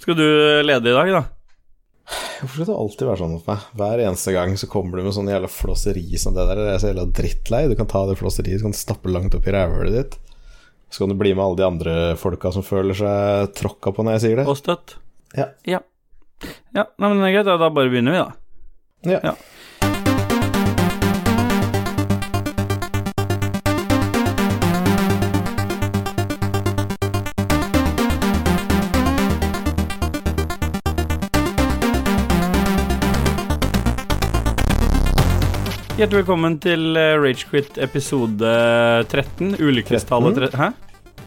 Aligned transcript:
Skal 0.00 0.16
du 0.16 0.26
lede 0.64 0.88
i 0.88 0.96
dag, 0.96 1.12
da? 1.12 1.22
Hvorfor 2.40 2.54
skal 2.56 2.70
det 2.70 2.78
alltid 2.82 3.06
være 3.06 3.20
sånn 3.20 3.34
mot 3.36 3.48
meg? 3.50 3.64
Hver 3.76 4.00
eneste 4.06 4.32
gang 4.32 4.54
så 4.58 4.68
kommer 4.70 4.98
du 4.98 5.04
med 5.04 5.14
sånn 5.14 5.28
jævla 5.28 5.50
flåseri 5.52 6.06
som 6.18 6.34
det 6.34 6.46
der. 6.48 6.62
Jeg 6.64 6.72
er 6.72 6.80
så 6.80 6.88
jævla 6.90 7.04
drittlei. 7.18 7.60
Du 7.68 7.76
kan 7.78 7.90
ta 7.90 8.06
det 8.08 8.16
flåseriet, 8.18 8.62
så 8.62 8.66
kan 8.66 8.74
du 8.74 8.80
stappe 8.80 9.12
langt 9.12 9.36
opp 9.36 9.46
i 9.46 9.54
rævhølet 9.54 9.98
ditt. 9.98 10.16
Så 10.90 11.02
kan 11.02 11.12
du 11.12 11.18
bli 11.20 11.34
med 11.36 11.44
alle 11.44 11.60
de 11.60 11.66
andre 11.68 11.94
folka 12.18 12.50
som 12.54 12.64
føler 12.66 12.96
seg 12.98 13.52
tråkka 13.60 13.92
på 13.94 14.06
når 14.06 14.16
jeg 14.16 14.24
sier 14.24 14.40
det. 14.40 14.48
Og 14.50 14.58
støtt? 14.58 14.96
Ja. 15.36 15.50
Ja, 15.68 15.82
ja 16.74 16.86
nei, 16.96 17.06
men 17.06 17.20
det 17.20 17.28
er 17.28 17.36
greit. 17.36 17.52
Da 17.52 17.68
bare 17.68 17.92
begynner 17.92 18.16
vi, 18.16 18.24
da. 18.24 18.30
Ja. 19.12 19.20
Ja. 19.30 19.36
Hjertelig 36.00 36.22
velkommen 36.22 36.54
til 36.56 36.96
eh, 36.96 37.10
Ragequit 37.20 37.74
episode 37.84 38.50
13. 39.10 39.50
Ulykkestallet 39.60 40.38
13. 40.46 40.54
Hæ? 40.56 40.68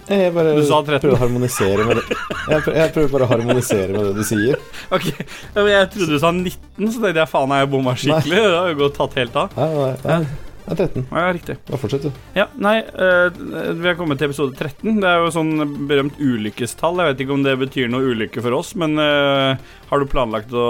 Jeg 0.09 0.31
bare 0.33 0.55
Du 0.57 0.63
sa 0.65 0.79
13. 0.81 0.97
prøver 1.03 1.13
å 1.13 1.19
harmonisere 1.21 1.85
med 1.85 1.99
det. 1.99 2.15
Jeg 2.15 2.63
prøver, 2.65 2.79
jeg 2.79 2.93
prøver 2.95 3.11
bare 3.13 3.27
å 3.27 3.29
harmonisere 3.35 3.93
med 3.93 4.07
det 4.07 4.15
du 4.17 4.23
sier. 4.25 4.57
Ok, 4.97 5.05
Jeg 5.13 5.91
trodde 5.93 6.09
du 6.09 6.17
sa 6.23 6.31
19, 6.33 6.57
så 6.89 7.03
tenkte 7.03 7.21
jeg 7.21 7.31
faen, 7.35 7.53
jeg 7.53 7.69
bomma 7.75 7.93
skikkelig? 8.01 8.41
Det 8.47 8.57
har 8.57 8.73
jo 8.73 8.79
gått 8.81 8.97
tatt 8.97 9.19
helt 9.21 9.39
av. 9.43 9.53
Nei, 9.61 9.69
nei, 9.77 9.93
nei. 10.09 10.19
Det 10.63 10.73
er 10.73 10.81
13. 10.87 11.05
Ja, 11.11 11.29
riktig. 11.37 11.59
Da 11.69 11.83
fortsett, 11.85 12.09
du. 12.09 12.19
Ja, 12.41 12.49
nei, 12.57 12.75
eh, 12.81 13.39
vi 13.77 13.91
har 13.91 14.01
kommet 14.01 14.23
til 14.23 14.33
episode 14.33 14.57
13. 14.57 15.03
Det 15.05 15.13
er 15.13 15.21
jo 15.21 15.31
sånn 15.37 15.53
berømt 15.85 16.17
ulykkestall. 16.17 16.97
Jeg 16.97 17.13
vet 17.13 17.25
ikke 17.27 17.37
om 17.37 17.45
det 17.45 17.59
betyr 17.61 17.93
noe 17.93 18.09
ulykke 18.09 18.41
for 18.41 18.57
oss, 18.57 18.73
men 18.73 18.97
eh, 18.97 19.73
har 19.93 20.01
du 20.01 20.09
planlagt 20.09 20.57
å 20.57 20.69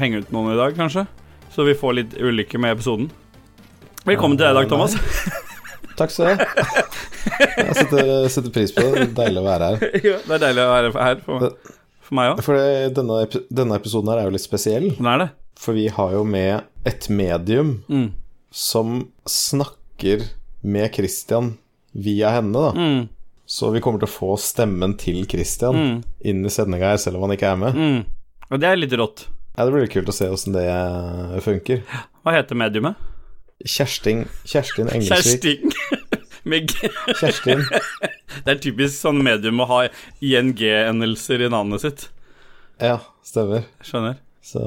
henge 0.00 0.24
ut 0.24 0.32
noen 0.32 0.54
i 0.56 0.62
dag, 0.64 0.72
kanskje? 0.80 1.04
Så 1.50 1.64
vi 1.66 1.74
får 1.74 1.92
litt 1.98 2.14
ulykke 2.14 2.58
med 2.62 2.76
episoden. 2.76 3.10
Velkommen 4.06 4.38
til 4.38 4.46
deg 4.46 4.54
i 4.54 4.58
dag, 4.60 4.68
Thomas. 4.70 4.94
Takk 5.98 6.12
skal 6.14 6.30
du 6.30 6.30
ha. 6.30 6.46
Jeg 7.60 7.74
setter, 7.76 8.10
setter 8.32 8.52
pris 8.54 8.72
på 8.72 8.84
det. 8.94 9.08
Deilig 9.18 9.42
å 9.42 9.46
være 9.48 9.70
her. 9.72 9.84
Ja, 10.06 10.16
det 10.24 10.36
er 10.38 10.44
deilig 10.46 10.64
å 10.64 10.70
være 10.70 10.92
her 11.04 11.20
for, 11.26 11.46
for 12.06 12.16
meg 12.16 12.32
òg. 12.32 12.42
For 12.46 12.62
denne, 12.96 13.18
denne 13.60 13.78
episoden 13.80 14.12
her 14.12 14.22
er 14.22 14.30
jo 14.30 14.34
litt 14.36 14.46
spesiell. 14.46 14.88
Den 14.96 15.10
er 15.12 15.24
det. 15.24 15.28
For 15.60 15.76
vi 15.76 15.88
har 15.92 16.14
jo 16.16 16.22
med 16.24 16.86
et 16.88 17.10
medium 17.12 17.74
Mm. 17.92 18.06
som 18.50 18.94
snakker 19.28 20.22
med 20.64 20.94
Christian 20.96 21.52
via 21.92 22.30
henne, 22.38 22.54
da. 22.56 22.70
Mm. 22.72 23.02
Så 23.50 23.68
vi 23.74 23.82
kommer 23.82 24.00
til 24.00 24.08
å 24.08 24.14
få 24.14 24.30
stemmen 24.40 24.94
til 24.98 25.24
Christian 25.28 25.76
Mm. 25.76 25.98
inn 26.30 26.46
i 26.46 26.52
sendinga 26.54 26.94
her, 26.94 27.02
selv 27.02 27.18
om 27.18 27.26
han 27.26 27.34
ikke 27.36 27.50
er 27.52 27.60
med. 27.60 27.76
Mm. 27.76 28.00
Og 28.50 28.62
det 28.62 28.70
er 28.70 28.80
litt 28.80 28.96
rått. 28.98 29.26
Ja, 29.60 29.66
Det 29.66 29.72
blir 29.74 29.82
litt 29.84 29.92
kult 29.92 30.08
å 30.08 30.12
se 30.16 30.24
åssen 30.32 30.54
det 30.56 30.62
funker. 31.44 31.82
Hva 32.24 32.32
heter 32.32 32.56
mediumet? 32.56 32.96
Kjersting 33.68 34.22
Kjerstin 34.48 34.88
Engelsvik. 34.88 35.42
Kjersting. 35.44 35.74
Med 36.48 36.70
G. 36.72 36.88
Kjerstin. 37.18 37.66
Det 38.46 38.54
er 38.54 38.62
typisk 38.64 38.94
sånn 38.96 39.20
medium 39.20 39.60
å 39.60 39.66
ha 39.68 39.80
ING-endelser 40.24 41.44
i 41.44 41.50
navnet 41.52 41.84
sitt. 41.84 42.06
Ja, 42.80 43.02
stemmer. 43.26 43.66
Skjønner. 43.84 44.16
Så 44.40 44.62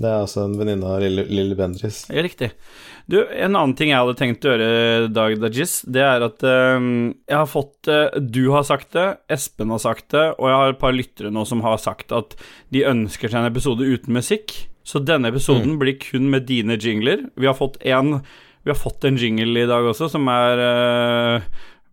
det 0.00 0.08
er 0.08 0.22
altså 0.22 0.46
en 0.46 0.56
venninne 0.56 0.88
av 0.88 1.04
Lille, 1.04 1.26
Lille 1.28 1.58
Bendriss. 1.58 2.06
Ja, 2.08 2.24
riktig. 2.24 2.54
Du, 3.06 3.20
en 3.22 3.54
annen 3.54 3.74
ting 3.78 3.92
jeg 3.92 4.02
hadde 4.02 4.16
tenkt 4.18 4.46
å 4.46 4.50
gjøre, 4.50 5.10
Dag 5.14 5.36
Dajis, 5.38 5.78
det 5.86 6.02
er 6.02 6.24
at 6.26 6.42
um, 6.42 7.12
jeg 7.22 7.36
har 7.38 7.46
fått 7.46 7.86
uh, 7.86 8.16
Du 8.18 8.48
har 8.50 8.66
sagt 8.66 8.96
det, 8.96 9.04
Espen 9.30 9.70
har 9.70 9.82
sagt 9.82 10.08
det, 10.14 10.24
og 10.34 10.50
jeg 10.50 10.58
har 10.58 10.74
et 10.74 10.80
par 10.80 10.96
lyttere 10.96 11.30
nå 11.30 11.44
som 11.46 11.62
har 11.62 11.78
sagt 11.78 12.10
at 12.16 12.34
de 12.74 12.82
ønsker 12.88 13.30
seg 13.30 13.44
en 13.44 13.50
episode 13.52 13.86
uten 13.86 14.16
musikk. 14.16 14.56
Så 14.86 15.02
denne 15.02 15.30
episoden 15.30 15.78
blir 15.78 15.98
kun 16.02 16.28
med 16.30 16.48
dine 16.50 16.78
jingler. 16.78 17.28
Vi 17.38 17.46
har 17.46 17.56
fått 17.58 17.78
en 17.86 18.20
Vi 18.66 18.70
har 18.72 18.78
fått 18.78 19.06
en 19.06 19.18
jingle 19.18 19.62
i 19.62 19.70
dag 19.70 19.86
også, 19.86 20.08
som 20.10 20.26
er 20.26 20.62
eh, 20.62 21.44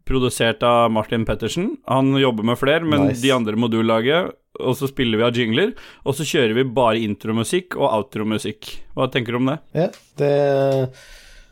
produsert 0.06 0.64
av 0.68 0.92
Martin 0.92 1.24
Pettersen. 1.26 1.78
Han 1.88 2.14
jobber 2.20 2.44
med 2.44 2.58
flere, 2.60 2.84
men 2.86 3.08
Nice. 3.10 3.22
de 3.24 3.32
andre 3.32 3.56
må 3.56 3.70
du 3.72 3.82
lage. 3.84 4.26
Og 4.62 4.76
så 4.78 4.86
spiller 4.92 5.18
vi 5.18 5.24
av 5.26 5.34
jingler, 5.34 5.72
og 6.06 6.14
så 6.14 6.22
kjører 6.30 6.54
vi 6.60 6.64
bare 6.78 7.00
intromusikk 7.02 7.74
og 7.80 7.88
outromusikk. 7.90 8.68
Hva 8.94 9.08
tenker 9.10 9.34
du 9.34 9.40
om 9.40 9.48
det? 9.50 9.56
Ja, 9.74 9.88
det 10.22 10.34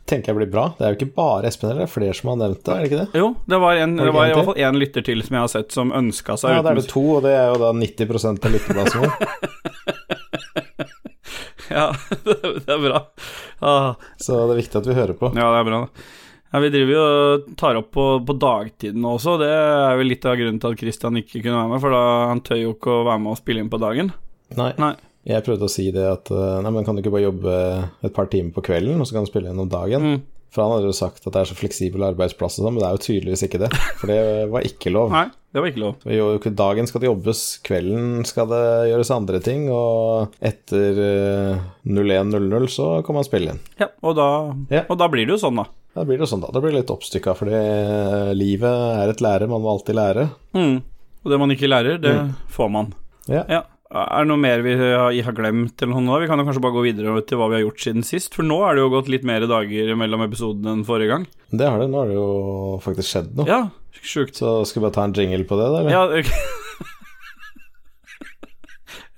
tenker 0.06 0.30
jeg 0.32 0.36
blir 0.38 0.50
bra. 0.52 0.68
Det 0.78 0.84
er 0.86 0.92
jo 0.94 0.98
ikke 1.00 1.14
bare 1.16 1.48
Espen 1.50 1.70
heller, 1.72 1.82
det 1.86 1.90
er 1.90 1.94
flere 1.96 2.14
som 2.14 2.30
har 2.30 2.38
nevnt 2.44 2.62
det, 2.66 2.74
er 2.74 2.78
det 2.84 2.88
ikke 2.90 3.00
det? 3.00 3.18
Jo, 3.22 3.28
det 3.48 3.58
var, 3.62 3.80
en, 3.82 3.96
det 3.98 4.06
det 4.06 4.14
var 4.14 4.28
i 4.30 4.34
hvert 4.36 4.48
fall 4.52 4.62
én 4.68 4.78
lytter 4.78 5.02
til 5.06 5.22
som 5.26 5.34
jeg 5.38 5.42
har 5.46 5.50
sett, 5.56 5.72
som 5.74 5.90
ønska 5.98 6.36
seg 6.38 6.52
Ja, 6.54 6.60
uten 6.60 6.64
da 6.66 6.70
er 6.70 6.78
det 6.78 6.82
musikk. 6.84 6.94
to, 6.94 7.04
og 7.16 7.22
det 7.26 7.34
er 7.38 7.46
jo 7.50 7.58
da 7.62 7.72
90% 7.80 8.46
av 8.46 8.54
lytterplassen 8.54 9.00
vår. 9.02 9.12
Ja, 11.72 11.86
det 12.26 12.68
er 12.68 12.82
bra. 12.82 12.98
Ah, 13.64 13.94
Så 14.20 14.34
det 14.46 14.56
er 14.56 14.58
viktig 14.60 14.80
at 14.82 14.88
vi 14.90 14.96
hører 14.98 15.16
på. 15.16 15.30
ja, 15.32 15.46
det 15.54 15.60
er 15.62 15.68
bra. 15.70 15.78
Ja, 16.52 16.60
Vi 16.60 16.68
driver 16.72 16.92
jo 16.92 17.04
og 17.04 17.46
tar 17.56 17.78
opp 17.80 17.88
på, 17.96 18.06
på 18.28 18.36
dagtiden 18.36 19.06
også, 19.08 19.38
det 19.40 19.48
er 19.48 19.96
jo 19.96 20.04
litt 20.04 20.26
av 20.28 20.36
grunnen 20.36 20.60
til 20.60 20.74
at 20.74 20.82
Christian 20.82 21.16
ikke 21.22 21.40
kunne 21.40 21.56
være 21.56 21.70
med, 21.72 21.80
for 21.80 21.96
da 21.96 22.02
han 22.28 22.42
tør 22.44 22.60
jo 22.60 22.74
ikke 22.76 22.92
å 22.92 23.06
være 23.08 23.22
med 23.24 23.32
og 23.32 23.40
spille 23.40 23.64
inn 23.64 23.72
på 23.72 23.80
dagen. 23.80 24.12
Nei. 24.58 24.72
Nei. 24.82 24.92
Jeg 25.22 25.44
prøvde 25.46 25.68
å 25.68 25.70
si 25.70 25.84
det 25.94 26.02
at 26.02 26.32
eh, 26.34 26.60
Nei, 26.64 26.72
men 26.74 26.82
kan 26.82 26.96
du 26.96 27.00
ikke 27.02 27.12
bare 27.14 27.28
jobbe 27.28 27.56
et 28.02 28.14
par 28.14 28.26
timer 28.30 28.50
på 28.56 28.64
kvelden, 28.66 28.98
og 28.98 29.06
så 29.06 29.14
kan 29.14 29.26
du 29.26 29.30
spille 29.30 29.52
inn 29.52 29.62
om 29.62 29.70
dagen? 29.70 30.06
Mm. 30.08 30.22
For 30.52 30.60
han 30.66 30.74
hadde 30.74 30.90
jo 30.90 30.96
sagt 30.96 31.24
at 31.26 31.32
det 31.32 31.40
er 31.40 31.48
så 31.48 31.54
fleksibel 31.56 32.02
arbeidsplass 32.04 32.58
og 32.60 32.66
sånn, 32.66 32.74
men 32.76 32.82
det 32.82 32.88
er 32.90 32.96
jo 32.98 33.04
tydeligvis 33.06 33.44
ikke 33.46 33.60
det. 33.62 33.70
For 34.00 34.10
det 34.12 34.18
var 34.52 34.66
ikke 34.68 34.92
lov. 34.92 35.10
Nei, 35.14 35.22
det 35.52 35.62
var 35.64 35.70
ikke 35.72 35.80
lov. 35.80 36.06
Jo, 36.12 36.26
Dagen 36.62 36.88
skal 36.90 37.00
det 37.04 37.08
jobbes, 37.08 37.40
kvelden 37.64 38.26
skal 38.28 38.50
det 38.52 38.60
gjøres 38.90 39.12
andre 39.16 39.40
ting, 39.44 39.64
og 39.72 40.36
etter 40.44 41.00
eh, 41.06 41.62
01.00 41.88 42.68
så 42.74 42.90
kan 43.06 43.16
man 43.16 43.24
spille 43.28 43.54
inn. 43.54 43.62
Ja, 43.80 43.88
og 44.04 44.16
da, 44.20 44.28
Ja. 44.76 44.84
og 44.92 44.98
da 45.00 45.08
blir 45.12 45.24
det 45.24 45.38
jo 45.38 45.40
sånn, 45.46 45.56
da. 45.62 45.66
Da 45.96 46.04
blir 46.08 46.20
det 46.20 46.28
sånn, 46.28 46.40
da. 46.44 46.48
Da 46.52 46.60
blir 46.60 46.72
det 46.72 46.82
litt 46.82 46.92
oppstykka, 46.94 47.34
fordi 47.36 47.56
eh, 47.56 48.30
livet 48.36 48.68
er 49.02 49.12
et 49.12 49.24
lære, 49.24 49.48
man 49.48 49.64
må 49.64 49.72
alltid 49.72 49.96
lære. 49.98 50.28
Mm. 50.56 50.78
Og 51.24 51.30
det 51.32 51.38
man 51.40 51.52
ikke 51.54 51.68
lærer, 51.72 52.00
det 52.02 52.14
får 52.52 52.70
man. 52.76 52.92
Ja. 53.30 53.44
Ja. 53.48 53.62
Er 53.92 54.24
det 54.24 54.28
noe 54.30 54.40
mer 54.40 54.62
vi 54.64 54.72
har 54.72 55.34
glemt, 55.36 55.76
eller 55.82 55.92
noe? 55.92 56.04
nå? 56.06 56.14
Vi 56.22 56.28
kan 56.30 56.40
jo 56.40 56.46
kanskje 56.48 56.62
bare 56.64 56.76
gå 56.78 56.84
videre 56.86 57.12
til 57.28 57.36
hva 57.36 57.48
vi 57.52 57.58
har 57.58 57.64
gjort 57.66 57.82
siden 57.84 58.04
sist, 58.08 58.32
for 58.32 58.42
nå 58.46 58.56
er 58.64 58.72
det 58.74 58.80
jo 58.86 58.94
gått 58.94 59.10
litt 59.12 59.26
mer 59.28 59.44
dager 59.48 59.92
mellom 60.00 60.24
episodene 60.24 60.70
enn 60.78 60.86
forrige 60.88 61.12
gang. 61.12 61.24
Det 61.52 61.66
har 61.68 61.76
det. 61.82 61.88
Nå 61.92 61.98
har 62.00 62.08
det 62.08 62.16
jo 62.16 62.28
faktisk 62.84 63.08
skjedd 63.10 63.30
noe. 63.36 63.46
Ja, 63.50 63.68
sjukt. 64.00 64.34
Så 64.40 64.64
skal 64.68 64.80
vi 64.80 64.84
bare 64.86 64.96
ta 64.96 65.04
en 65.04 65.16
jingle 65.18 65.44
på 65.44 65.58
det, 65.60 65.68
da? 65.68 65.76
eller? 65.82 65.92
Ja, 65.92 66.02
okay. 66.08 66.38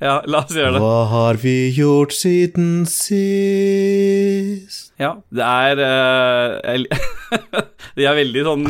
ja, 0.08 0.14
la 0.26 0.42
oss 0.42 0.58
gjøre 0.58 0.74
det. 0.74 0.82
Hva 0.82 1.00
har 1.14 1.34
vi 1.44 1.56
gjort 1.78 2.12
siden 2.18 2.82
sist? 2.90 3.30
Ja, 4.98 5.12
det 5.30 5.44
er 5.70 5.74
uh, 5.86 6.58
jeg 7.94 8.06
er 8.10 8.18
veldig 8.24 8.42
sånn 8.50 8.66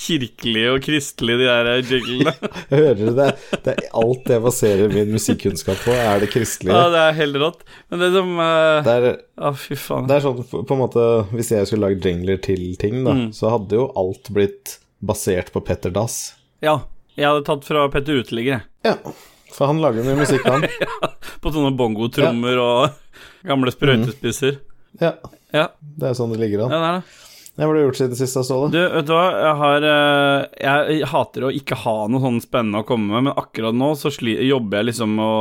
kirkelige 0.00 0.70
og 0.74 0.82
kristelige, 0.84 1.38
de 1.40 1.46
der 1.48 1.80
jinglene. 1.90 2.34
Hører 2.70 3.12
det. 3.16 3.26
Det 3.64 3.72
er 3.74 3.88
alt 4.00 4.30
jeg 4.34 4.42
baserer 4.44 4.92
min 4.92 5.10
musikkunnskap 5.14 5.80
på, 5.84 5.94
er 5.94 6.20
det 6.22 6.28
kristelige. 6.32 6.76
Ja, 6.76 6.90
det 6.92 7.00
er 7.06 7.16
helt 7.18 7.38
rått. 7.42 7.64
Men 7.90 8.02
det 8.04 8.10
som 8.14 8.30
uh... 8.38 8.82
Det 8.86 8.94
er, 8.96 9.08
Å, 9.40 9.52
fy 9.56 9.78
faen. 9.80 10.06
det 10.10 10.18
er 10.18 10.24
sånn 10.26 10.40
på 10.44 10.62
en 10.76 10.80
måte 10.82 11.04
Hvis 11.32 11.50
jeg 11.54 11.66
skulle 11.70 11.88
lagd 11.90 12.04
jingler 12.06 12.40
til 12.44 12.64
ting, 12.80 13.00
da, 13.06 13.16
Mm. 13.20 13.30
så 13.36 13.50
hadde 13.54 13.74
jo 13.80 13.88
alt 13.98 14.30
blitt 14.34 14.76
basert 15.04 15.50
på 15.54 15.62
Petter 15.66 15.90
Dass. 15.94 16.18
Ja, 16.62 16.78
jeg 17.16 17.26
hadde 17.26 17.42
tatt 17.48 17.64
fra 17.66 17.86
Petter 17.92 18.20
Uteligger, 18.22 18.60
jeg. 18.60 18.66
Ja, 18.86 19.14
for 19.50 19.66
han 19.72 19.80
lager 19.82 20.04
mye 20.06 20.18
musikk, 20.20 20.44
han. 20.46 20.62
På 21.42 21.50
sånne 21.52 21.72
bongotrommer 21.76 22.60
og 22.60 23.24
gamle 23.48 23.72
sprøytespisser. 23.74 24.60
Ja, 25.00 25.14
Ja, 25.50 25.64
det 25.80 26.06
er 26.12 26.14
sånn 26.14 26.30
det 26.34 26.38
ligger 26.44 26.62
ja, 26.62 26.68
det 26.70 26.78
er 26.78 26.96
det. 27.00 27.16
Hva 27.60 27.66
har 27.68 27.76
du 27.76 27.82
gjort 27.82 27.98
siden 27.98 28.16
sist, 28.16 28.38
Ståle? 28.40 28.70
Du, 28.72 28.78
vet 28.80 29.04
du 29.04 29.10
hva, 29.12 29.24
jeg 29.36 29.56
har 29.58 29.84
eh, 29.84 30.60
Jeg 30.64 31.08
hater 31.10 31.44
å 31.44 31.50
ikke 31.52 31.76
ha 31.82 31.96
noe 32.08 32.22
sånn 32.22 32.38
spennende 32.40 32.80
å 32.80 32.86
komme 32.88 33.10
med, 33.12 33.26
men 33.26 33.36
akkurat 33.36 33.76
nå 33.76 33.90
så 34.00 34.08
jobber 34.16 34.80
jeg 34.80 34.88
liksom 34.88 35.18
å 35.20 35.32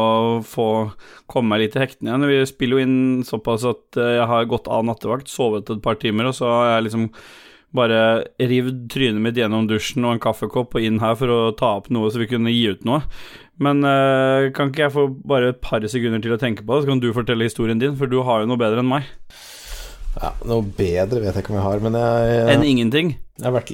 få 0.43 0.65
komme 1.31 1.53
meg 1.53 1.63
litt 1.63 1.77
i 1.77 1.83
hektene 1.85 2.11
igjen. 2.11 2.25
Vi 2.27 2.39
spiller 2.49 2.75
jo 2.75 2.83
inn 2.83 2.97
såpass 3.23 3.63
at 3.69 3.99
eh, 4.01 4.17
jeg 4.17 4.25
har 4.33 4.49
gått 4.51 4.67
av 4.67 4.83
nattevakt, 4.89 5.31
sovet 5.31 5.71
et 5.71 5.79
par 5.85 5.95
timer, 6.01 6.27
og 6.27 6.35
så 6.35 6.49
har 6.51 6.73
jeg 6.73 6.89
liksom 6.89 7.05
bare 7.79 8.01
rivd 8.49 8.89
trynet 8.91 9.23
mitt 9.23 9.39
gjennom 9.39 9.69
dusjen 9.69 10.03
og 10.03 10.17
en 10.17 10.23
kaffekopp 10.23 10.75
og 10.75 10.83
inn 10.83 10.99
her 10.99 11.15
for 11.15 11.31
å 11.31 11.39
ta 11.55 11.75
opp 11.77 11.87
noe 11.93 12.09
så 12.11 12.19
vi 12.19 12.27
kunne 12.31 12.51
gi 12.51 12.65
ut 12.73 12.83
noe. 12.89 13.05
Men 13.63 13.79
eh, 13.87 14.49
kan 14.57 14.73
ikke 14.73 14.89
jeg 14.89 14.95
få 14.97 15.07
bare 15.23 15.53
et 15.53 15.63
par 15.63 15.87
sekunder 15.87 16.19
til 16.25 16.35
å 16.35 16.41
tenke 16.41 16.67
på 16.67 16.75
det, 16.75 16.83
så 16.83 16.91
kan 16.91 16.99
du 16.99 17.13
fortelle 17.15 17.47
historien 17.47 17.79
din, 17.79 17.95
for 17.95 18.11
du 18.11 18.19
har 18.27 18.43
jo 18.43 18.51
noe 18.51 18.59
bedre 18.59 18.83
enn 18.83 18.91
meg. 18.91 19.07
Ja, 20.17 20.31
Noe 20.49 20.63
bedre 20.75 21.21
vet 21.21 21.35
jeg 21.35 21.43
ikke 21.43 21.53
om 21.53 21.59
jeg 21.59 21.65
har, 21.67 21.79
men 21.85 21.93
jeg, 21.99 22.29
jeg, 22.33 22.49
Enn 22.55 22.63
ingenting. 22.67 23.11
jeg 23.39 23.53
vært 23.55 23.71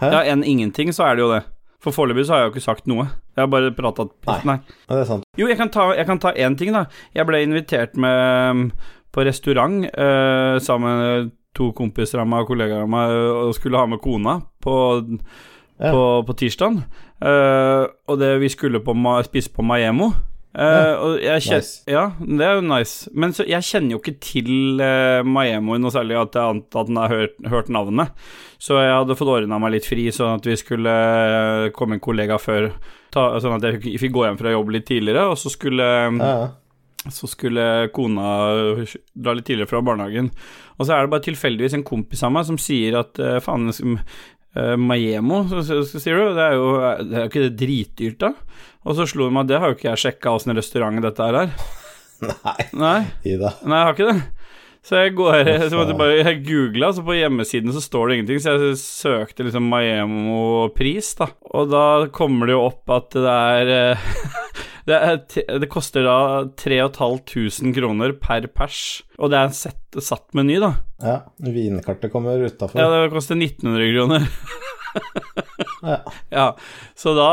Hæ? 0.00 0.08
Ja, 0.14 0.20
enn 0.32 0.42
ingenting, 0.48 0.90
så 0.96 1.04
er 1.06 1.16
det 1.18 1.22
jo 1.26 1.30
det. 1.34 1.42
For 1.80 1.92
foreløpig 1.96 2.26
så 2.28 2.34
har 2.34 2.42
jeg 2.42 2.50
jo 2.50 2.54
ikke 2.54 2.64
sagt 2.66 2.86
noe. 2.90 3.06
Jeg 3.36 3.40
har 3.44 3.50
bare 3.52 3.70
prata 3.76 4.04
Nei. 4.28 4.38
Nei. 4.48 4.56
Ja, 4.88 4.94
det 4.96 5.02
er 5.04 5.08
sant. 5.08 5.24
Jo, 5.40 5.46
jeg 5.48 5.56
kan 5.60 5.70
ta 5.72 5.90
jeg 5.96 6.06
kan 6.08 6.20
ta 6.20 6.32
én 6.36 6.56
ting, 6.60 6.72
da. 6.76 6.86
Jeg 7.16 7.28
ble 7.28 7.40
invitert 7.44 7.96
med 8.00 8.72
på 9.12 9.24
restaurant 9.26 9.84
eh, 9.88 10.56
sammen 10.62 11.00
med 11.00 11.30
to 11.56 11.70
kompiser 11.76 12.20
av 12.22 12.28
meg 12.30 12.44
og 12.44 12.52
kollegaer 12.52 12.84
av 12.84 12.90
meg 12.92 13.10
og 13.10 13.54
skulle 13.56 13.80
ha 13.80 13.88
med 13.90 14.00
kona 14.04 14.36
på, 14.62 14.74
Ja. 15.80 15.90
på, 15.94 16.02
på 16.28 16.36
tirsdag. 16.36 16.82
Eh, 17.24 17.84
og 18.08 18.18
det 18.20 18.34
vi 18.42 18.48
skulle 18.52 18.82
på 18.84 18.94
spise 19.24 19.50
på 19.52 19.64
Maemo. 19.64 20.12
Eh, 20.50 20.92
og 20.98 21.20
jeg 21.22 21.42
kjen- 21.46 21.60
Nice. 21.60 21.82
Ja, 21.86 22.08
det 22.18 22.42
er 22.42 22.54
jo 22.58 22.62
nice. 22.66 23.08
Men 23.14 23.30
så, 23.36 23.44
jeg 23.46 23.62
kjenner 23.62 23.94
jo 23.94 24.00
ikke 24.00 24.16
til 24.20 24.80
uh, 24.82 25.22
Maemo 25.22 25.76
noe 25.78 25.92
særlig, 25.94 26.16
at 26.18 26.34
jeg 26.34 26.42
antar 26.56 26.80
at 26.82 26.88
den 26.90 26.96
har 26.98 27.08
hørt, 27.14 27.36
hørt 27.52 27.68
navnet. 27.70 28.10
Så 28.58 28.74
jeg 28.82 28.90
hadde 28.92 29.14
fått 29.16 29.30
ordna 29.30 29.60
meg 29.62 29.76
litt 29.76 29.86
fri, 29.86 30.08
sånn 30.12 30.40
at 30.40 30.48
vi 30.50 30.56
skulle 30.58 30.90
uh, 30.90 31.68
komme 31.76 31.96
en 31.98 32.02
kollega 32.02 32.36
før, 32.42 32.72
ta, 33.14 33.28
sånn 33.40 33.56
at 33.60 33.68
jeg 33.68 33.78
fikk, 34.02 34.10
gå 34.16 34.26
hjem 34.26 34.40
fra 34.42 34.50
jobb 34.56 34.74
litt 34.74 34.88
tidligere, 34.90 35.28
og 35.30 35.38
så 35.38 35.52
skulle 35.54 35.86
Ja, 35.86 36.10
ja. 36.18 36.50
så 37.14 37.30
skulle 37.30 37.88
kona 37.94 38.26
dra 39.14 39.32
litt 39.38 39.46
tidligere 39.48 39.70
fra 39.70 39.80
barnehagen. 39.86 40.32
Og 40.80 40.86
så 40.88 40.96
er 40.96 41.06
det 41.06 41.12
bare 41.14 41.24
tilfeldigvis 41.30 41.78
en 41.78 41.86
kompis 41.86 42.22
av 42.26 42.34
meg 42.34 42.44
som 42.48 42.58
sier 42.60 42.98
at 43.00 43.18
eh, 43.22 43.38
faen 43.44 43.70
uh, 44.58 44.74
Maiemo, 44.80 45.42
så, 45.50 45.62
så, 45.66 45.80
så 45.86 46.00
sier 46.02 46.18
du, 46.18 46.32
det 46.38 46.46
er 46.48 46.56
jo 46.58 46.70
det 47.04 47.16
er 47.16 47.24
jo 47.26 47.30
ikke 47.30 47.44
det 47.46 47.54
dritdyrt, 47.60 48.18
da? 48.22 48.32
Og 48.88 48.96
så 48.96 49.04
slo 49.10 49.26
det 49.28 49.34
meg 49.36 49.44
at 49.44 49.52
det 49.52 49.60
har 49.60 49.72
jo 49.72 49.76
ikke 49.78 49.90
jeg 49.92 50.02
sjekka 50.06 50.34
åssen 50.38 50.56
restaurant 50.56 51.02
dette 51.04 51.26
her 51.28 51.42
er. 51.44 51.54
Nei, 52.44 52.68
Nei, 52.76 52.98
Ida. 53.24 53.54
nei, 53.64 53.78
jeg 53.78 53.86
har 53.88 53.96
ikke 53.96 54.10
det. 54.12 54.20
Så 54.80 54.96
jeg 54.96 55.12
går 55.12 55.48
så 55.68 55.76
måtte 55.76 55.92
bare 55.98 56.22
jeg 56.22 56.38
googla, 56.46 56.88
så 56.96 57.02
på 57.04 57.12
hjemmesiden 57.18 57.72
så 57.76 57.82
står 57.84 58.08
det 58.08 58.14
ingenting, 58.16 58.38
så 58.40 58.54
jeg 58.56 58.78
søkte 58.80 59.44
liksom 59.44 59.66
Maiemo-pris, 59.68 61.10
da. 61.18 61.26
Og 61.52 61.68
da 61.72 61.82
kommer 62.16 62.48
det 62.48 62.56
jo 62.56 62.62
opp 62.70 62.92
at 62.96 63.16
det 63.16 63.34
er 63.34 63.72
eh, 63.74 64.06
Det, 64.90 65.44
det 65.62 65.68
koster 65.70 66.04
da 66.06 66.16
3500 66.58 67.74
kroner 67.76 68.14
per 68.18 68.48
pers, 68.50 68.80
og 69.18 69.30
det 69.32 69.38
er 69.40 69.48
en 69.50 69.54
set, 69.56 69.78
satt 70.02 70.26
meny, 70.36 70.58
da. 70.62 70.72
Ja, 71.04 71.16
vinkartet 71.46 72.12
kommer 72.12 72.42
utafor. 72.42 72.76
Ja, 72.80 72.90
det 73.04 73.12
koster 73.14 73.38
1900 73.38 73.94
kroner. 73.94 74.26
Ja. 74.26 76.00
Ja, 76.30 76.44
så 76.98 77.12
da 77.16 77.26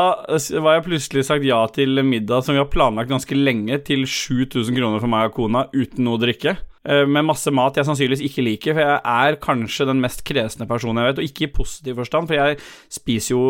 var 0.62 0.76
jeg 0.78 0.84
plutselig 0.86 1.24
sagt 1.26 1.44
ja 1.44 1.58
til 1.74 2.00
middag 2.06 2.44
som 2.46 2.54
vi 2.54 2.60
har 2.62 2.68
planlagt 2.72 3.10
ganske 3.10 3.36
lenge, 3.36 3.76
til 3.84 4.06
7000 4.08 4.72
kroner 4.78 5.02
for 5.02 5.10
meg 5.12 5.28
og 5.28 5.34
kona, 5.36 5.64
uten 5.74 6.06
noe 6.06 6.16
å 6.16 6.22
drikke. 6.22 6.54
Eh, 6.88 7.02
Med 7.04 7.26
masse 7.28 7.50
mat 7.52 7.76
jeg 7.76 7.84
sannsynligvis 7.88 8.22
ikke 8.24 8.44
liker, 8.46 8.76
for 8.78 8.84
jeg 8.86 9.00
er 9.26 9.38
kanskje 9.42 9.88
den 9.90 10.00
mest 10.00 10.22
kresne 10.28 10.68
personen 10.70 11.02
jeg 11.02 11.10
vet, 11.10 11.20
og 11.20 11.28
ikke 11.28 11.44
i 11.48 11.52
positiv 11.58 12.00
forstand, 12.00 12.30
for 12.30 12.38
jeg 12.38 12.60
spiser 12.94 13.34
jo 13.34 13.42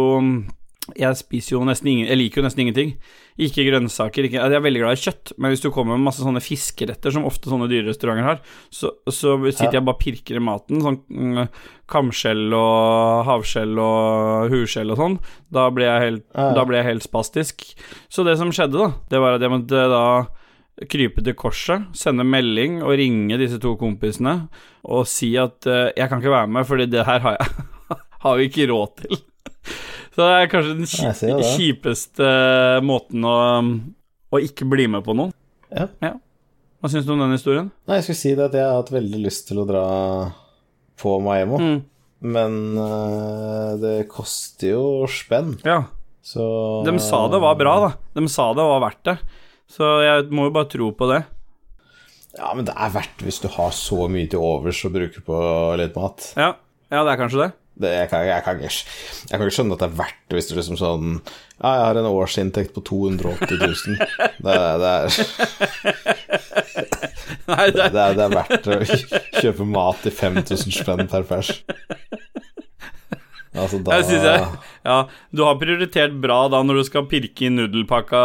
jeg 0.97 1.19
spiser 1.19 1.57
jo 1.57 1.65
nesten 1.69 1.91
ingen 1.91 2.09
Jeg 2.09 2.19
liker 2.19 2.41
jo 2.41 2.45
nesten 2.47 2.63
ingenting. 2.65 2.93
Ikke 3.39 3.67
grønnsaker. 3.67 4.27
Ikke, 4.27 4.41
altså, 4.41 4.57
jeg 4.57 4.61
er 4.61 4.65
veldig 4.65 4.83
glad 4.83 4.97
i 4.97 5.03
kjøtt, 5.03 5.33
men 5.39 5.53
hvis 5.53 5.63
du 5.63 5.69
kommer 5.75 5.99
med 5.99 6.07
masse 6.09 6.25
sånne 6.25 6.43
fiskeretter, 6.43 7.15
som 7.15 7.27
ofte 7.29 7.53
sånne 7.53 7.69
dyrerestauranter 7.71 8.27
har, 8.27 8.41
så, 8.75 8.93
så 9.07 9.37
sitter 9.51 9.79
jeg 9.79 9.87
bare 9.87 9.99
og 9.99 10.03
pirker 10.03 10.41
i 10.41 10.43
maten. 10.43 10.81
Sånn 10.85 10.99
mm, 11.07 11.45
kamskjell 11.91 12.57
og 12.57 13.29
havskjell 13.29 13.79
og 13.85 14.55
huskjell 14.55 14.95
og 14.95 15.03
sånn. 15.03 15.21
Da 15.55 15.69
blir 15.75 15.91
jeg 15.91 16.05
helt, 16.07 16.27
Ja, 16.35 16.51
ja. 16.57 16.67
blir 16.67 16.81
jeg 16.81 16.91
helt 16.93 17.07
spastisk. 17.07 17.69
Så 18.09 18.27
det 18.27 18.39
som 18.41 18.53
skjedde, 18.55 18.81
da, 18.81 18.91
det 19.13 19.23
var 19.23 19.39
at 19.39 19.45
jeg 19.45 19.55
måtte 19.55 19.87
da 19.93 20.05
krype 20.87 21.25
til 21.27 21.35
korset, 21.35 21.89
sende 21.99 22.27
melding 22.27 22.81
og 22.85 22.95
ringe 23.01 23.39
disse 23.41 23.59
to 23.63 23.73
kompisene 23.81 24.45
og 24.87 25.09
si 25.11 25.33
at 25.41 25.67
uh, 25.67 25.89
jeg 25.91 26.07
kan 26.07 26.23
ikke 26.23 26.35
være 26.37 26.53
med, 26.55 26.69
fordi 26.69 26.87
det 26.93 27.07
her 27.09 27.25
har 27.25 27.39
jeg 27.39 27.67
har 28.25 28.39
vi 28.39 28.47
ikke 28.49 28.69
råd 28.71 29.03
til. 29.03 29.21
Så 30.19 30.25
det 30.27 30.35
er 30.35 30.49
kanskje 30.51 30.73
den 30.75 30.87
det. 31.39 31.51
kjipeste 31.55 32.29
måten 32.83 33.23
å, 33.23 33.35
å 34.35 34.41
ikke 34.43 34.67
bli 34.67 34.89
med 34.91 35.05
på 35.07 35.15
noe. 35.15 35.31
Ja. 35.71 35.87
Hva 36.83 36.91
syns 36.91 37.07
du 37.07 37.13
om 37.15 37.23
den 37.23 37.37
historien? 37.37 37.69
Nei, 37.87 38.01
jeg 38.01 38.09
skulle 38.09 38.19
si 38.25 38.33
det 38.35 38.49
at 38.49 38.57
jeg 38.59 38.67
har 38.67 38.81
hatt 38.81 38.91
veldig 38.95 39.21
lyst 39.23 39.47
til 39.51 39.61
å 39.63 39.67
dra 39.69 39.85
på 40.99 41.13
Maemmo, 41.23 41.61
Mm. 41.63 41.79
men 42.35 42.59
uh, 42.83 43.77
det 43.79 44.09
koster 44.11 44.73
jo 44.75 44.85
spenn, 45.07 45.55
Ja. 45.63 45.85
så 46.23 46.83
De 46.87 46.97
sa 46.99 47.29
det 47.31 47.39
var 47.43 47.55
bra, 47.61 47.77
da. 47.87 47.91
De 48.19 48.27
sa 48.27 48.49
det 48.59 48.67
var 48.67 48.83
verdt 48.89 49.05
det. 49.07 49.17
Så 49.71 49.87
jeg 50.03 50.31
må 50.35 50.49
jo 50.49 50.55
bare 50.59 50.71
tro 50.73 50.91
på 50.99 51.07
det. 51.13 51.23
Ja, 52.39 52.51
men 52.59 52.65
det 52.67 52.75
er 52.75 52.91
verdt 52.91 53.23
hvis 53.23 53.39
du 53.43 53.47
har 53.55 53.71
så 53.71 54.09
mye 54.11 54.27
til 54.31 54.43
overs 54.43 54.83
å 54.87 54.91
bruke 54.91 55.23
på 55.23 55.39
litt 55.79 55.95
mat. 55.99 56.33
Ja, 56.39 56.55
ja 56.91 57.05
det 57.07 57.15
er 57.15 57.21
kanskje 57.23 57.43
det. 57.47 57.51
Det, 57.79 57.91
jeg, 57.95 58.09
kan, 58.11 58.25
jeg, 58.27 58.43
kan 58.43 58.59
ikke, 58.59 58.71
jeg 59.31 59.31
kan 59.31 59.45
ikke 59.47 59.55
skjønne 59.55 59.77
at 59.77 59.83
det 59.85 59.87
er 59.87 59.99
verdt 60.01 60.23
det 60.27 60.39
hvis 60.39 60.49
du 60.51 60.55
liksom 60.59 60.79
sånn 60.81 61.13
Ja, 61.59 61.71
jeg 61.71 61.85
har 61.85 62.01
en 62.01 62.09
årsinntekt 62.11 62.73
på 62.75 62.83
280 62.87 63.61
000. 63.63 63.99
Det, 64.43 64.57
det, 64.83 64.91
er, 64.91 65.07
Nei, 67.53 67.67
det 67.75 67.89
det, 67.95 68.03
er, 68.03 68.17
det 68.19 68.25
er 68.27 68.35
verdt 68.35 68.69
å 68.71 68.81
kjøpe 69.43 69.69
mat 69.69 70.03
til 70.05 70.15
5000 70.15 70.75
spenn 70.75 71.07
per 71.11 71.27
pers. 71.29 71.53
Altså, 73.59 73.79
da 73.83 73.99
Jeg 73.99 74.21
jeg 74.23 74.43
Ja, 74.87 74.99
du 75.35 75.45
har 75.47 75.59
prioritert 75.61 76.15
bra 76.23 76.41
da 76.53 76.61
når 76.67 76.83
du 76.83 76.85
skal 76.89 77.07
pirke 77.11 77.47
i 77.49 77.53
nudelpakka 77.53 78.21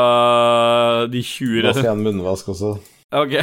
de 1.14 1.22
20 1.24 1.64
Da 1.66 1.74
skal 1.74 1.88
jeg 1.88 1.94
ha 1.94 1.96
en 1.98 2.06
munnvask 2.06 2.52
også. 2.54 2.76
Ok, 3.14 3.38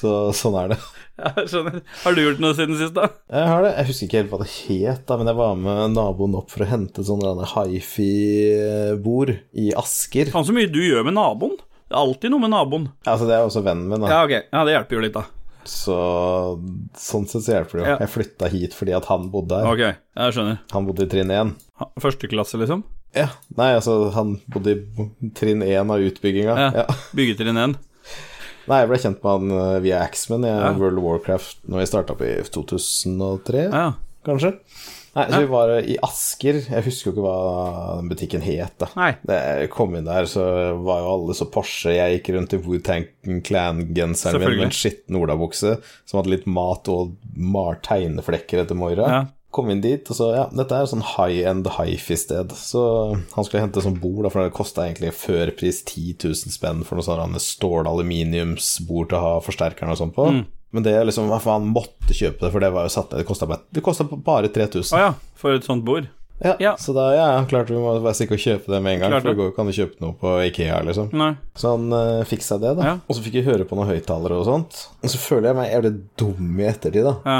Så 0.00 0.10
sånn 0.36 0.56
er 0.56 0.72
det. 0.72 0.80
Jeg 1.20 1.48
skjønner. 1.52 1.80
Har 2.04 2.16
du 2.16 2.20
gjort 2.24 2.40
noe 2.42 2.56
siden 2.58 2.78
sist, 2.80 2.94
da? 2.96 3.08
Jeg 3.32 3.48
har 3.52 3.64
det. 3.66 3.72
Jeg 3.78 3.88
husker 3.90 4.06
ikke 4.08 4.20
helt 4.22 4.30
hva 4.34 4.40
det 4.42 4.50
het, 4.54 5.02
da, 5.08 5.18
men 5.20 5.30
jeg 5.32 5.38
var 5.40 5.58
med 5.60 5.82
naboen 5.96 6.36
opp 6.40 6.52
for 6.52 6.64
å 6.64 6.70
hente 6.70 7.04
sånne 7.06 7.48
hifi-bord 7.54 9.34
i 9.60 9.70
Asker. 9.78 10.30
Faen 10.32 10.46
så 10.48 10.54
mye 10.56 10.70
du 10.70 10.80
gjør 10.84 11.04
med 11.08 11.16
naboen. 11.18 11.56
Det 11.90 11.96
er 11.98 12.02
alltid 12.04 12.30
noe 12.32 12.44
med 12.44 12.52
naboen. 12.54 12.88
Ja, 13.04 13.14
Altså, 13.16 13.26
det 13.28 13.34
er 13.36 13.44
også 13.48 13.64
vennen 13.66 13.88
min, 13.90 14.04
da. 14.04 14.10
Ja, 14.12 14.20
ok. 14.26 14.34
Ja, 14.54 14.64
det 14.68 14.76
hjelper 14.76 14.98
jo 14.98 15.04
litt, 15.06 15.16
da. 15.18 15.24
Så 15.70 15.96
sånn 16.96 17.26
sett 17.28 17.44
så 17.44 17.52
hjelper 17.58 17.80
det 17.80 17.82
jo. 17.84 17.88
Ja. 17.90 17.98
Jeg 18.00 18.10
flytta 18.14 18.48
hit 18.50 18.72
fordi 18.78 18.94
at 18.96 19.08
han 19.10 19.26
bodde 19.32 19.58
her. 19.60 19.68
Ok, 19.68 19.82
jeg 20.22 20.36
skjønner. 20.36 20.60
Han 20.72 20.86
bodde 20.88 21.04
i 21.04 21.10
trinn 21.12 21.34
1. 21.34 21.50
Første 22.00 22.30
klasse, 22.30 22.60
liksom? 22.62 22.84
Ja. 23.16 23.26
Nei, 23.58 23.72
altså, 23.76 23.98
han 24.14 24.36
bodde 24.50 24.76
i 24.76 25.30
trinn 25.36 25.64
1 25.66 25.90
av 25.92 26.06
utbygginga. 26.06 26.54
Ja. 26.56 26.70
Ja. 26.84 26.98
Byggetrinn 27.18 27.58
1. 27.60 27.76
Nei, 28.70 28.80
jeg 28.84 28.90
ble 28.92 29.00
kjent 29.02 29.20
med 29.24 29.32
han 29.34 29.58
eh, 29.58 29.80
via 29.84 30.00
Axman 30.06 30.46
i 30.46 30.52
Ja. 30.54 30.70
World 30.78 31.00
of 31.02 31.04
Warcraft 31.08 31.64
når 31.66 31.82
vi 31.82 31.90
starta 31.90 32.14
opp 32.14 32.22
i 32.26 32.32
2003, 32.54 33.66
Ja. 33.72 33.88
kanskje. 34.26 34.54
Nei, 35.10 35.24
så 35.26 35.38
vi 35.42 35.46
var 35.50 35.70
i 35.82 35.96
Asker. 36.06 36.60
Jeg 36.70 36.84
husker 36.86 37.08
jo 37.10 37.12
ikke 37.16 37.22
hva 37.24 37.96
den 37.98 38.10
butikken 38.12 38.44
het, 38.46 38.76
da. 38.78 38.86
Nei. 38.94 39.08
Jeg 39.26 39.70
kom 39.74 39.96
inn 39.98 40.06
der, 40.06 40.28
så 40.30 40.44
var 40.86 41.00
jo 41.02 41.08
alle 41.16 41.34
så 41.34 41.48
Porsche. 41.50 41.96
Jeg 41.96 42.20
gikk 42.20 42.30
rundt 42.36 42.54
i 42.54 42.60
Wu-Tang 42.62 43.08
Clan-genseren 43.42 44.38
min 44.44 44.54
med 44.60 44.68
en 44.68 44.74
skitten 44.76 45.18
olabukse 45.18 45.74
som 46.06 46.20
hadde 46.20 46.30
litt 46.36 46.46
mat 46.46 46.86
og 46.92 47.16
mar 47.34 47.80
tegneflekker 47.82 48.62
etter 48.62 48.78
Moira. 48.78 49.08
Ja. 49.10 49.20
Kom 49.50 49.70
inn 49.72 49.82
dit, 49.82 50.06
og 50.06 50.14
så 50.14 50.28
Ja, 50.30 50.44
dette 50.54 50.76
er 50.76 50.86
sånn 50.86 51.02
high-end 51.16 51.66
hifi-sted. 51.74 52.54
Så 52.54 52.82
han 53.34 53.46
skulle 53.46 53.64
hente 53.64 53.82
sånn 53.82 53.98
bord, 53.98 54.22
da, 54.26 54.30
for 54.30 54.46
det 54.46 54.54
kosta 54.54 54.86
egentlig 54.86 55.10
førpris 55.18 55.82
10 55.82 56.20
000 56.22 56.54
spenn 56.54 56.84
for 56.86 56.98
noe 56.98 57.06
sånn 57.06 57.34
stål-aluminiumsbord 57.42 59.10
til 59.10 59.18
å 59.18 59.24
ha 59.24 59.34
forsterkeren 59.42 59.90
og 59.94 59.98
sånn 59.98 60.14
på. 60.14 60.28
Mm. 60.30 60.44
Men 60.70 60.86
det 60.86 60.94
liksom 61.02 61.32
faen, 61.42 61.66
måtte 61.74 62.14
kjøpe 62.14 62.44
det, 62.44 62.52
for 62.54 62.62
det 62.62 62.70
var 62.74 62.86
jo 62.86 62.94
satt 62.94 63.10
ned. 63.10 63.24
Det 63.24 63.82
kosta 63.82 64.06
bare, 64.06 64.22
bare 64.22 64.52
3000. 64.54 64.94
Å 64.94 65.02
ja, 65.02 65.12
for 65.34 65.58
et 65.58 65.66
sånt 65.66 65.82
bord. 65.86 66.06
Ja, 66.40 66.54
Ja. 66.58 66.72
Så 66.80 66.92
da 66.96 67.06
ja, 67.14 67.44
klart 67.48 67.68
vi 67.70 67.76
må 67.76 67.92
bare 68.00 68.16
sikre 68.16 68.38
og 68.38 68.40
kjøpe 68.40 68.72
det 68.72 68.78
med 68.82 68.94
en 68.94 69.00
gang, 69.02 69.10
Klart 69.12 69.26
for 69.26 69.36
det 69.36 69.48
kan 69.56 69.68
ikke 69.68 69.82
kjøpe 69.82 70.00
noe 70.04 70.14
på 70.20 70.30
Ikea, 70.46 70.78
liksom. 70.86 71.10
Nei. 71.20 71.34
Så 71.54 71.74
han 71.74 71.92
uh, 71.92 72.22
fiksa 72.28 72.56
det, 72.62 72.72
da. 72.78 72.86
Ja. 72.86 72.94
Og 73.04 73.18
så 73.18 73.24
fikk 73.26 73.36
jeg 73.40 73.46
høre 73.50 73.66
på 73.68 73.76
noen 73.76 73.90
høyttalere 73.90 74.38
og 74.40 74.46
sånt. 74.48 74.78
Og 75.04 75.12
så 75.12 75.20
føler 75.20 75.50
jeg 75.50 75.58
meg 75.60 75.70
jævlig 75.74 75.92
dum 76.22 76.60
i 76.62 76.66
ettertid, 76.70 77.04
da. 77.10 77.14
Ja. 77.28 77.38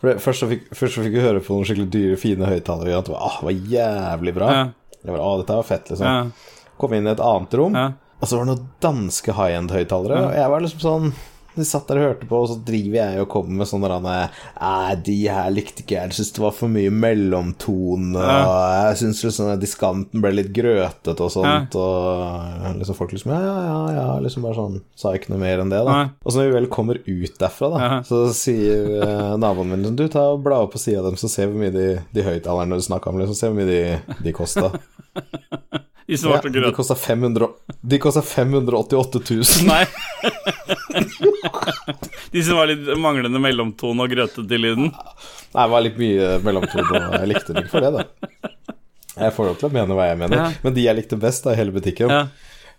For 0.00 0.10
det, 0.10 0.16
først, 0.26 0.42
så 0.42 0.50
fikk, 0.50 0.66
først 0.74 0.98
så 0.98 1.06
fikk 1.06 1.16
jeg 1.20 1.26
høre 1.28 1.44
på 1.46 1.54
noen 1.54 1.68
skikkelig 1.70 1.90
dyre, 1.94 2.18
fine 2.20 2.50
høyttalere, 2.50 2.94
og 2.96 2.98
at 3.04 3.10
det 3.10 3.14
var, 3.14 3.26
ah, 3.30 3.40
var 3.46 3.58
jævlig 3.76 4.34
bra. 4.40 4.52
Ja. 4.58 4.66
Jeg 5.00 5.14
bare, 5.14 5.24
ah, 5.30 5.36
dette 5.44 5.58
var 5.62 5.68
fett, 5.70 5.90
liksom. 5.94 6.10
Ja. 6.10 6.70
Kom 6.80 6.94
inn 6.98 7.06
i 7.06 7.14
et 7.14 7.22
annet 7.22 7.54
rom, 7.60 7.78
Ja. 7.78 7.86
og 8.18 8.26
så 8.28 8.36
var 8.40 8.46
det 8.48 8.54
noen 8.56 8.68
danske 8.82 9.32
high-end-høyttalere, 9.38 10.24
og 10.26 10.34
jeg 10.42 10.50
var 10.56 10.66
liksom 10.66 10.82
sånn 10.82 11.12
de 11.56 11.64
satt 11.66 11.88
der 11.90 11.98
og 12.00 12.04
hørte 12.06 12.28
på, 12.30 12.38
og 12.44 12.48
så 12.50 12.56
driver 12.66 12.96
jeg 13.00 13.20
og 13.24 13.28
kommer 13.32 13.60
med 13.60 13.68
sånne 13.68 13.88
Nei, 14.00 14.94
de 15.06 15.16
her 15.26 15.48
likte 15.52 15.82
ikke 15.82 15.96
jeg. 15.96 16.10
Jeg 16.12 16.16
syns 16.20 16.32
det 16.36 16.42
var 16.44 16.54
for 16.56 16.70
mye 16.72 16.92
mellomtone, 16.94 18.20
og 18.20 18.60
jeg 18.86 19.00
syns 19.02 19.22
liksom 19.26 19.50
diskanten 19.60 20.22
ble 20.22 20.32
litt 20.36 20.52
grøtete 20.56 21.16
og 21.26 21.32
sånt, 21.34 21.74
og 21.80 22.78
liksom 22.78 22.98
folk 22.98 23.14
liksom 23.16 23.34
Ja, 23.34 23.40
ja, 23.42 23.56
ja, 23.66 23.80
ja, 23.98 24.06
liksom 24.22 24.46
bare 24.46 24.58
sånn 24.58 24.78
Sa 24.98 25.12
ikke 25.16 25.32
noe 25.34 25.42
mer 25.42 25.62
enn 25.64 25.72
det, 25.72 25.82
da. 25.86 25.96
Ja. 26.04 26.08
Og 26.24 26.32
så 26.32 26.40
når 26.40 26.48
vi 26.50 26.56
vel 26.58 26.70
kommer 26.72 27.00
ut 27.04 27.36
derfra, 27.40 27.72
da, 27.74 27.80
Ja. 27.84 28.00
så 28.06 28.22
sier 28.36 28.94
eh, 29.02 29.34
naboen 29.40 29.72
min 29.74 29.96
Du, 29.98 30.06
ta 30.12 30.28
og 30.34 30.44
bla 30.46 30.62
opp 30.64 30.74
på 30.76 30.82
sida 30.82 31.02
dem, 31.06 31.18
så 31.20 31.28
ser 31.32 31.48
vi 31.50 31.56
hvor 31.56 31.64
mye 31.66 31.74
de, 31.74 31.88
de 32.14 32.26
høyttalerne 32.26 32.78
du 32.78 32.84
snakka 32.86 33.10
om, 33.10 33.18
liksom, 33.22 33.38
se 33.38 33.50
hvor 33.50 33.58
mye 33.58 33.70
de, 33.70 33.80
de 34.24 34.36
kosta. 34.36 34.70
I 36.10 36.18
svart 36.18 36.44
og 36.44 36.50
de 36.50 36.58
grønt. 36.58 36.74
De 37.80 37.98
kosta 38.02 38.22
588 38.26 39.20
000. 39.30 39.68
Nei. 39.70 39.84
De 42.30 42.42
som 42.46 42.56
var 42.58 42.70
litt 42.70 42.86
manglende 42.98 43.40
mellomtone 43.42 44.04
og 44.04 44.12
grøtete 44.12 44.54
i 44.54 44.58
lyden. 44.60 44.90
Nei, 44.90 45.64
det 45.64 45.70
var 45.72 45.84
litt 45.84 45.98
mye 45.98 46.28
mellomtone, 46.46 47.00
og 47.08 47.16
jeg 47.16 47.30
likte 47.32 47.54
dem 47.54 47.64
ikke 47.64 47.72
for 47.72 47.86
det, 47.86 47.90
da. 47.96 48.02
Jeg 49.20 49.34
får 49.36 49.48
lov 49.48 49.56
til 49.60 49.68
å 49.68 49.72
mene 49.74 49.96
hva 49.98 50.06
jeg 50.10 50.20
mener, 50.20 50.36
Ja. 50.38 50.46
men 50.62 50.74
de 50.76 50.84
jeg 50.84 50.96
likte 50.96 51.18
best 51.20 51.46
i 51.50 51.56
hele 51.58 51.74
butikken, 51.74 52.12
Ja. 52.12 52.22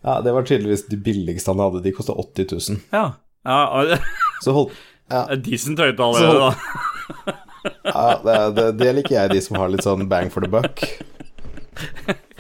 ja, 0.04 0.22
det 0.24 0.32
var 0.34 0.48
tydeligvis 0.48 0.88
de 0.88 0.98
billigste 0.98 1.52
han 1.52 1.60
hadde. 1.60 1.84
De 1.84 1.92
kosta 1.92 2.16
80 2.16 2.48
000. 2.70 2.80
Ja. 2.96 3.06
ja 3.46 3.98
Så 4.44 4.56
holdt 4.56 4.72
ja, 5.12 5.26
decent 5.36 5.80
høyttalere, 5.84 6.32
da. 6.40 7.36
ja 7.84 8.06
det, 8.24 8.38
det, 8.58 8.68
det 8.80 8.94
liker 8.96 9.18
jeg, 9.18 9.34
de 9.36 9.42
som 9.44 9.60
har 9.60 9.72
litt 9.74 9.84
sånn 9.84 10.08
bang 10.12 10.32
for 10.32 10.42
the 10.42 10.48
buck. 10.52 10.80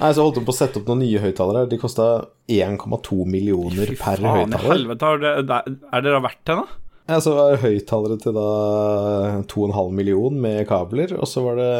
Nei, 0.01 0.11
så 0.15 0.23
holdt 0.25 0.37
de 0.39 0.43
på 0.47 0.53
å 0.53 0.57
sette 0.57 0.79
opp 0.81 0.87
noen 0.89 1.03
nye 1.03 1.19
høyttalere. 1.21 1.67
De 1.69 1.77
kosta 1.81 2.07
1,2 2.49 3.25
millioner 3.29 3.91
Fy 3.91 3.97
per 3.99 4.21
faen 4.23 4.55
i 4.57 4.61
helvete, 4.65 5.11
det, 5.21 5.33
det- 5.49 5.75
er 5.93 6.05
dere 6.07 6.21
verdt 6.23 6.41
det, 6.49 6.55
da? 6.61 6.65
Ja, 7.11 7.17
så 7.19 7.33
var 7.35 7.51
det 7.55 7.61
høyttalere 7.65 8.17
til 8.21 8.33
da 8.37 8.47
2,5 9.51 9.91
million 9.97 10.37
med 10.41 10.63
kabler, 10.69 11.13
og 11.17 11.27
så 11.29 11.43
var 11.45 11.57
det 11.59 11.71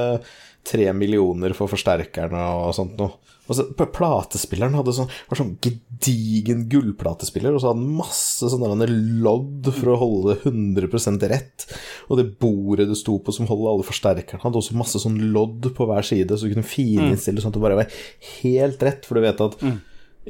3 0.72 0.92
millioner 0.98 1.54
for 1.58 1.72
forsterkerne 1.72 2.42
og 2.66 2.74
sånt 2.78 2.98
noe. 3.00 3.16
Så 3.58 3.68
Platespilleren 3.76 4.76
hadde 4.78 4.94
sånn, 4.96 5.10
var 5.30 5.40
sånn 5.40 5.56
gedigen 5.64 6.66
gullplatespiller, 6.72 7.54
og 7.56 7.62
så 7.62 7.72
hadde 7.72 7.84
han 7.84 8.00
masse 8.02 8.52
sånne 8.52 8.88
lodd 9.24 9.70
for 9.76 9.94
å 9.94 10.00
holde 10.02 10.36
det 10.36 10.52
100% 10.52 11.28
rett. 11.32 11.68
Og 12.10 12.20
det 12.20 12.28
bordet 12.42 12.90
det 12.90 12.98
sto 13.00 13.18
på 13.22 13.36
som 13.36 13.50
holder 13.50 13.74
alle 13.74 13.88
forsterkerne, 13.88 14.42
hadde 14.44 14.62
også 14.62 14.78
masse 14.80 15.02
sånn 15.04 15.20
lodd 15.36 15.72
på 15.78 15.88
hver 15.90 16.06
side, 16.08 16.34
så 16.34 16.48
du 16.48 16.56
kunne 16.56 16.68
fininnstille 16.68 17.44
sånn 17.44 17.54
at 17.54 17.60
det 17.60 17.66
bare 17.68 17.80
var 17.84 18.04
helt 18.42 18.86
rett, 18.88 19.08
for 19.08 19.20
du 19.20 19.26
vet 19.26 19.48
at 19.48 19.58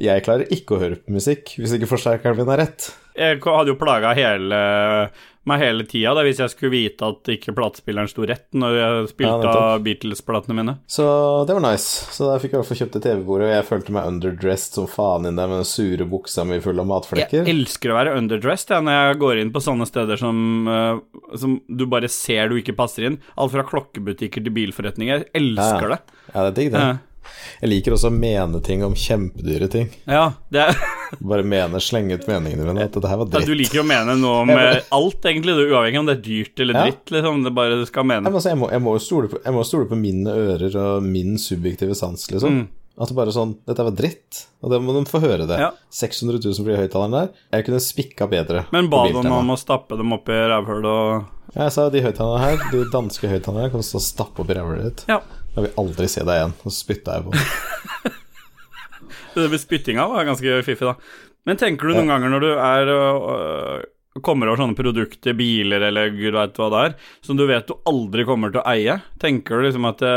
jeg 0.02 0.24
klarer 0.24 0.48
ikke 0.54 0.76
å 0.76 0.80
høre 0.80 0.96
på 0.96 1.12
musikk 1.12 1.50
hvis 1.58 1.74
ikke 1.76 1.90
forsterkeren 1.90 2.38
min 2.38 2.50
er 2.54 2.62
rett. 2.64 2.86
Jeg 3.12 3.42
hadde 3.44 3.74
jo 3.74 3.76
plaga 3.76 4.14
hele, 4.16 4.58
meg 5.48 5.58
hele 5.58 5.84
tida 5.90 6.12
hvis 6.22 6.38
jeg 6.42 6.52
skulle 6.52 6.72
vite 6.74 7.06
at 7.08 7.30
ikke 7.34 7.54
platespilleren 7.56 8.10
sto 8.10 8.26
rett 8.28 8.46
når 8.54 8.76
jeg 8.78 9.08
spilte 9.10 9.48
ja, 9.48 9.54
av 9.72 9.82
Beatles-platene 9.82 10.56
mine. 10.58 10.76
Så 10.86 11.04
det 11.48 11.56
var 11.56 11.64
nice. 11.64 12.06
Så 12.14 12.28
da 12.30 12.38
fikk 12.38 12.52
jeg 12.52 12.58
i 12.58 12.60
hvert 12.60 12.70
fall 12.70 12.80
kjøpt 12.82 12.98
det 12.98 13.02
TV-bordet, 13.08 13.48
og 13.48 13.54
jeg 13.56 13.68
følte 13.68 13.96
meg 13.96 14.08
underdressed 14.12 14.78
som 14.78 14.88
faen 14.90 15.28
inn 15.28 15.40
der 15.40 15.50
med 15.50 15.62
den 15.62 15.68
sure 15.72 16.08
buksa 16.08 16.46
mi 16.48 16.60
full 16.62 16.82
av 16.82 16.90
matflekker. 16.92 17.42
Jeg 17.42 17.56
elsker 17.56 17.92
å 17.92 17.98
være 17.98 18.16
underdressed 18.20 18.74
jeg, 18.76 18.86
når 18.86 18.98
jeg 18.98 19.20
går 19.26 19.42
inn 19.42 19.54
på 19.54 19.64
sånne 19.66 19.88
steder 19.90 20.20
som, 20.20 20.42
uh, 20.70 21.36
som 21.38 21.58
du 21.66 21.86
bare 21.90 22.10
ser 22.12 22.52
du 22.52 22.58
ikke 22.60 22.76
passer 22.78 23.10
inn. 23.10 23.18
Alt 23.34 23.54
fra 23.56 23.66
klokkebutikker 23.66 24.44
til 24.46 24.54
bilforretninger. 24.54 25.26
Jeg 25.26 25.42
elsker 25.42 25.88
Ja, 25.90 25.96
det. 25.96 26.20
Ja, 26.32 26.36
det 26.44 26.50
er 26.52 26.60
digg, 26.60 26.70
det. 26.76 26.84
Ja. 26.86 26.98
Jeg 27.62 27.70
liker 27.70 27.94
også 27.96 28.10
å 28.10 28.14
mene 28.16 28.60
ting 28.64 28.82
om 28.86 28.94
kjempedyre 28.98 29.68
ting. 29.72 29.88
Ja, 30.10 30.32
det 30.52 30.64
er, 30.68 30.80
Bare 31.20 31.44
mene, 31.44 31.80
slenge 31.84 32.16
ut 32.16 32.26
meningene 32.30 32.64
mine, 32.66 32.86
at 32.88 32.94
dette 32.96 33.08
her 33.10 33.18
var 33.20 33.28
ja, 33.36 33.42
du 33.44 33.54
liker 33.54 33.82
jo 33.82 33.84
å 33.84 33.88
mene 33.88 34.14
noe 34.16 34.42
om 34.46 34.52
eh, 34.54 34.78
alt, 34.96 35.24
egentlig, 35.28 35.54
du, 35.58 35.66
uavhengig 35.74 36.00
om 36.00 36.06
det 36.08 36.18
er 36.18 36.22
dyrt 36.24 36.62
eller 36.64 36.78
Ja. 36.78 36.84
dritt. 36.88 37.10
Liksom. 37.12 37.42
Det 37.44 37.50
er 37.52 37.58
bare 37.58 37.80
du 37.82 37.86
skal 37.88 38.06
mene. 38.08 38.24
men 38.26 38.32
altså, 38.34 38.48
jeg, 38.54 38.58
må, 38.62 38.70
jeg, 38.72 38.82
må 38.84 38.94
stole 38.98 39.28
på, 39.32 39.42
jeg 39.44 39.56
må 39.56 39.64
stole 39.68 39.88
på 39.90 39.98
mine 40.00 40.36
ører 40.46 40.78
og 40.80 41.02
min 41.04 41.36
subjektive 41.38 41.94
sans, 41.98 42.24
liksom. 42.32 42.62
Mm. 42.62 42.70
At 43.00 43.08
det 43.08 43.16
bare 43.16 43.32
sånn 43.32 43.54
Dette 43.64 43.84
var 43.86 43.94
dritt, 43.96 44.42
og 44.60 44.68
det 44.68 44.78
må 44.84 44.92
de 44.92 45.04
få 45.08 45.20
høre 45.22 45.46
det. 45.48 45.56
Ja. 45.60 45.70
600 45.96 46.40
000 46.44 46.58
for 46.60 46.68
de 46.72 46.80
høyttalerne 46.82 47.22
der. 47.22 47.30
Jeg 47.56 47.64
kunne 47.68 47.80
spikka 47.80 48.26
bedre. 48.28 48.66
Men 48.74 48.90
ba 48.92 49.06
Biltema. 49.06 49.38
om 49.40 49.52
å 49.54 49.56
stappe 49.60 49.96
dem 49.96 50.12
opp 50.12 50.28
i 50.28 50.40
rævhullet 50.52 50.90
og 50.92 51.54
Ja, 51.54 51.66
Jeg 51.66 51.72
sa 51.76 51.86
de 51.92 52.02
høyttalerne 52.04 52.40
her, 52.44 52.66
de 52.72 52.82
danske 52.92 53.28
høyttalerne, 53.28 53.70
kan 53.72 53.80
du 53.80 53.86
stå 53.88 53.96
og 54.00 54.04
stappe 54.04 54.44
opp 54.44 54.52
i 54.52 54.56
rævhullet 54.56 54.84
ditt. 54.90 55.04
Ja. 55.08 55.18
Da 55.52 55.64
vil 55.64 55.78
aldri 55.80 56.08
se 56.08 56.24
deg 56.24 56.38
igjen. 56.38 56.54
Og 56.62 56.70
så 56.70 56.78
spytta 56.78 57.18
jeg 57.18 57.26
på 57.26 57.36
den. 57.36 58.18
Det 59.32 59.48
med 59.48 59.60
spyttinga 59.60 60.04
var 60.10 60.26
ganske 60.28 60.58
fiffig, 60.66 60.84
da. 60.84 60.96
Men 61.48 61.58
tenker 61.60 61.88
du 61.88 61.96
noen 61.96 62.10
ganger 62.12 62.32
når 62.32 62.42
du 62.44 62.50
er 62.52 62.90
øh, 62.92 63.84
kommer 64.20 64.50
over 64.50 64.60
sånne 64.60 64.76
produkter, 64.76 65.36
biler 65.36 65.86
eller 65.88 66.12
gud 66.12 66.36
veit 66.36 66.58
hva 66.60 66.68
det 66.72 66.82
er, 66.86 66.96
som 67.24 67.38
du 67.38 67.46
vet 67.48 67.66
du 67.68 67.74
aldri 67.88 68.26
kommer 68.28 68.52
til 68.52 68.60
å 68.60 68.66
eie, 68.74 68.98
tenker 69.22 69.58
du 69.58 69.66
liksom 69.66 69.88
at 69.88 70.04
det, 70.04 70.12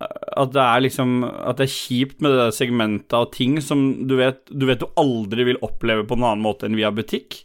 at 0.00 0.52
det 0.54 0.62
er 0.64 0.80
liksom 0.86 1.10
At 1.28 1.58
det 1.58 1.66
er 1.66 1.74
kjipt 1.74 2.22
med 2.24 2.32
det 2.32 2.46
segmentet 2.56 3.12
av 3.18 3.26
ting 3.34 3.58
som 3.60 3.82
du 4.08 4.14
vet 4.16 4.40
du 4.48 4.64
vet 4.64 4.80
du 4.80 4.88
aldri 4.96 5.44
vil 5.50 5.60
oppleve 5.60 6.06
på 6.08 6.16
en 6.16 6.24
annen 6.24 6.46
måte 6.46 6.64
enn 6.64 6.78
via 6.78 6.88
butikk? 6.88 7.42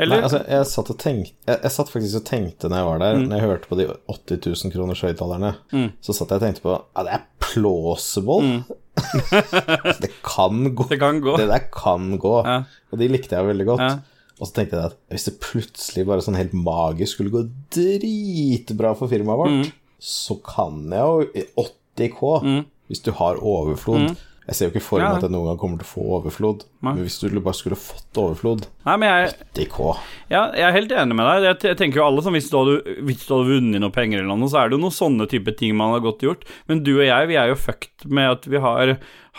Eller? 0.00 0.16
Nei, 0.16 0.22
altså, 0.24 0.38
jeg 0.48 0.66
satt, 0.70 0.90
tenkte, 0.98 1.34
jeg, 1.46 1.58
jeg 1.62 1.70
satt 1.74 1.90
faktisk 1.92 2.16
og 2.20 2.24
tenkte 2.24 2.68
når 2.72 2.76
jeg 2.80 2.86
var 2.88 2.98
der, 3.02 3.16
Mm. 3.18 3.24
når 3.28 3.36
jeg 3.36 3.48
hørte 3.50 3.68
på 3.68 3.76
de 3.76 3.86
80 4.08 4.64
000 4.64 4.72
kroners 4.72 5.02
høyttalerne, 5.04 5.50
Mm. 5.72 5.90
så 6.00 6.14
satt 6.16 6.30
jeg 6.32 6.40
og 6.40 6.46
tenkte 6.46 6.62
på 6.64 6.76
Ja, 6.96 7.02
det 7.04 7.12
er 7.12 7.26
plausible. 7.38 8.64
det 10.02 10.10
kan 10.24 10.74
gå. 10.74 10.86
det 10.88 10.98
kan 11.00 11.20
gå. 11.20 11.36
Det 11.36 11.48
der 11.50 11.66
kan 11.72 12.18
gå. 12.20 12.34
Ja. 12.46 12.56
Og 12.92 12.98
de 12.98 13.08
likte 13.12 13.36
jeg 13.36 13.46
veldig 13.50 13.66
godt. 13.68 13.80
Ja. 13.84 13.98
Og 14.40 14.48
så 14.48 14.54
tenkte 14.56 14.76
jeg 14.80 14.90
at 14.90 14.96
hvis 15.12 15.24
det 15.28 15.36
plutselig 15.44 16.06
bare 16.08 16.24
sånn 16.24 16.36
helt 16.38 16.54
magisk 16.56 17.14
skulle 17.18 17.30
gå 17.34 17.44
dritbra 17.76 18.94
for 18.98 19.08
firmaet 19.12 19.38
vårt, 19.38 19.56
Mm. 19.60 19.72
så 20.00 20.34
kan 20.42 20.80
jeg 20.90 21.00
jo 21.00 21.28
i 21.34 21.44
80K, 21.56 22.64
hvis 22.88 23.02
du 23.04 23.12
har 23.12 23.36
overflod 23.36 24.16
Jeg 24.42 24.56
ser 24.58 24.66
jo 24.66 24.72
ikke 24.72 24.82
for 24.82 24.98
meg. 24.98 25.06
Ja. 25.06 25.16
at 25.20 25.22
jeg 25.22 25.30
noen 25.30 25.46
gang 25.52 25.58
kommer 25.60 25.78
til 25.78 25.86
å 25.86 25.90
få 25.92 26.04
overflod, 26.18 26.64
Nei. 26.82 26.96
men 26.96 27.04
hvis 27.06 27.20
du 27.22 27.28
bare 27.38 27.54
skulle 27.54 27.76
fått 27.78 28.18
overflod 28.18 28.64
Nei, 28.88 28.96
men 28.98 29.06
jeg 29.06 29.34
80K 29.54 29.84
Ja, 30.32 30.40
jeg 30.58 30.64
er 30.66 30.74
helt 30.74 30.94
enig 30.98 31.14
med 31.14 31.28
deg. 31.28 31.46
Jeg, 31.46 31.58
jeg 31.70 31.78
tenker 31.78 32.00
jo 32.00 32.06
alle 32.08 32.24
som 32.26 32.34
Hvis 32.34 32.48
du 32.50 32.56
hadde, 32.58 32.96
hvis 33.06 33.22
du 33.22 33.30
hadde 33.36 33.52
vunnet 33.52 33.84
noe 33.84 33.94
penger 33.94 34.18
eller 34.24 34.34
noe, 34.40 34.50
så 34.50 34.58
er 34.64 34.68
det 34.72 34.78
jo 34.78 34.82
noen 34.82 34.96
sånne 34.96 35.28
type 35.30 35.54
ting 35.60 35.76
man 35.78 35.94
har 35.94 36.02
godt 36.02 36.26
gjort. 36.26 36.42
Men 36.66 36.82
du 36.82 36.90
og 36.96 37.04
jeg, 37.06 37.30
vi 37.30 37.38
er 37.38 37.52
jo 37.52 37.60
fucked 37.62 38.08
med 38.10 38.32
at 38.34 38.50
vi 38.50 38.58
har, 38.66 38.92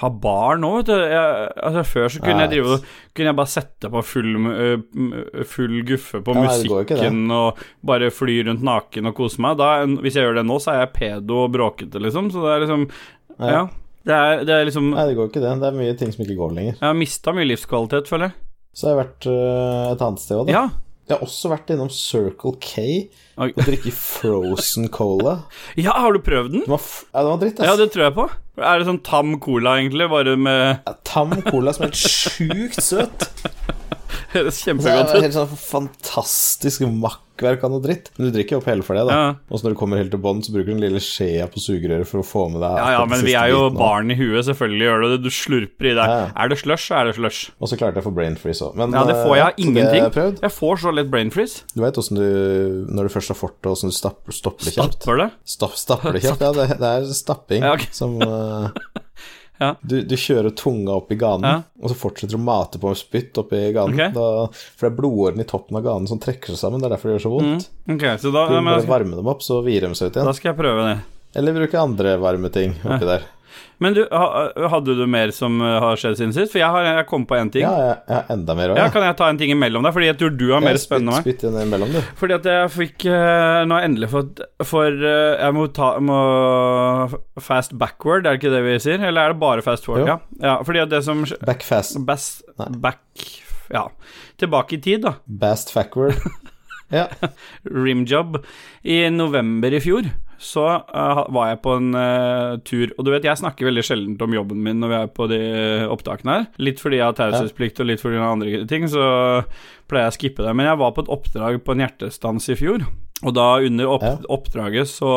har 0.04 0.16
barn 0.24 0.64
nå, 0.64 0.72
vet 0.80 0.94
du. 0.94 0.96
Jeg, 0.96 1.52
altså, 1.68 1.84
før 1.92 2.08
så 2.16 2.24
kunne 2.24 2.40
Nei. 2.40 2.48
jeg 2.48 2.54
drive 2.56 2.80
Kunne 3.14 3.30
jeg 3.34 3.40
bare 3.44 3.54
sette 3.58 3.92
på 3.94 4.06
full, 4.08 4.34
full 5.52 5.78
guffe 5.92 6.24
på 6.24 6.34
Ja, 6.40 6.48
musikken 6.48 7.22
og 7.36 7.60
bare 7.86 8.08
fly 8.16 8.40
rundt 8.48 8.64
naken 8.66 9.12
og 9.12 9.20
kose 9.20 9.44
meg. 9.44 9.60
Da, 9.60 9.84
hvis 10.00 10.16
jeg 10.16 10.26
gjør 10.30 10.40
det 10.40 10.48
nå, 10.48 10.64
så 10.64 10.74
er 10.78 10.86
jeg 10.86 10.94
pedo 10.96 11.44
og 11.44 11.54
bråkete, 11.60 12.00
liksom. 12.08 12.32
Så 12.34 12.44
det 12.48 12.56
er 12.56 12.64
liksom 12.68 12.88
Ja. 13.44 13.66
Det 14.04 14.16
er, 14.16 14.42
det 14.44 14.56
er 14.56 14.66
liksom 14.68 14.90
Nei, 14.92 15.06
det 15.10 15.16
går 15.18 15.30
ikke 15.32 15.44
det. 15.44 15.52
Det 15.62 15.68
er 15.70 15.76
mye 15.78 15.98
ting 16.00 16.10
som 16.12 16.24
ikke 16.26 16.40
går 16.40 16.56
lenger. 16.58 16.74
Jeg 16.80 16.88
har 16.90 16.98
mista 17.00 17.34
mye 17.36 17.48
livskvalitet, 17.48 18.10
føler 18.12 18.30
jeg. 18.32 18.40
Så 18.74 18.88
har 18.88 18.96
jeg 18.96 19.02
vært 19.04 19.28
øh, 19.32 19.92
et 19.94 20.02
annet 20.08 20.24
sted 20.24 20.40
òg, 20.42 20.50
da. 20.50 20.56
Ja. 20.58 20.64
Jeg 21.04 21.18
har 21.18 21.26
også 21.26 21.50
vært 21.52 21.72
innom 21.74 21.90
Circle 21.92 22.54
K 22.64 22.84
Oi. 23.36 23.50
og 23.52 23.58
drikke 23.60 23.92
frozen 23.92 24.88
cola. 24.94 25.34
ja, 25.86 25.92
har 26.00 26.16
du 26.16 26.22
prøvd 26.24 26.54
den? 26.54 26.64
Den 26.64 26.72
var, 26.72 26.86
ja, 27.12 27.24
den 27.26 27.32
var 27.34 27.42
dritt, 27.42 27.60
ass. 27.60 27.68
Ja, 27.68 27.76
det 27.80 27.90
tror 27.92 28.06
jeg 28.08 28.16
på. 28.16 28.28
Er 28.64 28.80
det 28.80 28.88
sånn 28.88 29.02
tam 29.04 29.34
cola, 29.44 29.76
egentlig, 29.82 30.08
bare 30.14 30.36
med 30.40 30.64
Ja, 30.86 30.96
Tam 31.08 31.36
cola 31.50 31.74
som 31.76 31.88
er 31.88 31.92
helt 31.92 32.00
sjukt 32.00 32.80
søt. 32.84 33.28
Det 34.34 34.44
Det 34.50 34.90
er 34.90 35.22
helt 35.28 35.36
sånn 35.36 35.52
fantastisk 35.60 36.82
makkverk 36.90 37.64
av 37.66 37.72
noe 37.74 37.82
dritt. 37.84 38.12
Men 38.18 38.28
du 38.30 38.36
drikker 38.36 38.58
opp 38.60 38.68
hele 38.70 38.84
for 38.86 38.98
det, 38.98 39.04
da. 39.10 39.14
Ja. 39.18 39.28
Og 39.50 39.60
så 39.60 39.66
når 39.68 39.74
du 39.76 39.78
kommer 39.80 40.00
helt 40.02 40.12
til 40.14 40.22
bånn, 40.22 40.42
så 40.46 40.54
bruker 40.54 40.70
du 40.72 40.74
den 40.76 40.84
lille 40.84 41.02
skjea 41.04 41.48
på 41.52 41.62
sugerøret 41.62 42.08
for 42.10 42.22
å 42.22 42.26
få 42.28 42.46
med 42.54 42.62
deg 42.64 42.78
Ja, 42.78 42.88
ja, 42.96 43.04
men 43.10 43.24
vi 43.26 43.34
er 43.38 43.52
jo 43.54 43.64
barn 43.74 44.12
i 44.14 44.18
huet, 44.20 44.46
selvfølgelig 44.50 44.88
gjør 44.88 45.04
du 45.04 45.08
det. 45.14 45.20
Du 45.26 45.30
slurper 45.34 45.90
i 45.92 45.96
deg. 45.98 46.14
Ja. 46.14 46.28
Er 46.44 46.52
det 46.54 46.60
slush, 46.62 46.88
så 46.90 47.00
er 47.02 47.10
det 47.10 47.16
slush. 47.20 47.42
Og 47.60 47.72
så 47.72 47.80
klarte 47.80 48.00
jeg 48.00 48.06
å 48.06 48.08
få 48.10 48.16
brain 48.20 48.38
freeze 48.42 48.66
òg. 48.68 48.78
Men 48.82 48.94
Ja, 48.98 49.06
det 49.10 49.18
får 49.22 49.34
jeg 49.38 49.44
eh, 49.44 49.44
det 49.44 49.46
har 49.46 49.66
ingenting. 49.68 50.10
jeg. 50.24 50.40
Jeg 50.48 50.56
får 50.60 50.84
så 50.86 50.94
lett 50.98 51.12
brain 51.14 51.34
freeze. 51.34 51.64
Du 51.74 51.82
veit 51.86 51.98
åssen 52.02 52.20
du 52.22 52.28
Når 52.94 53.10
du 53.10 53.14
først 53.18 53.34
har 53.34 53.40
fått 53.40 53.58
det, 53.62 53.72
åssen 53.74 53.94
du 53.94 53.98
stapper, 53.98 54.34
stopper 54.36 54.70
det 54.70 54.76
kjapt? 54.78 55.00
Stapper 55.02 55.24
det? 55.24 55.30
Stopper 55.58 55.84
stapper 55.86 56.12
det 56.18 56.24
kjapt? 56.28 56.42
Ja, 56.48 56.52
det, 56.60 56.68
det 56.82 56.94
er 57.00 57.10
stapping 57.18 57.66
Ja, 57.66 57.74
ok. 57.78 57.88
som 57.96 58.20
eh, 58.22 58.70
Ja. 59.62 59.76
du, 59.86 60.02
du 60.02 60.16
kjører 60.18 60.50
tunga 60.58 60.96
opp 60.98 61.12
i 61.14 61.16
ganen, 61.16 61.44
Ja. 61.46 61.62
og 61.84 61.92
så 61.92 61.96
fortsetter 61.96 62.34
du 62.36 62.40
å 62.42 62.44
mate 62.44 62.80
på 62.82 62.90
spytt 62.98 63.38
oppi 63.38 63.60
ganen. 63.76 63.94
Okay. 63.94 64.10
Da, 64.16 64.48
for 64.52 64.88
det 64.88 64.92
er 64.92 64.98
blodårene 64.98 65.46
i 65.46 65.50
toppen 65.50 65.78
av 65.78 65.84
ganen 65.86 66.08
som 66.10 66.20
trekker 66.20 66.52
seg 66.56 66.58
sammen. 66.64 66.82
Det 66.82 66.90
er 66.90 66.96
derfor 66.96 67.10
det 67.12 67.20
gjør 67.20 67.26
så 67.28 67.34
vondt. 67.36 67.68
Ok, 67.94 68.04
så 68.24 68.34
da, 68.34 68.48
Du 68.50 68.56
men, 68.58 68.72
bare 68.74 68.88
varme 68.90 69.16
dem 69.20 69.28
opp, 69.30 69.44
så 69.46 69.62
virer 69.64 69.88
de 69.94 69.96
seg 70.00 70.10
ut 70.12 70.18
igjen. 70.18 70.26
da 70.32 70.34
skal 70.34 70.52
jeg 70.54 70.60
prøve 70.60 70.88
det. 70.90 70.98
Eller 71.40 71.56
bruke 71.62 71.80
andre 71.80 72.18
varme 72.22 72.50
ting 72.54 72.76
oppi 72.84 73.06
der. 73.08 73.24
Men 73.84 73.96
du, 73.98 74.02
hadde 74.10 74.96
du 74.96 75.04
mer 75.10 75.32
som 75.36 75.58
uh, 75.60 75.80
har 75.84 76.00
skjedd 76.00 76.20
siden 76.20 76.34
sist? 76.36 76.54
For 76.54 76.62
jeg, 76.62 76.70
har, 76.72 76.86
jeg 76.88 77.08
kom 77.10 77.26
på 77.28 77.36
én 77.36 77.50
ting. 77.52 77.66
Ja, 77.66 77.74
jeg, 77.90 77.98
jeg 78.08 78.16
har 78.16 78.32
enda 78.36 78.56
mer 78.58 78.74
også, 78.74 78.84
Ja, 78.84 78.94
Kan 78.94 79.06
jeg 79.08 79.18
ta 79.20 79.30
en 79.32 79.40
ting 79.42 79.54
imellom 79.56 79.84
der? 79.84 79.96
Fordi 79.96 80.08
jeg 80.08 80.20
tror 80.22 80.36
du 80.40 80.46
har 80.54 80.64
mer 80.64 80.80
spennende 80.82 81.12
enn 81.12 81.20
meg. 81.20 81.26
Spytt 81.26 81.46
imellom, 81.50 81.92
du. 81.96 82.00
Fordi 82.22 82.38
at 82.38 82.48
jeg 82.52 82.72
fikk 82.78 83.08
eh, 83.10 83.60
Nå 83.68 83.76
har 83.76 83.84
jeg 83.84 83.92
endelig 83.92 84.12
fått 84.14 84.44
For 84.70 85.04
eh, 85.12 85.34
jeg 85.42 85.58
må 85.58 85.66
ta 85.76 85.90
må 86.04 86.20
Fast 87.44 87.76
backward, 87.82 88.24
er 88.28 88.38
det 88.38 88.44
ikke 88.44 88.54
det 88.54 88.64
vi 88.68 88.78
sier? 88.86 89.04
Eller 89.04 89.28
er 89.28 89.36
det 89.36 89.42
bare 89.44 89.66
fast 89.66 89.90
forward? 89.90 90.08
Ja. 90.08 90.18
ja, 90.44 90.56
fordi 90.64 90.84
at 90.86 90.94
det 90.94 91.04
som 91.06 91.26
Back 91.44 91.66
fast. 91.68 92.00
Best. 92.08 92.46
Back 92.84 93.04
Ja. 93.74 93.88
Tilbake 94.40 94.78
i 94.78 94.82
tid, 94.84 95.04
da. 95.06 95.18
Bast 95.28 95.74
backward. 95.76 96.20
Ja. 96.94 97.08
Rimjob. 97.66 98.36
I 98.86 99.08
november 99.10 99.74
i 99.74 99.80
fjor 99.82 100.12
så 100.44 100.66
uh, 100.84 101.22
var 101.34 101.52
jeg 101.52 101.62
på 101.64 101.76
en 101.80 101.94
uh, 101.96 102.58
tur 102.68 102.92
Og 102.98 103.06
du 103.06 103.12
vet, 103.14 103.26
jeg 103.26 103.40
snakker 103.40 103.70
veldig 103.70 103.84
sjelden 103.86 104.18
om 104.22 104.36
jobben 104.36 104.64
min 104.66 104.82
når 104.82 104.92
vi 104.92 104.98
er 105.00 105.14
på 105.16 105.28
de 105.32 105.40
opptakene 105.94 106.38
her. 106.38 106.50
Litt 106.62 106.84
fordi 106.84 107.00
jeg 107.00 107.08
har 107.08 107.18
taushetsplikt 107.18 107.80
og 107.80 107.90
litt 107.90 108.04
fordi 108.04 108.20
jeg 108.20 108.24
har 108.24 108.36
andre 108.36 108.66
ting, 108.70 108.90
så 108.92 109.06
pleier 109.90 110.10
jeg 110.10 110.16
å 110.16 110.18
skippe 110.18 110.46
det. 110.46 110.56
Men 110.58 110.70
jeg 110.70 110.82
var 110.84 110.94
på 110.96 111.06
et 111.06 111.14
oppdrag 111.16 111.62
på 111.64 111.76
en 111.76 111.86
hjertestans 111.86 112.50
i 112.52 112.60
fjor, 112.60 112.84
og 113.24 113.38
da 113.38 113.48
under 113.64 113.96
opp 113.96 114.28
oppdraget 114.34 114.92
så 114.92 115.14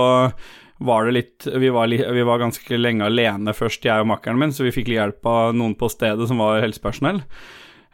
var 0.79 1.07
det 1.07 1.15
litt 1.17 1.47
vi 1.57 1.71
var, 1.73 1.89
vi 1.89 2.25
var 2.29 2.43
ganske 2.43 2.79
lenge 2.79 3.07
alene 3.07 3.55
først, 3.57 3.87
jeg 3.89 4.05
og 4.05 4.11
makkeren 4.11 4.41
min, 4.41 4.53
så 4.53 4.67
vi 4.67 4.75
fikk 4.75 4.91
litt 4.91 5.01
hjelp 5.01 5.31
av 5.31 5.55
noen 5.57 5.77
på 5.79 5.89
stedet 5.93 6.29
som 6.29 6.43
var 6.43 6.61
helsepersonell. 6.65 7.23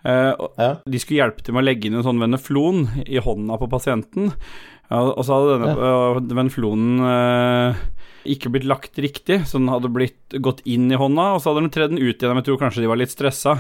Eh, 0.03 0.33
ja. 0.59 0.71
de 0.83 0.99
skulle 0.99 1.21
hjelpe 1.21 1.45
til 1.47 1.55
med 1.55 1.63
å 1.63 1.69
legge 1.69 1.87
inn 1.87 2.01
en 2.01 2.07
sånn 2.07 2.23
veneflon 2.23 2.89
i 3.07 3.23
hånda 3.23 3.59
på 3.61 3.71
pasienten. 3.71 4.33
Ja, 4.93 5.01
og 5.09 5.25
så 5.25 5.39
hadde 5.39 5.57
denne 5.57 5.73
øh, 5.89 6.19
veneflonen 6.37 7.05
øh, 7.09 7.79
ikke 8.29 8.51
blitt 8.53 8.67
lagt 8.69 8.99
riktig, 9.01 9.41
så 9.49 9.59
den 9.59 9.71
hadde 9.73 9.91
blitt 9.93 10.37
gått 10.45 10.61
inn 10.69 10.93
i 10.93 10.99
hånda, 10.99 11.31
og 11.35 11.41
så 11.41 11.51
hadde 11.51 11.65
de 11.65 11.73
tredd 11.75 11.95
den 11.95 12.03
ut 12.03 12.21
igjen. 12.21 12.39
Jeg 12.39 12.47
tror 12.47 12.61
kanskje 12.61 12.85
de 12.85 12.91
var 12.91 13.01
litt 13.01 13.15
stressa. 13.15 13.57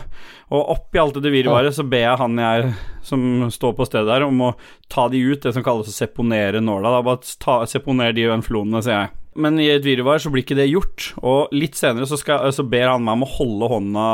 Og 0.52 0.74
oppi 0.76 1.00
alt 1.00 1.18
det 1.24 1.32
virvaret 1.34 1.74
så 1.74 1.86
ber 1.88 2.04
jeg 2.04 2.20
han 2.20 2.38
jeg 2.42 2.68
som 3.06 3.24
står 3.54 3.74
på 3.78 3.88
stedet 3.88 4.10
der, 4.12 4.26
om 4.28 4.44
å 4.50 4.52
ta 4.92 5.08
de 5.10 5.22
ut, 5.24 5.40
det 5.42 5.54
som 5.56 5.64
kalles 5.66 5.90
å 5.90 5.96
seponere 5.96 6.62
nåla. 6.62 6.94
Da 6.94 7.02
bare 7.06 7.34
ta, 7.42 7.62
seponer 7.70 8.14
de 8.14 8.28
venflonene, 8.30 8.84
sier 8.84 9.00
jeg. 9.00 9.21
Men 9.34 9.56
i 9.62 9.70
et 9.72 9.84
virvar 9.84 10.20
så 10.20 10.28
blir 10.32 10.44
ikke 10.44 10.58
det 10.58 10.68
gjort. 10.68 11.12
Og 11.24 11.52
litt 11.56 11.78
senere 11.78 12.08
så, 12.08 12.18
skal, 12.20 12.44
så 12.52 12.64
ber 12.68 12.90
han 12.90 13.04
meg 13.04 13.16
om 13.16 13.24
å 13.24 13.30
holde 13.38 13.70
hånda 13.72 14.08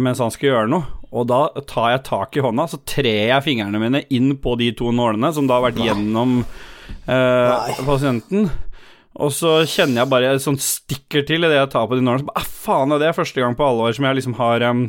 mens 0.00 0.22
han 0.24 0.32
skal 0.32 0.50
gjøre 0.52 0.70
noe. 0.72 1.02
Og 1.16 1.28
da 1.30 1.42
tar 1.68 1.92
jeg 1.94 2.06
tak 2.08 2.36
i 2.36 2.44
hånda, 2.44 2.66
så 2.68 2.80
trer 2.88 3.30
jeg 3.30 3.44
fingrene 3.44 3.80
mine 3.80 4.02
inn 4.12 4.34
på 4.42 4.56
de 4.60 4.72
to 4.76 4.90
nålene 4.94 5.30
som 5.36 5.48
da 5.48 5.58
har 5.58 5.68
vært 5.68 5.82
gjennom 5.84 6.40
eh, 6.42 7.76
pasienten. 7.86 8.48
Og 9.16 9.32
så 9.32 9.58
kjenner 9.64 10.02
jeg 10.02 10.12
bare 10.12 10.34
Sånn 10.42 10.58
stikker 10.60 11.24
til 11.24 11.46
idet 11.46 11.56
jeg 11.56 11.70
tar 11.72 11.86
på 11.88 11.96
de 11.96 12.04
nålene. 12.04 12.24
Så 12.24 12.30
bare, 12.30 12.42
ah, 12.42 12.50
faen, 12.66 12.96
det 13.00 13.08
er 13.08 13.16
første 13.16 13.40
gang 13.42 13.56
på 13.56 13.64
alle 13.64 13.88
år 13.88 13.96
som 13.96 14.08
jeg 14.08 14.18
liksom 14.18 14.36
har 14.40 14.66
um, 14.68 14.82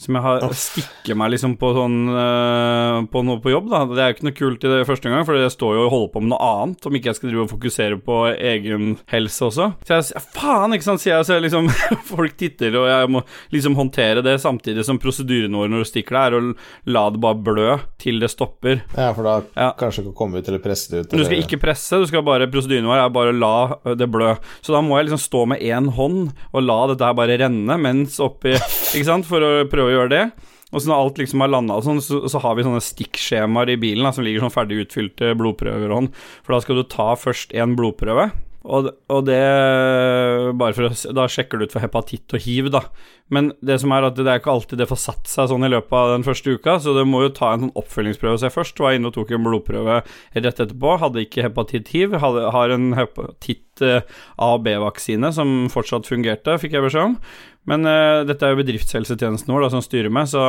som 0.00 0.16
jeg 0.18 0.24
har 0.24 0.44
stikker 0.58 1.16
meg 1.18 1.32
liksom 1.34 1.54
på 1.60 1.70
sånn 1.76 1.98
uh, 2.10 3.04
På 3.10 3.22
noe 3.22 3.38
på 3.42 3.52
jobb, 3.52 3.68
da. 3.70 3.82
Det 3.86 4.02
er 4.02 4.10
jo 4.10 4.16
ikke 4.16 4.26
noe 4.26 4.36
kult 4.38 4.66
i 4.66 4.72
det 4.72 4.86
første 4.88 5.10
gang, 5.10 5.22
for 5.26 5.38
jeg 5.38 5.52
står 5.54 5.76
jo 5.78 5.84
og 5.86 5.92
holder 5.92 6.12
på 6.14 6.22
med 6.24 6.32
noe 6.34 6.48
annet, 6.48 6.88
om 6.88 6.98
ikke 6.98 7.12
jeg 7.12 7.18
skal 7.20 7.30
drive 7.30 7.44
og 7.44 7.52
fokusere 7.52 7.98
på 8.04 8.18
egen 8.34 8.96
helse 9.12 9.48
også. 9.48 9.70
Så 9.86 10.00
jeg 10.00 10.24
faen, 10.34 10.74
ikke 10.76 10.88
sant, 10.88 11.02
sier 11.02 11.16
jeg, 11.16 11.28
så 11.28 11.38
jeg 11.38 11.46
liksom 11.46 11.70
Folk 12.14 12.36
titter, 12.38 12.74
og 12.80 12.88
jeg 12.90 13.10
må 13.14 13.22
liksom 13.54 13.78
håndtere 13.78 14.24
det 14.24 14.36
samtidig 14.42 14.84
som 14.86 14.98
prosedyren 15.02 15.54
vår 15.56 15.70
når 15.72 15.84
du 15.84 15.88
stikker 15.88 16.18
deg, 16.18 16.26
er 16.26 16.36
å 16.38 16.92
la 16.96 17.04
det 17.14 17.22
bare 17.22 17.40
blø 17.46 17.68
til 18.00 18.20
det 18.22 18.30
stopper. 18.32 18.82
Ja, 18.96 19.12
for 19.16 19.26
da 19.26 19.36
ja. 19.54 19.70
kanskje 19.78 20.04
ikke 20.04 20.16
komme 20.18 20.40
ut 20.40 20.50
eller 20.50 20.62
presse 20.62 20.90
det 20.92 21.04
ut. 21.04 21.12
Eller... 21.12 21.22
Du 21.22 21.28
skal 21.30 21.44
ikke 21.44 21.60
presse, 21.62 22.00
du 22.02 22.08
skal 22.10 22.24
bare 22.26 22.50
prosedyren 22.50 22.88
vår 22.90 23.04
er 23.04 23.14
bare 23.14 23.32
å 23.32 23.38
la 23.38 23.94
det 23.96 24.10
blø. 24.12 24.34
Så 24.64 24.74
da 24.74 24.82
må 24.84 24.98
jeg 24.98 25.08
liksom 25.08 25.22
stå 25.22 25.44
med 25.54 25.64
én 25.64 25.90
hånd 25.96 26.34
og 26.52 26.66
la 26.66 26.80
dette 26.90 27.08
her 27.08 27.16
bare 27.16 27.38
renne 27.40 27.78
mens 27.80 28.18
oppi 28.22 28.54
Ikke 28.94 29.06
sant, 29.06 29.26
for 29.26 29.42
å 29.42 29.64
prøve 29.70 29.83
prøve 29.84 29.92
å 29.92 29.98
gjøre 30.00 30.14
det. 30.14 30.24
Og 30.74 30.82
så 30.82 30.90
når 30.90 31.00
alt 31.04 31.20
liksom 31.22 31.44
har 31.44 31.52
landa, 31.52 31.76
sånn, 31.84 32.00
så, 32.02 32.24
så, 32.26 32.40
har 32.42 32.56
vi 32.56 32.64
sånne 32.66 32.82
stikkskjemaer 32.82 33.76
i 33.76 33.78
bilen 33.78 34.06
da, 34.06 34.10
som 34.14 34.24
ligger 34.26 34.42
sånn 34.42 34.54
ferdig 34.54 34.80
utfylte 34.82 35.34
blodprøver 35.38 35.92
sånn. 35.92 36.10
For 36.42 36.56
da 36.56 36.64
skal 36.64 36.80
du 36.80 36.84
ta 36.90 37.12
først 37.18 37.54
én 37.54 37.76
blodprøve, 37.78 38.32
og, 38.64 38.88
og, 39.12 39.20
det 39.28 39.40
Bare 40.56 40.72
for 40.76 40.88
å 40.88 41.14
Da 41.16 41.26
sjekker 41.28 41.60
du 41.60 41.66
ut 41.66 41.74
for 41.74 41.84
hepatitt 41.84 42.32
og 42.32 42.40
hiv, 42.44 42.70
da. 42.72 42.80
Men 43.32 43.52
det 43.64 43.78
som 43.80 43.92
er 43.92 44.06
at 44.08 44.16
det 44.16 44.26
er 44.28 44.40
ikke 44.40 44.52
alltid 44.52 44.80
det 44.80 44.88
får 44.88 45.00
satt 45.00 45.28
seg 45.30 45.48
sånn 45.50 45.64
i 45.64 45.70
løpet 45.72 45.94
av 45.96 46.12
den 46.12 46.26
første 46.26 46.56
uka, 46.56 46.76
så 46.80 46.92
det 46.96 47.06
må 47.08 47.22
jo 47.24 47.32
ta 47.36 47.54
en 47.54 47.66
sånn 47.66 47.76
oppfølgingsprøve 47.80 48.40
seg 48.40 48.52
først. 48.52 48.80
Var 48.80 48.96
inne 48.96 49.08
og 49.08 49.16
tok 49.16 49.32
en 49.32 49.46
blodprøve 49.46 50.00
rett 50.04 50.50
etterpå. 50.50 50.96
Hadde 51.00 51.24
ikke 51.24 51.46
hepatitt 51.46 51.92
hiv. 51.94 52.16
Hadde, 52.20 52.44
har 52.56 52.74
en 52.74 52.92
hepatitt 52.98 53.84
eh, 53.84 54.04
A- 54.36 54.52
og 54.56 54.64
B-vaksine 54.66 55.32
som 55.36 55.56
fortsatt 55.72 56.08
fungerte, 56.08 56.56
fikk 56.60 56.76
jeg 56.76 56.84
beskjed 56.84 57.12
om. 57.12 57.18
Men 57.68 57.88
uh, 57.88 58.24
dette 58.28 58.44
er 58.44 58.52
jo 58.52 58.60
bedriftshelsetjenesten 58.60 59.52
vår 59.52 59.64
da, 59.64 59.70
som 59.72 59.84
styrer 59.84 60.12
meg, 60.12 60.28
så, 60.28 60.44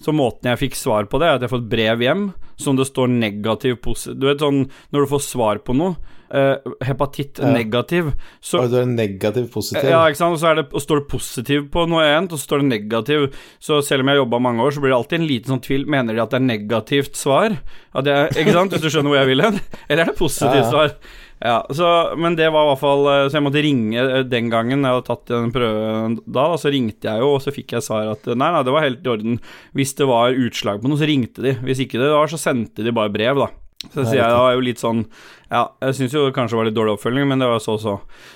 så, 0.00 0.14
måten 0.16 0.48
jeg 0.48 0.62
fikk 0.62 0.78
svar 0.80 1.08
på 1.08 1.20
det, 1.20 1.28
er 1.28 1.36
at 1.36 1.44
jeg 1.44 1.50
har 1.50 1.56
fått 1.58 1.68
brev 1.68 2.04
hjem 2.04 2.22
som 2.56 2.78
det 2.78 2.88
står 2.88 3.10
negativ 3.12 3.76
positiv 3.84 4.16
Du 4.16 4.24
vet 4.30 4.40
sånn 4.40 4.62
når 4.64 5.04
du 5.04 5.10
får 5.12 5.26
svar 5.26 5.60
på 5.60 5.76
noe, 5.76 5.98
uh, 6.34 6.74
hepatitt 6.84 7.40
ja. 7.42 7.50
negativ 7.54 8.10
så, 8.40 8.62
Og 8.62 8.72
du 8.72 8.78
er 8.80 8.88
negativ 8.88 9.48
positiv? 9.54 9.88
Ja, 9.88 10.02
ikke 10.08 10.20
sant, 10.20 10.36
og 10.36 10.42
så 10.42 10.54
det, 10.58 10.66
og 10.72 10.84
står 10.84 11.02
det 11.02 11.10
positiv 11.12 11.68
på 11.74 11.86
noe 11.90 12.06
annet, 12.06 12.34
og 12.34 12.40
så 12.40 12.50
står 12.50 12.64
det 12.64 12.70
negativ. 12.72 13.28
Så 13.62 13.80
selv 13.84 14.04
om 14.04 14.10
jeg 14.10 14.18
har 14.18 14.24
jobba 14.24 14.42
mange 14.48 14.64
år, 14.64 14.74
så 14.74 14.82
blir 14.84 14.94
det 14.94 14.98
alltid 14.98 15.20
en 15.20 15.30
liten 15.30 15.54
sånn 15.54 15.64
tvil. 15.64 15.86
Mener 15.90 16.16
de 16.16 16.24
at 16.24 16.34
det 16.34 16.40
er 16.40 16.48
negativt 16.48 17.18
svar? 17.18 17.56
Jeg, 17.98 18.34
ikke 18.36 18.54
sant, 18.54 18.74
hvis 18.74 18.84
du 18.84 18.90
skjønner 18.92 19.12
hvor 19.12 19.20
jeg 19.22 19.32
vil 19.32 19.46
hen? 19.46 19.58
Eller 19.88 20.04
er 20.04 20.12
det 20.12 20.20
positivt 20.20 20.62
ja, 20.62 20.68
svar? 20.70 20.94
Ja, 21.38 21.66
så, 21.70 22.14
Men 22.18 22.34
det 22.36 22.48
var 22.50 22.64
i 22.66 22.70
hvert 22.72 22.80
fall 22.82 23.04
eh, 23.06 23.24
Så 23.28 23.38
jeg 23.38 23.44
måtte 23.46 23.62
ringe 23.62 24.02
eh, 24.02 24.24
den 24.26 24.48
gangen 24.50 24.82
jeg 24.82 24.96
hadde 24.96 25.06
tatt 25.06 25.30
den 25.30 25.52
prøven 25.54 26.18
da. 26.26 26.48
Så 26.58 26.72
ringte 26.74 27.10
jeg 27.10 27.22
jo, 27.22 27.36
og 27.36 27.44
så 27.44 27.54
fikk 27.54 27.76
jeg 27.76 27.86
svar 27.86 28.10
at 28.14 28.26
nei, 28.32 28.50
nei, 28.54 28.64
det 28.66 28.74
var 28.74 28.86
helt 28.86 29.06
i 29.06 29.12
orden. 29.12 29.38
Hvis 29.78 29.94
det 29.98 30.08
var 30.10 30.34
utslag 30.34 30.82
på 30.82 30.90
noe, 30.90 30.98
så 30.98 31.08
ringte 31.08 31.44
de. 31.44 31.54
Hvis 31.62 31.84
ikke 31.84 32.00
det 32.02 32.10
var, 32.10 32.30
så 32.30 32.40
sendte 32.40 32.86
de 32.86 32.94
bare 32.94 33.12
brev, 33.14 33.38
da. 33.44 33.50
Så 33.92 34.02
sier 34.02 34.18
jeg 34.18 34.34
da 34.34 34.46
jo 34.56 34.62
litt 34.66 34.80
sånn 34.82 35.04
ja, 35.48 35.62
jeg 35.80 35.96
syns 35.96 36.12
jo 36.12 36.26
det 36.26 36.34
kanskje 36.36 36.58
var 36.58 36.66
litt 36.68 36.76
dårlig 36.76 36.98
oppfølging, 36.98 37.24
men 37.30 37.40
det 37.40 37.48
var 37.48 37.62
så 37.64 37.78
så. 37.80 37.94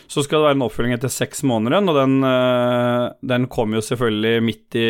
Så 0.09 0.25
skal 0.25 0.41
det 0.41 0.47
være 0.49 0.57
en 0.57 0.65
oppfølging 0.65 0.95
etter 0.97 1.13
seks 1.13 1.43
måneder, 1.45 1.85
og 1.85 1.99
den, 1.99 2.15
eh, 2.25 3.05
den 3.33 3.49
kom 3.53 3.77
jo 3.77 3.83
selvfølgelig 3.85 4.45
midt 4.47 4.79
i 4.81 4.87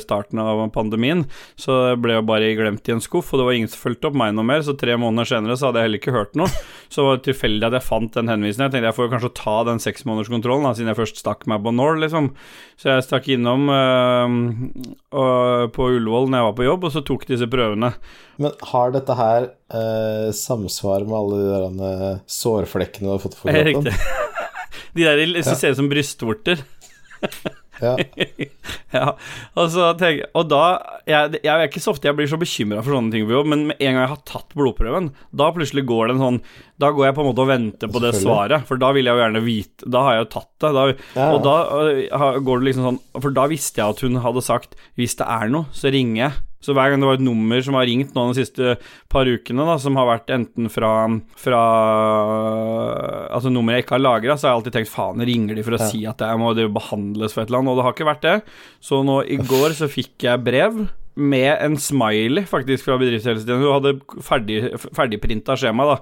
starten 0.00 0.40
av 0.40 0.62
pandemien, 0.72 1.26
så 1.60 1.90
det 1.90 1.98
ble 2.00 2.16
jo 2.16 2.24
bare 2.24 2.54
glemt 2.56 2.88
i 2.88 2.94
en 2.96 3.04
skuff, 3.04 3.32
og 3.32 3.40
det 3.40 3.48
var 3.48 3.58
ingen 3.58 3.72
som 3.72 3.82
fulgte 3.84 4.08
opp 4.08 4.16
meg 4.16 4.32
noe 4.32 4.48
mer, 4.48 4.64
så 4.64 4.76
tre 4.78 4.96
måneder 4.96 5.28
senere 5.28 5.58
så 5.58 5.68
hadde 5.68 5.82
jeg 5.82 5.90
heller 5.90 6.02
ikke 6.02 6.16
hørt 6.16 6.40
noe. 6.40 6.48
Så 6.88 7.02
det 7.02 7.06
var 7.08 7.22
tilfeldig 7.26 7.66
at 7.66 7.76
jeg 7.76 7.86
fant 7.86 8.14
den 8.14 8.30
henvisningen. 8.30 8.68
Jeg 8.68 8.76
tenkte 8.76 8.90
jeg 8.92 8.96
får 8.96 9.12
kanskje 9.12 9.32
ta 9.36 9.56
den 9.66 9.80
seksmånederskontrollen, 9.82 10.76
siden 10.78 10.92
jeg 10.92 11.00
først 11.00 11.20
stakk 11.20 11.44
meg 11.50 11.64
på 11.64 11.74
Nord, 11.74 11.98
liksom. 12.00 12.30
Så 12.78 12.92
jeg 12.92 13.06
stakk 13.06 13.28
innom 13.34 13.66
øh, 13.72 14.36
på 15.74 15.90
Ullevål 15.96 16.30
når 16.30 16.38
jeg 16.38 16.48
var 16.48 16.56
på 16.60 16.68
jobb, 16.68 16.86
og 16.86 16.94
så 16.94 17.02
tok 17.04 17.26
disse 17.28 17.48
prøvene. 17.50 17.92
Men 18.42 18.54
har 18.70 18.92
dette 18.94 19.16
her 19.16 19.48
øh, 19.48 20.30
samsvar 20.36 21.06
med 21.08 21.16
alle 21.18 21.40
de 21.40 21.50
der 21.50 21.65
eh, 21.74 22.08
sårflekkene 22.30 23.08
du 23.08 23.14
har 23.14 23.22
fått 23.22 23.38
på 23.40 23.50
kroppen? 23.50 23.92
De 24.96 25.04
der 25.04 25.42
som 25.44 25.56
ser 25.58 25.74
ut 25.74 25.80
som 25.80 25.88
brystvorter. 25.90 26.60
ja. 27.80 27.92
ja. 28.92 29.10
Og, 29.56 29.76
tenk, 30.00 30.22
og 30.36 30.48
da 30.48 30.62
jeg, 31.08 31.40
jeg, 31.42 31.52
er 31.52 31.64
ikke 31.66 31.82
så 31.82 31.92
ofte 31.92 32.08
jeg 32.08 32.16
blir 32.18 32.30
så 32.30 32.38
bekymra 32.40 32.82
for 32.84 32.96
sånne 32.96 33.12
ting 33.12 33.26
på 33.28 33.34
jobb, 33.36 33.50
men 33.52 33.66
med 33.70 33.80
en 33.80 33.96
gang 33.96 34.04
jeg 34.04 34.12
har 34.14 34.22
tatt 34.28 34.56
blodprøven, 34.56 35.10
da 35.36 35.50
plutselig 35.56 35.86
går 35.88 36.08
det 36.08 36.16
en 36.16 36.24
sånn 36.24 36.40
Da 36.82 36.92
går 36.96 37.08
jeg 37.08 37.16
på 37.18 37.24
en 37.24 37.30
måte 37.30 37.44
og 37.44 37.50
venter 37.50 37.92
på 37.92 38.02
det 38.04 38.14
svaret, 38.18 38.66
for 38.68 38.80
da 38.80 38.92
vil 38.96 39.08
jeg 39.08 39.16
jo 39.16 39.24
gjerne 39.24 39.44
vite 39.44 39.92
Da 39.92 40.04
har 40.06 40.16
jeg 40.16 40.24
jo 40.24 40.30
tatt 40.36 40.50
det, 40.64 40.72
da, 40.76 40.86
ja. 41.18 41.28
og 41.28 41.38
da 41.46 41.56
uh, 42.16 42.40
går 42.40 42.62
det 42.62 42.70
liksom 42.70 42.88
sånn 42.90 43.00
For 43.20 43.36
da 43.36 43.46
visste 43.52 43.82
jeg 43.82 43.96
at 43.96 44.04
hun 44.06 44.20
hadde 44.24 44.44
sagt 44.44 44.76
hvis 44.96 45.18
det 45.20 45.28
er 45.28 45.50
noe, 45.52 45.68
så 45.76 45.92
ringer 45.92 46.20
jeg. 46.22 46.44
Så 46.64 46.74
hver 46.74 46.90
gang 46.90 47.02
det 47.02 47.08
var 47.08 47.18
et 47.18 47.24
nummer 47.24 47.60
som 47.62 47.76
har 47.78 47.86
ringt 47.86 48.14
nå 48.16 48.24
de 48.30 48.40
siste 48.40 48.76
par 49.12 49.28
ukene, 49.28 49.66
da, 49.68 49.76
som 49.82 49.98
har 50.00 50.08
vært 50.08 50.32
enten 50.34 50.70
fra, 50.72 50.92
fra 51.38 51.62
Altså 53.36 53.52
nummer 53.52 53.76
jeg 53.76 53.84
ikke 53.84 53.98
har 53.98 54.04
lagra, 54.04 54.36
så 54.36 54.48
har 54.48 54.54
jeg 54.54 54.62
alltid 54.62 54.78
tenkt 54.78 54.92
faen, 54.92 55.24
ringer 55.28 55.58
de 55.58 55.66
for 55.66 55.76
å 55.76 55.82
ja. 55.82 55.90
si 55.92 56.04
at 56.08 56.24
jeg 56.24 56.40
må 56.42 56.54
det 56.56 56.68
behandles 56.74 57.36
for 57.36 57.44
et 57.44 57.52
eller 57.52 57.62
annet, 57.62 57.74
og 57.74 57.80
det 57.80 57.86
har 57.86 57.96
ikke 57.96 58.10
vært 58.10 58.26
det. 58.26 58.36
Så 58.82 59.02
nå 59.06 59.20
i 59.28 59.38
går 59.40 59.76
så 59.78 59.90
fikk 59.90 60.26
jeg 60.28 60.46
brev 60.46 60.86
med 61.16 61.56
en 61.64 61.76
smiley, 61.80 62.44
faktisk, 62.48 62.84
fra 62.84 62.98
bedriftshelsetjenesten. 63.00 63.62
Hun 63.62 63.72
hadde 63.72 64.22
ferdig, 64.24 64.58
ferdigprinta 64.96 65.56
skjema, 65.56 65.86
da, 65.88 65.96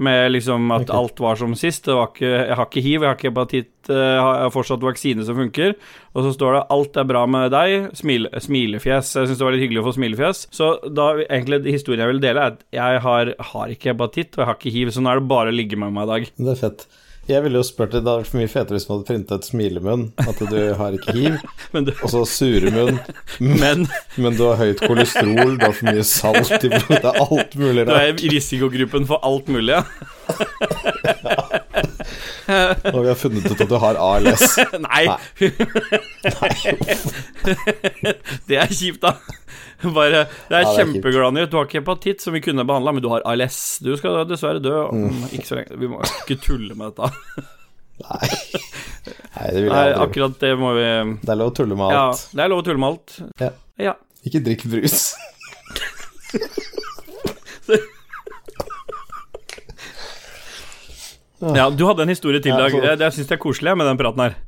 med 0.00 0.30
liksom 0.30 0.70
at 0.70 0.86
okay. 0.86 0.94
alt 0.96 1.22
var 1.24 1.40
som 1.40 1.56
sist. 1.58 1.90
Ikke, 1.90 2.28
jeg 2.28 2.56
har 2.56 2.68
ikke 2.68 2.84
hiv, 2.84 3.02
jeg 3.02 3.08
har 3.08 3.18
ikke 3.18 3.32
hepatitt, 3.32 3.72
eh, 3.90 3.98
jeg 3.98 4.22
har 4.22 4.54
fortsatt 4.54 4.86
vaksine 4.86 5.26
som 5.26 5.38
funker. 5.40 5.74
Og 6.14 6.24
så 6.24 6.32
står 6.36 6.56
det 6.56 6.62
'alt 6.70 6.96
er 7.02 7.10
bra 7.10 7.26
med 7.26 7.50
deg', 7.50 7.90
smil, 7.98 8.30
smilefjes. 8.30 9.14
Jeg 9.18 9.26
syns 9.26 9.38
det 9.38 9.46
var 9.46 9.58
litt 9.58 9.66
hyggelig 9.66 9.82
å 9.82 9.88
få 9.90 9.96
smilefjes. 9.98 10.46
Så 10.54 10.72
da 10.94 11.12
egentlig 11.26 11.66
historien 11.66 12.06
jeg 12.06 12.14
vil 12.14 12.22
dele, 12.22 12.40
er 12.40 12.54
at 12.54 12.64
jeg 12.72 13.00
har, 13.02 13.34
har 13.38 13.66
ikke 13.68 13.92
hepatitt, 13.92 14.38
og 14.38 14.44
jeg 14.44 14.46
har 14.46 14.58
ikke 14.58 14.76
hiv, 14.78 14.94
så 14.94 15.02
nå 15.02 15.10
er 15.10 15.20
det 15.20 15.28
bare 15.28 15.50
å 15.50 15.58
ligge 15.58 15.76
med 15.76 15.92
meg 15.92 16.06
i 16.06 16.12
dag. 16.14 16.30
Det 16.38 16.54
er 16.54 16.62
fett. 16.68 16.86
Jeg 17.30 17.44
ville 17.44 17.60
jo 17.60 17.66
spurt 17.66 17.92
deg, 17.94 18.02
Det 18.02 18.10
hadde 18.10 18.22
vært 18.24 18.30
for 18.32 18.40
mye 18.40 18.50
fetere 18.50 18.78
hvis 18.78 18.86
man 18.88 18.98
hadde 18.98 19.08
printa 19.10 19.38
et 19.38 19.46
smilemunn. 19.46 20.04
At 20.24 20.40
du 20.50 20.58
har 20.80 20.96
ikke 20.96 21.14
hiv. 21.14 21.36
du... 21.86 21.92
Og 21.94 22.12
så 22.12 22.24
suremunn. 22.26 22.98
Men... 23.60 23.86
men 24.20 24.36
du 24.36 24.44
har 24.48 24.58
høyt 24.60 24.82
kolesterol, 24.82 25.54
du 25.58 25.64
har 25.64 25.74
for 25.76 25.88
mye 25.90 26.04
salt 26.06 26.50
i 26.58 26.70
blodet. 26.72 27.00
Det 27.00 27.10
er 27.12 27.20
alt 27.22 27.56
mulig 27.60 27.86
rart. 27.86 27.92
Du 27.92 27.94
er 27.94 28.24
i 28.26 28.32
risikogruppen 28.34 29.06
for 29.08 29.22
alt 29.26 29.48
mulig, 29.48 29.78
ja. 29.78 29.82
Og 32.92 33.02
vi 33.04 33.08
har 33.08 33.18
funnet 33.18 33.46
ut 33.46 33.60
at 33.60 33.70
du 33.70 33.76
har 33.80 33.98
ALS. 34.00 34.58
Nei. 34.88 35.04
Nei. 35.06 36.54
det 38.50 38.60
er 38.60 38.74
kjipt, 38.74 39.02
da. 39.04 39.16
Bare, 39.96 40.26
det 40.50 40.58
er 40.58 40.66
ja, 40.66 40.72
kjempeglad 40.76 41.34
nyhet. 41.36 41.50
Du 41.52 41.56
har 41.56 41.68
ikke 41.68 41.80
hepatitt, 41.80 42.20
som 42.20 42.34
vi 42.36 42.42
kunne 42.44 42.66
behandla, 42.68 42.92
men 42.92 43.04
du 43.04 43.08
har 43.12 43.24
ALS. 43.28 43.78
Du 43.84 43.94
skal 43.96 44.20
dessverre 44.28 44.60
dø 44.62 44.74
om 44.82 45.06
mm. 45.08 45.22
ikke 45.36 45.48
så 45.48 45.56
lenge. 45.60 45.78
Vi 45.80 45.88
må 45.88 46.02
ikke 46.04 46.36
tulle 46.44 46.76
med 46.76 46.92
dette. 46.92 47.08
Nei. 48.04 48.28
Nei, 49.36 49.48
det 49.52 49.60
vil 49.60 49.68
jeg 49.68 49.76
aldri. 49.76 50.04
Akkurat 50.04 50.36
det 50.40 50.52
må 50.60 50.70
vi 50.76 50.86
Det 51.20 51.32
er 51.32 51.40
lov 51.40 51.50
å 51.52 51.56
tulle 51.56 51.76
med 51.76 51.84
alt. 51.88 51.96
Ja, 51.96 52.36
det 52.36 52.44
er 52.44 52.52
lov 52.52 52.62
å 52.62 52.66
tulle 52.68 52.80
med 52.80 52.88
alt. 52.94 53.08
Ja. 53.40 53.50
ja. 53.88 53.94
Ikke 54.28 54.40
drikk 54.44 54.62
brus. 54.72 54.96
ja, 61.40 61.70
du 61.72 61.86
hadde 61.88 62.04
en 62.04 62.12
historie 62.12 62.40
til, 62.44 62.52
Dag. 62.52 62.72
Jeg, 62.76 63.00
jeg 63.00 63.16
syns 63.16 63.28
det 63.32 63.36
er 63.36 63.42
koselig 63.42 63.76
med 63.80 63.88
den 63.88 64.00
praten 64.00 64.24
her. 64.26 64.38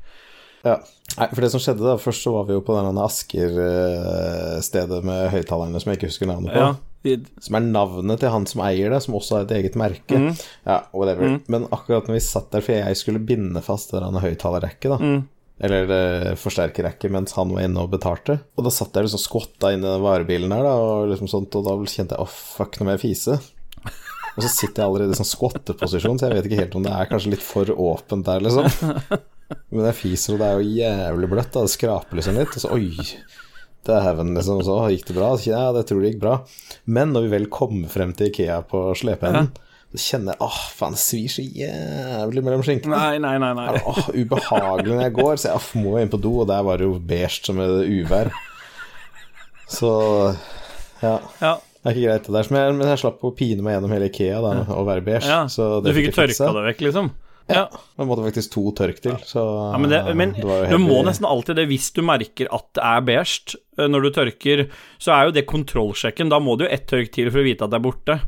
Ja. 0.63 0.79
Nei, 1.17 1.29
for 1.33 1.45
det 1.45 1.51
som 1.53 1.61
skjedde 1.61 1.85
da, 1.85 1.99
Først 2.01 2.25
så 2.25 2.33
var 2.37 2.47
vi 2.49 2.55
jo 2.55 2.63
på 2.65 2.77
denne 2.77 3.05
Asker-stedet 3.05 5.03
med 5.05 5.29
høyttalerne 5.35 5.83
som 5.83 5.91
jeg 5.91 6.01
ikke 6.01 6.11
husker 6.13 6.31
navnet 6.31 6.55
på. 6.55 6.63
Ja. 6.63 7.19
Som 7.43 7.59
er 7.59 7.67
navnet 7.67 8.23
til 8.23 8.31
han 8.31 8.47
som 8.47 8.63
eier 8.65 8.95
det, 8.95 9.03
som 9.05 9.19
også 9.19 9.41
har 9.41 9.47
et 9.49 9.57
eget 9.59 9.77
merke. 9.81 10.19
Mm. 10.19 10.33
Ja, 10.69 10.79
whatever. 10.95 11.35
Mm. 11.35 11.41
Men 11.51 11.69
akkurat 11.75 12.09
når 12.09 12.21
vi 12.21 12.25
satt 12.25 12.53
der, 12.55 12.65
for 12.65 12.79
jeg 12.79 13.01
skulle 13.01 13.23
binde 13.27 13.63
fast 13.65 13.93
det 13.95 14.03
høyttalerrekket, 14.03 14.91
da. 14.95 14.99
Mm. 15.03 15.23
Eller 15.63 15.87
det 15.87 16.37
forsterkerrekket 16.43 17.13
mens 17.15 17.35
han 17.37 17.53
var 17.55 17.67
inne 17.67 17.83
og 17.85 17.91
betalte. 17.93 18.39
Og 18.57 18.67
da 18.67 18.73
satt 18.75 18.97
jeg 18.97 19.07
liksom 19.07 19.21
skvotta 19.23 19.71
inn 19.75 19.85
i 19.85 19.91
den 19.91 20.03
varebilen 20.03 20.55
her, 20.55 20.65
da, 20.67 20.77
og 20.79 21.11
liksom 21.13 21.31
sånt, 21.31 21.59
og 21.59 21.67
da 21.67 21.77
kjente 21.83 22.17
jeg 22.17 22.23
åh, 22.23 22.31
oh, 22.31 22.39
fuck, 22.57 22.79
nå 22.79 22.89
må 22.89 22.97
jeg 22.97 23.05
fise. 23.05 23.39
Og 24.33 24.41
så 24.41 24.49
sitter 24.49 24.81
jeg 24.81 24.89
allerede 24.89 25.13
i 25.13 25.19
sånn 25.19 25.29
skvotteposisjon, 25.29 26.19
så 26.19 26.31
jeg 26.31 26.39
vet 26.39 26.49
ikke 26.49 26.63
helt 26.63 26.77
om 26.79 26.87
det 26.87 26.95
er 26.97 27.11
kanskje 27.11 27.35
litt 27.35 27.45
for 27.45 27.69
åpent 27.69 28.25
der, 28.27 28.43
liksom. 28.47 28.97
Men 29.75 29.89
jeg 29.91 29.99
fiser, 30.01 30.35
og 30.35 30.43
det 30.43 30.49
er 30.49 30.61
jo 30.61 30.77
jævlig 30.83 31.31
bløtt. 31.33 31.51
Da. 31.55 31.65
Det 31.67 31.75
skraper 31.75 32.21
liksom 32.21 32.39
litt. 32.41 32.55
Og 32.57 32.65
så 32.65 32.71
oi, 32.77 32.87
dæven, 33.89 34.33
liksom. 34.37 34.63
Så 34.67 34.79
gikk 34.93 35.09
det 35.11 35.19
bra? 35.19 35.33
Ja, 35.49 35.65
det 35.77 35.87
tror 35.89 36.05
jeg 36.05 36.15
gikk 36.15 36.23
bra. 36.23 36.39
Men 36.85 37.13
når 37.17 37.27
vi 37.27 37.35
vel 37.37 37.51
kom 37.53 37.85
frem 37.93 38.15
til 38.19 38.31
Ikea 38.31 38.61
på 38.71 38.85
slepeenden, 38.99 39.51
ja. 39.53 39.99
kjenner 39.99 40.37
jeg 40.37 40.47
åh, 40.47 40.61
faen, 40.79 40.97
det 40.97 41.03
svir 41.03 41.33
så 41.33 41.45
jævlig 41.45 42.45
mellom 42.47 42.63
skinkene. 42.67 42.97
Nei, 42.97 43.19
nei, 43.23 43.35
nei. 43.43 43.53
nei. 43.59 43.83
Åh, 43.83 44.07
ubehagelig 44.15 44.95
når 44.95 45.05
jeg 45.07 45.17
går, 45.19 45.35
så 45.43 45.53
jeg 45.53 45.83
må 45.85 45.99
inn 46.01 46.13
på 46.13 46.21
do, 46.23 46.37
og 46.45 46.49
der 46.53 46.65
var 46.69 46.81
det 46.81 46.89
jo 46.89 46.97
beige 47.13 47.43
som 47.43 47.61
et 47.65 47.85
uvær. 47.91 48.33
Så 49.73 49.93
ja. 51.03 51.19
Ja. 51.41 51.57
Det 51.83 51.91
er 51.91 51.97
ikke 51.97 52.07
greit, 52.07 52.27
det 52.29 52.35
der. 52.37 52.49
Men 52.53 52.61
jeg, 52.63 52.75
men 52.79 52.91
jeg 52.93 53.01
slapp 53.03 53.25
å 53.27 53.33
pine 53.35 53.65
meg 53.67 53.75
gjennom 53.75 53.93
hele 53.97 54.07
Ikea 54.07 54.39
da, 54.45 54.51
og 54.77 54.85
være 54.87 55.03
beige. 55.03 55.27
ja. 55.27 55.41
Så 55.51 55.81
Du 55.83 55.91
fikk 55.97 56.13
jo 56.13 56.15
tørka 56.21 56.53
det 56.55 56.65
vekk, 56.69 56.85
liksom? 56.87 57.09
Ja. 57.49 57.65
da 57.71 57.81
Det 57.99 58.07
måtte 58.07 58.25
faktisk 58.29 58.53
to 58.53 58.65
tørk 58.73 59.01
til, 59.03 59.17
så 59.27 59.43
Ja, 59.73 59.79
men 59.79 59.91
det, 59.91 60.03
men 60.17 60.33
det 60.37 60.45
var 60.47 60.67
jo 60.67 60.77
du 60.77 60.85
må 60.85 61.01
nesten 61.07 61.27
alltid 61.27 61.57
det 61.57 61.67
hvis 61.69 61.91
du 61.93 62.03
merker 62.03 62.47
at 62.53 62.69
det 62.75 62.85
er 62.85 63.01
beige 63.09 63.57
eh, 63.79 63.89
når 63.89 64.03
du 64.03 64.11
tørker, 64.11 64.67
så 64.99 65.13
er 65.17 65.25
jo 65.27 65.35
det 65.39 65.47
kontrollsjekken. 65.47 66.31
Da 66.31 66.39
må 66.39 66.57
du 66.57 66.65
jo 66.67 66.71
ett 66.71 66.87
tørk 66.87 67.11
til 67.13 67.31
for 67.31 67.41
å 67.43 67.45
vite 67.45 67.65
at 67.67 67.71
det 67.75 67.81
er 67.81 67.87
borte. 67.91 68.21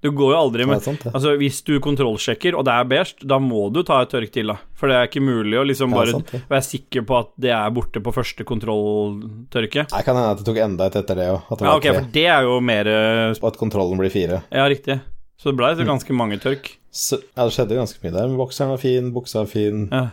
Du 0.00 0.08
går 0.16 0.30
jo 0.32 0.36
aldri 0.38 0.64
med 0.64 0.80
sant, 0.80 1.02
ja. 1.04 1.10
Altså, 1.12 1.34
hvis 1.36 1.58
du 1.66 1.74
kontrollsjekker, 1.84 2.54
og 2.56 2.64
det 2.64 2.72
er 2.72 2.86
beige, 2.88 3.18
da 3.28 3.36
må 3.38 3.66
du 3.70 3.82
ta 3.84 3.98
et 4.00 4.08
tørk 4.08 4.30
til, 4.32 4.46
da. 4.48 4.54
For 4.72 4.88
det 4.88 4.96
er 4.96 5.10
ikke 5.10 5.20
mulig 5.20 5.58
å 5.60 5.64
liksom 5.68 5.92
bare 5.92 6.14
sant 6.14 6.32
være 6.48 6.64
sikker 6.64 7.04
på 7.04 7.18
at 7.18 7.28
det 7.36 7.52
er 7.52 7.68
borte 7.76 8.00
på 8.00 8.14
første 8.16 8.46
kontrolltørke. 8.48 9.84
Nei, 9.92 10.02
kan 10.06 10.16
hende 10.16 10.32
at 10.32 10.40
det 10.40 10.46
tok 10.48 10.60
enda 10.64 10.88
et 10.88 10.96
etter 11.02 11.20
det 11.20 11.28
òg. 11.34 11.42
At 11.52 11.60
Ja, 11.66 11.74
ok, 11.76 11.88
for 11.98 12.08
det 12.16 12.26
er 12.32 12.48
jo 12.48 12.56
mer 12.64 12.88
eh, 12.88 13.34
at 13.50 13.60
kontrollen 13.60 14.00
blir 14.00 14.12
fire. 14.14 14.42
Ja, 14.50 14.64
riktig. 14.72 15.00
Så 15.40 15.50
det 15.52 15.56
ble 15.60 15.74
Mm. 15.76 15.86
ganske 15.88 16.12
mange 16.16 16.38
tørk. 16.40 16.76
Så, 16.90 17.20
ja, 17.22 17.44
det 17.46 17.54
skjedde 17.54 17.78
ganske 17.78 18.02
mye 18.02 18.14
der. 18.14 18.32
Bokseren 18.38 18.72
var 18.72 18.80
fin, 18.82 19.12
buksa 19.14 19.44
var 19.44 19.50
fin. 19.52 19.86
Ja. 19.92 20.08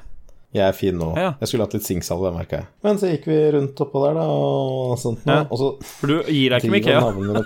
Jeg 0.56 0.64
er 0.64 0.76
fin 0.78 0.96
nå. 0.98 1.10
Ja. 1.20 1.32
Jeg 1.42 1.50
skulle 1.50 1.66
hatt 1.68 1.76
litt 1.76 1.86
sinksalve, 1.86 2.32
merka 2.34 2.62
jeg. 2.62 2.70
Men 2.86 3.00
så 3.02 3.10
gikk 3.12 3.26
vi 3.30 3.38
rundt 3.58 3.82
oppå 3.84 4.04
der, 4.06 4.18
da, 4.18 4.26
og 4.32 4.94
sånt 5.02 5.26
noe. 5.28 5.42
Ja. 5.42 5.48
Og 5.52 5.60
så 5.62 5.72
For 5.90 6.14
du 6.14 6.32
gir 6.32 6.54
deg 6.54 6.64
ikke 6.64 6.74
med 6.74 6.86
Ikea. 6.86 7.44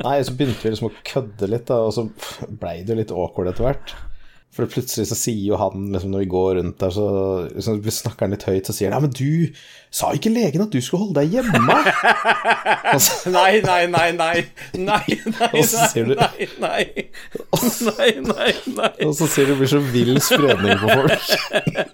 Nei, 0.00 0.16
så 0.24 0.32
begynte 0.32 0.64
vi 0.64 0.72
liksom 0.72 0.88
å 0.88 0.94
kødde 1.06 1.48
litt, 1.52 1.66
da, 1.68 1.82
og 1.84 1.92
så 1.92 2.06
blei 2.48 2.80
det 2.82 2.94
jo 2.94 2.98
litt 3.02 3.12
awkward 3.14 3.52
etter 3.52 3.68
hvert. 3.68 3.94
For 4.50 4.66
plutselig 4.66 5.04
så 5.06 5.14
sier 5.14 5.44
jo 5.52 5.58
han, 5.60 5.84
liksom 5.94 6.10
når 6.10 6.24
vi 6.24 6.28
går 6.32 6.56
rundt 6.58 6.80
der, 6.82 6.90
så 6.90 7.04
liksom, 7.54 7.76
vi 7.84 7.92
snakker 7.94 8.26
han 8.26 8.32
litt 8.34 8.46
høyt, 8.48 8.66
så 8.66 8.74
sier 8.74 8.90
han 8.90 8.96
ja, 8.98 9.04
men 9.04 9.12
du 9.14 9.54
sa 9.94 10.08
ikke 10.16 10.32
legen 10.34 10.64
at 10.64 10.72
du 10.74 10.80
skulle 10.82 11.04
holde 11.04 11.22
deg 11.22 11.36
hjemme? 11.36 11.76
så, 13.04 13.30
Nei, 13.30 13.60
nei, 13.62 13.84
nei, 13.92 14.08
nei. 14.18 14.42
Nei, 14.74 15.06
nei, 15.36 15.46
nei, 15.54 15.62
så 15.70 15.86
du- 15.94 16.16
nei, 16.18 16.48
nei. 16.58 16.82
Nei, 17.86 18.10
nei, 18.26 18.50
nei. 18.74 18.90
og 19.06 19.14
så 19.20 19.30
sier 19.30 19.46
du 19.46 19.54
det 19.54 19.60
blir 19.62 19.70
så 19.70 19.80
vill 19.94 20.18
spredning 20.24 20.82
på 20.82 20.98
folk. 20.98 21.30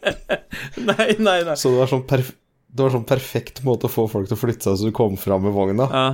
Nei, 0.88 1.08
nei, 1.20 1.38
nei. 1.44 1.54
Så 1.60 1.70
det 1.74 1.80
var 1.82 1.90
sånn, 1.92 2.04
perf 2.08 2.32
det 2.76 2.84
var 2.84 2.92
sånn 2.92 3.06
perfekt 3.08 3.62
måte 3.64 3.88
å 3.88 3.92
få 3.92 4.02
folk 4.10 4.26
til 4.28 4.36
å 4.36 4.40
flytte 4.40 4.66
seg 4.66 4.80
så 4.80 4.88
du 4.90 4.92
kom 4.96 5.14
fram 5.20 5.46
med 5.46 5.54
vogna. 5.56 5.86
Ja. 5.88 6.08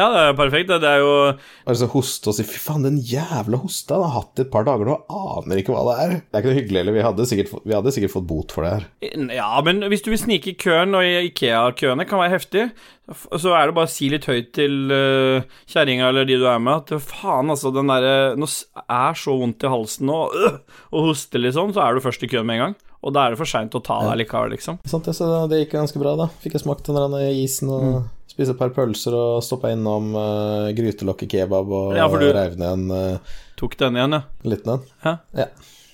Ja, 0.00 0.06
det 0.14 0.20
er 0.24 0.36
perfekt. 0.38 0.70
det. 0.72 0.80
Er 0.88 1.02
jo 1.04 1.12
Altså 1.68 1.86
hoste 1.92 2.30
og 2.32 2.34
si 2.38 2.42
'fy 2.48 2.58
faen, 2.64 2.82
den 2.88 2.96
jævla 3.04 3.60
hosta 3.60 3.94
han 4.00 4.06
har 4.08 4.14
hatt 4.22 4.40
et 4.42 4.50
par 4.50 4.64
dager 4.64 4.88
nå, 4.88 4.96
aner 5.06 5.60
ikke 5.60 5.74
hva 5.76 5.84
det 5.90 5.96
er'. 6.06 6.14
Det 6.24 6.34
er 6.34 6.40
ikke 6.40 6.50
noe 6.54 6.60
hyggelig, 6.60 6.80
eller 6.80 6.96
vi 6.96 7.04
hadde 7.06 7.26
sikkert, 7.28 7.52
vi 7.66 7.76
hadde 7.76 7.92
sikkert 7.94 8.14
fått 8.16 8.26
bot 8.26 8.52
for 8.56 8.64
det 8.64 8.72
her. 8.72 8.86
Ja, 9.36 9.60
men 9.66 9.82
hvis 9.92 10.02
du 10.02 10.10
vil 10.10 10.18
snike 10.22 10.54
i 10.54 10.56
køen, 10.58 10.94
og 10.96 11.04
i 11.04 11.28
Ikea-køene 11.28 12.08
kan 12.08 12.18
være 12.24 12.34
heftig, 12.38 12.70
så 13.10 13.54
er 13.58 13.66
det 13.66 13.74
bare 13.74 13.88
å 13.88 13.90
si 13.90 14.08
litt 14.08 14.24
høyt 14.30 14.52
til 14.54 14.74
uh, 14.94 15.42
kjerringa 15.66 16.08
eller 16.12 16.24
de 16.28 16.36
du 16.38 16.46
er 16.46 16.60
med, 16.62 16.78
at 16.90 17.00
faen, 17.02 17.50
altså, 17.50 17.72
den 17.74 17.88
derre 17.90 18.36
Nå 18.38 18.46
s- 18.46 18.66
er 18.88 19.14
så 19.18 19.34
vondt 19.36 19.64
i 19.66 19.72
halsen 19.72 20.06
nå, 20.06 20.18
øh, 20.30 20.60
og 20.94 21.08
hoste 21.10 21.40
litt 21.42 21.54
sånn, 21.58 21.74
så 21.74 21.82
er 21.88 21.94
du 21.98 22.00
først 22.04 22.22
i 22.22 22.30
køen 22.30 22.46
med 22.46 22.56
en 22.60 22.64
gang. 22.68 22.76
Og 23.02 23.12
da 23.16 23.24
er 23.26 23.30
det 23.34 23.38
for 23.40 23.48
seint 23.48 23.72
å 23.74 23.82
ta 23.82 23.96
deg 24.10 24.18
likevel, 24.26 24.50
liksom. 24.54 24.78
Sant, 24.86 25.04
det, 25.08 25.14
så 25.16 25.48
det 25.48 25.62
gikk 25.66 25.72
ganske 25.78 25.98
bra, 25.98 26.14
da. 26.20 26.26
Fikk 26.44 26.52
jeg 26.58 26.62
smakt 26.62 26.84
den 26.86 26.94
der 27.16 27.30
isen 27.32 27.68
og 27.72 27.82
Mm. 27.82 28.08
Spise 28.40 28.54
et 28.54 28.60
par 28.60 28.72
pølser 28.72 29.16
og 29.16 29.42
stoppa 29.44 29.74
innom 29.74 30.14
uh, 30.16 30.70
grytelokket 30.76 31.30
kebab 31.36 31.68
og 31.68 31.98
Ja, 31.98 32.08
reiv 32.08 32.56
ned 32.56 32.70
en 32.70 32.86
uh, 32.94 33.36
Tok 33.60 33.76
den 33.76 33.98
igjen, 33.98 34.16
ja. 34.16 34.22
liten 34.48 34.72
en. 34.72 34.86
Ja, 35.04 35.18
Ja. 35.36 35.46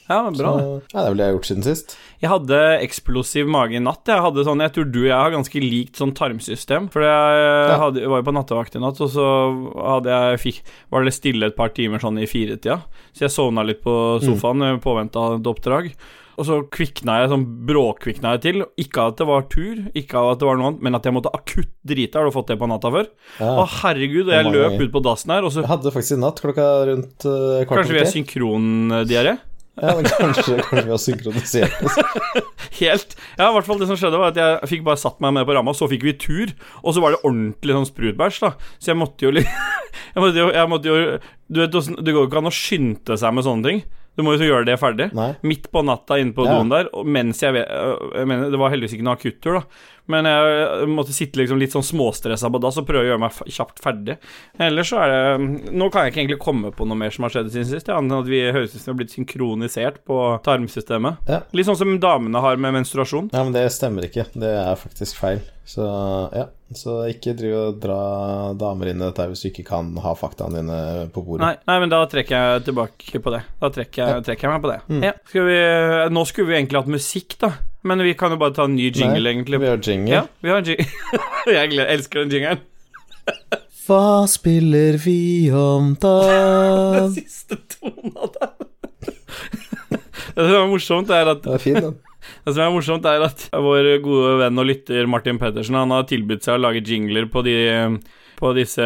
ja 0.06 0.18
bra. 0.30 0.50
Så, 0.54 0.74
ja, 0.92 1.00
det 1.00 1.02
er 1.02 1.09
vel 1.11 1.18
det 1.18 1.24
jeg 1.24 1.32
har 1.32 1.35
gjort 1.35 1.48
siden 1.48 1.64
sist. 1.66 1.94
Jeg 2.22 2.30
hadde 2.30 2.61
eksplosiv 2.85 3.48
mage 3.50 3.74
i 3.74 3.80
natt. 3.82 4.06
Jeg 4.06 4.22
hadde 4.22 4.44
sånn, 4.46 4.62
jeg 4.62 4.74
tror 4.76 4.87
du 4.87 5.00
og 5.00 5.09
jeg 5.09 5.18
har 5.18 5.35
ganske 5.35 5.62
likt 5.64 5.98
sånn 5.98 6.14
tarmsystem. 6.14 6.87
For 6.94 7.02
jeg 7.02 7.80
hadde, 7.82 8.04
jeg 8.04 8.12
var 8.12 8.22
jo 8.22 8.28
på 8.28 8.37
nattevakt 8.37 8.78
i 8.78 8.85
natt, 8.85 9.02
og 9.02 9.11
så 9.16 9.26
hadde 9.74 10.14
jeg, 10.14 10.42
fikk, 10.44 10.61
var 10.94 11.02
det 11.02 11.16
stille 11.16 11.50
et 11.50 11.59
par 11.59 11.74
timer 11.74 12.04
sånn 12.04 12.22
i 12.22 12.30
firetida. 12.30 12.78
Så 13.11 13.26
jeg 13.26 13.35
sovna 13.35 13.66
litt 13.66 13.82
på 13.82 13.96
sofaen 14.22 14.62
i 14.68 14.70
påvente 14.85 15.18
av 15.18 15.40
et 15.40 15.50
oppdrag. 15.50 15.90
Og 16.37 16.44
så 16.49 16.59
kvikna 16.72 17.20
jeg 17.22 17.33
sånn 17.33 17.46
bråkvikna 17.68 18.35
jeg 18.37 18.42
til. 18.44 18.62
Ikke 18.81 19.09
at 19.11 19.20
det 19.20 19.27
var 19.29 19.49
tur, 19.53 19.83
ikke 19.96 20.22
at 20.33 20.40
det 20.42 20.49
var 20.49 20.61
noe 20.61 20.70
annet, 20.72 20.85
men 20.85 20.99
at 20.99 21.09
jeg 21.09 21.16
måtte 21.16 21.33
akutt 21.37 21.72
drite. 21.87 22.20
Har 22.20 22.29
du 22.29 22.35
fått 22.35 22.53
det 22.53 22.59
på 22.61 22.68
natta 22.70 22.92
før? 22.92 23.11
Ja. 23.40 23.51
Å, 23.62 23.66
herregud, 23.81 24.29
og 24.29 24.35
jeg 24.37 24.53
løp 24.53 24.79
ut 24.85 24.94
på 24.99 25.05
dassen 25.07 25.33
her, 25.33 25.46
og 25.46 25.55
så 25.55 25.64
Jeg 25.64 25.72
hadde 25.72 25.92
faktisk 25.94 26.18
i 26.18 26.22
natt 26.22 26.40
klokka 26.44 26.70
rundt 26.90 27.29
uh, 27.29 27.62
kvart 27.64 27.83
Kanskje 27.83 27.96
vi 27.96 28.03
er 28.03 28.11
synkrondiaré? 28.12 29.37
Ja, 29.77 29.92
men 29.92 30.07
kanskje, 30.09 30.55
kanskje 30.64 30.85
vi 30.87 30.92
har 30.94 31.01
synkronisert 31.01 31.83
oss. 31.85 31.99
Helt 32.81 33.11
Ja, 33.37 33.51
i 33.51 33.53
hvert 33.59 33.66
fall 33.66 33.81
det 33.83 33.88
som 33.90 33.99
skjedde, 34.01 34.20
var 34.20 34.33
at 34.33 34.38
jeg 34.40 34.70
fikk 34.70 34.87
bare 34.87 35.01
satt 35.01 35.20
meg 35.20 35.35
med 35.37 35.44
på 35.49 35.57
ramma, 35.57 35.75
så 35.77 35.88
fikk 35.90 36.07
vi 36.07 36.14
tur, 36.20 36.55
og 36.81 36.96
så 36.96 37.03
var 37.05 37.12
det 37.12 37.20
ordentlig 37.29 37.77
sånn 37.77 37.88
sprutbæsj, 37.90 38.40
da. 38.46 38.55
Så 38.81 38.92
jeg 38.94 39.01
måtte 39.03 39.29
jo 39.29 39.35
litt 39.37 39.51
jeg, 40.16 40.33
jeg 40.40 40.72
måtte 40.72 40.88
jo 40.92 41.18
Du 41.53 41.61
vet, 41.61 41.77
det 41.77 42.14
går 42.14 42.25
jo 42.25 42.31
ikke 42.31 42.40
an 42.40 42.51
å 42.51 42.57
skynde 42.57 43.20
seg 43.20 43.37
med 43.37 43.46
sånne 43.46 43.68
ting. 43.68 43.85
Du 44.16 44.22
må 44.24 44.33
jo 44.37 44.46
gjøre 44.48 44.64
det 44.64 44.79
ferdig. 44.81 45.11
Nei. 45.16 45.35
Midt 45.44 45.68
på 45.72 45.83
natta 45.85 46.16
inne 46.20 46.33
på 46.37 46.46
Ja. 46.46 46.57
doen 46.57 46.70
der, 46.72 46.88
mens 47.05 47.42
jeg 47.42 47.55
øh, 47.55 48.14
jeg 48.16 48.26
mener, 48.26 48.50
Det 48.50 48.59
var 48.59 48.70
heldigvis 48.72 48.94
ikke 48.96 49.05
noe 49.05 49.16
akuttur, 49.18 49.61
da. 49.61 49.62
Men 50.09 50.24
jeg 50.24 50.87
måtte 50.88 51.12
sitte 51.12 51.40
liksom 51.40 51.59
litt 51.59 51.72
sånn 51.74 51.83
småstressa 51.83 52.46
på 52.52 52.61
dass 52.62 52.76
og 52.79 52.87
prøve 52.87 53.02
å 53.02 53.09
gjøre 53.11 53.18
meg 53.24 53.33
kjapt 53.50 53.81
ferdig. 53.83 54.16
Ellers 54.62 54.92
så 54.92 55.00
er 55.02 55.11
det 55.11 55.72
Nå 55.74 55.88
kan 55.90 56.05
jeg 56.07 56.12
ikke 56.14 56.22
egentlig 56.22 56.38
komme 56.44 56.70
på 56.72 56.87
noe 56.87 56.96
mer 56.96 57.11
som 57.11 57.26
har 57.26 57.35
skjedd 57.35 57.50
siden 57.50 57.66
sist, 57.72 57.88
annet 57.90 58.12
enn 58.14 58.22
at 58.22 58.31
vi 58.31 58.40
høres 58.55 58.74
ut 58.76 58.79
som 58.81 58.92
vi 58.92 58.94
har 58.94 59.00
blitt 59.02 59.16
synkronisert 59.16 59.98
på 60.07 60.20
tarmsystemet. 60.46 61.18
Ja. 61.29 61.40
Litt 61.52 61.66
sånn 61.66 61.76
som 61.81 61.98
damene 62.00 62.40
har 62.40 62.57
med 62.57 62.76
menstruasjon. 62.79 63.33
Ja, 63.35 63.42
men 63.42 63.52
det 63.52 63.66
stemmer 63.74 64.07
ikke. 64.07 64.29
Det 64.33 64.55
er 64.62 64.79
faktisk 64.81 65.18
feil. 65.18 65.42
Så 65.66 65.83
ja, 66.31 66.44
så 66.79 66.92
ikke 67.11 67.33
driv 67.35 67.55
og 67.59 67.79
dra 67.83 67.98
damer 68.59 68.92
inn 68.92 69.00
i 69.00 69.07
dette 69.09 69.24
hvis 69.26 69.40
du 69.42 69.48
ikke 69.48 69.64
kan 69.66 69.88
ha 70.05 70.12
faktaene 70.14 70.61
dine 70.61 71.07
på 71.11 71.24
bordet. 71.26 71.42
Nei, 71.42 71.57
nei, 71.66 71.79
men 71.83 71.90
da 71.90 72.05
trekker 72.11 72.37
jeg 72.37 72.66
tilbake 72.68 73.20
på 73.22 73.33
det. 73.35 73.40
Da 73.62 73.70
trekker 73.74 74.02
jeg, 74.02 74.26
trekker 74.29 74.46
jeg 74.46 74.55
meg 74.55 74.62
på 74.62 74.70
det. 74.70 74.79
Mm. 74.87 75.02
Ja. 75.09 75.12
Skal 75.26 75.48
vi, 75.50 75.59
nå 76.14 76.24
skulle 76.31 76.52
vi 76.52 76.59
egentlig 76.61 76.83
hatt 76.85 76.94
musikk, 76.94 77.37
da. 77.42 77.50
Men 77.87 78.02
vi 78.07 78.14
kan 78.18 78.35
jo 78.35 78.38
bare 78.38 78.55
ta 78.55 78.68
en 78.70 78.79
ny 78.79 78.92
jingle, 78.92 79.18
Nei, 79.18 79.35
egentlig. 79.35 79.62
Vi 79.62 79.70
har 79.72 79.83
jingle. 79.83 80.14
Ja, 80.14 80.22
vi 80.42 80.55
har 80.55 80.62
jingle. 80.70 80.87
jeg 81.59 81.74
gleder, 81.74 81.92
elsker 81.96 82.22
den 82.22 82.35
jingelen. 82.38 82.64
Hva 83.87 84.26
spiller 84.31 84.98
vi 85.02 85.20
om 85.55 85.92
da? 86.02 86.16
Siste 87.18 87.59
tona 87.74 88.31
der. 88.38 88.55
det 90.35 90.46
som 90.46 90.61
er 90.62 90.70
morsomt, 90.70 91.11
er 91.11 91.35
at 91.35 91.42
Det 91.42 91.59
er 91.59 91.62
fin, 91.62 91.83
den. 91.90 91.98
Det 92.46 92.52
som 92.54 92.62
er 92.62 92.70
morsomt, 92.70 93.06
er 93.11 93.24
at 93.26 93.48
vår 93.50 93.88
gode 94.04 94.37
venn 94.38 94.62
og 94.62 94.68
lytter 94.68 95.09
Martin 95.11 95.40
Pettersen 95.40 95.74
Han 95.74 95.90
har 95.90 96.04
tilbudt 96.06 96.46
seg 96.46 96.54
å 96.54 96.62
lage 96.62 96.85
jingler 96.87 97.26
på, 97.26 97.42
de, 97.42 97.56
på 98.37 98.53
disse 98.57 98.85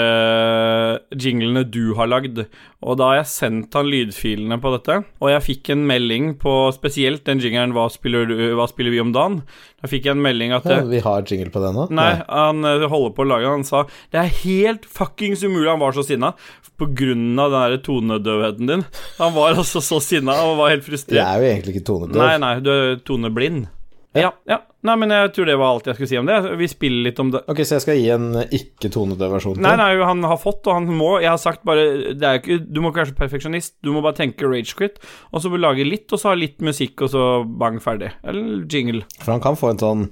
jinglene 1.14 1.64
du 1.68 1.92
har 1.98 2.10
lagd. 2.10 2.44
Og 2.80 2.96
da 2.96 3.10
har 3.10 3.18
jeg 3.20 3.30
sendt 3.32 3.76
han 3.76 3.90
lydfilene 3.90 4.56
på 4.62 4.72
dette, 4.76 5.00
og 5.20 5.32
jeg 5.32 5.44
fikk 5.44 5.72
en 5.74 5.82
melding 5.88 6.30
på 6.40 6.54
spesielt 6.72 7.26
den 7.28 7.42
jingeren 7.42 7.74
Hva 7.76 7.88
spiller, 7.92 8.24
du, 8.30 8.34
hva 8.56 8.64
spiller 8.70 8.94
vi 8.94 9.02
om 9.02 9.12
dagen? 9.12 9.40
Da 9.82 9.90
fikk 9.90 10.08
jeg 10.08 10.16
en 10.16 10.24
melding 10.24 10.54
at 10.56 10.68
Ja, 10.70 10.80
vi 10.88 11.02
har 11.04 11.26
jingle 11.28 11.52
på 11.52 11.62
den 11.64 11.76
nå? 11.76 11.88
Nei, 11.92 12.12
han 12.24 12.64
eh, 12.64 12.86
holder 12.88 13.12
på 13.16 13.26
å 13.26 13.28
lage 13.28 13.48
den. 13.48 13.60
Han 13.60 13.68
sa 13.68 13.84
det 14.14 14.22
er 14.22 14.32
helt 14.42 14.88
fuckings 14.88 15.44
umulig. 15.44 15.68
Han 15.68 15.82
var 15.82 15.96
så 15.96 16.06
sinna 16.06 16.32
på 16.80 16.88
grunn 16.96 17.34
av 17.40 17.52
den 17.52 17.74
der 17.74 17.82
tonedøvheten 17.84 18.70
din. 18.70 18.86
Han 19.18 19.34
var 19.36 19.58
altså 19.60 19.82
så 19.84 20.00
sinna 20.04 20.38
og 20.46 20.56
var 20.62 20.72
helt 20.72 20.86
frustrert. 20.86 21.18
Jeg 21.18 21.26
er 21.26 21.42
jo 21.44 21.52
egentlig 21.52 21.76
ikke 21.76 21.88
tonedøv. 21.90 22.22
Nei, 22.22 22.32
nei, 22.40 22.54
du 22.64 22.72
er 22.72 22.96
toneblind. 23.04 23.68
Ja, 24.18 24.32
ja. 24.50 24.56
Nei, 24.82 24.94
men 24.96 25.12
jeg 25.12 25.28
tror 25.36 25.44
det 25.46 25.54
var 25.60 25.74
alt 25.74 25.86
jeg 25.90 25.94
skulle 25.98 26.08
si 26.08 26.16
om 26.18 26.26
det. 26.26 26.36
Vi 26.58 26.66
spiller 26.72 27.04
litt 27.04 27.18
om 27.20 27.28
det. 27.34 27.42
Ok, 27.52 27.60
så 27.68 27.76
jeg 27.76 27.84
skal 27.84 27.98
gi 28.00 28.08
en 28.14 28.30
ikke-tonede 28.42 29.28
versjon 29.30 29.58
til? 29.58 29.62
Nei, 29.62 29.74
nei, 29.78 29.90
han 30.08 30.24
har 30.24 30.38
fått, 30.40 30.64
og 30.66 30.78
han 30.78 30.88
må 30.96 31.10
Jeg 31.20 31.28
har 31.30 31.38
sagt 31.42 31.62
bare 31.68 31.84
det 32.16 32.26
er 32.26 32.40
ikke, 32.40 32.56
Du 32.64 32.80
må 32.80 32.88
ikke 32.90 33.02
være 33.04 33.10
så 33.12 33.18
perfeksjonist. 33.20 33.74
Du 33.84 33.92
må 33.94 34.00
bare 34.02 34.16
tenke 34.18 34.48
rage 34.48 34.74
quit, 34.78 34.96
og 35.30 35.44
så 35.44 35.52
lage 35.52 35.84
litt, 35.86 36.08
og 36.10 36.18
så 36.22 36.32
ha 36.32 36.38
litt 36.40 36.58
musikk, 36.64 37.04
og 37.06 37.12
så 37.12 37.26
bang, 37.44 37.76
ferdig. 37.84 38.10
Eller 38.24 38.64
jingle. 38.72 39.04
For 39.20 39.34
han 39.36 39.44
kan 39.44 39.58
få 39.60 39.74
en 39.74 39.82
sånn 39.84 40.06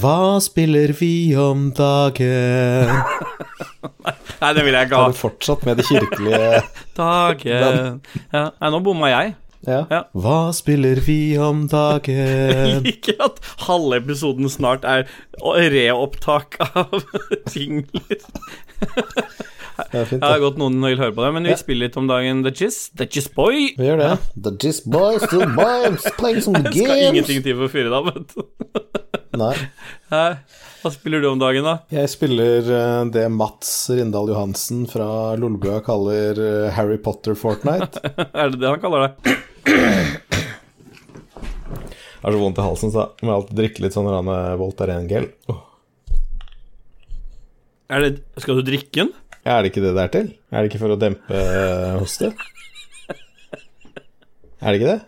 Hva 0.00 0.38
spiller 0.42 0.94
vi 0.98 1.34
om 1.38 1.68
dagen? 1.76 2.94
Nei, 4.40 4.52
det 4.54 4.64
vil 4.66 4.74
jeg 4.74 4.86
ikke 4.88 4.96
Har 5.02 5.10
ha. 5.10 5.12
du 5.12 5.18
fortsatt 5.18 5.66
med 5.66 5.78
det 5.80 5.86
kirkelige 5.88 6.62
Dagen 6.98 8.00
ja. 8.32 8.46
Nei, 8.60 8.70
nå 8.72 8.80
bomma 8.86 9.10
jeg. 9.12 9.34
Ja. 9.66 9.80
Ja. 9.90 10.00
Hva 10.14 10.38
spiller 10.56 11.00
vi 11.06 11.18
om 11.42 11.64
Jeg 11.70 11.74
dagen? 11.74 12.82
liker 12.86 13.20
at 13.26 13.40
halve 13.66 13.98
episoden 14.02 14.48
snart 14.52 14.84
er 14.88 15.06
reopptak 15.42 16.56
av 16.70 16.94
jingler. 17.54 18.20
Det 19.76 19.98
er 20.00 20.06
fint, 20.08 20.22
Jeg 20.22 20.24
har 20.24 20.38
gått 20.40 20.54
godt 20.56 20.60
noen 20.62 20.78
vil 20.86 20.96
høre 21.00 21.12
på 21.12 21.20
det, 21.26 21.32
men 21.36 21.44
vi 21.44 21.52
Ja. 21.52 21.58
spiller 21.60 21.86
litt 21.88 21.96
om 22.00 22.06
dagen 22.08 22.42
The 22.46 22.52
Jizz. 22.56 22.78
The 22.96 23.04
Jizz 23.12 23.28
Boy. 23.36 23.74
Vi 23.76 23.84
gjør 23.90 24.00
det. 24.00 24.12
The 24.46 24.52
Jizz 24.64 24.80
Boy 24.88 25.18
still 25.20 25.44
boys 25.52 26.06
playing 26.16 26.40
some 26.40 26.62
games. 26.62 26.76
Jeg 26.80 26.86
skal 26.86 26.96
games. 26.96 27.10
ingenting 27.12 27.42
til 27.44 27.58
for 27.58 27.68
å 27.68 27.72
fyre 27.74 27.90
deg 27.90 27.98
av, 27.98 28.08
vet 28.08 28.32
du. 28.32 28.40
Nei. 29.36 29.52
Hva 30.80 30.92
spiller 30.94 31.20
du 31.20 31.26
om 31.28 31.40
dagen, 31.42 31.66
da? 31.66 31.74
Jeg 31.92 32.08
spiller 32.08 32.70
eh, 32.72 33.02
det 33.12 33.26
Mats 33.34 33.72
Rindal 33.92 34.30
Johansen 34.32 34.86
fra 34.88 35.08
Lolbua 35.36 35.82
kaller 35.84 36.40
eh, 36.40 36.70
Harry 36.76 36.96
Potter 37.02 37.36
Fortnite. 37.36 38.00
er 38.32 38.54
det 38.54 38.62
det 38.62 38.70
han 38.70 38.80
kaller 38.80 39.10
det? 39.10 39.36
Jeg 39.66 40.22
har 42.22 42.34
så 42.34 42.40
vondt 42.42 42.58
i 42.58 42.64
halsen, 42.66 42.90
så 42.94 43.02
jeg 43.20 43.26
må 43.28 43.34
alltid 43.36 43.58
drikke 43.60 43.82
litt 43.84 43.94
sånn 43.94 44.08
Voltaren-gel. 44.60 45.28
Er 47.86 48.02
det 48.02 48.12
Skal 48.42 48.58
du 48.58 48.64
drikke 48.66 49.04
den? 49.04 49.10
Er 49.46 49.62
det 49.62 49.70
ikke 49.70 49.84
det 49.84 49.92
det 49.94 50.04
er 50.04 50.12
til? 50.14 50.30
Er 50.50 50.58
det 50.64 50.70
ikke 50.72 50.82
for 50.82 50.94
å 50.94 50.98
dempe 50.98 51.38
eh, 51.38 51.92
hoste? 52.00 52.32
Er 54.58 54.72
det 54.72 54.80
ikke 54.80 54.94
det? 54.96 55.00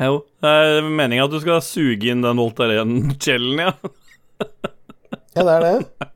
Jo. 0.00 0.18
Det 0.40 0.50
er 0.50 0.84
meninga 0.84 1.24
at 1.28 1.32
du 1.32 1.38
skal 1.40 1.62
suge 1.64 2.12
inn 2.12 2.24
den 2.24 2.40
Voltaren-gelen, 2.40 3.60
ja. 3.64 3.72
Ja, 5.36 5.44
det 5.46 5.54
er 5.54 5.64
det. 5.64 6.10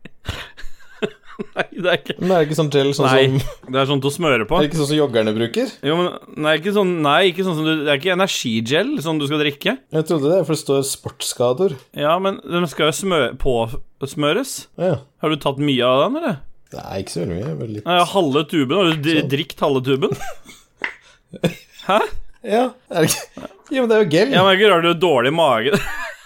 Nei, 1.57 1.65
det 1.73 1.89
er 1.91 1.97
ikke 1.99 2.15
Men 2.21 2.33
er 2.37 2.45
ikke 2.47 2.57
sånn 2.59 2.69
gel 2.71 2.91
sånn 2.95 3.09
Nei, 3.11 3.23
som 3.27 3.73
det 3.75 3.81
er 3.83 3.89
sånn 3.91 4.03
til 4.05 4.11
å 4.11 4.15
smøre 4.15 4.45
på. 4.47 4.59
Er 4.59 4.65
det 4.65 4.69
ikke 4.71 4.81
sånn 4.83 4.91
som 4.93 4.99
joggerne 5.01 5.33
bruker? 5.35 5.73
Jo, 5.87 5.97
men 5.99 6.39
nei, 6.47 6.53
ikke 6.61 6.75
sånn, 6.77 6.93
nei, 7.05 7.19
ikke 7.33 7.47
sånn 7.47 7.57
som 7.59 7.67
du 7.67 7.73
Det 7.83 7.91
er 7.91 7.99
ikke 8.01 8.15
energigel 8.15 8.93
sånn 9.03 9.19
du 9.23 9.27
skal 9.27 9.43
drikke. 9.43 9.77
Jeg 9.99 10.09
trodde 10.11 10.31
det, 10.31 10.41
for 10.47 10.55
det 10.55 10.61
står 10.63 10.85
sportsskader. 10.91 11.77
Ja, 11.99 12.15
men 12.23 12.39
den 12.47 12.69
skal 12.71 12.91
jo 12.93 12.97
smø 13.01 13.21
påsmøres. 13.43 14.55
Ja. 14.79 14.99
Har 15.25 15.35
du 15.35 15.41
tatt 15.43 15.59
mye 15.63 15.89
av 15.91 16.05
den, 16.07 16.21
eller? 16.23 16.39
Nei, 16.75 17.03
ikke 17.03 17.15
så 17.15 17.23
veldig 17.25 17.35
mye. 17.41 17.57
Bare 17.59 17.73
litt. 17.77 17.85
Nei, 17.87 17.99
halve 18.15 18.45
tuben. 18.51 18.77
Har 18.79 18.95
du 18.95 19.11
Sånn. 19.15 19.29
drikt 19.31 19.61
halve 19.63 19.83
tuben? 19.87 20.17
Hæ? 21.89 21.99
Ja, 22.45 22.65
er 22.93 23.07
det 23.07 23.11
ikke 23.13 23.51
Jo, 23.73 23.83
men 23.85 23.89
det 23.91 23.97
er 23.97 24.03
jo 24.05 24.11
gel. 24.13 24.33
Ja, 24.35 24.43
men 24.45 24.59
ikke 24.59 24.71
rart 24.73 24.85
du 24.85 24.91
har 24.93 24.99
dårlig 25.03 25.33
mage. 25.35 25.79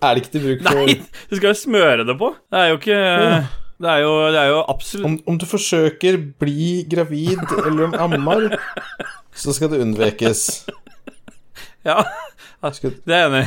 Er 0.00 0.14
det 0.16 0.22
ikke 0.24 0.32
til 0.32 0.44
bruk 0.46 0.62
for 0.64 0.80
Nei, 0.80 0.98
du 1.30 1.36
skal 1.36 1.50
jo 1.50 1.56
smøre 1.60 2.04
det 2.08 2.16
på. 2.20 2.30
Det 2.50 2.60
er 2.60 2.70
jo 2.72 2.78
ikke 2.80 3.00
Det 3.80 3.88
er 3.88 4.02
jo, 4.04 4.12
det 4.32 4.40
er 4.40 4.50
jo 4.52 4.60
absolutt 4.68 5.08
om, 5.08 5.16
om 5.32 5.38
du 5.40 5.46
forsøker 5.48 6.18
bli 6.40 6.84
gravid 6.90 7.40
eller 7.64 7.86
om 7.88 7.94
ammar, 8.06 8.58
så 9.32 9.54
skal 9.56 9.72
det 9.72 9.80
unnvekes. 9.80 10.44
Ja, 11.88 12.02
det 12.60 13.14
er 13.16 13.30
enig. 13.30 13.46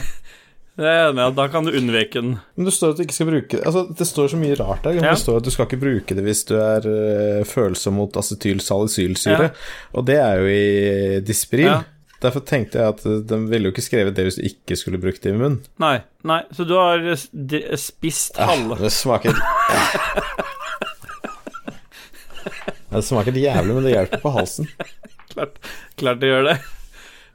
Det 0.74 0.88
er 0.90 1.12
enig 1.12 1.26
da 1.38 1.44
kan 1.54 1.68
du 1.68 1.76
unnveke 1.78 2.18
den. 2.18 2.32
men 2.58 2.66
det 2.66 2.74
står 2.74 2.96
at 2.96 2.98
du 2.98 3.04
ikke 3.06 3.14
skal 3.14 3.28
bruke 3.30 3.60
Altså, 3.62 3.84
det 3.94 4.08
står 4.10 4.32
så 4.32 4.40
mye 4.42 4.56
rart 4.58 4.82
der. 4.88 4.96
Ja. 4.98 5.12
Det 5.12 5.22
står 5.22 5.38
at 5.38 5.46
du 5.46 5.52
skal 5.54 5.68
ikke 5.70 5.82
bruke 5.84 6.18
det 6.18 6.24
hvis 6.26 6.42
du 6.50 6.56
er 6.58 6.88
øh, 6.90 7.46
følsom 7.46 8.00
mot 8.02 8.18
acetylsalicylsyre, 8.18 9.52
og 9.94 10.08
det 10.10 10.18
er 10.18 10.42
jo 10.42 10.48
i 10.50 11.20
Disperil. 11.28 11.70
Ja. 11.70 11.82
Derfor 12.24 12.40
tenkte 12.48 12.80
jeg 12.80 12.88
at 12.94 13.02
øh, 13.06 13.18
de 13.28 13.38
ville 13.52 13.68
jo 13.68 13.74
ikke 13.74 13.84
skrevet 13.84 14.16
det 14.16 14.24
hvis 14.30 14.38
du 14.40 14.46
ikke 14.48 14.76
skulle 14.80 15.00
brukt 15.04 15.24
det 15.26 15.34
i 15.34 15.38
munnen. 15.38 15.58
Nei, 15.84 15.98
nei, 16.24 16.42
så 16.56 16.64
du 16.68 16.74
har 16.80 17.04
d- 17.04 17.64
spist 17.78 18.40
halve 18.40 18.78
Det 18.80 18.92
smaker 18.96 19.36
Det 22.94 23.02
smaker 23.06 23.34
jævlig, 23.42 23.74
men 23.76 23.84
det 23.88 23.94
hjelper 23.96 24.20
på 24.22 24.32
halsen. 24.36 24.68
Klart, 25.34 25.56
klart 25.98 26.20
det 26.22 26.30
gjør 26.30 26.44
det. 26.52 26.58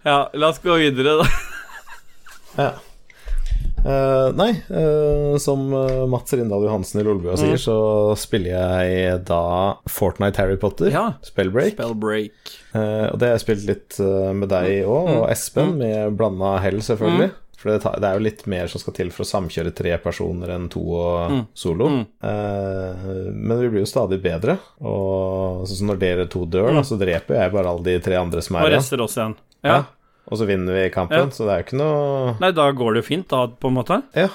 Ja, 0.07 0.19
la 0.39 0.53
oss 0.53 0.61
gå 0.63 0.77
videre, 0.79 1.17
da. 1.19 1.27
Ja. 2.59 2.69
Eh, 3.89 4.29
nei, 4.37 4.51
uh, 4.69 5.39
som 5.41 5.63
eh, 5.73 6.07
Mats 6.13 6.35
Rindal 6.37 6.67
Johansen 6.67 7.01
i 7.01 7.05
Lolbua 7.07 7.33
Mm. 7.37 7.41
sier, 7.41 7.57
så 7.63 7.77
spiller 8.21 8.53
jeg 8.85 9.25
da 9.25 9.77
Fortnite 9.89 10.37
Harry 10.43 10.57
Potter, 10.61 10.91
Ja. 10.93 11.07
Spellbreak. 11.25 11.73
Spellbreak. 11.79 12.33
Uh, 12.75 13.09
og 13.13 13.19
det 13.19 13.29
har 13.31 13.37
jeg 13.39 13.45
spilt 13.47 13.67
litt 13.67 13.99
med 14.37 14.49
deg 14.53 14.85
òg, 14.85 15.09
Mm. 15.09 15.17
og 15.23 15.29
Espen, 15.33 15.77
med 15.79 16.17
blanda 16.19 16.59
hell, 16.61 16.81
selvfølgelig. 16.85 17.31
For 17.59 17.73
det, 17.75 18.05
er 18.07 18.13
jo 18.15 18.23
litt 18.23 18.47
mer 18.47 18.69
som 18.71 18.79
skal 18.79 18.95
til 18.95 19.09
for 19.11 19.25
å 19.25 19.27
samkjøre 19.27 19.73
tre 19.75 19.97
personer 19.99 20.53
enn 20.55 20.69
to 20.71 20.79
og 20.95 21.31
Mm. 21.33 21.47
solo. 21.55 21.89
Eh, 22.23 23.33
men 23.35 23.59
vi 23.61 23.69
blir 23.69 23.83
jo 23.83 23.89
stadig 23.91 24.21
bedre, 24.23 24.59
og 24.81 25.67
sånn 25.67 25.77
som 25.81 25.89
når 25.89 25.99
dere 25.99 26.27
to 26.31 26.45
dør, 26.47 26.73
da, 26.75 26.83
så 26.83 26.97
dreper 27.01 27.35
jeg 27.41 27.53
bare 27.53 27.67
alle 27.67 27.83
de 27.83 27.99
tre 27.99 28.15
andre 28.15 28.41
som 28.43 28.55
Mm. 28.57 28.61
Er 28.63 28.69
igjen. 28.69 28.77
Og 28.77 28.79
rester 28.79 29.01
oss 29.03 29.17
igjen. 29.17 29.35
Ja. 29.65 29.71
Ja. 29.71 29.85
Og 30.29 30.37
så 30.39 30.47
vinner 30.49 30.77
vi 30.77 30.91
kampen, 30.93 31.29
Ja. 31.29 31.33
så 31.33 31.47
det 31.47 31.53
er 31.55 31.63
jo 31.63 31.67
ikke 31.67 31.79
noe 31.81 32.35
Nei, 32.43 32.51
da 32.53 32.67
går 32.77 32.95
det 32.95 33.03
jo 33.03 33.09
fint, 33.09 33.29
da, 33.33 33.47
på 33.49 33.71
en 33.71 33.77
måte. 33.79 34.03
Ja. 34.15 34.29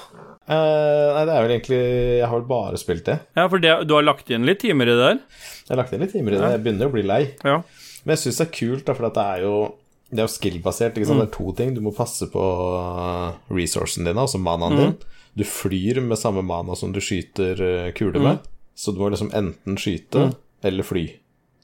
Eh, 0.44 1.06
nei, 1.14 1.22
det 1.24 1.32
er 1.32 1.44
vel 1.46 1.52
egentlig 1.54 1.78
Jeg 2.18 2.26
har 2.28 2.40
vel 2.40 2.48
bare 2.50 2.76
spilt 2.80 3.06
det. 3.08 3.14
Ja, 3.38 3.46
for 3.48 3.62
det, 3.62 3.86
du 3.88 3.94
har 3.94 4.04
lagt 4.04 4.28
inn 4.34 4.44
litt 4.44 4.60
timer 4.60 4.90
i 4.90 4.96
det 4.96 5.06
der. 5.06 5.22
Jeg 5.64 5.70
har 5.72 5.80
lagt 5.80 5.94
inn 5.94 6.02
litt 6.04 6.12
timer 6.12 6.34
i 6.34 6.40
det. 6.42 6.50
Jeg 6.56 6.62
begynner 6.66 6.90
å 6.90 6.92
bli 6.92 7.02
lei. 7.06 7.22
Ja. 7.46 7.62
Men 8.04 8.16
jeg 8.16 8.24
syns 8.26 8.42
det 8.42 8.46
er 8.48 8.52
kult, 8.58 8.84
da, 8.84 8.94
for 8.98 9.08
det 9.08 9.24
er 9.24 9.46
jo 9.46 9.54
Det 10.10 10.20
er 10.20 10.26
jo 10.28 10.34
skill-basert. 10.34 10.98
Mm. 11.00 11.06
Det 11.08 11.28
er 11.28 11.32
to 11.38 11.52
ting. 11.56 11.74
Du 11.74 11.80
må 11.80 11.94
passe 11.96 12.28
på 12.30 12.42
uh, 12.44 13.32
resourcen 13.50 14.04
din, 14.04 14.18
altså 14.20 14.38
manaen 14.38 14.76
din. 14.76 14.92
Du 15.34 15.42
flyr 15.48 15.98
med 16.04 16.18
samme 16.20 16.44
mana 16.46 16.76
som 16.78 16.92
du 16.94 17.00
skyter 17.02 17.56
kule 17.96 18.12
kuler 18.12 18.22
med. 18.22 18.38
Så 18.76 18.92
du 18.92 19.00
må 19.00 19.08
liksom 19.10 19.32
enten 19.34 19.78
skyte 19.80 20.28
eller 20.62 20.86
fly. 20.86 21.08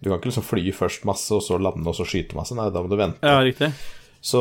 Du 0.01 0.09
kan 0.09 0.19
ikke 0.19 0.31
liksom 0.33 0.47
fly 0.49 0.73
først 0.73 1.05
masse, 1.05 1.31
og 1.37 1.43
så 1.45 1.59
lande, 1.61 1.85
og 1.87 1.95
så 1.95 2.07
skyte 2.09 2.35
masse. 2.35 2.57
Nei, 2.57 2.71
da 2.73 2.81
må 2.83 2.88
du 2.88 2.97
vente. 2.97 3.21
ja, 3.23 3.38
riktig. 3.45 3.71
Så 4.20 4.40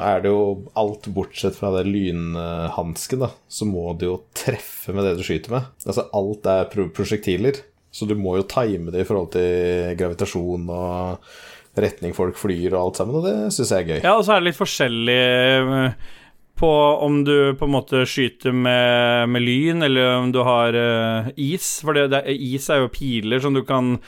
er 0.00 0.22
det 0.24 0.30
jo 0.32 0.44
alt 0.80 1.06
bortsett 1.12 1.58
fra 1.58 1.74
det 1.74 1.84
lynhansken, 1.90 3.26
da, 3.26 3.30
så 3.48 3.68
må 3.68 3.90
du 4.00 4.06
jo 4.08 4.16
treffe 4.36 4.94
med 4.96 5.04
det 5.04 5.18
du 5.18 5.24
skyter 5.26 5.52
med. 5.52 5.68
Altså 5.84 6.06
alt 6.16 6.48
er 6.48 6.70
prosjektiler, 6.96 7.60
så 7.92 8.08
du 8.08 8.16
må 8.16 8.38
jo 8.38 8.48
time 8.48 8.94
det 8.94 9.04
i 9.04 9.08
forhold 9.08 9.34
til 9.36 9.92
gravitasjon 10.00 10.72
og 10.72 11.28
retning 11.76 12.14
folk 12.16 12.38
flyr 12.40 12.72
og 12.72 12.80
alt 12.80 13.00
sammen, 13.02 13.18
og 13.20 13.26
det 13.28 13.36
syns 13.52 13.72
jeg 13.74 13.84
er 13.84 13.90
gøy. 13.90 13.98
Ja, 14.00 14.14
og 14.16 14.24
så 14.24 14.34
er 14.34 14.40
det 14.40 14.50
litt 14.50 14.60
forskjellig 14.60 15.18
eh, 15.20 16.06
på 16.56 16.70
om 17.04 17.20
du 17.26 17.52
på 17.58 17.68
en 17.68 17.74
måte 17.74 18.06
skyter 18.08 18.54
med, 18.56 19.28
med 19.32 19.44
lyn, 19.44 19.84
eller 19.84 20.14
om 20.22 20.32
du 20.32 20.40
har 20.46 20.72
uh, 20.72 21.28
is. 21.36 21.82
For 21.84 21.96
det, 21.96 22.08
det, 22.14 22.22
is 22.32 22.70
er 22.72 22.80
jo 22.80 22.92
piler 22.92 23.42
som 23.44 23.52
du 23.56 23.60
kan 23.68 23.98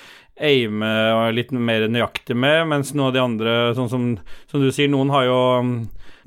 aime 0.41 1.33
litt 1.35 1.51
mer 1.53 1.89
nøyaktig 1.89 2.37
med, 2.37 2.67
mens 2.71 2.95
noen 2.95 3.09
av 3.09 3.15
de 3.15 3.23
andre, 3.23 3.55
sånn 3.79 3.89
som, 3.93 4.09
som 4.51 4.61
du 4.63 4.71
sier, 4.73 4.89
noen 4.93 5.11
har 5.15 5.25
jo 5.29 5.39
mm, 5.63 5.79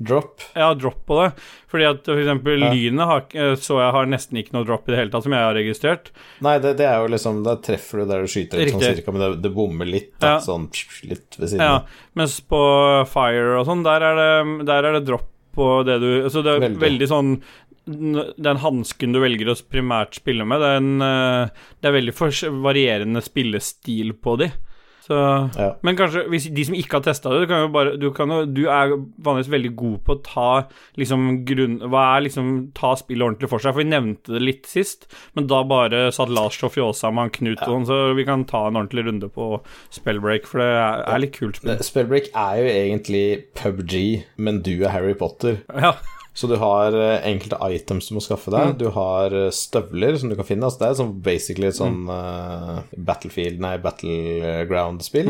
Drop. 0.02 0.40
ja, 0.58 0.72
drop 0.74 1.04
på 1.06 1.14
det. 1.20 1.28
Fordi 1.70 1.84
at 1.86 2.04
for 2.08 2.18
eksempel 2.18 2.58
Ja. 2.64 2.72
lynet 2.74 3.06
har, 3.06 3.20
så 3.54 3.76
jeg 3.78 3.92
har 3.94 4.06
nesten 4.10 4.40
ikke 4.40 4.52
noe 4.56 4.64
drop 4.66 4.88
i 4.88 4.92
det 4.92 4.98
hele 4.98 5.12
tatt, 5.12 5.22
som 5.22 5.32
jeg 5.36 5.44
har 5.46 5.54
registrert. 5.54 6.10
Nei, 6.42 6.56
det, 6.58 6.72
det 6.80 6.88
er 6.88 6.98
jo 7.04 7.12
liksom 7.12 7.44
Da 7.46 7.54
treffer 7.62 8.02
du 8.02 8.08
der 8.10 8.24
du 8.26 8.32
skyter, 8.32 8.58
litt 8.58 8.74
sånn 8.74 8.82
cirka, 8.82 9.12
men 9.14 9.22
det, 9.22 9.42
det 9.44 9.52
bommer 9.54 9.86
litt, 9.86 10.10
da, 10.18 10.34
Ja. 10.34 10.38
sånn 10.42 10.66
litt 11.06 11.38
ved 11.38 11.52
siden 11.52 11.62
Ja, 11.62 11.76
mens 12.18 12.40
på 12.40 12.58
Fire 13.12 13.60
og 13.60 13.66
sånn, 13.70 13.84
der 13.86 14.02
er 14.10 14.18
det, 14.18 14.66
der 14.66 14.90
er 14.90 14.98
det 14.98 15.04
drop 15.06 15.28
på 15.54 15.84
det 15.84 15.98
du 16.00 16.10
Så 16.32 16.40
det 16.42 16.50
er 16.56 16.60
Veldig. 16.64 16.80
veldig, 16.80 17.08
sånn 17.10 17.32
Den 17.86 18.60
hansken 18.62 19.14
du 19.14 19.18
velger 19.22 19.50
å 19.50 19.56
primært 19.66 20.20
spille 20.20 20.46
med, 20.46 20.62
den, 20.62 21.02
eh, 21.02 21.64
det 21.80 21.90
er 21.90 21.96
veldig 21.98 22.14
varierende 22.62 23.22
spillestil 23.24 24.14
på 24.22 24.36
de. 24.38 24.52
Så 25.02 25.16
Ja. 25.58 25.72
Men 25.82 25.96
kanskje 25.98 26.28
hvis 26.30 26.46
de 26.54 26.64
som 26.64 26.76
ikke 26.78 27.00
har 27.00 27.02
testa 27.02 27.32
det, 27.32 27.42
du 27.42 27.50
kan 27.50 27.64
jo 27.64 27.70
bare 27.74 27.96
Du, 27.98 28.10
kan 28.14 28.30
du 28.54 28.62
er 28.70 28.92
vanligvis 29.18 29.50
veldig 29.50 29.72
god 29.76 29.96
på 30.06 30.14
å 30.14 30.22
ta 30.22 30.68
liksom 31.00 31.44
grunn... 31.48 31.80
Hva 31.90 32.04
er 32.16 32.26
liksom 32.28 32.52
Ta 32.78 32.94
spillet 32.98 33.26
ordentlig 33.26 33.50
for 33.50 33.58
seg, 33.58 33.74
for 33.74 33.82
vi 33.82 33.90
nevnte 33.90 34.36
det 34.36 34.44
litt 34.44 34.70
sist, 34.70 35.08
men 35.34 35.48
da 35.50 35.62
bare 35.66 36.04
satt 36.14 36.30
Lars 36.32 36.60
og 36.62 36.74
fjåsa 36.76 37.10
med 37.10 37.26
han 37.26 37.34
Knut 37.34 37.62
og 37.66 37.74
sånn, 37.74 37.88
så 37.90 38.00
vi 38.14 38.26
kan 38.28 38.46
ta 38.48 38.68
en 38.68 38.78
ordentlig 38.78 39.06
runde 39.08 39.28
på 39.32 39.50
Spellbreak, 39.90 40.46
for 40.46 40.62
det 40.62 40.70
er, 40.70 41.04
er 41.10 41.22
litt 41.24 41.36
kult 41.36 41.58
spill. 41.58 41.74
Spellbreak 41.82 42.30
er 42.30 42.62
jo 42.62 42.72
egentlig 42.72 43.26
PubG, 43.58 43.94
men 44.38 44.62
du 44.62 44.74
er 44.84 44.94
Harry 44.94 45.14
Potter. 45.18 45.64
Ja. 45.74 45.96
Så 46.34 46.48
du 46.48 46.54
har 46.56 46.94
eh, 46.96 47.26
enkelte 47.28 47.58
items 47.74 48.08
du 48.08 48.16
må 48.16 48.22
skaffe 48.24 48.52
deg. 48.52 48.76
Du 48.80 48.88
har 48.94 49.34
eh, 49.36 49.50
støvler 49.52 50.16
som 50.20 50.32
du 50.32 50.36
kan 50.38 50.48
finne. 50.48 50.68
Altså 50.68 50.80
det 50.80 50.88
er 50.88 51.00
sånn 51.02 51.16
basically 51.24 51.68
et 51.68 51.76
sånn 51.76 52.06
uh, 52.08 52.78
Battlefield, 52.96 53.60
nei, 53.60 53.76
Battleground-spill. 53.82 55.28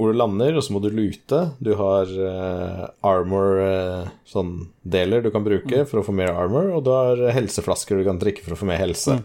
Hvor 0.00 0.14
du 0.14 0.16
lander, 0.16 0.56
og 0.56 0.64
så 0.64 0.72
må 0.72 0.80
du 0.80 0.88
lute. 0.94 1.42
Du 1.60 1.74
har 1.76 2.08
uh, 2.08 2.86
armor 3.04 3.60
eh, 3.66 4.06
sånn 4.24 4.54
du 4.80 5.28
kan 5.34 5.44
bruke 5.44 5.84
for 5.90 6.00
å 6.00 6.06
få 6.06 6.14
mer 6.16 6.32
armor, 6.32 6.70
og 6.72 6.86
du 6.86 6.90
har 6.94 7.20
helseflasker 7.36 8.00
du 8.00 8.06
kan 8.08 8.22
drikke 8.22 8.46
for 8.46 8.56
å 8.56 8.60
få 8.62 8.70
mer 8.70 8.80
helse. 8.80 9.18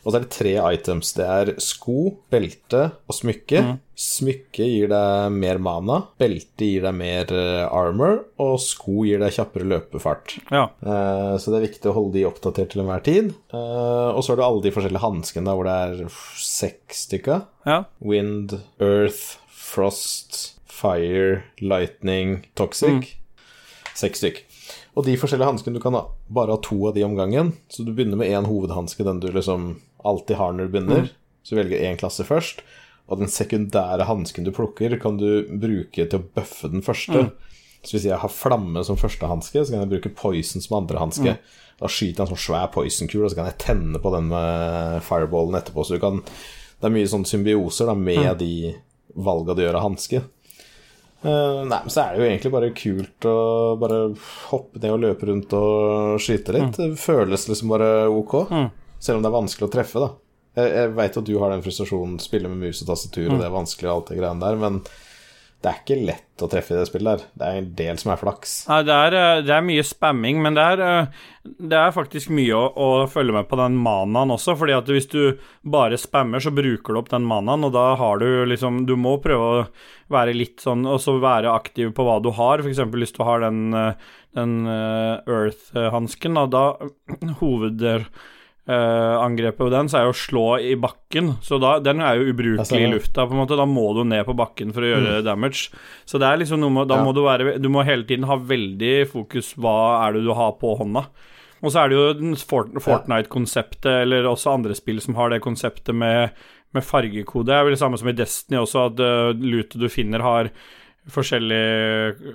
Og 0.00 0.12
så 0.12 0.16
er 0.16 0.24
det 0.24 0.32
tre 0.32 0.52
items. 0.72 1.12
Det 1.16 1.26
er 1.28 1.50
sko, 1.60 2.14
belte 2.32 2.86
og 3.04 3.16
smykke. 3.16 3.62
Smykke 4.00 4.64
gir 4.64 4.88
deg 4.88 5.34
mer 5.34 5.58
mana, 5.60 5.98
belte 6.20 6.68
gir 6.70 6.86
deg 6.86 6.96
mer 6.96 7.32
eh, 7.36 7.66
armor, 7.68 8.22
og 8.40 8.54
sko 8.64 9.04
gir 9.04 9.20
deg 9.20 9.34
kjappere 9.36 9.68
løpefart. 9.68 10.38
ja. 10.48 10.64
Eh, 10.80 11.34
så 11.36 11.52
det 11.52 11.58
er 11.58 11.66
viktig 11.66 11.90
å 11.90 11.96
holde 11.98 12.16
de 12.16 12.24
oppdatert 12.28 12.72
til 12.72 12.84
enhver 12.84 13.04
tid. 13.04 13.34
Eh, 13.52 14.08
og 14.14 14.22
så 14.24 14.32
har 14.32 14.40
du 14.40 14.46
alle 14.46 14.64
de 14.64 14.72
forskjellige 14.72 15.04
hanskene, 15.04 15.56
hvor 15.58 15.68
det 15.68 15.76
er 15.84 16.16
seks 16.40 17.04
stykker. 17.10 17.44
Ja. 17.68 17.82
Wind, 18.00 18.56
Earth, 18.80 19.36
Frost, 19.52 20.56
Fire, 20.64 21.42
Lightning, 21.60 22.46
Toxic. 22.56 23.18
Seks 24.00 24.22
stykk. 24.22 24.40
Og 24.96 25.04
de 25.06 25.14
forskjellige 25.20 25.52
hanskene 25.52 25.76
du 25.76 25.82
kan 25.82 25.94
ha, 25.94 26.06
bare 26.32 26.56
ha 26.56 26.60
to 26.64 26.78
av 26.88 26.96
de 26.96 27.04
om 27.06 27.14
gangen. 27.18 27.52
Så 27.68 27.84
du 27.84 27.92
begynner 27.92 28.18
med 28.18 28.32
én 28.32 28.48
hovedhanske, 28.48 29.04
den 29.06 29.20
du 29.22 29.28
liksom 29.32 29.74
alltid 30.04 30.38
har 30.40 30.54
når 30.54 30.68
du 30.68 30.74
begynner. 30.74 31.10
Så 31.42 31.54
du 31.54 31.60
velger 31.62 31.84
én 31.88 31.98
klasse 32.00 32.26
først. 32.26 32.64
Og 33.10 33.18
den 33.18 33.30
sekundære 33.32 34.06
hansken 34.06 34.46
du 34.46 34.52
plukker, 34.54 34.94
kan 35.02 35.16
du 35.18 35.48
bruke 35.50 36.04
til 36.04 36.20
å 36.20 36.26
bøffe 36.36 36.70
den 36.70 36.84
første. 36.86 37.30
Så 37.82 37.96
hvis 37.96 38.06
jeg 38.06 38.20
har 38.22 38.32
flamme 38.32 38.84
som 38.86 38.98
første 39.00 39.26
hanske, 39.26 39.64
så 39.64 39.72
kan 39.72 39.82
jeg 39.82 39.90
bruke 39.94 40.12
poison 40.14 40.62
som 40.62 40.78
andre 40.82 41.00
hanske. 41.00 41.36
Da 41.80 41.88
skyter 41.88 42.20
jeg 42.20 42.26
en 42.26 42.32
sånn 42.34 42.44
svær 42.44 42.68
poison-kule, 42.74 43.24
og 43.24 43.32
så 43.32 43.40
kan 43.40 43.48
jeg 43.48 43.60
tenne 43.62 44.02
på 44.02 44.12
den 44.14 44.28
med 44.30 45.00
fireballen 45.06 45.56
etterpå. 45.58 45.86
Så 45.86 45.96
du 45.96 46.02
kan 46.02 46.20
Det 46.80 46.88
er 46.88 46.92
mye 46.94 47.08
sånn 47.12 47.26
symbioser 47.28 47.90
da, 47.90 47.92
med 47.92 48.38
de 48.40 48.70
valga 49.12 49.52
du 49.52 49.60
gjør 49.60 49.76
av 49.76 49.82
hanske. 49.84 50.22
Uh, 51.20 51.66
nei, 51.68 51.76
men 51.82 51.92
så 51.92 52.06
er 52.06 52.14
det 52.14 52.22
jo 52.22 52.28
egentlig 52.30 52.52
bare 52.54 52.70
kult 52.72 53.26
å 53.28 53.34
bare 53.76 53.98
hoppe 54.48 54.80
ned 54.80 54.94
og 54.94 55.02
løpe 55.02 55.28
rundt 55.28 55.52
og 55.58 56.14
skyte 56.24 56.54
litt. 56.56 56.78
Det 56.78 56.94
føles 56.96 57.44
liksom 57.50 57.74
bare 57.74 57.90
ok. 58.08 58.36
Selv 59.00 59.18
om 59.18 59.24
det 59.24 59.30
er 59.30 59.38
vanskelig 59.38 59.68
å 59.68 59.74
treffe, 59.74 60.02
da. 60.02 60.10
Jeg, 60.58 60.72
jeg 60.76 60.96
veit 60.98 61.20
at 61.20 61.28
du 61.28 61.36
har 61.40 61.54
den 61.54 61.62
frustrasjonen, 61.64 62.18
spille 62.22 62.50
med 62.50 62.68
mus 62.68 62.82
og 62.82 62.90
tastatur, 62.90 63.30
og 63.30 63.38
det 63.40 63.46
er 63.48 63.54
vanskelig 63.54 63.88
og 63.88 63.94
alt 63.94 64.12
det 64.12 64.18
greiene 64.20 64.44
der, 64.44 64.60
men 64.60 64.82
det 65.60 65.68
er 65.68 65.80
ikke 65.82 65.96
lett 66.08 66.40
å 66.40 66.46
treffe 66.48 66.72
i 66.72 66.78
det 66.78 66.86
spillet 66.88 67.20
der. 67.20 67.24
Det 67.36 67.48
er 67.48 67.58
en 67.60 67.66
del 67.76 67.98
som 68.00 68.14
er 68.14 68.20
flaks. 68.20 68.52
Nei, 68.70 68.78
det 68.88 68.94
er, 68.96 69.16
eh, 69.18 69.40
det 69.44 69.52
er 69.52 69.66
mye 69.66 69.82
spamming, 69.84 70.40
men 70.40 70.56
det 70.56 70.64
er, 70.72 70.80
eh, 70.80 71.50
det 71.68 71.76
er 71.76 71.92
faktisk 71.92 72.32
mye 72.32 72.56
å, 72.56 72.62
å 72.72 72.88
følge 73.12 73.34
med 73.36 73.48
på 73.50 73.58
den 73.60 73.76
manaen 73.76 74.32
også, 74.32 74.56
fordi 74.56 74.72
at 74.78 74.88
hvis 74.88 75.10
du 75.12 75.36
bare 75.60 76.00
spammer, 76.00 76.40
så 76.40 76.48
bruker 76.56 76.96
du 76.96 77.00
opp 77.02 77.12
den 77.12 77.28
manaen, 77.28 77.68
og 77.68 77.74
da 77.76 77.94
har 78.00 78.24
du 78.24 78.46
liksom 78.48 78.86
Du 78.88 78.96
må 78.96 79.18
prøve 79.20 79.52
å 79.52 79.66
være 80.08 80.32
litt 80.32 80.64
sånn 80.64 80.86
Og 80.88 80.98
så 81.02 81.18
være 81.20 81.52
aktiv 81.52 81.92
på 81.92 82.06
hva 82.06 82.16
du 82.24 82.30
har, 82.32 82.64
f.eks. 82.64 82.80
hvis 82.96 83.12
du 83.12 83.22
har 83.28 83.44
den, 83.44 83.74
eh, 83.76 84.10
den 84.40 84.64
Earth-hansken, 84.64 86.40
da, 86.40 86.46
da 86.48 86.64
hoved 87.42 87.84
eh, 88.68 89.16
angrepet 89.24 89.58
på 89.58 89.70
den, 89.72 89.88
så 89.88 89.98
er 90.00 90.04
jo 90.08 90.12
å 90.12 90.18
slå 90.20 90.44
i 90.60 90.74
bakken. 90.76 91.36
Så 91.42 91.58
da, 91.60 91.78
den 91.80 92.00
er 92.00 92.16
jo 92.20 92.32
ubrukelig 92.34 92.66
stemmer. 92.66 92.88
i 92.88 92.92
lufta, 92.92 93.26
på 93.26 93.32
en 93.34 93.40
måte. 93.42 93.56
Da 93.58 93.64
må 93.66 93.86
du 93.96 94.04
ned 94.04 94.24
på 94.26 94.36
bakken 94.36 94.72
for 94.74 94.82
å 94.82 94.90
gjøre 94.92 95.24
damage. 95.24 95.70
Så 96.06 96.18
det 96.20 96.28
er 96.28 96.38
liksom 96.42 96.60
noe 96.60 96.70
med 96.70 96.88
Da 96.88 96.96
Ja. 97.00 97.04
må 97.04 97.14
du 97.14 97.22
være 97.24 97.58
Du 97.60 97.68
må 97.68 97.84
hele 97.84 98.04
tiden 98.04 98.24
ha 98.26 98.36
veldig 98.36 99.08
fokus 99.10 99.54
hva 99.56 100.06
er 100.08 100.12
det 100.14 100.24
du 100.24 100.32
har 100.34 100.52
på 100.60 100.76
hånda. 100.78 101.06
Og 101.62 101.70
så 101.72 101.82
er 101.84 101.88
det 101.90 101.96
jo 101.98 102.34
Fort- 102.48 102.72
Fortnite-konseptet, 102.80 104.02
eller 104.02 104.24
også 104.24 104.54
andre 104.54 104.74
spill 104.74 105.00
som 105.00 105.14
har 105.14 105.28
det 105.30 105.42
konseptet 105.42 105.94
med, 105.94 106.30
med 106.72 106.82
fargekode. 106.82 107.46
Det 107.46 107.54
er 107.54 107.64
vel 107.64 107.74
det 107.74 107.78
samme 107.82 107.98
som 108.00 108.08
i 108.08 108.12
Destiny 108.16 108.56
også, 108.62 108.86
at 108.88 109.00
uh, 109.00 109.32
lootet 109.36 109.76
du 109.78 109.88
finner, 109.92 110.20
har 110.24 110.48
forskjellig, 111.10 111.64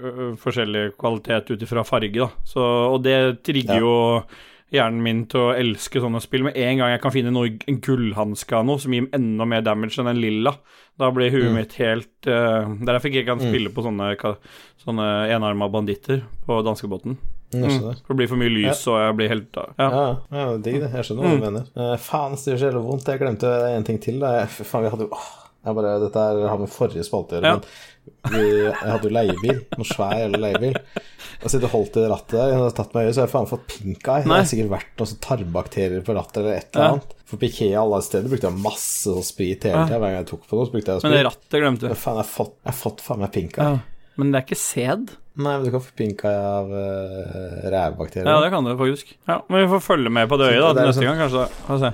uh, 0.04 0.36
forskjellig 0.42 0.92
kvalitet 1.00 1.50
ut 1.56 1.62
ifra 1.66 1.84
farge, 1.88 2.14
da. 2.22 2.30
Så, 2.46 2.62
og 2.94 3.02
det 3.06 3.42
trigger 3.46 3.76
Ja. 3.76 3.80
jo 3.82 4.24
hjernen 4.76 5.04
min 5.06 5.22
til 5.32 5.42
å 5.42 5.54
elske 5.56 6.02
sånne 6.04 6.22
spill. 6.24 6.46
Med 6.48 6.58
en 6.60 6.82
gang 6.82 6.92
jeg 6.94 7.02
kan 7.04 7.14
finne 7.16 7.32
noe, 7.34 7.54
en 7.70 7.80
gullhanske 7.84 8.58
av 8.58 8.66
noe 8.68 8.82
som 8.84 8.94
gir 8.96 9.08
enda 9.16 9.48
mer 9.50 9.64
damage 9.66 10.02
enn 10.02 10.12
en 10.12 10.20
lilla, 10.22 10.56
da 11.00 11.10
blir 11.12 11.34
huet 11.34 11.52
mitt 11.52 11.74
helt 11.82 12.30
uh, 12.32 12.70
Derfor 12.88 13.10
ikke 13.12 13.26
kan 13.28 13.42
spille 13.42 13.72
på 13.76 13.84
sånne, 13.84 14.14
sånne 14.84 15.08
enarma 15.36 15.68
banditter 15.72 16.22
på 16.48 16.60
danskebåten. 16.68 17.18
Mm. 17.56 17.66
For 18.04 18.12
det 18.12 18.20
blir 18.20 18.30
for 18.32 18.40
mye 18.42 18.52
lys, 18.52 18.84
og 18.92 19.00
jeg 19.00 19.18
blir 19.20 19.32
helt 19.32 19.60
Ja. 19.80 19.88
Ja, 19.88 20.06
ja, 20.32 20.46
digg 20.60 20.82
det. 20.84 20.92
Jeg 20.92 21.08
skjønner 21.08 21.28
hva 21.28 21.34
du 21.36 21.48
mener. 21.48 21.72
Uh, 21.76 21.96
faen, 22.02 22.36
det 22.36 22.54
gjør 22.54 22.62
så 22.62 22.70
jævlig 22.70 22.86
vondt. 22.90 23.10
Jeg 23.12 23.24
glemte 23.24 23.56
en 23.72 23.88
ting 23.88 24.00
til. 24.04 24.22
Da. 24.24 24.38
Jeg, 24.42 24.68
faen, 24.68 24.86
vi 24.88 24.94
hadde 24.94 25.08
jo 25.10 25.26
jeg 25.66 25.74
bare, 25.80 25.96
Dette 26.04 26.22
her 26.22 26.44
har 26.52 26.60
med 26.62 26.70
forrige 26.70 27.06
spalte 27.08 27.36
å 27.36 27.40
gjøre, 27.40 27.52
Ja. 27.56 27.58
men 27.58 27.64
vi, 28.32 28.42
jeg 28.66 28.74
hadde 28.82 29.08
jo 29.10 29.14
leiebil. 29.14 29.60
Noe 29.78 29.88
svær 29.90 30.16
jævla 30.20 30.40
leiebil. 30.46 30.78
Jeg 31.42 31.52
sitter 31.52 31.68
og 31.68 31.74
holdt 31.76 31.98
i 32.02 32.06
rattet 32.10 32.36
der, 32.40 32.54
hadde 32.58 32.76
tatt 32.78 32.94
meg 32.96 33.04
i 33.04 33.08
øyet, 33.10 33.16
så 33.18 33.22
har 33.22 33.28
jeg 33.28 33.34
faen 33.36 33.50
fått 33.52 33.66
pink 33.70 34.08
eye. 34.10 34.24
Det 34.26 34.32
har 34.34 34.48
sikkert 34.50 34.72
vært 34.72 34.94
noen 35.02 35.12
sånn 35.12 35.22
tarmbakterier 35.28 36.06
på 36.08 36.16
rattet 36.18 36.40
eller 36.42 36.56
et 36.60 36.70
eller 36.74 36.86
Ja. 36.86 36.92
annet. 36.96 37.12
For 37.26 37.42
på 37.42 37.48
Ikea 37.50 37.82
alle 37.82 38.00
steder 38.06 38.30
brukte 38.30 38.50
jeg 38.52 38.62
masse 38.62 39.10
sånn 39.10 39.26
sprit 39.26 39.64
hele 39.66 39.84
tida. 39.90 39.98
Hver 40.00 40.06
gang 40.06 40.18
jeg 40.20 40.28
tok 40.32 40.48
på 40.50 40.58
noe, 40.60 40.66
så 40.70 40.74
brukte 40.78 40.92
jeg 40.96 41.02
sprit. 41.02 41.10
Men 41.12 41.18
det 41.18 41.26
rattet 41.28 41.60
glemte 41.62 41.82
Men 41.90 41.96
du. 41.96 42.02
faen, 42.06 42.18
jeg 42.20 42.26
har 42.26 42.32
fått, 42.32 42.56
jeg 42.64 42.72
har 42.74 42.80
fått 42.82 43.02
faen 43.06 43.20
meg 43.26 43.32
pink 43.36 43.58
eye. 43.60 43.70
Ja. 43.76 43.80
Men 44.16 44.32
det 44.32 44.40
er 44.42 44.46
ikke 44.48 44.62
sæd. 44.62 45.10
Nei, 45.36 45.52
men 45.58 45.66
du 45.66 45.72
kan 45.74 45.82
få 45.84 45.92
pink 46.00 46.22
eye 46.24 46.44
av 46.48 46.70
uh, 46.72 47.70
rævbakterier. 47.74 48.30
Ja, 48.32 48.40
det 48.46 48.52
kan 48.54 48.64
du 48.64 48.72
faktisk. 48.80 49.16
Ja, 49.28 49.42
Men 49.50 49.66
vi 49.66 49.72
får 49.74 49.82
følge 49.84 50.10
med 50.10 50.30
på 50.32 50.38
det 50.40 50.52
øyet 50.54 50.62
da, 50.64 50.70
Det 50.72 50.80
til 50.80 50.88
neste 50.88 51.02
sånn... 51.02 51.10
gang, 51.10 51.20
kanskje. 51.26 51.48
Få 51.68 51.80
se. 51.82 51.92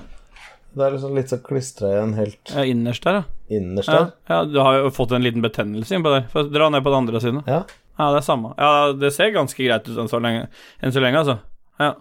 Det 0.72 0.86
er 0.86 0.94
liksom 0.96 1.16
litt 1.18 1.32
sånn 1.32 1.42
klistra 1.44 1.90
igjen 1.92 2.14
helt 2.16 2.52
Ja, 2.54 2.64
innerst 2.64 3.04
der, 3.04 3.18
ja. 3.20 3.24
innerst 3.58 3.92
der. 3.92 4.06
Ja, 4.32 4.38
du 4.48 4.60
har 4.64 4.78
jo 4.80 4.92
fått 4.96 5.12
en 5.12 5.24
liten 5.26 5.44
betennelse 5.44 5.98
innpå 5.98 6.14
der. 6.14 6.30
Få 6.32 6.46
dra 6.48 6.70
ned 6.72 6.86
på 6.86 6.94
den 6.94 7.02
andre 7.04 7.20
siden. 7.24 7.42
Ja. 7.48 7.64
Ja, 8.00 8.06
det 8.16 8.22
er 8.22 8.26
samme. 8.26 8.54
Ja, 8.58 8.94
det 8.96 9.12
ser 9.14 9.34
ganske 9.36 9.60
greit 9.66 9.90
ut 9.90 9.98
enn 10.00 10.08
så 10.10 10.22
lenge, 10.24 10.46
enn 10.80 10.94
så 10.96 11.04
lenge 11.04 11.20
altså. 11.20 11.36
Ja. 11.82 11.92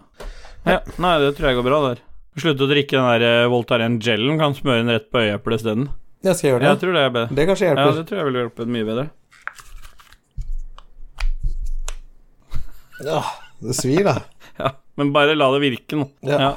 ja. 0.69 0.77
Nei, 1.03 1.17
det 1.19 1.33
tror 1.35 1.51
jeg 1.51 1.59
går 1.59 1.67
bra 1.67 1.81
der. 1.89 1.99
Slutte 2.39 2.63
å 2.63 2.69
drikke 2.71 2.95
den 2.95 3.09
der 3.11 3.25
eh, 3.43 3.49
Voltaren 3.51 3.99
gelen, 3.99 4.39
kan 4.39 4.55
smøre 4.55 4.85
den 4.85 4.93
rett 4.95 5.09
på 5.11 5.19
øyeeplet 5.19 5.59
isteden. 5.59 5.89
Jeg 6.23 6.37
skal 6.39 6.53
gjøre 6.53 6.63
det. 6.63 6.69
Jeg 6.69 6.79
tror 6.85 6.95
det 6.95 7.03
er 7.03 7.13
bedre. 7.17 7.35
Det 7.35 7.47
kanskje 7.49 7.67
hjelper. 7.67 7.89
Ja, 7.91 7.97
det 7.99 8.07
tror 8.07 8.21
jeg 8.21 8.29
vil 8.29 8.39
hjelpe 8.39 8.67
mye 8.71 8.87
bedre. 8.87 9.05
Ja, 13.03 13.23
det 13.59 13.75
svir, 13.77 14.03
da. 14.07 14.21
Ja, 14.61 14.67
men 14.99 15.09
bare 15.15 15.33
la 15.33 15.47
det 15.55 15.61
virke 15.63 15.97
nå. 15.97 16.05
Ja. 16.27 16.37
Ja. 16.37 16.49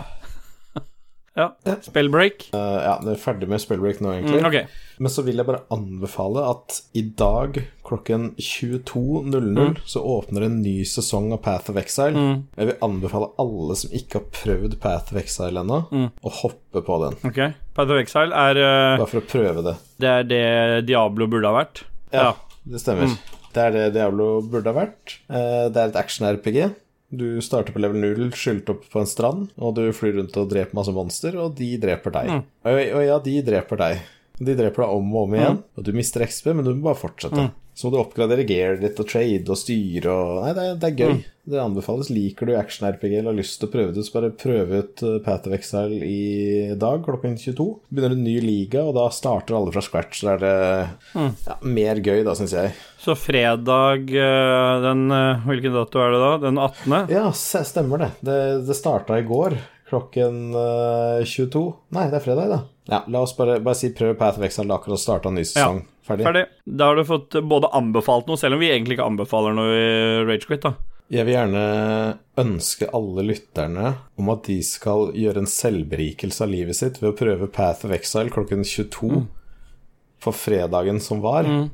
Ja. 1.37 1.49
Spellbreak. 1.83 2.49
Uh, 2.55 2.79
ja, 2.85 2.94
vi 3.03 3.11
er 3.14 3.20
ferdig 3.23 3.49
med 3.51 3.61
spellbreak 3.62 4.01
nå, 4.05 4.12
egentlig. 4.14 4.40
Mm, 4.40 4.47
okay. 4.47 4.66
Men 5.03 5.11
så 5.11 5.25
vil 5.27 5.40
jeg 5.40 5.47
bare 5.49 5.64
anbefale 5.75 6.44
at 6.47 6.77
i 6.94 7.03
dag 7.18 7.57
klokken 7.85 8.29
22.00 8.38 9.59
Mm. 9.59 9.75
så 9.85 10.01
åpner 10.01 10.44
en 10.47 10.61
ny 10.62 10.85
sesong 10.87 11.33
av 11.35 11.40
Path 11.42 11.70
of 11.70 11.77
Exile. 11.81 12.44
Jeg 12.57 12.66
vil 12.70 12.79
anbefale 12.87 13.29
alle 13.42 13.77
som 13.77 13.90
ikke 13.90 14.20
har 14.20 14.29
prøvd 14.38 14.79
Path 14.81 15.12
of 15.12 15.18
Exile 15.20 15.61
ennå, 15.64 15.81
Mm. 15.90 16.11
å 16.23 16.31
hoppe 16.31 16.83
på 16.87 16.99
den. 17.03 17.18
Ok. 17.31 17.40
Path 17.75 17.90
of 17.90 17.99
Exile 17.99 18.33
er 18.33 18.57
uh, 18.62 18.99
Bare 19.03 19.11
for 19.11 19.20
å 19.20 19.27
prøve 19.27 19.64
det. 19.66 19.77
Det 19.99 20.09
er 20.09 20.23
det 20.31 20.87
Diablo 20.87 21.27
burde 21.27 21.51
ha 21.51 21.59
vært. 21.64 21.83
Ja, 22.14 22.35
det 22.64 22.81
stemmer. 22.81 23.11
Mm. 23.11 23.18
Det 23.55 23.62
er 23.62 23.70
det 23.75 23.92
Diablo 23.94 24.40
burde 24.42 24.70
ha 24.73 24.79
vært. 24.85 25.18
Uh, 25.31 25.68
Det 25.70 25.77
er 25.83 25.88
et 25.92 25.97
action-RPG. 26.01 26.75
Du 27.14 27.27
starter 27.44 27.74
på 27.74 27.83
level 27.83 28.00
0, 28.03 28.31
skylt 28.38 28.70
opp 28.72 28.87
på 28.90 29.03
en 29.03 29.09
strand, 29.09 29.48
og 29.57 29.77
du 29.79 29.85
flyr 29.96 30.18
rundt 30.18 30.37
og 30.40 30.50
dreper 30.50 30.77
masse 30.77 30.94
monster, 30.94 31.37
og 31.40 31.57
de 31.59 31.74
dreper 31.81 32.14
deg. 32.14 32.31
Mm. 32.31 32.44
Og, 32.66 32.79
og 32.98 33.05
ja, 33.07 33.18
de 33.24 33.35
dreper 33.46 33.81
deg. 33.81 34.07
De 34.40 34.57
dreper 34.59 34.83
deg 34.83 34.96
om 34.96 35.12
og 35.14 35.29
om 35.29 35.37
igjen, 35.37 35.61
og 35.79 35.87
du 35.87 35.92
mister 35.94 36.24
XP, 36.27 36.50
men 36.53 36.66
du 36.66 36.72
må 36.74 36.88
bare 36.88 37.03
fortsette. 37.05 37.46
Mm. 37.46 37.63
Så 37.74 37.88
må 37.88 37.94
du 37.94 37.98
oppgradere 37.98 38.44
gear 38.46 38.76
ditt 38.78 39.00
og 39.02 39.08
trade 39.10 39.50
og 39.50 39.58
styre 39.58 40.12
og 40.14 40.44
Nei, 40.44 40.52
det 40.54 40.66
det 40.82 40.90
er 40.92 40.98
gøy. 41.00 41.14
Mm. 41.16 41.22
Det 41.44 41.58
anbefales. 41.60 42.08
Liker 42.08 42.48
du 42.48 42.54
action-RPG 42.56 43.18
eller 43.18 43.32
har 43.32 43.37
lyst 43.37 43.58
til 43.60 43.68
å 43.68 43.72
prøve 43.74 43.92
det, 43.92 44.04
så 44.06 44.14
bare 44.14 44.30
prøve 44.40 44.78
ut 44.80 45.02
uh, 45.04 45.18
Path 45.26 45.50
of 45.50 45.52
Exile 45.58 45.98
i 46.06 46.70
dag 46.80 47.02
klokken 47.04 47.34
22. 47.37 47.66
Begynner 47.90 48.14
en 48.16 48.22
ny 48.24 48.38
liga, 48.40 48.80
og 48.88 48.94
da 48.96 49.08
starter 49.12 49.58
alle 49.58 49.74
fra 49.74 49.82
scratch. 49.84 50.22
Så 50.22 50.30
er 50.37 50.40
det 50.40 50.54
Mm. 51.14 51.34
ja, 51.46 51.56
mer 51.62 52.00
gøy, 52.00 52.22
da, 52.24 52.32
syns 52.38 52.54
jeg. 52.56 52.72
Så 52.98 53.12
fredag 53.18 54.08
eh, 54.08 54.80
den 54.87 55.04
eh, 55.12 55.44
Hvilken 55.44 55.74
dato 55.76 56.00
er 56.00 56.14
det 56.14 56.22
da? 56.22 56.32
Den 56.46 56.58
18.? 56.62 57.12
Ja, 57.12 57.28
stemmer 57.34 58.00
det. 58.06 58.10
Det, 58.24 58.38
det 58.66 58.76
starta 58.78 59.18
i 59.20 59.26
går 59.28 59.58
klokken 59.90 60.54
eh, 60.56 61.24
22. 61.28 61.64
Nei, 61.94 62.06
det 62.10 62.18
er 62.22 62.24
fredag, 62.24 62.48
da. 62.54 62.62
Ja, 62.88 63.02
la 63.08 63.20
oss 63.24 63.37
bare, 63.37 63.58
bare 63.64 63.76
si 63.78 63.92
prøv 63.96 64.16
Path 64.20 64.40
of 64.40 64.46
Exile. 64.48 64.72
Akkurat 64.74 65.00
starta 65.02 65.28
en 65.30 65.37
ny 65.38 65.44
sesong. 65.44 65.84
Ferdig. 66.04 66.24
Ferdig. 66.26 66.44
Da 66.66 66.90
har 66.90 66.96
du 67.00 67.04
fått 67.08 67.36
både 67.48 67.70
anbefalt 67.72 68.26
noe, 68.28 68.36
selv 68.40 68.58
om 68.58 68.60
vi 68.60 68.68
egentlig 68.72 68.98
ikke 68.98 69.06
anbefaler 69.08 69.54
noe 69.56 69.76
i 69.78 70.24
Ragequit, 70.28 70.66
da. 70.66 70.74
Jeg 71.12 71.26
vil 71.28 71.34
gjerne 71.36 71.62
ønske 72.40 72.88
alle 72.96 73.24
lytterne 73.28 73.90
om 74.18 74.28
at 74.32 74.46
de 74.48 74.56
skal 74.64 75.10
gjøre 75.16 75.42
en 75.42 75.48
selvberikelse 75.50 76.44
av 76.46 76.52
livet 76.52 76.76
sitt 76.78 77.00
ved 77.02 77.10
å 77.12 77.16
prøve 77.18 77.48
Path 77.52 77.84
of 77.84 77.92
Exile 77.92 78.32
klokken 78.32 78.64
22 78.64 79.26
på 80.24 80.32
fredagen 80.32 81.00
som 81.04 81.20
var. 81.24 81.44
Mm. 81.44 81.68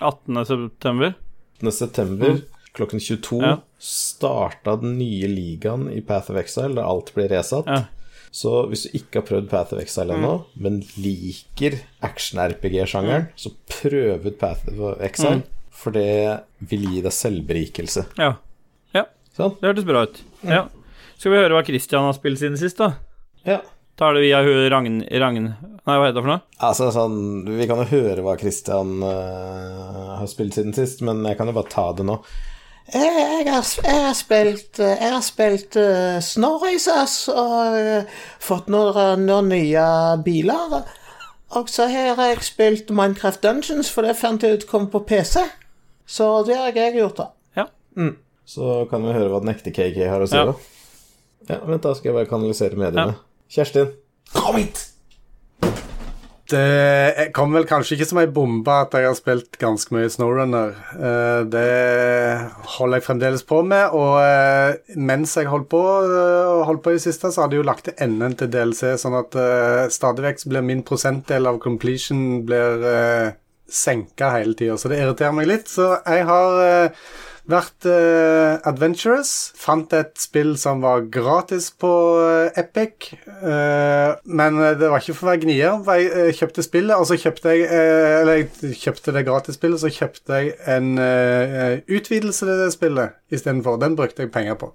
18. 0.00 0.44
september. 0.48 1.14
18. 1.62 1.72
september 1.72 2.40
klokken 2.76 3.00
22 3.00 3.40
Ja. 3.42 3.56
starta 3.78 4.76
den 4.80 4.98
nye 4.98 5.28
ligaen 5.28 5.88
i 5.92 6.00
Path 6.00 6.30
of 6.30 6.36
Exile, 6.40 6.74
der 6.76 6.84
alt 6.88 7.12
blir 7.14 7.28
resatt. 7.28 7.66
Ja. 7.66 7.84
Så 8.32 8.50
hvis 8.70 8.86
du 8.86 8.94
ikke 8.96 9.20
har 9.20 9.26
prøvd 9.28 9.48
Path 9.50 9.74
of 9.76 9.80
Exile 9.82 10.16
ennå, 10.16 10.32
men 10.64 10.78
liker 10.96 11.76
action-RPG-sjangeren, 12.06 13.26
så 13.36 13.52
prøv 13.68 14.24
ut 14.24 14.38
Path 14.40 14.70
of 14.72 15.02
Exile, 15.04 15.42
for 15.68 15.92
det 15.92 16.40
vil 16.70 16.86
gi 16.88 17.02
deg 17.04 17.12
selvberikelse. 17.12 18.06
Ja. 18.16 18.30
ja. 18.96 19.04
Sånn? 19.36 19.58
Det 19.60 19.68
hørtes 19.68 19.88
bra 19.88 20.06
ut. 20.08 20.22
Ja. 20.48 20.62
Skal 21.18 21.34
vi 21.34 21.42
høre 21.42 21.58
hva 21.58 21.64
Christian 21.66 22.08
har 22.08 22.16
spilt 22.16 22.40
siden 22.40 22.56
sist, 22.60 22.80
da? 22.80 22.94
Ja. 23.44 23.60
er 24.00 24.16
det 24.16 24.24
via 24.24 24.40
Ragn... 24.72 25.02
Ragn... 25.04 25.52
Nei, 25.82 25.98
hva 25.98 26.06
heter 26.06 26.16
det 26.16 26.22
for 26.22 26.30
noe? 26.30 26.42
Altså 26.62 26.88
sånn 26.94 27.16
Vi 27.58 27.66
kan 27.66 27.80
jo 27.82 27.88
høre 27.90 28.22
hva 28.22 28.36
Christian 28.38 29.00
uh, 29.02 30.16
har 30.20 30.28
spilt 30.30 30.54
siden 30.56 30.72
sist, 30.76 31.02
men 31.04 31.20
jeg 31.26 31.36
kan 31.36 31.50
jo 31.50 31.56
bare 31.58 31.70
ta 31.72 31.88
det 31.98 32.06
nå. 32.08 32.16
Jeg, 32.90 33.12
jeg, 33.46 33.46
har, 33.46 33.68
jeg 33.86 34.00
har 34.02 34.16
spilt 34.18 34.80
eh, 34.82 34.96
Jeg 34.98 35.12
har 35.14 35.22
spilt 35.24 35.76
uh, 35.78 36.16
Snorraces 36.24 37.14
og 37.30 37.76
uh, 37.78 38.18
fått 38.42 38.68
noen, 38.72 39.22
noen 39.28 39.48
nye 39.52 39.84
biler. 40.24 40.82
Og 41.56 41.70
så 41.70 41.86
har 41.92 42.18
jeg 42.18 42.42
spilt 42.44 42.90
Minecraft 42.90 43.42
Dungeons, 43.44 43.92
for 43.92 44.08
det 44.08 44.16
fant 44.18 44.42
jeg 44.42 44.58
ut 44.58 44.68
kom 44.68 44.88
på 44.92 45.04
PC. 45.08 45.44
Så 46.08 46.28
det 46.48 46.58
har 46.58 46.72
jeg 46.76 46.96
gjort, 46.98 47.20
da. 47.20 47.28
Ja. 47.62 47.66
Så 48.48 48.84
kan 48.90 49.04
vi 49.04 49.14
høre 49.14 49.30
hva 49.32 49.42
den 49.44 49.52
ekte 49.52 49.72
KK 49.74 50.00
har 50.08 50.24
å 50.24 50.28
si. 50.28 50.40
Ja. 50.40 50.48
da. 50.50 50.56
Ja, 51.50 51.60
vent, 51.66 51.84
da 51.84 51.94
skal 51.98 52.12
jeg 52.12 52.18
bare 52.20 52.30
kanalisere 52.30 52.80
mediene. 52.80 53.18
Kjerstin. 53.52 53.92
Kom 54.32 54.56
hit! 54.56 54.88
Det 56.52 57.30
kom 57.36 57.54
vel 57.54 57.64
kanskje 57.68 57.96
ikke 57.96 58.06
som 58.10 58.20
ei 58.20 58.28
bombe 58.30 58.74
at 58.84 58.92
jeg 58.96 59.06
har 59.08 59.16
spilt 59.16 59.56
ganske 59.60 59.94
mye 59.94 60.10
Snowrunner. 60.12 60.74
Eh, 60.94 61.40
det 61.48 61.64
holder 62.76 63.00
jeg 63.00 63.06
fremdeles 63.06 63.44
på 63.48 63.62
med, 63.66 63.94
og 63.96 64.18
eh, 64.20 64.96
mens 65.00 65.34
jeg 65.38 65.48
holdt 65.48 65.70
på, 65.72 65.82
eh, 66.04 66.62
holdt 66.68 66.84
på 66.84 66.92
i 66.92 66.98
det 66.98 67.04
siste, 67.06 67.32
så 67.32 67.44
hadde 67.44 67.56
jeg 67.56 67.64
jo 67.64 67.68
lagt 67.70 67.88
til 67.88 67.96
enden 68.04 68.36
til 68.36 68.52
DLC, 68.52 68.94
sånn 69.00 69.16
at 69.22 69.36
stadig 69.94 70.26
vekk 70.26 70.46
blir 70.52 70.66
min 70.66 70.84
prosentdel 70.86 71.48
av 71.48 71.60
completion 71.62 72.42
blir 72.48 72.86
senka 73.72 74.34
hele 74.36 74.56
tida, 74.58 74.76
så 74.76 74.90
det 74.92 75.00
irriterer 75.00 75.36
meg 75.36 75.48
litt. 75.48 75.70
Så 75.72 75.94
jeg 76.04 76.26
har 76.28 76.98
vært 77.50 77.86
uh, 77.88 78.58
adventurous. 78.68 79.52
Fant 79.58 79.90
et 79.96 80.12
spill 80.20 80.54
som 80.60 80.82
var 80.84 81.06
gratis 81.12 81.70
på 81.74 81.90
uh, 82.18 82.58
Epic. 82.58 83.10
Uh, 83.42 84.14
men 84.24 84.60
det 84.78 84.90
var 84.90 85.02
ikke 85.02 85.16
for 85.18 85.28
å 85.28 85.32
være 85.32 85.42
gnier. 85.44 85.80
Jeg 85.98 86.36
kjøpte 86.38 86.66
spillet, 86.66 86.94
og 86.96 87.08
så 87.08 87.18
kjøpte 87.20 87.56
jeg 87.56 87.66
Eller 87.72 88.42
jeg 88.42 88.76
kjøpte 88.82 89.16
det 89.16 89.24
gratisspillet, 89.28 89.82
så 89.82 89.92
kjøpte 89.92 90.38
jeg 90.38 90.54
en 90.70 90.94
utvidelse 91.88 92.46
til 92.46 92.62
det 92.62 92.70
spillet 92.74 93.18
istedenfor. 93.32 93.80
Den 93.82 93.98
brukte 93.98 94.26
jeg 94.26 94.32
penger 94.34 94.58
på. 94.60 94.72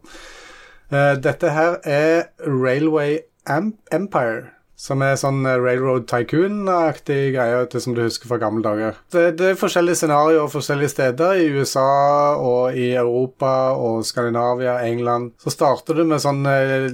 dette 1.24 1.49
her 1.51 1.80
er 1.84 2.30
Railway 2.45 3.20
Empire. 3.47 4.57
Som 4.78 5.01
er 5.01 5.15
sånn 5.17 5.41
eh, 5.49 5.57
Railroad 5.57 6.05
Tycoon-aktig 6.09 7.32
greie 7.34 7.82
som 7.82 7.95
du 7.97 8.03
husker 8.03 8.30
fra 8.30 8.38
gamle 8.41 8.61
dager. 8.61 8.99
Det, 9.09 9.32
det, 9.39 9.47
er 9.51 9.57
forskjellige 9.57 10.03
scenarioer 10.03 10.51
forskjellige 10.53 10.93
steder 10.93 11.41
i 11.41 11.47
USA 11.57 12.38
og 12.38 12.78
i 12.78 12.91
Europa 12.93 13.73
og 13.73 14.05
Skandinavia, 14.05 14.78
England. 14.86 15.34
Så 15.41 15.55
starter 15.55 15.97
du 15.97 16.03
med 16.05 16.21
sånn 16.21 16.45
eh, 16.45 16.86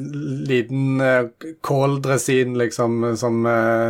liten 0.47 1.03
eh, 1.03 1.51
kåldresin, 1.65 2.55
liksom, 2.59 3.03
som 3.19 3.43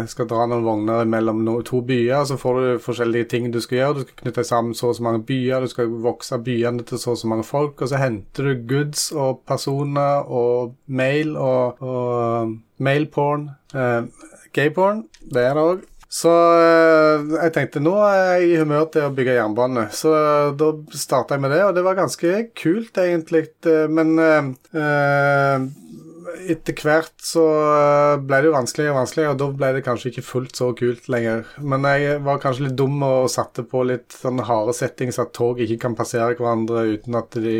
skal 0.09 0.27
dra 0.29 0.47
noen 0.49 0.65
vogner 0.65 1.05
mellom 1.09 1.43
no, 1.45 1.59
to 1.65 1.83
byer. 1.85 2.25
Så 2.25 2.39
får 2.41 2.59
du 2.59 2.83
forskjellige 2.83 3.29
ting 3.35 3.51
du 3.53 3.61
skal 3.61 3.79
gjøre. 3.79 3.99
Du 3.99 4.05
skal 4.07 4.21
knytte 4.23 4.47
sammen 4.47 4.73
så 4.77 4.89
og 4.89 4.97
så 4.97 5.05
mange 5.05 5.23
byer, 5.27 5.63
du 5.63 5.69
skal 5.69 5.93
vokse 6.01 6.41
byene 6.41 6.85
til 6.87 7.01
så 7.01 7.13
og 7.13 7.21
så 7.21 7.29
mange 7.29 7.45
folk, 7.45 7.81
og 7.81 7.93
så 7.93 8.01
henter 8.01 8.49
du 8.49 8.67
goods 8.73 9.11
og 9.13 9.43
personer 9.47 10.25
og 10.25 10.73
mail 10.89 11.37
og, 11.37 11.81
og 11.81 12.55
Mailporn. 12.83 13.49
Uh, 13.73 14.05
Gayborn, 14.53 15.07
det 15.33 15.47
er 15.47 15.57
det 15.57 15.65
òg. 15.65 15.83
Så 16.13 16.29
uh, 16.29 17.23
jeg 17.39 17.53
tenkte 17.55 17.81
nå 17.81 17.95
er 18.05 18.19
jeg 18.19 18.51
i 18.51 18.59
humør 18.61 18.85
til 18.93 19.07
å 19.07 19.13
bygge 19.17 19.37
jernbane. 19.39 19.87
Så 19.95 20.13
uh, 20.13 20.51
da 20.57 20.71
starta 20.93 21.37
jeg 21.37 21.45
med 21.45 21.55
det, 21.55 21.63
og 21.65 21.73
det 21.77 21.85
var 21.85 21.97
ganske 21.97 22.35
kult, 22.59 23.01
egentlig. 23.01 23.47
Men 23.89 24.13
etter 26.49 26.75
hvert 26.83 27.13
så 27.23 27.43
eh, 27.43 28.21
ble 28.23 28.39
det 28.41 28.49
jo 28.49 28.55
vanskeligere 28.55 28.93
og 28.93 28.99
vanskeligere, 29.01 29.33
og 29.33 29.39
da 29.41 29.47
ble 29.59 29.69
det 29.75 29.83
kanskje 29.85 30.11
ikke 30.11 30.25
fullt 30.27 30.59
så 30.59 30.69
kult 30.77 31.09
lenger. 31.11 31.45
Men 31.61 31.87
jeg 31.89 32.19
var 32.25 32.41
kanskje 32.43 32.67
litt 32.67 32.77
dum 32.79 33.03
og 33.05 33.31
satte 33.31 33.65
på 33.67 33.83
litt 33.89 34.15
sånn 34.15 34.41
harde 34.47 34.75
settings, 34.77 35.19
at 35.21 35.33
tog 35.35 35.61
ikke 35.63 35.79
kan 35.85 35.97
passere 35.97 36.37
hverandre 36.39 36.85
uten 36.95 37.19
at 37.19 37.39
de 37.43 37.57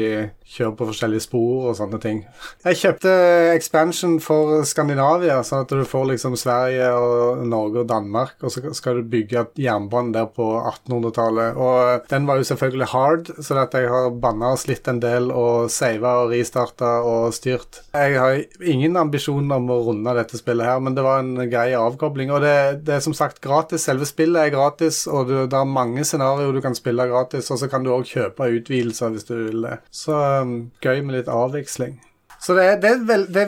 kjører 0.53 0.75
på 0.77 0.87
forskjellige 0.91 1.25
spor 1.25 1.69
og 1.71 1.77
sånne 1.79 1.99
ting. 2.03 2.21
Jeg 2.65 2.79
kjøpte 2.81 3.13
expansion 3.53 4.19
for 4.23 4.61
Skandinavia, 4.67 5.39
sånn 5.45 5.65
at 5.65 5.73
du 5.73 5.83
får 5.87 6.11
liksom 6.13 6.37
Sverige 6.39 6.91
og 6.93 7.43
Norge 7.49 7.83
og 7.83 7.89
Danmark, 7.89 8.35
og 8.43 8.53
så 8.53 8.73
skal 8.77 8.99
du 8.99 9.09
bygge 9.09 9.47
jernbanen 9.59 10.13
der 10.15 10.29
på 10.29 10.47
1800-tallet. 10.61 11.57
Og 11.57 12.07
den 12.11 12.29
var 12.29 12.39
jo 12.39 12.47
selvfølgelig 12.51 12.91
hard, 12.93 13.33
så 13.39 13.57
at 13.63 13.75
jeg 13.77 13.89
har 13.91 14.11
banna 14.23 14.53
og 14.53 14.61
slitt 14.61 14.87
en 14.89 15.01
del 15.03 15.31
og 15.33 15.71
sava 15.73 16.15
og 16.23 16.33
restarta 16.33 16.95
og 17.07 17.33
styrt. 17.35 17.81
Jeg 17.93 18.17
har 18.19 18.39
ingen 18.59 18.97
ambisjon 18.99 19.51
om 19.53 19.69
å 19.71 19.79
runde 19.87 20.15
dette 20.17 20.39
spillet 20.39 20.67
her, 20.67 20.81
men 20.83 20.97
det 20.97 21.05
var 21.05 21.21
en 21.23 21.35
grei 21.49 21.71
avkobling. 21.77 22.33
Og 22.33 22.43
det, 22.43 22.55
det, 22.87 22.97
er 22.97 23.05
som 23.05 23.15
sagt 23.17 23.41
gratis. 23.43 23.85
Selve 23.87 24.07
spillet 24.09 24.47
er 24.47 24.53
gratis, 24.53 25.03
og 25.09 25.29
det, 25.29 25.47
det 25.53 25.59
er 25.59 25.69
mange 25.69 26.05
scenarioer 26.07 26.55
du 26.55 26.61
kan 26.63 26.77
spille 26.77 27.07
gratis. 27.09 27.49
Og 27.53 27.61
så 27.61 27.69
kan 27.71 27.85
du 27.85 27.93
òg 27.95 28.07
kjøpe 28.09 28.49
utvidelser 28.59 29.13
hvis 29.13 29.29
du 29.29 29.35
vil 29.37 29.67
det. 29.67 29.77
Så 29.93 30.17
um, 30.43 30.57
gøy 30.83 31.01
med 31.01 31.17
litt 31.17 31.31
avveksling. 31.31 31.99
Så 32.43 32.55
det, 32.57 32.81
det, 32.83 32.89
er 32.91 33.03
vel, 33.07 33.21
det, 33.31 33.43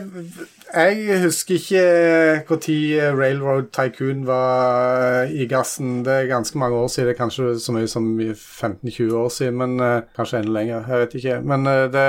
jeg 0.76 1.20
husker 1.24 1.56
ikke 1.56 1.82
når 2.48 2.68
eh, 2.68 3.18
Railroad 3.18 3.66
Tycoon 3.76 4.26
var 4.28 5.28
i 5.28 5.48
gassen. 5.52 6.06
Det 6.06 6.14
er 6.14 6.30
ganske 6.30 6.58
mange 6.58 6.78
år 6.78 6.88
siden. 6.88 7.08
Det 7.08 7.14
er 7.14 7.18
kanskje 7.20 7.60
så 7.60 7.76
mye 7.76 7.88
som 7.92 8.08
15-20 8.20 9.14
år 9.20 9.30
siden, 9.30 9.58
men 9.60 9.80
uh, 9.80 10.02
kanskje 10.16 10.40
enda 10.40 10.52
lenger. 10.56 10.88
Jeg 10.88 11.00
vet 11.00 11.18
ikke. 11.20 11.42
Men 11.44 11.68
uh, 11.68 11.74
det, 11.92 12.06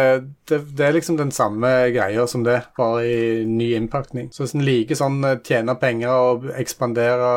det, 0.49 0.61
det, 0.79 0.87
er 0.87 0.95
liksom 0.95 1.19
den 1.19 1.31
samme 1.31 1.73
greia 1.95 2.27
som 2.27 2.45
det, 2.47 2.61
bare 2.79 3.03
i 3.07 3.45
ny 3.45 3.73
innpakning. 3.75 4.31
Så 4.33 4.45
hvis 4.45 4.55
en 4.55 4.67
liker 4.67 4.99
sånn 4.99 5.19
uh, 5.27 5.37
tjene 5.43 5.75
penger 5.83 6.15
og 6.15 6.47
ekspandere 6.55 7.33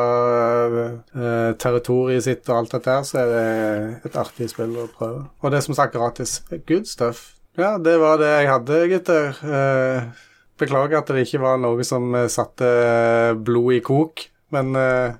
territoriet 1.58 2.24
sitt 2.26 2.48
og 2.48 2.62
alt 2.62 2.78
dette 2.78 2.94
her, 2.94 3.04
så 3.06 3.22
er 3.22 3.34
det 3.34 4.10
et 4.10 4.22
artig 4.22 4.50
spill 4.50 4.78
å 4.78 4.88
prøve. 4.94 5.26
Og 5.42 5.50
det 5.50 5.60
er 5.60 5.68
som 5.68 5.78
sagt 5.78 5.98
gratis. 5.98 6.40
Good 6.66 6.86
stuff. 6.90 7.39
Ja, 7.60 7.76
det 7.82 7.96
var 8.00 8.20
det 8.20 8.28
jeg 8.32 8.48
hadde, 8.48 8.76
gutter. 8.88 9.32
Uh, 9.44 10.26
Beklager 10.60 11.00
at 11.00 11.10
det 11.12 11.24
ikke 11.26 11.40
var 11.42 11.60
noe 11.60 11.84
som 11.88 12.12
eh, 12.12 12.26
satte 12.28 12.66
eh, 12.68 13.30
blod 13.32 13.78
i 13.78 13.80
kok, 13.80 14.26
men 14.52 14.74
ja. 14.76 15.14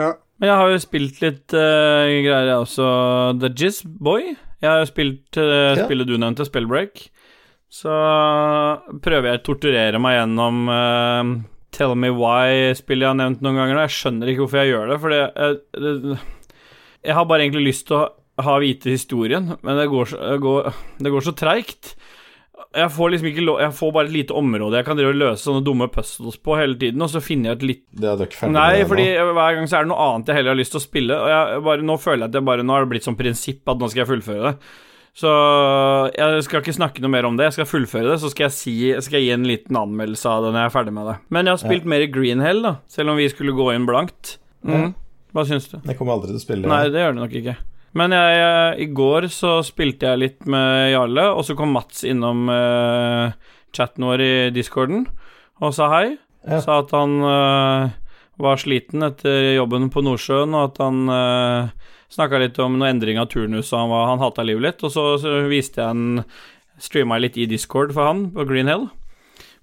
ja. 0.00 0.08
Jeg 0.40 0.56
har 0.56 0.72
jo 0.72 0.80
spilt 0.82 1.20
litt 1.22 1.54
uh, 1.54 2.08
greier, 2.08 2.48
jeg 2.48 2.64
også. 2.64 2.86
The 3.38 3.50
Jizz 3.52 3.84
Boy. 3.84 4.32
Jeg 4.58 4.66
har 4.66 4.80
jo 4.82 4.88
spilt 4.88 5.38
uh, 5.38 5.76
ja. 5.76 5.84
spillet 5.84 6.08
du 6.08 6.16
nevnte, 6.16 6.46
Spellbreak. 6.48 7.04
Så 7.70 7.92
prøver 9.04 9.30
jeg 9.30 9.42
å 9.42 9.44
torturere 9.46 10.00
meg 10.02 10.16
gjennom 10.16 10.72
uh, 10.72 11.34
Tell 11.76 11.94
Me 11.94 12.10
Why-spillet 12.10 13.04
jeg 13.04 13.12
har 13.12 13.20
nevnt 13.20 13.44
noen 13.44 13.60
ganger. 13.60 13.76
Og 13.76 13.84
jeg 13.84 13.96
skjønner 13.98 14.32
ikke 14.32 14.46
hvorfor 14.46 14.62
jeg 14.62 14.72
gjør 14.72 14.90
det, 14.90 14.98
for 15.04 15.14
jeg, 15.14 16.16
jeg 17.04 17.18
har 17.20 17.28
bare 17.30 17.46
egentlig 17.46 17.68
lyst 17.68 17.86
til 17.90 18.00
å 18.00 18.06
ha 18.46 18.56
vite 18.62 18.92
historien, 18.92 19.54
men 19.60 19.78
det 19.78 19.90
går 19.92 20.10
så, 20.12 20.32
går, 20.40 20.72
det 21.00 21.12
går 21.14 21.28
så 21.28 21.36
treigt 21.36 21.94
jeg 22.76 22.90
får 22.94 23.10
liksom 23.10 23.28
ikke 23.30 23.42
lov 23.42 23.60
Jeg 23.62 23.74
får 23.74 23.92
bare 23.94 24.06
et 24.06 24.14
lite 24.14 24.34
område 24.36 24.78
jeg 24.78 24.86
kan 24.86 24.98
drive 24.98 25.14
og 25.14 25.18
løse 25.18 25.42
sånne 25.42 25.62
dumme 25.66 25.88
puzzles 25.90 26.36
på 26.38 26.58
hele 26.58 26.76
tiden, 26.78 27.02
og 27.02 27.10
så 27.10 27.22
finner 27.24 27.50
jeg 27.50 27.58
et 27.58 27.64
litt 27.70 27.82
Det 27.90 28.10
er 28.10 28.20
du 28.20 28.26
ikke 28.26 28.42
ferdig 28.42 28.56
Nei, 28.56 28.82
med 28.82 28.92
fordi 28.92 29.06
hver 29.38 29.56
gang 29.56 29.66
så 29.70 29.78
er 29.78 29.86
det 29.86 29.92
noe 29.92 30.06
annet 30.06 30.30
jeg 30.30 30.38
heller 30.38 30.54
har 30.54 30.60
lyst 30.60 30.74
til 30.76 30.80
å 30.82 30.84
spille, 30.84 31.16
og 31.16 31.32
jeg 31.32 31.64
bare, 31.66 31.86
nå 31.88 31.96
føler 32.02 32.22
jeg 32.22 32.30
at 32.30 32.38
jeg 32.38 32.46
bare 32.50 32.66
Nå 32.66 32.76
har 32.76 32.86
det 32.86 32.92
blitt 32.92 33.08
sånn 33.08 33.18
prinsipp 33.18 33.72
at 33.72 33.80
nå 33.80 33.90
skal 33.90 34.04
jeg 34.04 34.10
fullføre 34.10 34.50
det. 34.50 34.54
Så 35.20 35.30
jeg 36.14 36.44
skal 36.46 36.62
ikke 36.62 36.74
snakke 36.76 37.02
noe 37.02 37.10
mer 37.12 37.26
om 37.26 37.38
det. 37.38 37.48
Jeg 37.48 37.56
skal 37.58 37.68
fullføre 37.68 38.12
det, 38.12 38.18
så 38.22 38.30
skal 38.30 38.46
jeg, 38.46 38.54
si, 38.54 38.74
skal 39.02 39.18
jeg 39.18 39.26
gi 39.26 39.32
en 39.34 39.48
liten 39.48 39.78
anmeldelse 39.80 40.30
av 40.30 40.46
det 40.46 40.52
når 40.54 40.62
jeg 40.62 40.70
er 40.70 40.74
ferdig 40.76 40.94
med 40.96 41.08
det. 41.10 41.16
Men 41.34 41.48
jeg 41.48 41.56
har 41.56 41.62
spilt 41.64 41.88
ja. 41.88 41.92
mer 41.92 42.04
Greenhell, 42.14 42.62
da, 42.64 42.72
selv 42.90 43.12
om 43.12 43.18
vi 43.18 43.26
skulle 43.32 43.56
gå 43.56 43.66
inn 43.74 43.88
blankt. 43.88 44.36
Mm. 44.62 44.92
Hva 45.34 45.44
syns 45.48 45.66
du? 45.72 45.80
Jeg 45.80 45.98
kommer 45.98 46.14
aldri 46.14 46.30
til 46.30 46.38
å 46.38 46.44
spille. 46.44 46.70
Nei, 46.70 46.84
det 46.94 47.02
gjør 47.02 47.16
det 47.16 47.22
nok 47.24 47.36
ikke. 47.42 47.56
Men 47.98 48.14
jeg, 48.14 48.74
i 48.84 48.86
går 48.94 49.26
så 49.34 49.56
spilte 49.66 50.12
jeg 50.12 50.22
litt 50.22 50.44
med 50.50 50.92
Jarle, 50.92 51.24
og 51.34 51.42
så 51.46 51.56
kom 51.58 51.72
Mats 51.74 52.04
innom 52.06 52.46
uh, 52.46 53.32
chatten 53.74 54.06
vår 54.06 54.22
i 54.22 54.34
discorden 54.54 55.08
og 55.60 55.74
sa 55.76 55.90
hei. 55.92 56.04
Ja. 56.46 56.60
Sa 56.64 56.78
at 56.84 56.94
han 56.94 57.18
uh, 57.20 57.90
var 58.40 58.62
sliten 58.62 59.04
etter 59.04 59.56
jobben 59.56 59.90
på 59.92 60.04
Nordsjøen, 60.06 60.54
og 60.56 60.70
at 60.70 60.80
han 60.80 61.02
uh, 61.10 61.90
snakka 62.14 62.40
litt 62.40 62.62
om 62.62 62.78
noe 62.78 62.88
endring 62.90 63.20
av 63.20 63.28
turnus, 63.32 63.72
og 63.74 63.82
han, 63.82 63.92
var, 63.92 64.06
han 64.12 64.22
hata 64.22 64.46
livet 64.46 64.66
litt. 64.68 64.86
Og 64.86 64.94
så, 64.94 65.04
så 65.20 65.42
viste 65.50 65.82
jeg 65.82 65.90
en 65.96 66.24
Streama 66.80 67.18
litt 67.20 67.36
i 67.36 67.44
Discord 67.44 67.92
for 67.92 68.08
han 68.08 68.30
på 68.32 68.46
Green 68.48 68.70
Hell. 68.70 68.86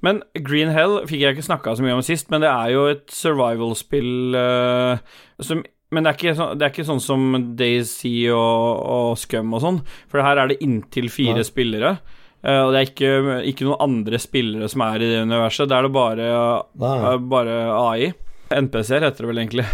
Men 0.06 0.20
Green 0.46 0.70
Hell 0.70 1.00
fikk 1.10 1.24
jeg 1.24 1.34
ikke 1.34 1.48
snakka 1.48 1.74
så 1.74 1.82
mye 1.82 1.96
om 1.98 2.04
sist, 2.06 2.28
men 2.30 2.44
det 2.44 2.52
er 2.52 2.76
jo 2.76 2.84
et 2.92 3.08
survival-spill 3.10 4.38
uh, 4.38 5.02
som 5.42 5.64
men 5.96 6.04
det 6.04 6.12
er, 6.12 6.18
ikke, 6.20 6.48
det 6.60 6.66
er 6.66 6.72
ikke 6.74 6.88
sånn 6.88 7.04
som 7.04 7.26
Daisy 7.56 8.14
og, 8.36 8.80
og 8.92 9.12
Scum 9.20 9.54
og 9.56 9.64
sånn, 9.64 9.82
for 10.12 10.24
her 10.26 10.42
er 10.42 10.52
det 10.52 10.62
inntil 10.66 11.08
fire 11.14 11.40
Nei. 11.40 11.48
spillere. 11.48 11.98
Uh, 12.44 12.68
og 12.68 12.74
det 12.74 12.80
er 12.80 12.90
ikke, 12.90 13.12
ikke, 13.50 13.68
noen 13.68 13.84
andre 13.86 14.20
spillere 14.22 14.68
som 14.72 14.84
er 14.86 15.04
i 15.04 15.12
det 15.14 15.22
universet. 15.26 15.70
Det 15.70 15.78
er 15.78 15.88
det 15.88 15.94
bare, 15.96 16.32
uh, 16.76 17.14
bare 17.24 17.60
AI. 17.74 18.10
NPC-er 18.54 19.08
heter 19.08 19.26
det 19.26 19.32
vel 19.32 19.42
egentlig. 19.42 19.66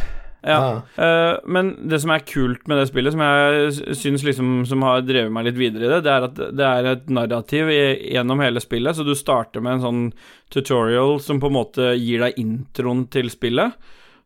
Ja. 0.43 0.59
Uh, 0.99 1.39
men 1.47 1.73
det 1.89 2.01
som 2.03 2.11
er 2.13 2.25
kult 2.27 2.65
med 2.67 2.77
det 2.77 2.87
spillet, 2.89 3.15
som 3.15 3.21
jeg 3.23 3.95
syns 3.95 4.25
liksom 4.27 4.65
Som 4.67 4.83
har 4.83 5.05
drevet 5.07 5.31
meg 5.31 5.45
litt 5.47 5.55
videre 5.55 5.87
i 5.87 5.91
det, 5.93 6.01
det 6.03 6.11
er 6.11 6.25
at 6.27 6.41
det 6.59 6.65
er 6.67 6.89
et 6.91 7.05
narrativ 7.15 7.71
i, 7.71 7.81
gjennom 8.13 8.43
hele 8.43 8.61
spillet. 8.63 8.97
Så 8.97 9.07
du 9.07 9.15
starter 9.17 9.63
med 9.63 9.79
en 9.79 9.85
sånn 9.87 10.05
tutorial 10.53 11.17
som 11.23 11.41
på 11.41 11.49
en 11.49 11.57
måte 11.57 11.93
gir 11.97 12.21
deg 12.25 12.39
introen 12.41 13.07
til 13.13 13.31
spillet. 13.33 13.73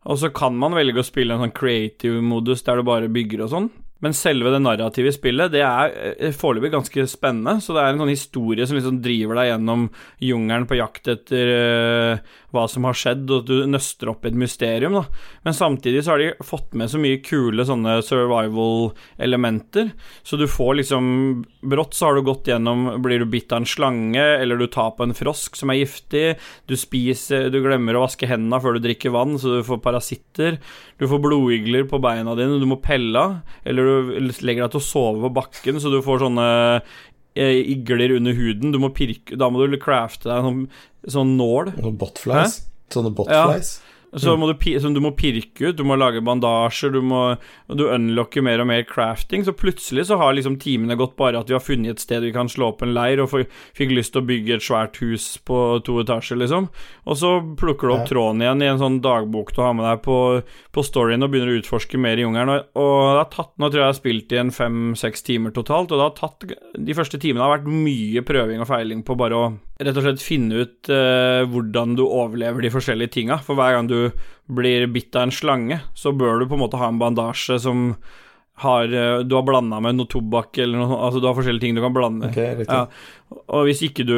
Og 0.08 0.22
så 0.22 0.32
kan 0.32 0.56
man 0.56 0.76
velge 0.78 1.04
å 1.04 1.06
spille 1.06 1.36
en 1.36 1.44
sånn 1.44 1.56
creative 1.56 2.24
modus 2.24 2.64
der 2.64 2.80
du 2.80 2.88
bare 2.88 3.12
bygger 3.12 3.44
og 3.44 3.54
sånn. 3.54 3.70
Men 4.04 4.14
selve 4.14 4.52
det 4.54 4.60
narrative 4.62 5.10
spillet, 5.16 5.52
det 5.56 5.64
er 5.66 5.94
eh, 6.14 6.36
foreløpig 6.36 6.70
ganske 6.76 7.06
spennende. 7.10 7.58
Så 7.64 7.74
det 7.74 7.82
er 7.82 7.96
en 7.96 8.04
sånn 8.04 8.14
historie 8.14 8.68
som 8.70 8.78
liksom 8.78 9.00
driver 9.02 9.40
deg 9.40 9.50
gjennom 9.52 9.88
jungelen 10.22 10.68
på 10.70 10.78
jakt 10.78 11.10
etter 11.16 11.54
uh, 11.58 12.36
hva 12.58 12.66
som 12.72 12.88
har 12.88 12.98
skjedd, 12.98 13.26
og 13.30 13.44
at 13.44 13.50
du 13.52 13.70
nøster 13.70 14.12
opp 14.12 14.26
et 14.28 14.38
mysterium, 14.38 14.98
da. 14.98 15.04
Men 15.46 15.56
samtidig 15.56 16.04
så 16.04 16.16
har 16.16 16.24
de 16.24 16.32
fått 16.46 16.74
med 16.78 16.92
så 16.92 17.00
mye 17.02 17.22
kule 17.24 17.66
sånne 17.68 18.00
survival-elementer, 18.06 19.94
så 20.26 20.40
du 20.40 20.48
får 20.50 20.82
liksom 20.82 21.14
Brått 21.68 21.98
så 21.98 22.08
har 22.08 22.18
du 22.18 22.24
gått 22.24 22.48
gjennom 22.48 22.86
Blir 23.04 23.20
du 23.20 23.28
bitt 23.30 23.52
av 23.52 23.62
en 23.62 23.68
slange, 23.70 24.24
eller 24.24 24.60
du 24.60 24.68
tar 24.72 24.94
på 24.98 25.06
en 25.06 25.16
frosk 25.18 25.58
som 25.60 25.72
er 25.72 25.82
giftig, 25.82 26.38
du 26.70 26.76
spiser 26.80 27.50
Du 27.54 27.60
glemmer 27.64 27.98
å 27.98 28.06
vaske 28.06 28.30
hendene 28.30 28.62
før 28.64 28.78
du 28.78 28.86
drikker 28.86 29.14
vann, 29.16 29.36
så 29.42 29.58
du 29.58 29.66
får 29.68 29.82
parasitter, 29.84 30.60
du 30.98 31.08
får 31.10 31.24
blodigler 31.24 31.88
på 31.90 32.02
beina 32.04 32.36
dine, 32.38 32.60
du 32.62 32.68
må 32.70 32.80
pelle 32.84 33.20
av, 33.20 33.38
eller 33.68 33.88
du 33.88 34.16
legger 34.42 34.66
deg 34.66 34.74
til 34.76 34.82
å 34.82 34.88
sove 34.88 35.28
på 35.28 35.36
bakken, 35.42 35.82
så 35.82 35.92
du 35.94 36.00
får 36.06 36.24
sånne 36.26 36.48
igler 37.38 38.16
under 38.18 38.36
huden. 38.38 38.74
Du 38.74 38.80
må 38.82 38.92
pirke 38.96 39.38
Da 39.40 39.50
må 39.54 39.66
du 39.66 39.78
crafte 39.82 40.30
deg 40.30 40.40
en 40.40 40.48
sånn, 40.48 40.64
sånn 41.18 41.36
nål. 41.40 41.74
Sånne 41.78 42.00
botflies. 42.02 42.58
Sånne 42.94 43.14
botflies. 43.16 43.76
Ja. 43.78 43.87
Så 44.16 44.32
mm. 44.32 44.40
må 44.40 44.48
du, 44.48 44.80
som 44.80 44.94
du 44.96 45.02
må 45.04 45.12
pirke 45.20 45.68
ut, 45.68 45.76
du 45.76 45.84
må 45.84 45.98
lage 46.00 46.22
bandasjer, 46.24 46.94
du 46.96 47.02
må 47.04 47.36
Du 47.68 47.84
unlocker 47.92 48.44
mer 48.46 48.62
og 48.64 48.70
mer 48.70 48.86
crafting. 48.88 49.44
Så 49.44 49.52
plutselig 49.58 50.08
så 50.08 50.18
har 50.22 50.36
liksom 50.38 50.56
timene 50.64 50.96
gått 50.96 51.18
bare 51.20 51.42
at 51.42 51.52
vi 51.52 51.58
har 51.58 51.64
funnet 51.64 51.98
et 51.98 52.04
sted 52.04 52.24
vi 52.24 52.32
kan 52.36 52.50
slå 52.50 52.72
opp 52.72 52.86
en 52.86 52.94
leir, 52.96 53.20
og 53.22 53.34
fikk 53.76 53.92
lyst 53.92 54.16
til 54.16 54.24
å 54.24 54.28
bygge 54.30 54.58
et 54.58 54.64
svært 54.64 55.02
hus 55.04 55.28
på 55.48 55.60
to 55.86 56.00
etasjer, 56.04 56.40
liksom. 56.40 56.70
Og 57.06 57.20
så 57.20 57.34
plukker 57.60 57.88
du 57.90 57.96
opp 57.98 58.08
tråden 58.10 58.44
igjen 58.44 58.64
i 58.64 58.72
en 58.72 58.82
sånn 58.82 59.02
dagbok 59.04 59.54
du 59.56 59.62
har 59.64 59.76
med 59.78 59.88
deg 59.90 60.02
på, 60.08 60.18
på 60.72 60.86
storyen, 60.86 61.26
og 61.26 61.34
begynner 61.34 61.52
å 61.54 61.60
utforske 61.60 62.00
mer 62.02 62.20
i 62.20 62.26
jungelen. 62.26 62.54
Og, 62.56 62.80
og 62.80 62.98
det 63.12 63.22
har 63.26 63.32
tatt 63.34 63.54
Nå 63.58 63.72
tror 63.72 63.82
jeg 63.82 63.86
jeg 63.88 63.94
har 63.94 63.98
spilt 63.98 64.34
i 64.36 64.38
en 64.42 64.52
fem-seks 64.54 65.26
timer 65.28 65.54
totalt, 65.56 65.92
og 65.92 65.98
det 65.98 66.06
har 66.06 66.18
tatt 66.18 66.46
De 66.88 66.96
første 66.98 67.20
timene 67.22 67.44
har 67.44 67.58
vært 67.58 67.72
mye 67.72 68.24
prøving 68.28 68.62
og 68.62 68.70
feiling 68.70 69.02
på 69.08 69.18
bare 69.18 69.40
å 69.40 69.48
rett 69.78 69.98
og 69.98 70.06
slett 70.06 70.24
finne 70.24 70.64
ut 70.64 70.90
uh, 70.90 71.44
hvordan 71.50 71.98
du 71.98 72.06
overlever 72.08 72.66
de 72.66 72.74
forskjellige 72.74 73.14
tinga. 73.18 73.42
For 73.46 73.58
hver 73.58 73.76
gang 73.78 73.90
du 73.90 74.00
blir 74.48 74.88
bitt 74.90 75.16
av 75.18 75.28
en 75.28 75.36
slange, 75.36 75.82
så 75.98 76.14
bør 76.16 76.42
du 76.42 76.48
på 76.48 76.58
en 76.58 76.64
måte 76.66 76.80
ha 76.82 76.90
en 76.90 77.02
bandasje 77.02 77.60
som 77.62 77.92
har 78.58 78.90
uh, 78.90 79.20
Du 79.22 79.36
har 79.38 79.46
blanda 79.46 79.78
med 79.84 80.00
noe 80.00 80.10
tobakk 80.10 80.58
eller 80.64 80.82
noe 80.82 80.96
Altså 81.06 81.20
du 81.22 81.28
har 81.30 81.36
forskjellige 81.38 81.68
ting 81.68 81.78
du 81.78 81.84
kan 81.84 81.94
blande. 81.94 82.32
Okay, 82.32 82.66
ja. 82.66 82.88
Og 83.54 83.68
hvis 83.68 83.84
ikke, 83.86 84.08
du, 84.08 84.16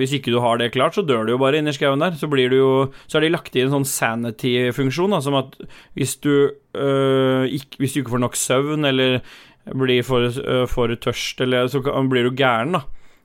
hvis 0.00 0.12
ikke, 0.18 0.34
du, 0.34 0.40
har 0.44 0.60
det 0.60 0.72
klart, 0.74 0.98
så 0.98 1.04
dør 1.06 1.24
du 1.24 1.32
jo 1.32 1.40
bare 1.40 1.62
inni 1.62 1.72
skauen 1.72 2.02
der. 2.02 2.18
Så 2.20 2.28
blir 2.28 2.52
du 2.52 2.58
jo 2.58 2.72
Så 3.06 3.16
har 3.16 3.24
de 3.24 3.32
lagt 3.32 3.56
inn 3.56 3.70
en 3.70 3.78
sånn 3.78 3.88
sanity-funksjon, 3.88 5.16
som 5.24 5.38
at 5.38 5.56
hvis 5.96 6.18
du, 6.20 6.50
øh, 6.76 7.46
ikke, 7.46 7.80
hvis 7.80 7.94
du 7.94 8.02
ikke 8.02 8.16
får 8.18 8.24
nok 8.26 8.36
søvn 8.36 8.90
eller 8.90 9.22
blir 9.64 10.04
for, 10.04 10.28
for 10.68 10.92
tørst, 11.00 11.38
eller 11.40 11.70
så 11.72 11.80
blir 11.80 12.26
du 12.26 12.34
gæren, 12.36 12.74
da 12.76 12.82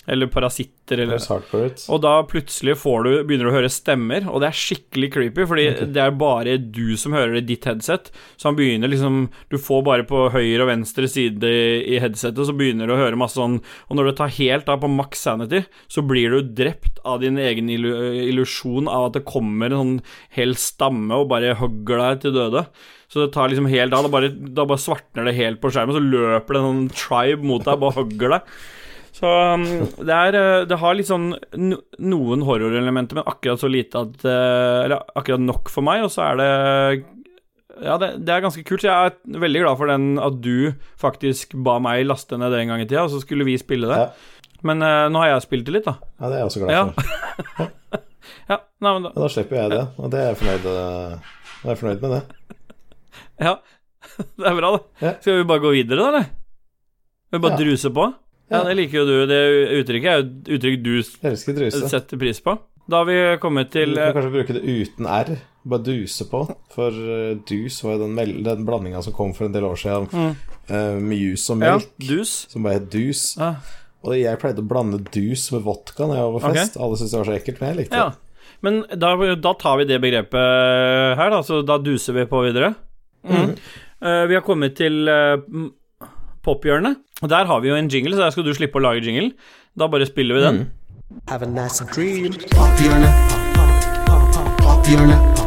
eller 0.08 0.30
parasitter, 0.32 1.04
eller 1.04 1.20
Og 1.92 2.02
da 2.02 2.14
plutselig 2.26 2.76
får 2.82 3.04
du, 3.06 3.10
begynner 3.28 3.50
du 3.50 3.52
å 3.52 3.56
høre 3.58 3.72
stemmer, 3.72 4.26
og 4.32 4.42
det 4.42 4.50
er 4.50 4.58
skikkelig 4.58 5.10
creepy, 5.14 5.46
fordi 5.50 5.66
okay. 5.70 5.90
det 5.94 6.04
er 6.04 6.16
bare 6.18 6.56
du 6.58 6.96
som 6.98 7.14
hører 7.18 7.36
det 7.36 7.44
i 7.44 7.50
ditt 7.52 7.68
headset. 7.70 8.10
Så 8.40 8.50
han 8.50 8.58
begynner 8.58 8.90
liksom 8.92 9.28
Du 9.52 9.58
får 9.62 9.84
bare 9.86 10.06
på 10.10 10.26
høyre 10.34 10.64
og 10.66 10.72
venstre 10.72 11.10
side 11.12 11.50
i 11.50 12.00
headsetet, 12.02 12.42
så 12.48 12.56
begynner 12.58 12.90
du 12.90 12.96
å 12.96 13.02
høre 13.02 13.20
masse 13.20 13.38
sånn 13.38 13.60
Og 13.62 13.98
når 13.98 14.10
du 14.10 14.14
tar 14.18 14.34
helt 14.40 14.70
av 14.72 14.82
på 14.82 14.90
max 14.92 15.26
sanity, 15.28 15.62
så 15.92 16.04
blir 16.06 16.34
du 16.34 16.54
drept 16.58 17.02
av 17.08 17.22
din 17.22 17.38
egen 17.42 17.70
illusjon 17.70 18.90
av 18.90 19.10
at 19.10 19.20
det 19.20 19.28
kommer 19.30 19.70
en 19.70 19.80
sånn 19.80 20.00
hel 20.36 20.56
stamme 20.60 21.22
og 21.22 21.30
bare 21.32 21.58
hogger 21.60 22.02
deg 22.02 22.26
til 22.26 22.36
døde. 22.36 22.66
Så 23.10 23.24
det 23.24 23.32
tar 23.34 23.50
liksom 23.50 23.70
helt 23.70 23.94
av. 23.96 24.06
Da 24.06 24.12
bare, 24.14 24.30
da 24.30 24.66
bare 24.70 24.82
svartner 24.82 25.26
det 25.26 25.38
helt 25.38 25.62
på 25.62 25.72
skjermen, 25.74 25.98
så 25.98 26.04
løper 26.04 26.56
det 26.56 26.60
en 26.62 26.68
sånn 26.68 26.92
tribe 26.94 27.46
mot 27.46 27.64
deg, 27.66 27.78
og 27.78 27.86
bare 27.86 27.98
hogger 28.02 28.36
deg. 28.36 28.52
Så 29.16 29.30
um, 29.30 29.64
det, 30.06 30.16
er, 30.16 30.36
uh, 30.38 30.66
det 30.70 30.78
har 30.80 30.96
litt 30.96 31.10
sånn 31.10 31.32
noen 31.58 32.44
horrorelementer, 32.46 33.20
men 33.20 33.30
akkurat 33.30 33.62
så 33.62 33.70
lite 33.72 34.04
at 34.06 34.26
uh, 34.26 34.86
Eller 34.86 35.02
akkurat 35.18 35.44
nok 35.44 35.72
for 35.74 35.86
meg, 35.86 36.06
og 36.06 36.14
så 36.14 36.30
er 36.30 36.40
det 36.40 36.50
ja, 37.80 37.96
det, 37.96 38.10
det, 38.28 38.34
er 38.34 38.44
ganske 38.44 38.64
kult. 38.68 38.84
Så 38.84 38.90
jeg 38.90 39.12
er 39.14 39.40
veldig 39.40 39.64
glad 39.64 39.80
for 39.80 39.92
den 39.92 40.08
at 40.20 40.40
du 40.44 40.72
faktisk 41.00 41.56
ba 41.64 41.78
meg 41.84 42.04
laste 42.08 42.36
ned 42.40 42.52
det 42.52 42.64
en 42.64 42.74
gang 42.74 42.84
i 42.84 42.88
tida, 42.88 43.06
og 43.06 43.14
så 43.14 43.22
skulle 43.24 43.48
vi 43.48 43.56
spille 43.62 43.88
det. 43.88 44.00
Ja. 44.04 44.56
Men 44.68 44.84
uh, 44.84 45.08
nå 45.12 45.22
har 45.24 45.34
jeg 45.34 45.46
spilt 45.48 45.70
det 45.70 45.78
litt, 45.78 45.88
da. 45.88 45.96
Ja, 46.20 46.26
det 46.26 46.34
er 46.34 46.42
jeg 46.42 46.50
også 46.50 46.64
glad 46.64 46.76
ja. 46.76 46.84
for. 46.92 48.02
ja, 48.52 48.58
nei, 48.60 48.92
men 48.92 49.08
da. 49.08 49.14
da 49.16 49.30
slipper 49.32 49.62
jeg 49.62 49.74
det, 49.76 49.84
og 49.96 50.12
det 50.12 50.20
er 50.22 50.32
jeg 50.32 50.40
fornøyd, 50.42 50.68
jeg 51.60 51.72
er 51.72 51.80
fornøyd 51.84 52.04
med 52.04 52.18
det. 52.18 52.24
Ja, 53.40 53.56
det 54.42 54.52
er 54.52 54.60
bra, 54.60 54.74
det. 54.76 55.14
Skal 55.22 55.40
vi 55.40 55.48
bare 55.54 55.64
gå 55.64 55.72
videre, 55.78 56.02
da, 56.02 56.10
eller? 56.12 56.28
Vi 57.30 57.40
bare 57.40 57.62
druse 57.62 57.94
på? 57.94 58.10
Ja, 58.50 58.64
det 58.66 58.76
liker 58.80 59.02
jo 59.02 59.06
du. 59.06 59.16
Det 59.30 59.40
uttrykket 59.80 60.10
er 60.10 60.20
jo 60.20 60.26
et 60.26 60.52
uttrykk 60.58 60.82
du 60.84 60.94
setter 61.06 62.20
pris 62.20 62.42
på. 62.42 62.58
Da 62.90 63.04
har 63.04 63.06
vi 63.06 63.18
kommet 63.42 63.70
til 63.74 63.94
Du 63.94 64.02
kan 64.02 64.16
kanskje 64.18 64.34
bruke 64.34 64.56
det 64.58 64.64
uten 64.66 65.06
R. 65.06 65.36
Bare 65.70 65.84
duse 65.86 66.26
på. 66.30 66.46
For 66.74 66.96
uh, 66.96 67.36
dus 67.50 67.84
var 67.84 67.98
jo 67.98 68.08
den, 68.08 68.40
den 68.46 68.64
blandinga 68.66 69.04
som 69.06 69.14
kom 69.14 69.36
for 69.38 69.50
en 69.50 69.54
del 69.54 69.68
år 69.68 69.78
siden. 69.78 70.08
Mm. 70.10 70.32
Uh, 70.70 70.96
med 71.04 71.18
jus 71.20 71.46
og 71.54 71.60
melk. 71.62 71.92
Ja, 72.00 72.08
dus. 72.16 72.34
Som 72.50 72.66
bare 72.66 72.80
het 72.80 72.90
dus. 72.94 73.36
Ja. 73.38 73.54
Og 74.02 74.16
jeg 74.16 74.40
pleide 74.42 74.64
å 74.64 74.70
blande 74.70 75.02
dus 75.14 75.50
med 75.54 75.66
vodka 75.68 76.08
når 76.08 76.18
jeg 76.18 76.26
var 76.26 76.34
på 76.34 76.54
fest. 76.56 76.74
Okay. 76.74 76.86
Alle 76.86 77.00
syntes 77.00 77.14
det 77.14 77.20
var 77.20 77.30
så 77.30 77.38
ekkelt, 77.38 77.62
men 77.62 77.72
jeg 77.72 77.80
likte 77.84 77.96
det. 77.96 78.08
ja. 78.08 78.10
Men 78.60 78.82
da, 78.92 79.14
da, 79.40 79.54
tar 79.56 79.78
vi 79.80 79.86
det 79.88 80.02
begrepet 80.04 81.16
her, 81.16 81.30
da. 81.32 81.38
Så 81.48 81.62
da 81.64 81.78
duser 81.80 82.18
vi 82.18 82.26
på 82.28 82.42
videre. 82.44 82.74
Mm. 83.24 83.54
Uh, 84.04 84.24
vi 84.28 84.36
har 84.36 84.44
kommet 84.44 84.76
til 84.76 85.08
pophjørnet. 86.44 87.00
Og 87.22 87.30
Der 87.30 87.46
har 87.46 87.60
vi 87.60 87.70
jo 87.70 87.76
en 87.76 87.90
jingle, 87.90 88.16
så 88.16 88.26
der 88.26 88.30
skal 88.36 88.44
du 88.44 88.54
slippe 88.54 88.80
å 88.80 88.84
lage 88.84 89.04
jingle. 89.06 89.32
Da 89.78 89.88
bare 89.88 90.06
spiller 90.06 90.36
vi 90.36 90.42
den. 90.42 90.56
Mm. 90.56 90.68
Have 91.28 91.44
a 91.44 91.50
nice 91.50 91.84
dream. 91.94 92.34
Pophjørnet. 92.54 93.14
Pophjørnet. 94.64 95.40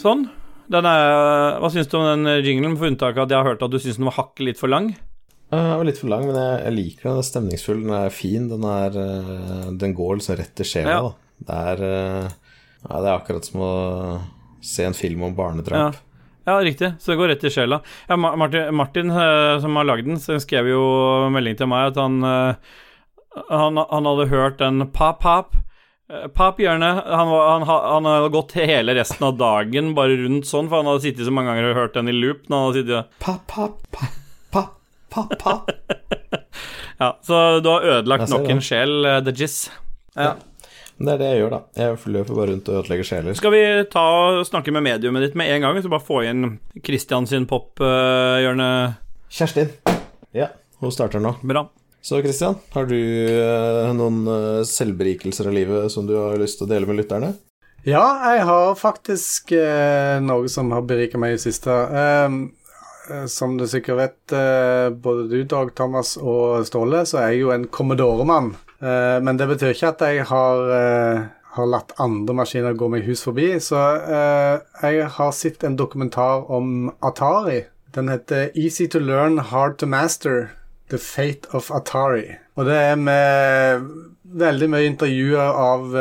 Sånn. 0.00 0.26
Er, 0.74 1.58
hva 1.60 1.68
syns 1.72 1.88
du 1.88 1.96
om 1.98 2.06
den 2.06 2.44
jinglen, 2.44 2.76
for 2.78 2.90
unntak 2.90 3.16
av 3.16 3.26
at 3.26 3.32
jeg 3.32 3.38
har 3.40 3.48
hørt 3.52 3.62
at 3.64 3.72
du 3.72 3.78
syns 3.80 3.98
den 4.00 4.08
var 4.08 4.16
hakket 4.18 4.46
litt 4.48 4.60
for 4.60 4.72
lang? 4.72 4.92
Den 5.54 5.76
var 5.78 5.86
litt 5.86 6.00
for 6.00 6.10
lang, 6.10 6.24
men 6.28 6.38
jeg, 6.38 6.62
jeg, 6.64 6.74
liker 6.78 7.06
den. 7.06 7.12
Den 7.12 7.20
er 7.20 7.28
stemningsfull, 7.28 7.82
den 7.84 7.94
er 7.98 8.14
fin. 8.14 8.48
Den, 8.50 8.64
er, 8.68 8.96
eh, 9.02 9.68
den 9.82 9.94
går 9.96 10.18
liksom 10.18 10.38
rett 10.40 10.54
til 10.58 10.68
sjela. 10.68 10.96
Ja. 10.96 11.12
Det, 11.44 11.58
er, 11.72 11.84
eh, 11.88 12.56
ja, 12.86 12.94
det 12.94 13.10
er 13.10 13.14
akkurat 13.14 13.48
som 13.48 13.62
å 13.64 13.74
se 14.64 14.86
en 14.88 14.96
film 14.96 15.26
om 15.28 15.36
barnedrap. 15.36 15.98
Ja. 15.98 16.48
ja. 16.48 16.56
riktig. 16.64 16.94
Så 16.98 17.12
det 17.12 17.18
går 17.20 17.34
rett 17.34 17.44
til 17.44 17.54
sjela. 17.54 17.82
Ja, 18.08 18.18
Martin, 18.18 18.72
Martin, 18.74 19.12
eh, 19.12 19.58
som 19.62 19.76
har 19.78 19.90
lagd 19.90 20.08
den, 20.10 20.22
skrev 20.22 20.72
jo 20.72 20.86
melding 21.34 21.60
til 21.60 21.70
meg 21.70 21.92
at 21.92 22.00
han, 22.02 22.18
han, 22.24 23.84
han 23.84 24.10
hadde 24.10 24.30
hørt 24.32 24.58
den 24.64 24.88
pap-pap. 24.96 25.54
Pap-hjørnet. 26.36 27.06
Han, 27.08 27.30
han, 27.32 27.64
han, 27.68 28.10
hadde 28.10 28.34
gått 28.34 28.58
hele 28.60 28.96
resten 28.96 29.24
av 29.30 29.38
dagen 29.40 29.94
bare 29.96 30.18
rundt 30.20 30.48
sånn, 30.48 30.68
for 30.68 30.82
han 30.82 30.92
hadde 30.92 31.06
sittet 31.06 31.28
så 31.28 31.32
mange 31.32 31.52
ganger 31.52 31.70
og 31.70 31.80
hørt 31.80 31.96
den 31.96 32.12
i 32.12 32.18
loop. 32.18 32.44
Når 32.48 32.56
han 32.60 32.68
hadde 32.68 32.84
sittet 32.84 33.24
pap, 33.24 33.48
pap, 33.50 33.80
pap. 33.94 34.20
Pappa. 35.14 35.60
ja, 37.02 37.18
så 37.22 37.60
du 37.62 37.68
har 37.70 37.86
ødelagt 37.98 38.32
nok 38.32 38.48
en 38.50 38.62
sjel, 38.64 38.96
uh, 39.06 39.20
The 39.22 39.34
Jizz. 39.36 39.68
Ja. 40.18 40.34
Det 40.94 41.10
er 41.10 41.18
det 41.18 41.28
jeg 41.32 41.38
gjør, 41.42 41.54
da. 41.54 41.60
Jeg 41.78 42.14
løper 42.14 42.36
bare 42.38 42.50
rundt 42.52 42.68
og 42.70 42.80
ødelegger 42.80 43.06
sjeler. 43.08 43.36
Skal 43.38 43.54
vi 43.54 43.62
ta 43.90 44.02
og 44.02 44.44
snakke 44.46 44.74
med 44.74 44.84
mediumet 44.86 45.24
ditt 45.26 45.38
med 45.38 45.50
en 45.50 45.66
gang? 45.66 45.78
Så 45.82 45.90
bare 45.90 46.06
få 46.06 46.20
inn 46.26 46.58
Christian 46.86 47.26
sin 47.30 47.48
pop-hjørne. 47.50 48.68
Kjerstin. 49.34 49.72
Ja, 50.34 50.52
hun 50.82 50.94
starter 50.94 51.22
nå. 51.22 51.34
Bra. 51.42 51.66
Så 52.04 52.20
Christian, 52.22 52.58
har 52.74 52.86
du 52.86 52.94
uh, 52.94 53.90
noen 53.96 54.22
uh, 54.28 54.62
selvberikelser 54.68 55.50
av 55.50 55.56
livet 55.56 55.94
som 55.94 56.06
du 56.06 56.14
har 56.18 56.38
lyst 56.38 56.60
til 56.60 56.68
å 56.68 56.72
dele 56.74 56.90
med 56.90 57.00
lytterne? 57.00 57.32
Ja, 57.84 58.04
jeg 58.32 58.46
har 58.48 58.78
faktisk 58.80 59.50
noe 60.24 60.48
som 60.48 60.70
har 60.72 60.86
berika 60.88 61.18
meg 61.20 61.34
i 61.34 61.40
siste. 61.42 61.74
Eh, 63.10 63.26
som 63.26 63.56
du 63.56 63.66
sikkert 63.68 63.96
vet, 63.98 64.32
eh, 64.32 64.90
både 64.90 65.28
du, 65.28 65.44
Dag 65.44 65.74
Thomas 65.76 66.16
og 66.16 66.64
Ståle, 66.66 67.04
så 67.06 67.20
er 67.20 67.34
jeg 67.34 67.42
jo 67.44 67.52
en 67.52 67.66
Commodore-mann. 67.68 68.54
Eh, 68.80 69.20
men 69.20 69.36
det 69.36 69.48
betyr 69.50 69.74
ikke 69.74 69.92
at 69.92 70.04
jeg 70.08 70.24
har, 70.30 70.72
har 71.56 71.70
latt 71.70 71.92
andre 72.00 72.36
maskiner 72.40 72.76
gå 72.78 72.88
meg 72.88 73.04
hus 73.08 73.24
forbi. 73.26 73.52
Så 73.60 73.76
jeg 73.76 75.08
har 75.18 75.32
sett 75.36 75.64
en 75.64 75.76
dokumentar 75.76 76.50
om 76.50 76.90
Atari. 77.04 77.64
Den 77.94 78.08
heter 78.10 78.50
Easy 78.56 78.88
to 78.88 78.98
learn, 78.98 79.38
hard 79.38 79.78
to 79.78 79.86
master. 79.86 80.50
The 80.90 80.98
Fate 80.98 81.48
of 81.56 81.70
Atari. 81.72 82.36
Og 82.56 82.66
det 82.66 82.74
er 82.76 82.96
med 83.00 83.86
veldig 84.36 84.66
mye 84.70 84.88
intervjuer 84.90 85.60
av 85.64 85.94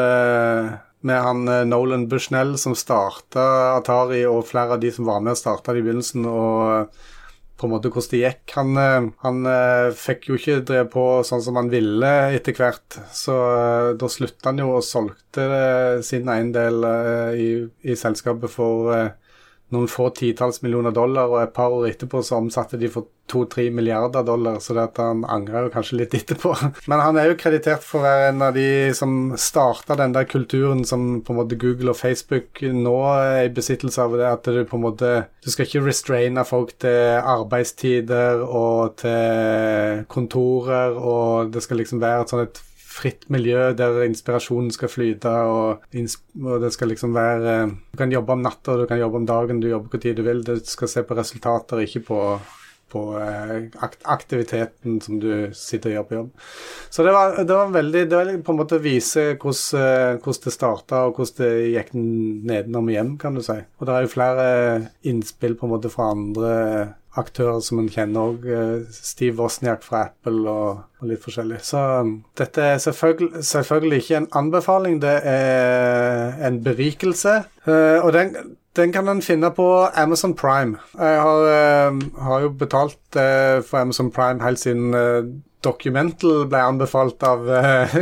med 1.07 1.19
han 1.23 1.47
eh, 1.47 1.65
Nolan 1.67 2.07
Bushnell 2.11 2.55
som 2.61 2.75
starta 2.77 3.47
Atari, 3.77 4.23
og 4.29 4.47
flere 4.49 4.77
av 4.77 4.83
de 4.83 4.91
som 4.93 5.07
var 5.09 5.23
med 5.23 5.35
og 5.35 5.41
starta 5.41 5.75
det 5.75 5.83
i 5.83 5.87
begynnelsen. 5.87 6.27
Og 6.29 6.93
på 7.63 7.69
en 7.69 7.73
måte 7.77 7.91
hvordan 7.93 8.11
det 8.11 8.19
gikk. 8.19 8.53
Han, 8.57 8.77
eh, 8.79 9.09
han 9.23 9.45
eh, 9.47 9.89
fikk 9.95 10.27
jo 10.29 10.37
ikke 10.39 10.59
drevet 10.67 10.91
på 10.93 11.05
sånn 11.27 11.43
som 11.45 11.59
han 11.59 11.71
ville 11.71 12.11
etter 12.35 12.57
hvert, 12.57 12.99
så 13.15 13.37
eh, 13.53 13.89
da 13.99 14.09
slutta 14.11 14.51
han 14.51 14.59
jo 14.59 14.73
og 14.75 14.83
solgte 14.83 15.45
sin 16.03 16.27
eiendel 16.31 16.83
i, 17.39 17.49
i 17.87 17.95
selskapet 17.99 18.51
for 18.51 18.91
noen 19.73 19.89
få 19.91 20.09
titalls 20.15 20.61
millioner 20.63 20.93
dollar, 20.95 21.31
og 21.31 21.41
et 21.41 21.53
par 21.55 21.73
år 21.73 21.89
etterpå 21.89 22.21
så 22.23 22.39
omsatte 22.39 22.79
de 22.79 22.89
for 22.93 23.09
to-tre 23.29 23.69
milliarder 23.71 24.23
dollar, 24.27 24.59
så 24.59 24.75
det 24.75 24.83
at 24.83 24.99
han 24.99 25.23
angrer 25.31 25.65
jo 25.65 25.71
kanskje 25.73 25.99
litt 26.01 26.15
etterpå. 26.17 26.51
Men 26.91 27.01
han 27.01 27.17
er 27.19 27.29
jo 27.29 27.37
kreditert 27.39 27.85
for 27.85 28.01
å 28.01 28.07
være 28.07 28.31
en 28.33 28.43
av 28.45 28.57
de 28.57 28.67
som 28.97 29.15
starta 29.39 29.97
den 29.99 30.15
der 30.15 30.27
kulturen 30.29 30.83
som 30.87 31.21
på 31.23 31.33
en 31.33 31.39
måte 31.39 31.57
Google 31.59 31.93
og 31.93 31.99
Facebook 31.99 32.61
nå 32.63 32.97
er 33.13 33.45
i 33.45 33.53
besittelse 33.53 34.03
av, 34.03 34.17
det 34.19 34.27
at 34.29 34.51
du 34.51 34.61
på 34.67 34.79
en 34.79 34.85
måte 34.85 35.13
Du 35.43 35.49
skal 35.51 35.67
ikke 35.67 35.85
restraine 35.87 36.43
folk 36.47 36.75
til 36.83 37.17
arbeidstider 37.19 38.43
og 38.43 38.99
til 39.01 40.03
kontorer, 40.11 40.95
og 40.99 41.53
det 41.53 41.63
skal 41.63 41.81
liksom 41.81 42.03
være 42.03 42.23
et 42.23 42.33
sånn 42.33 42.45
et 42.45 42.61
fritt 42.93 43.27
miljø 43.33 43.71
der 43.77 44.01
inspirasjonen 44.05 44.71
skal 44.73 44.91
flyte, 44.91 45.31
og, 45.49 45.85
og, 46.41 46.57
det 46.63 46.73
skal 46.75 46.93
liksom 46.93 47.15
være 47.15 47.55
Du 47.91 47.99
kan 47.99 48.13
jobbe 48.13 48.35
om 48.35 48.43
natta, 48.45 48.77
du 48.79 48.87
kan 48.89 49.01
jobbe 49.01 49.21
om 49.21 49.29
dagen, 49.29 49.61
du 49.61 49.71
jobber 49.71 49.93
hvor 49.93 50.03
tid 50.03 50.19
du 50.19 50.25
vil. 50.27 50.43
Du 50.45 50.57
skal 50.65 50.91
se 50.91 51.03
på 51.07 51.17
resultater, 51.17 51.83
ikke 51.83 52.03
på, 52.07 52.19
på 52.93 53.03
eh, 53.19 53.67
aktiviteten 54.13 54.99
som 55.03 55.19
du 55.21 55.31
sitter 55.57 55.91
og 55.91 55.97
gjør 55.97 56.07
på 56.09 56.17
jobb. 56.19 56.31
Så 56.93 57.05
det 57.07 57.13
var, 57.15 57.37
det 57.41 57.57
var 57.57 57.73
veldig 57.73 58.03
Det 58.09 58.19
var 58.19 58.33
på 58.45 58.53
en 58.53 58.61
måte 58.61 58.79
å 58.79 58.83
vise 58.83 59.27
hvordan, 59.33 59.83
eh, 59.83 60.17
hvordan 60.23 60.47
det 60.47 60.57
starta, 60.57 61.05
og 61.07 61.19
hvordan 61.19 61.39
det 61.41 61.53
gikk 61.73 61.93
nedenom 61.95 62.91
og 62.91 62.97
hjem, 62.97 63.15
kan 63.21 63.37
du 63.37 63.45
si. 63.45 63.57
Og 63.79 63.87
det 63.89 63.95
er 63.95 64.05
jo 64.05 64.13
flere 64.13 64.49
innspill 65.09 65.57
på 65.57 65.69
en 65.69 65.75
måte 65.77 65.93
fra 65.93 66.11
andre 66.13 66.53
aktører 67.19 67.61
som 67.63 67.79
en 67.81 67.89
kjenner 67.91 68.33
òg. 68.33 68.47
Eh, 68.47 68.93
Steve 68.93 69.37
Wozniak 69.37 69.83
fra 69.85 70.07
Apple 70.07 70.49
og, 70.49 70.81
og, 70.99 71.07
litt 71.09 71.23
forskjellig. 71.23 71.61
Så 71.65 71.81
um, 72.01 72.15
dette 72.39 72.65
er 72.73 72.81
selvfølgelig, 72.81 73.43
selvfølgelig, 73.45 74.01
ikke 74.01 74.19
en 74.21 74.29
anbefaling, 74.41 74.99
det 75.03 75.15
er 75.29 76.35
en 76.47 76.59
berikelse. 76.65 77.39
Uh, 77.67 78.01
og 78.03 78.13
den, 78.17 78.35
den 78.75 78.93
kan 78.95 79.09
en 79.09 79.21
finne 79.21 79.51
på 79.53 79.69
Amazon 79.93 80.35
Prime. 80.35 80.77
Jeg 80.97 81.21
har, 81.21 81.89
uh, 81.93 82.03
har 82.27 82.45
jo 82.47 82.53
betalt 82.59 82.99
uh, 83.15 83.61
for 83.61 83.83
Amazon 83.83 84.11
Prime 84.11 84.43
helt 84.43 84.59
siden 84.59 85.41
Documental 85.63 86.43
ble 86.51 86.59
anbefalt 86.59 87.23
av 87.23 87.45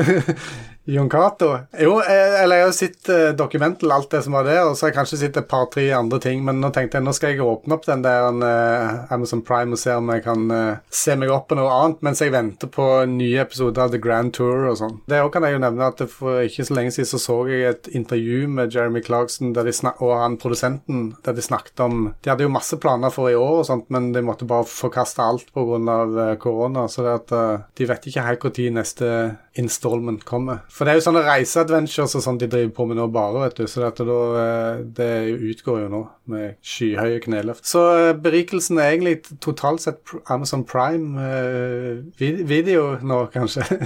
Jon 0.83 1.09
Cato? 1.09 1.57
Jo, 1.79 1.99
eh, 2.01 2.41
eller 2.41 2.57
jeg 2.57 2.65
har 2.65 2.73
sett 2.73 3.09
uh, 3.13 3.27
dokumentet, 3.37 3.85
alt 3.93 4.09
det 4.09 4.23
som 4.25 4.33
var 4.33 4.47
der, 4.47 4.63
og 4.65 4.73
så 4.73 4.87
har 4.87 4.89
jeg 4.91 4.97
kanskje 4.97 5.19
sett 5.21 5.37
et 5.37 5.49
par-tre 5.49 5.83
andre 5.93 6.17
ting, 6.23 6.41
men 6.45 6.57
nå 6.57 6.71
tenkte 6.73 6.97
jeg 6.97 7.05
nå 7.05 7.13
skal 7.13 7.35
jeg 7.35 7.45
åpne 7.45 7.77
opp 7.77 7.85
den 7.85 8.01
der 8.01 8.25
uh, 8.41 9.13
Amazon 9.13 9.43
Prime 9.45 9.77
og 9.77 9.81
se 9.81 9.93
om 9.93 10.09
jeg 10.09 10.25
kan 10.25 10.47
se 10.89 11.13
meg 11.19 11.29
opp 11.33 11.47
på 11.51 11.57
noe 11.57 11.69
annet 11.71 12.01
mens 12.05 12.21
jeg 12.23 12.33
venter 12.33 12.69
på 12.71 12.85
nye 13.09 13.43
episoder 13.43 13.85
av 13.85 13.93
The 13.93 13.99
Grand 14.01 14.33
Tour 14.33 14.71
og 14.71 14.79
sånn. 14.79 14.97
Det 15.09 15.21
òg 15.21 15.29
kan 15.35 15.45
jeg 15.45 15.55
jo 15.55 15.61
nevne 15.61 15.89
at 15.91 16.01
for 16.09 16.41
ikke 16.41 16.65
så 16.65 16.77
lenge 16.77 16.95
siden 16.95 17.11
så 17.11 17.21
så 17.21 17.37
jeg 17.49 17.67
et 17.69 17.91
intervju 18.01 18.49
med 18.49 18.73
Jeremy 18.73 19.03
Clarkson 19.05 19.53
og 19.53 20.11
han 20.17 20.39
produsenten 20.41 21.11
der 21.25 21.37
de 21.37 21.45
snakket 21.45 21.83
om 21.83 22.01
De 22.23 22.31
hadde 22.31 22.45
jo 22.45 22.53
masse 22.53 22.77
planer 22.81 23.13
for 23.13 23.29
i 23.29 23.37
år 23.37 23.61
og 23.61 23.67
sånt, 23.69 23.87
men 23.93 24.09
de 24.15 24.23
måtte 24.25 24.49
bare 24.49 24.65
forkaste 24.67 25.21
alt 25.21 25.53
pga. 25.53 26.35
korona, 26.41 26.87
så 26.89 27.05
det 27.05 27.15
at 27.19 27.33
de 27.77 27.87
vet 27.87 28.07
ikke 28.07 28.25
helt 28.25 28.43
når 28.45 28.75
neste 28.79 29.11
installment 29.59 30.23
kommer. 30.25 30.61
For 30.71 30.87
det 30.87 30.93
er 30.93 30.99
jo 30.99 31.05
sånne 31.07 31.23
reiseadventures 31.25 32.15
og 32.15 32.23
sånt 32.23 32.43
de 32.43 32.49
driver 32.51 32.71
på 32.75 32.85
med 32.87 32.99
nå 32.99 33.07
bare, 33.11 33.45
vet 33.45 33.57
du. 33.59 33.65
Så 33.67 33.83
dette 33.83 34.05
da, 34.07 34.19
eh, 34.41 34.83
det 34.99 35.11
utgår 35.51 35.83
jo 35.83 35.89
nå 35.91 36.01
med 36.31 36.55
skyhøye 36.63 37.19
kneløft. 37.25 37.65
Så 37.67 37.83
eh, 37.97 38.13
berikelsen 38.15 38.79
er 38.79 38.93
egentlig 38.93 39.17
totalt 39.43 39.83
sett 39.83 40.15
Amazon 40.31 40.63
Prime 40.67 41.19
eh, 41.19 43.01
nå, 43.03 43.25
kanskje. 43.33 43.67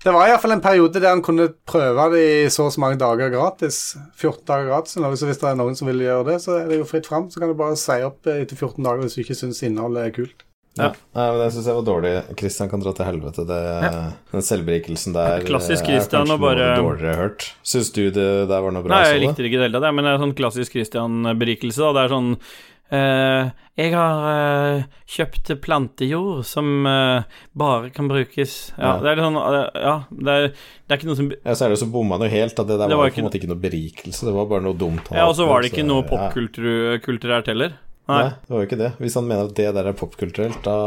Det 0.00 0.14
var 0.16 0.30
iallfall 0.30 0.54
en 0.54 0.62
periode 0.64 0.96
der 0.96 1.12
han 1.12 1.20
kunne 1.20 1.50
prøve 1.68 2.06
det 2.14 2.20
i 2.24 2.48
så 2.48 2.70
og 2.70 2.72
så 2.72 2.80
mange 2.80 2.96
dager 2.96 3.28
gratis. 3.28 3.98
14 4.16 4.46
dager 4.48 4.70
gratis. 4.70 4.94
Så 4.96 5.26
hvis 5.28 5.40
det 5.42 5.50
er 5.50 5.58
noen 5.60 5.76
som 5.76 5.90
vil 5.90 6.00
gjøre 6.00 6.24
det, 6.30 6.38
så 6.40 6.54
er 6.56 6.70
det 6.70 6.78
jo 6.78 6.86
fritt 6.88 7.04
fram. 7.10 7.26
Så 7.28 7.42
kan 7.42 7.52
du 7.52 7.58
bare 7.58 7.76
si 7.76 7.98
opp 8.06 8.24
etter 8.24 8.56
14 8.56 8.80
dager 8.80 9.04
hvis 9.04 9.18
du 9.18 9.20
ikke 9.20 9.36
syns 9.36 9.60
innholdet 9.66 10.06
er 10.06 10.14
kult. 10.16 10.46
Ja. 10.80 10.90
ja. 10.92 11.26
men 11.30 11.42
Det 11.44 11.50
syns 11.56 11.68
jeg 11.70 11.78
var 11.78 11.86
dårlig. 11.86 12.14
Christian 12.40 12.70
kan 12.72 12.82
dra 12.84 12.94
til 12.96 13.08
helvete. 13.08 13.44
Det, 13.48 13.60
ja. 13.84 14.02
Den 14.32 14.46
selvberikelsen 14.46 15.16
der 15.16 15.46
klassisk 15.46 15.88
Christian 15.88 16.34
og 16.34 16.42
bare 16.42 16.72
noe 16.72 16.88
dårligere 16.88 17.20
hørt. 17.20 17.50
Syns 17.66 17.92
du 17.96 18.06
det 18.08 18.28
der 18.50 18.66
var 18.66 18.74
noe 18.74 18.86
bra? 18.86 18.96
Nei, 18.96 19.14
jeg 19.14 19.24
likte 19.26 19.42
det 19.42 19.50
ikke 19.50 19.60
i 19.60 19.62
det 19.62 19.70
hele 19.70 19.80
tatt, 19.80 19.96
men 19.96 20.06
det 20.06 20.14
er 20.14 20.24
sånn 20.24 20.36
klassisk 20.38 20.76
Christian-berikelse. 20.76 21.94
Det 21.96 22.04
er 22.04 22.14
sånn 22.14 22.30
uh, 22.36 23.50
Jeg 23.80 23.92
har 23.94 24.24
uh, 24.26 24.88
kjøpt 25.10 25.52
plantejord 25.64 26.46
som 26.48 26.86
uh, 26.88 27.26
bare 27.58 27.92
kan 27.94 28.10
brukes 28.10 28.56
Ja, 28.76 28.96
ja. 28.96 28.96
det 29.02 29.12
er 29.12 29.20
litt 29.20 29.28
sånn 29.28 29.38
Ja, 29.40 29.94
det 30.10 30.36
er, 30.36 30.48
det 30.50 30.94
er, 30.94 30.98
ikke 30.98 31.10
noe 31.10 31.20
som 31.20 31.30
Ja, 31.34 31.54
så 31.54 31.66
er 31.66 31.74
det 31.74 31.82
så 31.82 31.90
bomma 31.90 32.20
noe 32.20 32.32
helt 32.32 32.56
at 32.56 32.66
det 32.66 32.78
der 32.80 32.90
det 32.90 32.98
var, 32.98 33.06
var 33.08 33.14
på 33.14 33.22
en 33.22 33.28
måte 33.28 33.40
ikke 33.40 33.52
noe 33.52 33.62
berikelse, 33.62 34.26
det 34.28 34.34
var 34.36 34.50
bare 34.50 34.66
noe 34.66 34.78
dumt. 34.78 35.12
Ja, 35.14 35.28
og 35.28 35.36
så 35.38 35.46
var 35.48 35.62
det 35.62 35.72
ikke 35.72 35.86
noe 35.86 36.06
popkulturelt 36.08 37.50
heller. 37.52 37.78
Nei. 38.10 38.22
Nei. 38.26 38.30
det 38.46 38.54
var 38.54 38.62
jo 38.62 38.68
ikke 38.68 38.80
det. 38.80 38.92
Hvis 39.00 39.18
han 39.18 39.28
mener 39.28 39.50
at 39.50 39.58
det 39.58 39.68
der 39.76 39.90
er 39.90 39.98
popkulturelt, 39.98 40.62
da, 40.66 40.78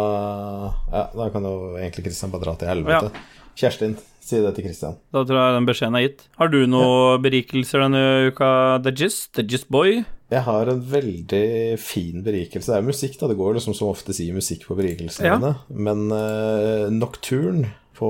ja, 0.91 1.05
da 1.15 1.29
kan 1.33 1.47
jo 1.47 1.53
egentlig 1.79 2.09
Kristian 2.09 2.33
bare 2.33 2.47
dra 2.47 2.57
til 2.59 2.71
helvete. 2.71 3.11
Ja. 3.13 3.43
Kjerstin, 3.59 3.93
si 4.23 4.41
det 4.41 4.55
til 4.57 4.67
Kristian. 4.67 4.97
Da 5.13 5.23
tror 5.27 5.39
jeg 5.39 5.55
den 5.57 5.69
beskjeden 5.69 5.99
er 5.99 6.07
gitt. 6.07 6.25
Har 6.41 6.51
du 6.53 6.59
noen 6.65 7.15
ja. 7.15 7.21
berikelser 7.23 7.85
denne 7.85 8.03
uka, 8.31 8.49
The 8.85 8.93
Gist? 9.03 9.29
The 9.37 9.45
Gist 9.47 9.69
Boy? 9.73 10.01
Jeg 10.33 10.41
har 10.47 10.69
en 10.71 10.81
veldig 10.89 11.77
fin 11.81 12.23
berikelse. 12.25 12.71
Det 12.71 12.79
er 12.79 12.87
musikk, 12.87 13.19
da. 13.19 13.29
Det 13.29 13.37
går 13.37 13.59
liksom 13.59 13.75
som 13.77 13.91
ofte 13.91 14.15
sier 14.15 14.35
musikk 14.35 14.65
på 14.69 14.77
berikelsene 14.79 15.29
ja. 15.29 15.53
Men 15.69 16.07
uh, 16.09 16.89
Nocturne 16.93 17.69
på 17.93 18.09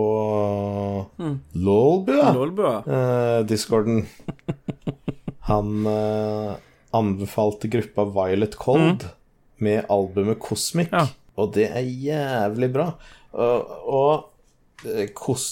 mm. 1.19 1.33
Lolbua, 1.59 2.29
Lolbua. 2.37 2.75
Uh, 2.87 3.39
Discorden 3.47 4.05
Han 5.49 5.83
uh, 5.83 6.55
anbefalte 6.93 7.69
gruppa 7.71 8.05
Violet 8.15 8.55
Cold 8.59 9.03
mm. 9.03 9.17
med 9.65 9.89
albumet 9.93 10.39
Cosmic, 10.43 10.91
ja. 10.93 11.07
og 11.39 11.53
det 11.57 11.69
er 11.71 11.87
jævlig 11.87 12.69
bra. 12.73 12.87
Og, 13.33 13.73
og 13.89 14.85
eh, 14.85 15.09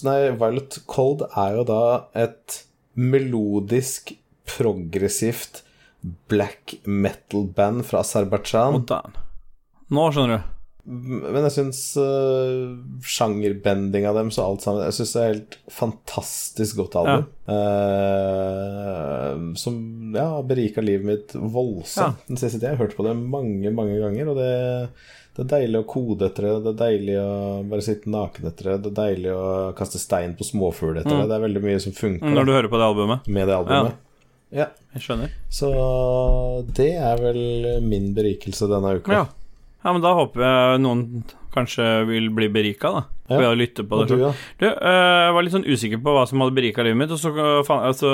nei, 0.08 0.20
Violet 0.38 0.80
Cold 0.90 1.26
er 1.30 1.58
jo 1.60 1.68
da 1.70 1.84
et 2.28 2.62
melodisk, 3.00 4.16
progressivt 4.52 5.62
black 6.28 6.74
metal-band 6.84 7.86
fra 7.88 8.02
Aserbajdsjan. 8.02 8.82
Nå 9.92 10.08
skjønner 10.12 10.42
du. 10.42 10.61
Men 10.84 11.46
jeg 11.46 11.54
syns 11.54 11.80
uh, 12.02 12.74
sjangerbendinga 13.06 14.14
deres 14.16 14.40
og 14.42 14.46
alt 14.48 14.64
sammen 14.66 14.86
Jeg 14.88 14.96
syns 14.98 15.14
det 15.14 15.22
er 15.22 15.30
helt 15.30 15.58
fantastisk 15.70 16.80
godt 16.80 16.98
album. 17.02 17.26
Ja. 17.46 17.58
Uh, 19.36 19.52
som 19.60 19.76
ja, 20.16 20.28
berika 20.48 20.82
livet 20.82 21.06
mitt 21.06 21.36
voldsomt 21.36 22.18
ja. 22.18 22.28
den 22.28 22.40
siste 22.42 22.58
tida. 22.58 22.72
Jeg 22.72 22.80
har 22.80 22.86
hørt 22.88 22.98
på 22.98 23.06
det 23.06 23.14
mange, 23.20 23.74
mange 23.76 24.00
ganger, 24.02 24.32
og 24.32 24.40
det, 24.42 24.52
det, 25.36 25.44
er 25.46 25.52
deilig 25.54 25.84
å 25.84 25.90
kode 25.92 26.32
etter 26.32 26.48
det. 26.48 26.54
Det 26.66 26.72
er 26.74 26.80
deilig 26.82 27.18
å 27.22 27.34
bare 27.72 27.86
sitte 27.86 28.14
naken 28.14 28.50
etter 28.50 28.72
det. 28.72 28.78
Det 28.86 28.94
er 28.94 29.02
deilig 29.02 29.36
å 29.38 29.44
kaste 29.78 30.02
stein 30.02 30.34
på 30.40 30.48
småfugl 30.48 30.98
etter 31.04 31.14
mm. 31.14 31.20
det. 31.20 31.28
Det 31.30 31.38
er 31.38 31.46
veldig 31.46 31.66
mye 31.68 31.84
som 31.84 31.98
funker. 31.98 32.40
Når 32.40 32.50
du 32.50 32.56
hører 32.56 32.72
på 32.72 32.82
det 32.82 32.88
albumet? 32.90 33.30
Med 33.30 33.52
det 33.52 33.60
albumet. 33.60 34.00
Ja. 34.52 34.72
Jeg 34.96 35.06
skjønner. 35.06 35.30
Så 35.54 35.70
det 36.76 36.90
er 37.00 37.22
vel 37.22 37.44
min 37.86 38.10
berikelse 38.18 38.68
denne 38.72 38.98
uka. 38.98 39.22
Ja. 39.22 39.28
Ja, 39.82 39.92
men 39.92 40.04
da 40.04 40.14
håper 40.18 40.46
jeg 40.46 40.82
noen 40.84 41.06
kanskje 41.52 41.86
vil 42.08 42.30
bli 42.34 42.48
berika, 42.50 42.92
da. 42.92 43.02
Ja. 43.32 43.38
Ved 43.40 43.48
å 43.48 43.56
lytte 43.56 43.84
på 43.88 44.02
det. 44.02 44.12
Du, 44.12 44.22
ja. 44.26 44.30
du, 44.60 44.66
eh, 44.68 45.22
jeg 45.26 45.36
var 45.36 45.46
litt 45.46 45.54
sånn 45.54 45.68
usikker 45.68 46.02
på 46.04 46.14
hva 46.16 46.26
som 46.28 46.42
hadde 46.44 46.56
berika 46.58 46.84
livet 46.84 47.00
mitt, 47.00 47.14
og 47.16 47.20
så, 47.22 47.32
altså, 47.78 48.12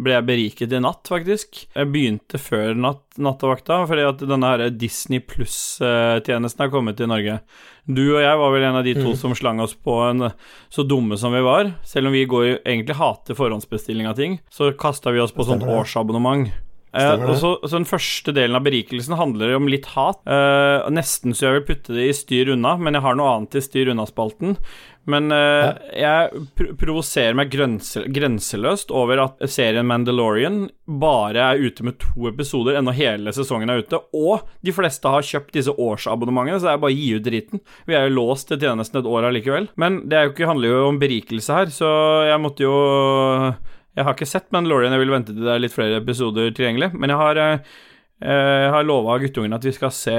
ble 0.00 0.14
jeg 0.14 0.26
beriket 0.28 0.72
i 0.72 0.80
natt, 0.80 1.02
faktisk. 1.12 1.62
Jeg 1.74 1.90
begynte 1.92 2.40
før 2.40 2.72
natt, 2.80 3.04
nattevakta, 3.20 3.82
fordi 3.88 4.06
at 4.08 4.24
denne 4.24 4.52
her 4.52 4.66
Disney 4.72 5.20
Pluss-tjenesten 5.24 6.66
er 6.66 6.72
kommet 6.72 7.00
til 7.00 7.10
Norge. 7.12 7.38
Du 7.86 8.02
og 8.06 8.22
jeg 8.24 8.40
var 8.40 8.54
vel 8.54 8.64
en 8.66 8.80
av 8.80 8.86
de 8.86 8.96
to 8.96 9.12
mm. 9.12 9.18
som 9.20 9.36
slang 9.36 9.60
oss 9.62 9.76
på 9.76 9.98
en 10.08 10.30
så 10.72 10.84
dumme 10.88 11.20
som 11.20 11.36
vi 11.36 11.44
var. 11.44 11.74
Selv 11.86 12.10
om 12.10 12.16
vi 12.16 12.24
går, 12.28 12.62
egentlig 12.64 12.96
hater 12.98 13.36
forhåndsbestilling 13.38 14.08
av 14.08 14.16
ting, 14.18 14.40
så 14.52 14.72
kasta 14.76 15.12
vi 15.14 15.22
oss 15.22 15.36
på 15.36 15.46
sånt 15.46 15.68
årsabonnement. 15.68 16.48
Uh, 16.96 17.28
og 17.28 17.36
så, 17.36 17.52
så, 17.62 17.76
Den 17.76 17.88
første 17.88 18.32
delen 18.36 18.56
av 18.56 18.64
berikelsen 18.66 19.16
handler 19.18 19.56
om 19.58 19.70
litt 19.70 19.88
hat. 19.92 20.22
Uh, 20.24 20.86
nesten 20.94 21.36
så 21.36 21.50
jeg 21.50 21.60
vil 21.60 21.66
putte 21.70 21.96
det 21.96 22.10
i 22.10 22.16
styr 22.16 22.54
unna, 22.56 22.76
men 22.80 22.96
jeg 22.96 23.04
har 23.04 23.18
noe 23.18 23.32
annet 23.36 23.58
i 23.60 23.64
styr 23.64 23.92
unna-spalten. 23.92 24.56
Men 25.06 25.30
uh, 25.30 25.76
jeg 25.94 26.46
pr 26.58 26.72
provoserer 26.80 27.36
meg 27.38 27.52
grense 27.52 28.02
grenseløst 28.10 28.90
over 28.94 29.22
at 29.22 29.44
serien 29.50 29.86
Mandalorian 29.86 30.64
bare 30.86 31.44
er 31.52 31.62
ute 31.62 31.86
med 31.86 32.00
to 32.02 32.26
episoder, 32.30 32.78
ennå 32.78 32.94
hele 32.96 33.34
sesongen 33.34 33.70
er 33.70 33.84
ute. 33.84 34.00
Og 34.18 34.48
de 34.66 34.74
fleste 34.74 35.10
har 35.10 35.26
kjøpt 35.26 35.54
disse 35.54 35.72
årsabonnementene, 35.72 36.58
så 36.58 36.70
det 36.70 36.74
er 36.74 36.82
bare 36.82 36.96
å 36.96 36.98
gi 36.98 37.12
ut 37.14 37.26
driten. 37.28 37.62
Vi 37.86 37.94
er 37.94 38.08
jo 38.08 38.16
låst 38.18 38.50
til 38.50 38.60
tjenesten 38.62 39.00
et 39.00 39.10
år 39.10 39.30
allikevel. 39.30 39.70
Men 39.78 40.02
det 40.10 40.26
jo 40.26 40.34
ikke, 40.34 40.50
handler 40.50 40.74
jo 40.74 40.84
om 40.90 41.00
berikelse 41.00 41.60
her, 41.60 41.72
så 41.74 41.90
jeg 42.26 42.42
måtte 42.42 42.66
jo 42.66 42.76
jeg 43.96 44.04
har 44.04 44.14
ikke 44.14 44.28
sett 44.28 44.50
Mandalorian, 44.52 44.92
jeg 44.92 45.00
vil 45.06 45.14
vente 45.14 45.32
til 45.34 45.44
det 45.46 45.52
er 45.54 45.62
litt 45.64 45.72
flere 45.74 46.00
episoder 46.02 46.50
tilgjengelig. 46.52 46.92
Men 46.94 47.10
jeg 47.14 47.18
har, 47.22 47.38
eh, 47.38 47.58
Jeg 48.16 48.70
har 48.72 48.84
lova 48.88 49.18
guttungen 49.20 49.52
at 49.52 49.60
vi 49.62 49.72
skal 49.76 49.90
se 49.92 50.10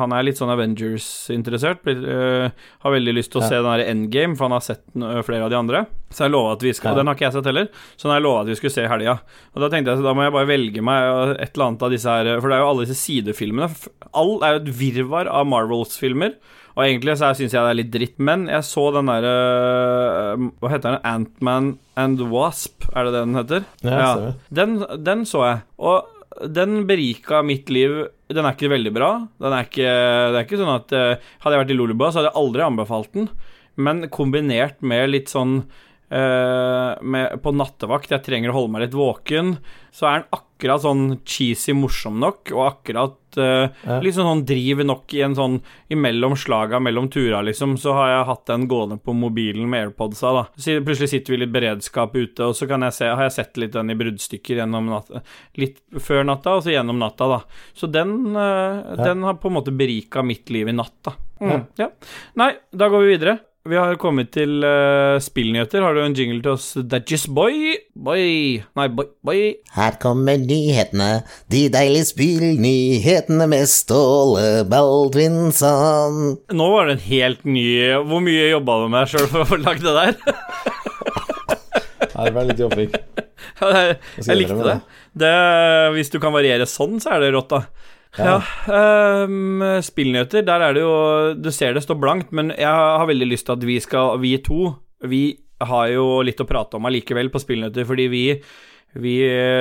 Han 0.00 0.12
er 0.16 0.22
litt 0.24 0.38
sånn 0.38 0.48
Avengers-interessert. 0.48 1.82
Uh, 1.84 2.48
har 2.80 2.94
veldig 2.94 3.12
lyst 3.14 3.32
til 3.32 3.42
å 3.42 3.44
Ja. 3.44 3.48
se 3.48 3.56
den 3.60 3.68
der 3.68 3.84
Endgame, 3.84 4.34
for 4.34 4.48
han 4.48 4.52
har 4.52 4.60
sett 4.64 4.80
flere 4.94 5.44
av 5.44 5.50
de 5.50 5.56
andre. 5.56 5.86
Så 6.10 6.24
jeg 6.24 6.32
lova 6.32 6.52
at 6.54 6.62
vi 6.62 6.72
skal 6.72 6.92
Ja. 6.92 6.94
Den 6.96 7.06
har 7.06 7.14
ikke 7.14 7.28
jeg 7.28 7.32
sett 7.34 7.44
heller, 7.44 7.68
så 7.98 8.02
den 8.02 8.10
har 8.12 8.20
jeg 8.20 8.24
lova 8.24 8.40
at 8.40 8.46
vi 8.46 8.54
skulle 8.54 8.72
se 8.72 8.84
i 8.84 8.88
helga. 8.88 9.20
Og 9.54 9.60
da 9.60 9.68
tenkte 9.68 9.92
jeg 9.92 9.98
så 9.98 10.02
da 10.02 10.14
må 10.14 10.24
jeg 10.24 10.32
bare 10.32 10.48
velge 10.48 10.82
meg 10.82 11.38
et 11.38 11.52
eller 11.54 11.66
annet 11.68 11.82
av 11.82 11.90
disse 11.90 12.08
her 12.08 12.40
For 12.40 12.48
det 12.48 12.56
er 12.56 12.64
jo 12.64 12.70
alle 12.70 12.86
disse 12.86 12.96
sidefilmene. 12.96 13.88
All 14.14 14.42
er 14.42 14.58
jo 14.58 14.64
et 14.64 14.74
virvar 14.80 15.26
av 15.28 15.46
Marvels-filmer. 15.46 16.34
Og 16.74 16.82
egentlig 16.82 17.14
så 17.20 17.30
syns 17.38 17.54
jeg 17.54 17.62
det 17.62 17.70
er 17.70 17.78
litt 17.78 17.92
dritt. 17.94 18.16
Men 18.18 18.48
jeg 18.50 18.66
så 18.66 18.88
den 18.94 19.10
derre 19.10 19.34
Hva 20.58 20.72
heter 20.72 20.96
den? 20.96 21.04
Antman 21.06 21.70
and 22.00 22.24
Wasp, 22.32 22.88
er 22.90 23.06
det 23.06 23.14
det 23.14 23.22
den 23.22 23.38
heter? 23.38 23.68
Ja, 23.86 24.00
ja. 24.00 24.34
Den, 24.54 24.80
den 25.06 25.22
så 25.28 25.44
jeg, 25.46 25.62
og 25.78 26.10
den 26.50 26.82
berika 26.88 27.44
mitt 27.46 27.70
liv. 27.70 27.94
Den 28.26 28.42
er 28.42 28.56
ikke 28.56 28.72
veldig 28.72 28.90
bra. 28.94 29.10
Den 29.38 29.54
er 29.54 29.68
ikke, 29.68 29.90
det 30.34 30.38
er 30.40 30.46
ikke 30.46 30.58
sånn 30.58 30.72
at 30.72 30.94
eh, 30.96 31.26
Hadde 31.44 31.54
jeg 31.54 31.62
vært 31.62 31.74
i 31.74 31.76
Lolebua, 31.78 32.08
så 32.10 32.20
hadde 32.20 32.32
jeg 32.32 32.40
aldri 32.40 32.64
anbefalt 32.66 33.12
den. 33.14 33.28
Men 33.78 34.06
kombinert 34.10 34.82
med 34.86 35.12
litt 35.12 35.30
sånn 35.30 35.60
eh, 35.60 36.90
med, 37.02 37.38
På 37.44 37.54
nattevakt, 37.54 38.10
jeg 38.10 38.26
trenger 38.26 38.50
å 38.50 38.58
holde 38.58 38.74
meg 38.74 38.86
litt 38.86 38.98
våken, 38.98 39.56
så 39.94 40.10
er 40.10 40.18
den 40.18 40.28
akkurat 40.30 40.50
sånn 40.68 41.18
cheesy 41.24 41.72
morsom 41.76 42.16
nok, 42.20 42.50
og 42.52 42.62
akkurat 42.72 43.18
uh, 43.36 43.68
Ja. 43.84 44.00
liksom 44.00 44.24
sånn, 44.24 44.44
driv 44.46 44.84
nok 44.86 45.12
i 45.14 45.20
en 45.22 45.34
sånn 45.34 45.60
Imellom 45.90 46.36
slaga, 46.36 46.78
mellom 46.80 47.08
tura, 47.10 47.42
liksom, 47.42 47.76
så 47.76 47.92
har 47.92 48.08
jeg 48.08 48.26
hatt 48.26 48.46
den 48.46 48.66
gående 48.68 48.98
på 49.02 49.12
mobilen 49.14 49.68
med 49.68 49.88
AirPodsa, 49.88 50.32
da. 50.32 50.44
Så 50.56 50.78
plutselig 50.84 51.10
sitter 51.10 51.34
vi 51.34 51.40
litt 51.42 51.52
beredskap 51.52 52.14
ute, 52.14 52.44
og 52.46 52.54
så 52.54 52.66
kan 52.70 52.80
jeg 52.82 52.92
se, 52.94 53.04
har 53.10 53.22
jeg 53.22 53.32
sett 53.32 53.56
litt 53.56 53.72
den 53.72 53.90
i 53.90 53.94
bruddstykker 53.94 54.56
gjennom 54.62 54.86
natta. 54.86 55.22
Litt 55.60 55.80
før 56.00 56.24
natta, 56.24 56.56
og 56.56 56.62
så 56.64 56.72
gjennom 56.74 56.98
natta, 56.98 57.28
da. 57.28 57.40
Så 57.74 57.90
den, 57.90 58.36
eh, 58.36 58.94
den 59.04 59.22
har 59.22 59.34
på 59.34 59.48
en 59.50 59.58
måte 59.58 59.74
berika 59.76 60.22
mitt 60.22 60.48
liv 60.50 60.68
i 60.68 60.72
natt, 60.72 60.96
da. 61.02 61.12
Mm, 61.40 61.66
ja. 61.76 61.90
Nei, 62.36 62.52
da 62.72 62.88
går 62.88 63.02
vi 63.04 63.16
videre. 63.18 63.38
Vi 63.64 63.78
har 63.80 63.94
kommet 63.96 64.28
til 64.36 64.58
uh, 64.60 65.16
spillnyheter. 65.24 65.80
Har 65.80 65.96
du 65.96 66.02
en 66.02 66.12
jingle 66.12 66.42
til 66.44 66.50
oss, 66.52 66.66
Dadgies 66.84 67.22
Boy? 67.32 67.78
Boy 67.96 68.58
Nei, 68.76 68.84
boy, 68.92 69.06
boy. 69.24 69.38
Her 69.72 69.96
kommer 70.02 70.36
nyhetene, 70.36 71.22
de 71.48 71.62
deilige 71.72 72.10
spillnyhetene 72.10 73.46
med 73.48 73.64
Ståle 73.72 74.66
Baldvinsson. 74.68 76.18
Nå 76.52 76.66
var 76.74 76.90
det 76.90 76.98
en 76.98 77.02
helt 77.06 77.48
ny 77.48 77.64
Hvor 78.04 78.20
mye 78.26 78.50
jobba 78.50 78.76
du 78.82 78.86
med 78.92 79.14
sjøl 79.14 79.30
for 79.32 79.46
å 79.46 79.48
få 79.54 79.60
lagd 79.62 79.88
det 79.88 79.96
der? 79.96 80.12
Nei, 82.04 82.28
det 82.28 82.36
var 82.36 82.50
litt 82.50 82.60
jobbing. 82.66 82.92
Jeg, 83.64 83.96
jeg 84.18 84.36
likte 84.36 84.60
det. 84.66 84.74
det. 85.16 85.34
Hvis 85.94 86.10
du 86.12 86.18
kan 86.20 86.34
variere 86.34 86.66
sånn, 86.68 86.98
så 87.00 87.14
er 87.14 87.22
det 87.22 87.32
rått, 87.32 87.54
da. 87.54 87.93
Ja. 88.18 88.36
Ja. 88.68 89.24
um, 89.24 89.62
spillnyheter, 89.82 90.44
der 90.46 90.62
er 90.62 90.76
det 90.76 90.84
jo 90.84 90.94
Du 91.34 91.48
ser 91.50 91.74
det 91.74 91.82
står 91.82 91.98
blankt, 91.98 92.30
men 92.30 92.52
jeg 92.54 92.70
har 92.70 93.08
veldig 93.10 93.26
lyst 93.32 93.48
til 93.48 93.56
at 93.56 93.64
vi 93.66 93.80
skal 93.82 94.20
Vi 94.22 94.36
to, 94.44 94.74
vi 95.02 95.24
har 95.64 95.88
jo 95.90 96.20
litt 96.26 96.40
å 96.42 96.46
prate 96.46 96.78
om 96.78 96.86
allikevel 96.86 97.30
på 97.32 97.40
spillnyheter, 97.42 97.86
fordi 97.88 98.06
vi 98.12 98.24
vi 98.94 99.14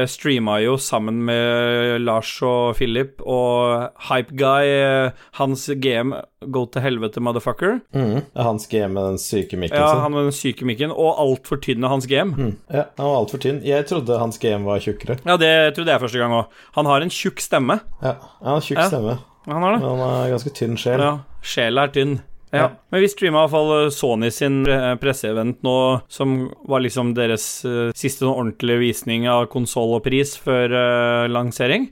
streama 0.09 0.59
jo 0.63 0.75
sammen 0.77 1.23
med 1.25 2.01
Lars 2.05 2.29
og 2.45 2.75
Philip 2.77 3.21
og 3.25 3.89
Hypeguy, 4.09 5.11
hans 5.39 5.67
GM, 5.81 6.13
Go 6.51 6.65
to 6.67 6.81
helvete, 6.83 7.21
motherfucker. 7.23 7.77
Mm. 7.95 8.21
Hans 8.35 8.67
GM 8.67 8.91
med 8.93 9.05
den 9.13 9.17
syke 9.21 9.55
mikken 9.57 9.79
Ja, 9.79 9.93
han 10.03 10.11
med 10.11 10.25
den 10.27 10.35
syke 10.35 10.65
mikken, 10.67 10.91
og 10.91 11.15
altfor 11.23 11.61
tynne 11.63 11.87
hans 11.87 12.05
GM. 12.11 12.33
Mm. 12.35 12.51
Ja, 12.69 12.83
han 12.99 13.05
var 13.07 13.21
altfor 13.21 13.39
tynn. 13.39 13.61
Jeg 13.65 13.87
trodde 13.87 14.19
Hans 14.19 14.37
GM 14.43 14.65
var 14.67 14.83
tjukkere. 14.83 15.17
Ja, 15.25 15.37
det 15.39 15.53
trodde 15.77 15.91
jeg 15.95 16.03
første 16.03 16.19
gang 16.19 16.35
òg. 16.41 16.51
Han 16.75 16.85
har 16.91 17.01
en 17.05 17.09
tjukk 17.13 17.39
stemme. 17.41 17.79
Ja, 18.03 18.17
han 18.41 18.53
har 18.57 18.61
tjukk 18.67 18.77
Ja. 18.83 18.89
stemme, 18.91 19.17
Han 19.47 19.61
har 19.63 19.71
det. 19.73 19.79
men 19.81 19.89
han 19.89 20.09
har 20.09 20.29
ganske 20.35 20.53
tynn 20.55 20.77
sjel. 20.77 20.99
Ja, 20.99 21.17
sjela 21.41 21.83
er 21.83 21.87
tynn. 21.95 22.19
Ja. 22.53 22.59
Ja. 22.63 22.65
Men 22.93 23.01
vi 23.01 23.07
streama 23.09 23.41
i 23.41 23.47
hvert 23.47 23.53
fall 23.55 23.91
Sony 23.91 24.29
sin 24.31 24.59
eh, 24.69 24.91
presseevent 25.01 25.63
nå, 25.65 25.75
som 26.13 26.35
var 26.69 26.83
liksom 26.85 27.15
deres 27.17 27.47
eh, 27.65 27.89
siste 27.97 28.23
sånn 28.27 28.35
ordentlige 28.35 28.79
visning 28.83 29.25
av 29.31 29.47
konsoll 29.53 29.95
og 29.97 30.03
pris 30.05 30.35
før 30.37 30.69
eh, 30.77 31.29
lansering. 31.33 31.89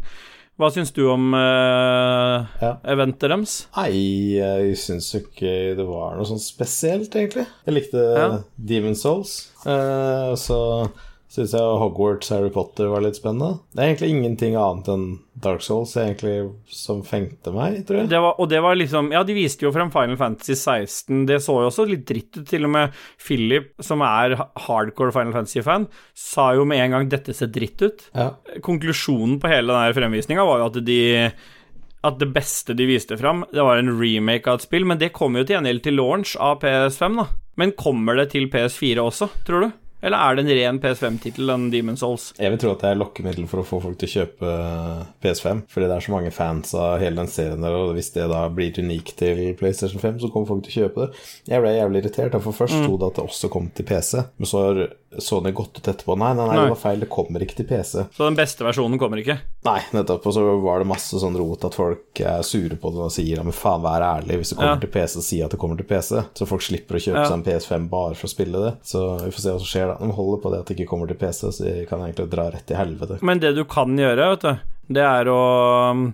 Hva 0.61 0.67
syns 0.69 0.91
du 0.93 0.99
om 1.09 1.31
uh, 1.33 2.43
Ja. 2.61 2.75
eventet 2.93 3.23
deres? 3.31 3.53
Nei, 3.73 4.35
jeg 4.37 4.75
syns 4.77 5.07
jo 5.15 5.21
ikke 5.23 5.53
det 5.79 5.85
var 5.87 6.13
noe 6.19 6.27
sånn 6.29 6.41
spesielt, 6.43 7.15
egentlig. 7.17 7.47
Jeg 7.65 7.73
likte 7.73 8.03
Ja. 8.19 8.27
Demon 8.69 8.93
Souls. 8.99 9.31
uh, 9.65 10.35
så 10.37 10.59
syns 11.31 11.53
jeg 11.55 11.75
Hogwarts 11.79 12.31
Harry 12.33 12.49
Potter 12.51 12.89
var 12.91 13.03
litt 13.05 13.15
spennende. 13.15 13.61
Det 13.71 13.79
er 13.79 13.91
egentlig 13.93 14.09
ingenting 14.11 14.57
annet 14.59 14.89
enn 14.91 15.05
Dark 15.41 15.63
Souls 15.63 15.93
egentlig 15.95 16.51
som 16.67 16.99
fengte 17.07 17.53
meg, 17.55 17.79
tror 17.87 18.01
jeg. 18.01 18.09
Det 18.11 18.19
var, 18.19 18.35
og 18.35 18.49
det 18.51 18.59
var 18.63 18.75
liksom 18.75 19.13
Ja, 19.15 19.23
de 19.27 19.35
viste 19.37 19.63
jo 19.63 19.71
frem 19.71 19.93
Final 19.93 20.19
Fantasy 20.19 20.57
16. 20.57 21.23
Det 21.29 21.39
så 21.43 21.55
jo 21.63 21.69
også 21.69 21.87
litt 21.87 22.03
dritt 22.09 22.35
ut. 22.35 22.43
Til 22.51 22.67
og 22.67 22.73
med 22.75 22.99
Philip, 23.21 23.71
som 23.79 24.03
er 24.03 24.35
hardcore 24.67 25.15
Final 25.15 25.33
Fantasy-fan, 25.37 25.87
sa 26.17 26.51
jo 26.57 26.67
med 26.67 26.83
en 26.83 26.97
gang 26.97 27.09
'dette 27.09 27.33
ser 27.37 27.47
dritt 27.47 27.79
ut'. 27.79 28.09
Ja. 28.15 28.35
konklusjonen 28.61 29.39
på 29.39 29.47
hele 29.47 29.71
denne 29.71 29.95
fremvisninga 29.95 30.43
var 30.45 30.59
jo 30.59 30.65
at 30.65 30.85
de 30.85 31.01
at 32.03 32.17
det 32.17 32.31
beste 32.33 32.73
de 32.73 32.87
viste 32.89 33.17
fram, 33.17 33.45
det 33.53 33.61
var 33.61 33.77
en 33.77 33.93
remake 33.99 34.49
av 34.49 34.57
et 34.57 34.65
spill, 34.65 34.85
men 34.85 34.97
det 34.97 35.13
kommer 35.13 35.41
jo 35.41 35.45
til 35.45 35.59
gjengjeld 35.59 35.83
til 35.85 35.93
launch 35.99 36.33
av 36.41 36.59
PS5, 36.63 37.19
da. 37.21 37.27
Men 37.61 37.75
kommer 37.77 38.17
det 38.17 38.31
til 38.31 38.49
PS4 38.49 39.03
også, 39.03 39.29
tror 39.45 39.67
du? 39.67 39.71
Eller 40.01 40.17
er 40.17 40.35
det 40.35 40.43
en 40.45 40.51
ren 40.57 40.79
PS5-tittel, 40.81 41.45
den 41.51 41.67
Demon 41.73 41.97
Souls? 41.99 42.31
Jeg 42.41 42.49
vil 42.53 42.59
tro 42.63 42.71
at 42.73 42.81
det 42.81 42.89
er 42.89 42.97
lokkemiddel 42.97 43.45
for 43.51 43.61
å 43.61 43.65
få 43.67 43.81
folk 43.83 43.99
til 44.01 44.09
å 44.09 44.13
kjøpe 44.15 44.49
eh, 44.49 45.03
PS5. 45.21 45.61
Fordi 45.69 45.89
det 45.91 45.97
er 45.97 46.05
så 46.07 46.13
mange 46.15 46.31
fans 46.33 46.73
av 46.73 46.95
hele 47.03 47.21
den 47.21 47.29
serien 47.29 47.61
der, 47.61 47.75
og 47.77 47.93
hvis 47.97 48.09
det 48.15 48.25
da 48.31 48.47
blir 48.49 48.73
unikt 48.81 49.13
til 49.21 49.43
PlayStation 49.59 50.01
5, 50.01 50.19
så 50.23 50.31
kommer 50.33 50.49
folk 50.49 50.63
til 50.65 50.73
å 50.73 50.79
kjøpe 50.85 51.05
det. 51.05 51.21
Jeg 51.53 51.61
ble 51.61 51.75
jævlig 51.77 52.01
irritert, 52.03 52.39
for 52.41 52.57
først 52.63 52.73
Mm. 52.79 52.83
sto 52.87 52.97
det 52.97 53.07
at 53.11 53.15
det 53.21 53.27
også 53.29 53.49
kom 53.53 53.69
til 53.77 53.85
PC, 53.85 54.23
men 54.39 54.49
så 54.49 54.65
har 54.65 54.81
Sony 55.19 55.51
gått 55.51 55.75
ut 55.77 55.87
etterpå. 55.91 56.15
Nei, 56.17 56.29
nei, 56.33 56.45
nei, 56.47 56.55
Nei. 56.55 56.63
det 56.63 56.71
var 56.71 56.79
feil, 56.79 56.99
det 57.03 57.09
kommer 57.11 57.43
ikke 57.43 57.57
til 57.57 57.65
PC. 57.67 58.05
Så 58.15 58.23
den 58.23 58.37
beste 58.37 58.63
versjonen 58.63 58.99
kommer 59.01 59.19
ikke? 59.19 59.35
Nei, 59.67 59.79
nettopp. 59.91 60.23
Og 60.29 60.35
så 60.37 60.43
var 60.63 60.79
det 60.79 60.87
masse 60.87 61.19
sånn 61.19 61.35
rot 61.35 61.65
at 61.67 61.75
folk 61.75 62.21
er 62.23 62.41
sure 62.47 62.77
på 62.79 62.91
det 62.95 63.01
og 63.03 63.11
sier 63.11 63.41
ja, 63.41 63.43
men 63.43 63.51
faen, 63.55 63.83
vær 63.83 64.05
ærlig. 64.07 64.37
Hvis 64.39 64.53
det 64.53 64.57
kommer 64.61 64.77
Ja. 64.77 64.81
til 64.85 64.93
PC, 64.93 65.21
si 65.21 65.41
at 65.43 65.51
det 65.51 65.59
kommer 65.59 65.75
til 65.81 65.89
PC. 65.89 66.23
Så 66.39 66.47
folk 66.47 66.61
slipper 66.63 66.95
å 66.95 67.03
kjøpe 67.03 67.19
Ja. 67.19 67.25
seg 67.27 67.33
en 67.39 67.43
PS5 67.43 67.89
bare 67.89 68.15
for 68.15 68.27
å 68.27 68.31
spille 68.31 68.63
det. 68.63 68.73
Så 68.87 69.03
vi 69.25 69.31
får 69.31 69.39
se 69.43 69.49
hva 69.51 69.59
som 69.59 69.71
skjer 69.73 69.87
da. 69.91 69.97
De 70.05 70.11
holder 70.15 70.41
på 70.41 70.51
det 70.55 70.59
at 70.61 70.65
det 70.71 70.77
ikke 70.79 70.89
kommer 70.93 71.07
til 71.11 71.19
PC, 71.19 71.51
så 71.51 71.63
de 71.67 71.85
kan 71.85 71.99
egentlig 71.99 72.29
dra 72.31 72.49
rett 72.49 72.71
i 72.71 72.79
helvete. 72.79 73.19
Men 73.21 73.39
det 73.39 73.55
du 73.55 73.65
kan 73.65 73.97
gjøre, 73.97 74.29
vet 74.37 74.41
du, 74.47 74.59
det 74.95 75.03
er 75.03 75.25
å 75.27 76.13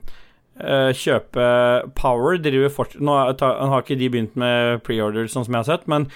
eh, 0.59 0.91
kjøpe 0.97 1.93
Power 1.95 2.37
driver 2.41 2.69
fort... 2.73 2.95
Nå 2.99 3.13
har 3.13 3.81
ikke 3.83 3.97
de 3.99 4.09
begynt 4.09 4.35
med 4.35 4.81
preorder, 4.83 5.27
sånn 5.29 5.45
som 5.45 5.53
jeg 5.53 5.63
har 5.63 5.69
sett, 5.77 5.87
men 5.87 6.07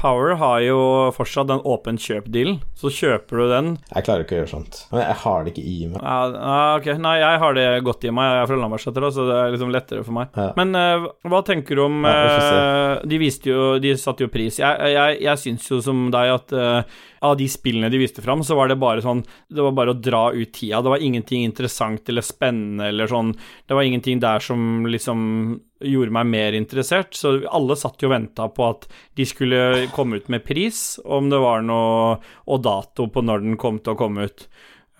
Power 0.00 0.32
har 0.40 0.60
jo 0.64 0.80
fortsatt 1.12 1.50
den 1.50 1.60
åpen 1.68 1.98
kjøp-dealen. 2.00 2.60
Så 2.78 2.88
kjøper 2.94 3.42
du 3.42 3.44
den 3.50 3.66
Jeg 3.90 4.06
klarer 4.06 4.24
ikke 4.24 4.38
å 4.38 4.40
gjøre 4.40 4.52
sånt. 4.54 4.78
Men 4.94 5.02
jeg 5.04 5.18
har 5.24 5.44
det 5.44 5.52
ikke 5.52 5.64
i 5.68 5.76
meg. 5.90 6.00
Ja, 6.00 6.46
ok. 6.78 6.88
Nei, 7.04 7.14
jeg 7.20 7.42
har 7.42 7.58
det 7.58 7.66
godt 7.84 8.06
i 8.08 8.14
meg. 8.16 8.30
Jeg 8.30 8.44
er 8.46 8.50
fra 8.50 8.60
Lambertseter, 8.62 9.08
så 9.12 9.26
det 9.28 9.36
er 9.36 9.54
liksom 9.54 9.74
lettere 9.74 10.06
for 10.06 10.16
meg. 10.16 10.32
Ja. 10.40 10.48
Men 10.56 10.72
uh, 10.72 11.10
hva 11.28 11.42
tenker 11.44 11.76
du 11.76 11.84
om 11.84 12.08
eh, 12.08 13.04
De 13.10 13.20
viste 13.20 13.52
jo 13.52 13.76
De 13.82 13.92
satte 14.00 14.24
jo 14.24 14.32
pris. 14.32 14.60
Jeg, 14.62 14.92
jeg, 14.94 15.20
jeg 15.26 15.42
syns 15.44 15.68
jo 15.68 15.82
som 15.84 16.08
deg 16.14 16.32
at 16.32 16.56
eh, 16.56 17.00
av 17.22 17.36
de 17.36 17.46
spillene 17.52 17.90
de 17.92 17.98
viste 18.00 18.22
fram, 18.24 18.42
så 18.46 18.56
var 18.56 18.70
det 18.70 18.78
bare 18.80 19.02
sånn 19.04 19.22
Det 19.48 19.60
var 19.60 19.74
bare 19.76 19.92
å 19.92 20.00
dra 20.00 20.22
ut 20.32 20.52
tida. 20.56 20.80
Det 20.80 20.92
var 20.92 21.02
ingenting 21.04 21.44
interessant 21.44 22.08
eller 22.08 22.24
spennende 22.24 22.88
eller 22.88 23.10
sånn 23.10 23.34
Det 23.68 23.76
var 23.76 23.84
ingenting 23.84 24.22
der 24.22 24.40
som 24.40 24.86
liksom 24.88 25.60
gjorde 25.80 26.12
meg 26.12 26.26
mer 26.26 26.56
interessert. 26.56 27.14
Så 27.16 27.38
alle 27.48 27.76
satt 27.76 28.00
jo 28.00 28.08
og 28.08 28.14
venta 28.14 28.48
på 28.52 28.68
at 28.68 28.88
de 29.16 29.26
skulle 29.28 29.88
komme 29.94 30.20
ut 30.20 30.28
med 30.32 30.44
pris, 30.44 30.98
om 31.04 31.30
det 31.32 31.40
var 31.40 31.62
noe 31.64 32.18
Og 32.46 32.62
dato 32.64 33.08
på 33.08 33.24
når 33.24 33.44
den 33.44 33.60
kom 33.60 33.80
til 33.80 33.94
å 33.94 34.00
komme 34.00 34.28
ut. 34.28 34.48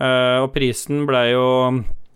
Uh, 0.00 0.44
og 0.44 0.52
prisen 0.54 1.04
ble 1.08 1.24
jo 1.34 1.48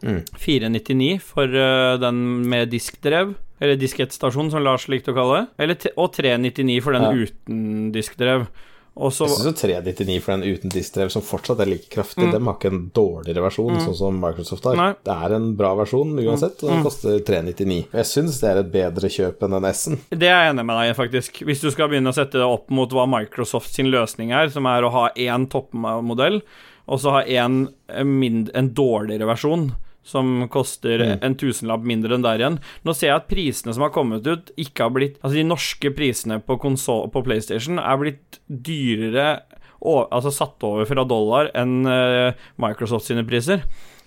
Mm. 0.04 0.20
499 0.36 1.20
for 1.24 1.48
uh, 1.48 1.96
den 1.96 2.18
med 2.48 2.68
diskdrev, 2.68 3.34
eller 3.62 3.78
diskettstasjon, 3.80 4.50
som 4.52 4.60
Lars 4.60 4.84
likte 4.92 5.14
å 5.14 5.16
kalle 5.16 5.46
det, 5.56 5.92
og 5.96 6.12
399 6.12 6.82
for 6.84 6.92
den 6.92 7.06
Ja. 7.06 7.12
uten 7.24 7.92
diskdrev. 7.94 8.46
Og 8.94 9.10
så 9.10 9.26
Jeg 9.26 9.34
syns 9.34 9.48
jo 9.48 9.52
399 9.58 10.20
for 10.22 10.36
den 10.36 10.54
uten 10.54 10.70
diskdrev, 10.70 11.08
som 11.10 11.22
fortsatt 11.26 11.62
er 11.64 11.70
like 11.72 11.88
kraftig, 11.90 12.28
dem 12.30 12.46
har 12.46 12.54
ikke 12.54 12.70
en 12.70 12.82
dårligere 12.94 13.42
versjon, 13.42 13.80
sånn 13.82 13.96
som 13.98 14.20
Microsoft 14.22 14.68
har. 14.68 14.76
Mm. 14.78 14.82
Nei. 14.82 14.90
Mm. 14.94 15.00
Det 15.08 15.16
er 15.26 15.34
en 15.38 15.48
bra 15.58 15.72
versjon 15.80 16.12
uansett, 16.22 16.62
og 16.62 16.70
den 16.70 16.84
koster 16.86 17.16
399. 17.26 17.80
Og 17.90 17.98
jeg 17.98 18.10
syns 18.12 18.38
det 18.42 18.52
er 18.52 18.60
et 18.62 18.70
bedre 18.76 19.10
kjøp 19.16 19.42
enn 19.42 19.56
den 19.58 19.66
S-en. 19.72 19.98
Det 20.14 20.30
er 20.30 20.46
jeg 20.46 20.52
enig 20.52 20.66
med 20.68 20.78
deg 20.78 20.92
i, 20.92 20.98
faktisk. 21.00 21.42
Hvis 21.48 21.64
du 21.64 21.70
skal 21.74 21.90
begynne 21.90 22.14
å 22.14 22.16
sette 22.16 22.38
det 22.38 22.46
opp 22.46 22.70
mot 22.74 22.94
hva 22.94 23.08
Microsoft 23.10 23.74
sin 23.74 23.90
løsning 23.90 24.30
er, 24.30 24.52
som 24.54 24.70
er 24.70 24.86
å 24.86 24.92
ha 24.94 25.08
én 25.18 25.48
toppmodell, 25.50 26.38
og 26.84 27.00
så 27.00 27.16
ha 27.16 27.24
en, 27.42 27.64
en 27.88 28.14
en 28.54 28.70
dårligere 28.76 29.26
versjon, 29.26 29.72
som 30.04 30.44
koster 30.52 31.00
en 31.24 31.34
tusenlapp 31.40 31.82
mindre 31.88 32.14
enn 32.18 32.24
der 32.26 32.42
igjen. 32.42 32.58
Nå 32.84 32.92
ser 32.94 33.08
jeg 33.10 33.16
at 33.22 33.28
prisene 33.30 33.72
som 33.72 33.86
har 33.86 33.92
kommet 33.94 34.26
ut, 34.28 34.50
ikke 34.60 34.84
har 34.84 34.92
blitt 34.92 35.16
Altså, 35.22 35.34
de 35.38 35.46
norske 35.48 35.90
prisene 35.96 36.36
på 36.44 36.58
konsol 36.60 37.08
på 37.14 37.22
PlayStation 37.24 37.80
er 37.80 37.96
blitt 38.02 38.38
dyrere 38.48 39.40
å- 39.80 40.06
altså 40.12 40.30
satt 40.32 40.62
over 40.64 40.84
fra 40.88 41.04
dollar 41.08 41.50
enn 41.56 41.82
uh, 41.88 42.32
Microsoft 42.60 43.08
sine 43.08 43.24
priser. 43.28 43.64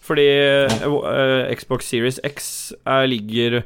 Fordi 0.08 0.28
uh, 0.88 1.50
Xbox 1.58 1.89
Series 1.91 2.22
X 2.24 2.72
er, 2.86 3.08
ligger 3.12 3.64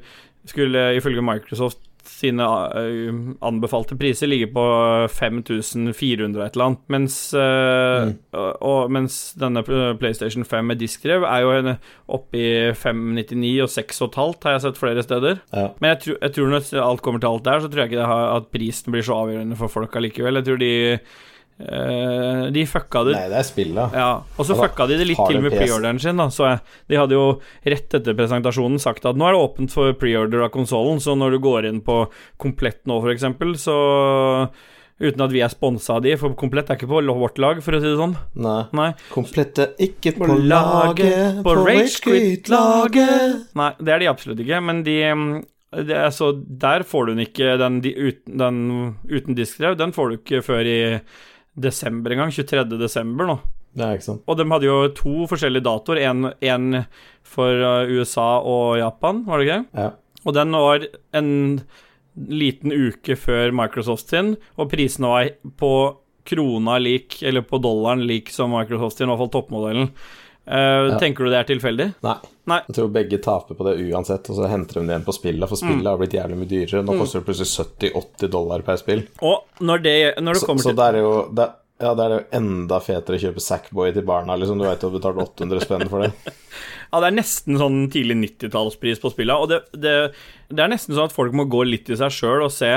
Skulle 0.49 0.95
ifølge 0.97 1.21
Microsoft 1.21 1.83
sine 2.21 2.47
eh, 2.77 3.21
anbefalte 3.45 3.97
priser 3.99 4.29
ligger 4.31 4.51
på 4.55 4.65
5400 5.11 6.45
et 6.45 6.55
eller 6.55 6.67
annet, 6.69 6.83
mens, 6.93 7.17
mm. 7.33 8.13
og, 8.37 8.51
og, 8.61 8.93
mens 8.93 9.19
denne 9.41 9.63
PlayStation 9.65 10.45
5 10.47 10.71
med 10.71 10.81
diskdrev 10.81 11.25
er 11.27 11.45
jo 11.45 11.75
oppe 12.11 12.39
i 12.39 12.51
599 12.77 13.51
og 13.65 13.73
6,5 13.73 14.45
har 14.45 14.55
jeg 14.57 14.63
sett 14.67 14.79
flere 14.79 15.05
steder. 15.05 15.41
Ja. 15.51 15.67
Men 15.81 15.93
jeg 15.93 16.01
tror, 16.05 16.21
jeg 16.21 16.35
tror 16.35 16.53
når 16.53 16.71
alt 16.85 17.03
kommer 17.05 17.23
til 17.23 17.31
alt 17.31 17.45
der, 17.47 17.63
så 17.63 17.71
tror 17.71 17.83
jeg 17.83 17.93
ikke 17.93 18.13
har, 18.13 18.29
at 18.37 18.49
prisen 18.53 18.93
blir 18.93 19.05
så 19.05 19.19
avgjørende 19.23 19.59
for 19.59 19.73
folk 19.73 19.95
allikevel. 19.99 20.39
Jeg 20.39 20.49
tror 20.49 20.61
de 20.61 20.73
eh, 21.61 22.43
De 22.55 22.65
fucka 22.69 23.03
det 23.07 23.15
Nei, 23.17 23.27
det 23.31 23.39
er 23.41 23.47
spill, 23.47 23.71
da. 23.77 23.87
ja, 23.95 24.09
og 24.21 24.47
så 24.47 24.57
fucka 24.57 24.87
de 24.89 24.97
det 24.99 25.07
litt 25.09 25.21
til 25.27 25.39
med 25.43 25.55
preorderen 25.55 26.01
sin, 26.01 26.19
da. 26.19 26.27
Så 26.33 26.47
jeg, 26.49 26.59
de 26.91 26.99
hadde 26.99 27.17
jo 27.17 27.25
rett 27.73 27.97
etter 27.99 28.17
presentasjonen 28.17 28.81
sagt 28.81 29.07
at 29.09 29.19
nå 29.19 29.29
er 29.29 29.37
det 29.37 29.45
åpent 29.45 29.73
for 29.73 29.95
preorder 30.01 30.45
av 30.47 30.53
konsollen, 30.53 31.01
så 31.03 31.15
når 31.19 31.37
du 31.37 31.41
går 31.45 31.69
inn 31.71 31.81
på 31.85 32.03
Komplett 32.41 32.85
nå, 32.89 32.99
eksempel, 33.11 33.55
så 33.59 33.77
Uten 35.01 35.23
at 35.25 35.31
vi 35.33 35.41
er 35.41 35.49
sponsa 35.49 35.95
av 35.97 36.03
de, 36.05 36.13
for 36.19 36.35
Komplett 36.37 36.69
er 36.69 36.77
ikke 36.77 36.89
på 36.91 37.01
vårt 37.01 37.39
lag, 37.41 37.61
for 37.65 37.73
å 37.73 37.79
si 37.81 37.87
det 37.89 37.97
sånn. 37.97 38.13
Nei. 38.37 38.59
Nei. 38.77 38.89
Komplette 39.09 39.71
ikke 39.81 40.13
på, 40.13 40.27
På 40.29 40.35
laget, 40.37 41.39
på 41.41 41.47
på 41.47 41.55
Rage 41.57 42.03
Quit-laget. 42.05 43.47
Nei, 43.57 43.71
det 43.81 43.95
er 43.95 44.03
de 44.03 44.11
absolutt 44.11 44.43
ikke, 44.45 44.61
men 44.67 44.83
de 44.85 44.99
mm, 45.09 45.31
det 45.87 45.95
er 45.95 46.09
så 46.13 46.33
Der 46.35 46.83
får 46.83 47.07
du 47.07 47.13
den 47.13 47.25
ikke, 47.25 47.55
den, 47.57 47.81
de, 47.81 47.95
uten, 47.95 48.37
den 48.37 48.61
uten 49.09 49.37
diskdrev, 49.37 49.77
den 49.79 49.93
får 49.95 50.09
du 50.09 50.17
ikke 50.19 50.43
før 50.45 50.67
i 50.67 50.79
desember 51.55 52.13
en 52.13 52.23
gang. 52.23 52.33
23. 52.35 52.65
desember 52.79 53.29
nå. 53.29 53.37
Ja, 53.79 53.93
ikke 53.95 54.07
sant. 54.09 54.23
Og 54.27 54.35
de 54.39 54.47
hadde 54.51 54.67
jo 54.67 54.77
to 54.95 55.27
forskjellige 55.31 55.63
datoer. 55.67 56.01
En 56.03 56.81
for 57.23 57.63
uh, 57.63 57.91
USA 57.91 58.41
og 58.43 58.79
Japan, 58.81 59.23
var 59.27 59.39
det 59.39 59.47
ikke 59.47 59.59
det? 59.61 59.83
Ja. 59.85 59.89
Og 60.21 60.35
den 60.37 60.53
var 60.53 60.85
en 61.17 61.31
liten 62.27 62.73
uke 62.75 63.15
før 63.17 63.53
Microsoft 63.55 64.11
sin, 64.11 64.35
og 64.59 64.69
prisene 64.73 65.09
var 65.09 65.29
på 65.57 65.71
krona 66.27 66.75
lik, 66.81 67.21
eller 67.25 67.45
på 67.47 67.57
dollaren 67.63 68.03
lik 68.05 68.29
som 68.33 68.51
Microsoft 68.53 68.99
sin, 68.99 69.07
i 69.07 69.13
hvert 69.13 69.23
fall 69.23 69.31
toppmodellen. 69.33 69.89
Eh, 70.51 70.91
Ja. 70.91 70.97
Tenker 70.99 71.23
du 71.25 71.31
det 71.31 71.39
er 71.39 71.47
tilfeldig? 71.53 71.87
Nei. 72.03 72.17
Nei. 72.51 72.59
Jeg 72.67 72.75
tror 72.75 72.91
begge 72.91 73.21
taper 73.23 73.55
på 73.55 73.63
det 73.69 73.77
uansett, 73.91 74.27
og 74.29 74.35
så 74.41 74.49
henter 74.51 74.81
de 74.81 74.85
det 74.87 74.95
igjen 74.97 75.05
på 75.07 75.13
spillet, 75.15 75.47
for 75.47 75.55
spillet 75.61 75.87
har 75.87 75.97
blitt 76.01 76.15
jævlig 76.17 76.37
mye 76.41 76.49
dyrere. 76.51 76.83
Nå 76.83 76.97
koster 76.99 77.21
det 77.21 77.29
plutselig 77.29 77.51
70-80 77.93 78.31
dollar 78.33 78.61
per 78.67 78.79
spill. 78.81 79.05
Og 79.21 79.63
når 79.63 79.83
det, 79.85 79.95
når 80.19 80.33
det 80.33 80.41
Så, 80.43 80.49
kommer 80.49 80.65
så 80.65 80.73
til 80.73 80.79
det 80.81 80.87
er 80.91 80.99
jo 81.05 81.13
det, 81.39 81.49
Ja, 81.81 81.95
det 81.97 82.03
er 82.05 82.11
jo 82.13 82.25
enda 82.37 82.77
fetere 82.79 83.17
å 83.17 83.21
kjøpe 83.23 83.41
Sackboy 83.41 83.93
til 83.95 84.03
barna, 84.05 84.35
liksom. 84.37 84.59
Du 84.61 84.65
veit 84.67 84.79
du 84.83 84.85
har 84.85 84.93
betalt 84.99 85.17
800 85.39 85.63
spenn 85.65 85.87
for 85.89 86.03
det. 86.05 86.11
Ja, 86.91 86.99
det 86.99 87.07
er 87.07 87.15
nesten 87.15 87.55
sånn 87.57 87.85
tidlig 87.89 88.17
90-tallspris 88.19 88.99
på 88.99 89.09
spillet, 89.13 89.31
og 89.39 89.47
det, 89.47 89.61
det, 89.79 89.93
det 90.51 90.59
er 90.59 90.67
nesten 90.73 90.91
sånn 90.93 91.07
at 91.07 91.13
folk 91.15 91.31
må 91.31 91.45
gå 91.47 91.61
litt 91.63 91.87
i 91.89 91.95
seg 91.95 92.11
sjøl 92.11 92.43
og 92.43 92.51
se 92.51 92.67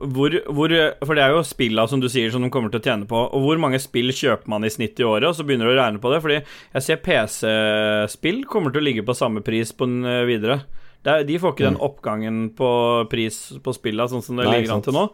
hvor, 0.00 0.34
hvor 0.48 0.72
For 1.04 1.16
det 1.16 1.22
er 1.24 1.34
jo 1.34 1.44
spilla, 1.44 1.84
som 1.90 2.00
du 2.00 2.08
sier, 2.08 2.30
som 2.32 2.44
de 2.44 2.50
kommer 2.52 2.72
til 2.72 2.80
å 2.80 2.86
tjene 2.86 3.08
på. 3.08 3.20
Og 3.36 3.44
hvor 3.44 3.60
mange 3.60 3.80
spill 3.82 4.12
kjøper 4.16 4.48
man 4.48 4.64
i 4.64 4.72
snitt 4.72 5.00
i 5.00 5.06
året? 5.06 5.28
Og 5.28 5.36
så 5.36 5.44
begynner 5.44 5.68
du 5.68 5.74
å 5.74 5.80
regne 5.80 6.00
på 6.02 6.12
det. 6.12 6.20
Fordi 6.24 6.38
jeg 6.40 6.86
ser 6.86 7.02
PC-spill 7.04 8.44
kommer 8.48 8.72
til 8.72 8.82
å 8.82 8.86
ligge 8.88 9.04
på 9.06 9.16
samme 9.16 9.44
pris 9.44 9.74
på 9.76 9.88
den 9.90 10.08
eh, 10.08 10.24
videre. 10.28 10.62
Er, 11.04 11.22
de 11.24 11.38
får 11.40 11.54
ikke 11.54 11.64
den 11.64 11.78
oppgangen 11.80 12.40
på 12.56 12.70
pris 13.12 13.36
på 13.64 13.72
spilla 13.72 14.04
sånn 14.08 14.24
som 14.24 14.36
det 14.36 14.44
Nei, 14.48 14.58
ligger 14.58 14.74
an 14.74 14.82
til 14.84 14.96
nå. 14.96 15.06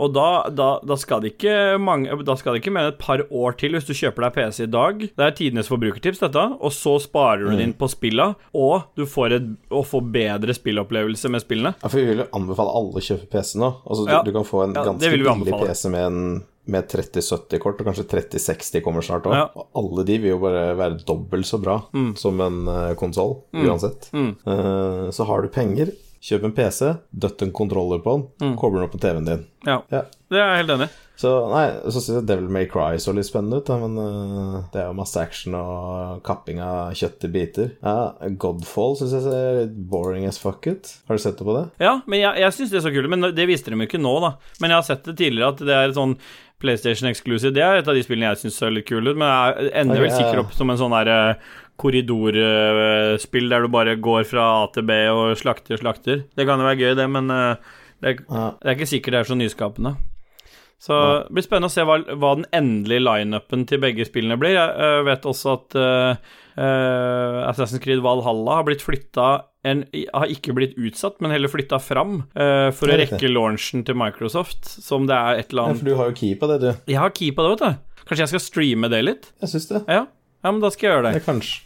Og 0.00 0.14
da, 0.16 0.28
da, 0.48 0.70
da, 0.86 0.96
skal 1.00 1.22
det 1.22 1.34
ikke 1.34 1.54
mange, 1.82 2.14
da 2.26 2.36
skal 2.38 2.56
det 2.56 2.62
ikke 2.62 2.72
mer 2.74 2.88
enn 2.88 2.94
et 2.94 3.00
par 3.02 3.22
år 3.28 3.56
til 3.60 3.76
hvis 3.76 3.88
du 3.88 3.92
kjøper 3.96 4.26
deg 4.26 4.36
PC 4.36 4.62
i 4.64 4.70
dag. 4.72 5.02
Det 5.04 5.26
er 5.26 5.36
tidenes 5.36 5.70
forbrukertips, 5.70 6.22
dette. 6.24 6.44
Og 6.60 6.72
så 6.74 6.96
sparer 7.04 7.44
du 7.44 7.52
det 7.52 7.66
inn 7.68 7.76
på 7.76 7.88
spilla, 7.90 8.30
og 8.56 8.88
du 8.98 9.04
får, 9.08 9.36
et, 9.36 9.50
og 9.68 9.84
får 9.90 10.06
bedre 10.14 10.56
spillopplevelse 10.56 11.32
med 11.32 11.44
spillene. 11.44 11.74
Ja, 11.82 11.88
for 11.88 12.00
vi 12.00 12.08
vil 12.08 12.24
jo 12.24 12.30
anbefale 12.36 12.76
alle 12.80 13.02
å 13.02 13.04
kjøpe 13.10 13.28
PC 13.34 13.58
nå. 13.60 13.74
Altså, 13.84 14.08
Ja. 14.10 14.22
du, 14.24 14.30
du 14.30 14.38
kan 14.38 14.48
få 14.48 14.64
en 14.64 14.74
Ja, 14.74 14.86
ganske 14.88 15.12
billig. 15.12 15.60
PC 15.60 15.92
med 15.92 16.06
en 16.06 16.24
med 16.70 16.86
3070-kort, 16.86 17.80
og 17.80 17.88
kanskje 17.88 18.04
3060 18.06 18.82
kommer 18.84 19.02
snart 19.02 19.24
òg. 19.26 19.34
Ja. 19.34 19.46
Og 19.58 19.80
alle 19.80 20.04
de 20.06 20.18
vil 20.22 20.34
jo 20.34 20.40
bare 20.42 20.76
være 20.78 21.00
dobbelt 21.08 21.48
så 21.48 21.58
bra 21.58 21.80
som 22.20 22.42
en 22.44 22.60
konsoll, 23.00 23.40
mm. 23.56 23.64
uansett. 23.64 24.06
Mm. 24.14 24.30
Uh, 24.46 25.08
så 25.14 25.26
har 25.26 25.42
du 25.42 25.50
penger, 25.50 25.90
kjøp 26.20 26.42
en 26.44 26.52
PC, 26.52 26.94
døtt 27.16 27.42
en 27.46 27.52
kontroller 27.56 28.02
på 28.04 28.12
den, 28.18 28.26
Mm. 28.40 28.56
kobler 28.60 28.80
den 28.82 28.88
opp 28.88 28.92
på 28.92 29.00
TV-en 29.00 29.24
din. 29.24 29.46
Ja, 29.66 29.78
Ja. 29.90 30.02
det 30.30 30.36
er 30.38 30.50
jeg 30.56 30.66
helt 30.66 30.70
enig 30.76 30.88
i. 30.88 30.96
Så 31.20 31.30
nei, 31.52 31.66
så 31.84 32.00
syns 32.00 32.14
jeg 32.16 32.26
Devil 32.26 32.48
May 32.48 32.64
Cry 32.66 32.96
så 32.96 33.12
litt 33.14 33.26
spennende 33.28 33.58
ut, 33.60 33.68
men 33.68 33.98
uh, 33.98 34.62
det 34.72 34.80
er 34.80 34.86
jo 34.88 34.94
masse 34.96 35.16
action 35.20 35.54
og 35.54 36.22
kapping 36.24 36.60
av 36.64 36.92
kjøtt 36.96 37.24
i 37.24 37.28
biter. 37.28 37.70
Ja, 37.84 38.12
Godfall 38.40 38.96
syns 38.96 39.12
jeg 39.12 39.22
ser 39.26 39.58
litt 39.66 39.74
boring 39.90 40.24
as 40.26 40.38
fuck 40.40 40.64
ut. 40.66 40.94
Har 41.08 41.16
du 41.16 41.20
sett 41.20 41.36
det 41.36 41.44
på 41.44 41.56
det? 41.58 41.70
Ja, 41.80 42.00
men 42.06 42.20
jeg, 42.20 42.36
jeg 42.40 42.52
syns 42.56 42.70
det 42.70 42.80
er 42.80 42.88
så 42.88 42.94
kult. 42.94 43.10
Men 43.12 43.20
det 43.36 43.48
viste 43.48 43.68
de 43.68 43.76
jo 43.76 43.86
ikke 43.88 44.00
nå, 44.00 44.14
da. 44.24 44.34
Men 44.60 44.70
jeg 44.70 44.76
har 44.80 44.88
sett 44.88 45.04
det 45.04 45.16
tidligere, 45.20 45.48
at 45.52 45.58
det 45.58 45.76
er 45.76 45.92
sånn 45.92 46.16
PlayStation 46.60 47.08
Exclusive. 47.08 47.52
Det 47.56 47.62
er 47.64 47.80
et 47.80 47.88
av 47.88 47.94
de 47.96 48.02
spillene 48.04 48.32
jeg 48.32 48.40
syns 48.46 48.56
ser 48.60 48.72
litt 48.72 48.88
kule 48.88 49.12
ut, 49.12 49.16
men 49.20 49.28
jeg 49.28 49.72
ender 49.80 50.00
vel 50.00 50.10
sikkert 50.12 50.42
opp 50.46 50.52
som 50.56 50.70
en 50.72 50.76
sånn 50.80 50.92
derre 50.92 51.18
eh, 51.30 51.36
korridorspill 51.80 53.50
der 53.52 53.64
du 53.66 53.72
bare 53.72 53.96
går 54.00 54.26
fra 54.28 54.46
A 54.60 54.68
til 54.74 54.86
B 54.88 54.96
og 55.12 55.34
slakter, 55.40 55.76
og 55.78 55.82
slakter. 55.84 56.24
Det 56.36 56.46
kan 56.48 56.60
jo 56.60 56.68
være 56.68 56.80
gøy, 56.82 56.94
det, 56.98 57.08
men 57.10 57.30
eh, 57.34 57.74
det, 58.00 58.14
er, 58.14 58.22
Ja. 58.28 58.46
det 58.60 58.70
er 58.72 58.78
ikke 58.78 58.92
sikkert 58.94 59.16
det 59.16 59.22
er 59.24 59.30
så 59.32 59.38
nyskapende. 59.40 59.96
Så 60.80 60.96
det 60.96 61.34
blir 61.36 61.44
spennende 61.44 61.68
å 61.68 61.72
se 61.74 61.84
hva, 61.84 61.98
hva 62.16 62.30
den 62.38 62.46
endelige 62.56 63.02
lineupen 63.04 63.66
til 63.68 63.82
begge 63.82 64.06
spillene 64.08 64.38
blir. 64.40 64.54
Jeg 64.56 64.70
eh, 64.80 65.02
vet 65.04 65.26
også 65.28 65.50
at 65.58 65.76
uh, 65.76 66.14
Assassin's 67.50 67.82
Creed 67.84 68.00
Valhalla 68.04 68.60
har 68.60 68.64
blitt 68.68 68.80
flytta 68.84 69.26
en, 69.68 69.82
Har 69.92 70.30
ikke 70.32 70.54
blitt 70.56 70.72
utsatt, 70.80 71.18
men 71.20 71.34
heller 71.34 71.52
flytta 71.52 71.76
fram 71.84 72.22
uh, 72.32 72.70
for 72.72 72.88
å 72.88 72.96
rekke 72.96 73.28
launchen 73.28 73.84
til 73.84 73.98
Microsoft, 74.00 74.64
som 74.80 75.04
det 75.10 75.18
er 75.18 75.42
et 75.42 75.52
eller 75.52 75.66
Ja, 75.66 75.74
annet 75.74 75.82
for 75.82 75.90
du 75.90 75.98
har 75.98 76.08
jo 76.08 76.16
key 76.16 76.32
på 76.40 76.48
det, 76.48 76.56
du. 76.64 76.70
Jeg 76.94 77.00
har 77.02 77.12
key 77.12 77.28
på 77.36 77.44
det, 77.44 77.50
vet 77.58 77.66
du. 77.66 78.04
Kanskje 78.08 78.24
jeg 78.24 78.32
skal 78.32 78.44
streame 78.46 78.88
det 78.90 79.02
litt? 79.04 79.28
Jeg 79.44 79.52
syns 79.52 79.68
det. 79.68 79.82
Ja, 79.84 80.06
ja 80.08 80.54
men 80.54 80.64
da 80.64 80.72
skal 80.72 80.88
jeg 80.88 80.94
gjøre 80.96 81.10
det 81.10 81.20
det. 81.20 81.26
kanskje, 81.28 81.60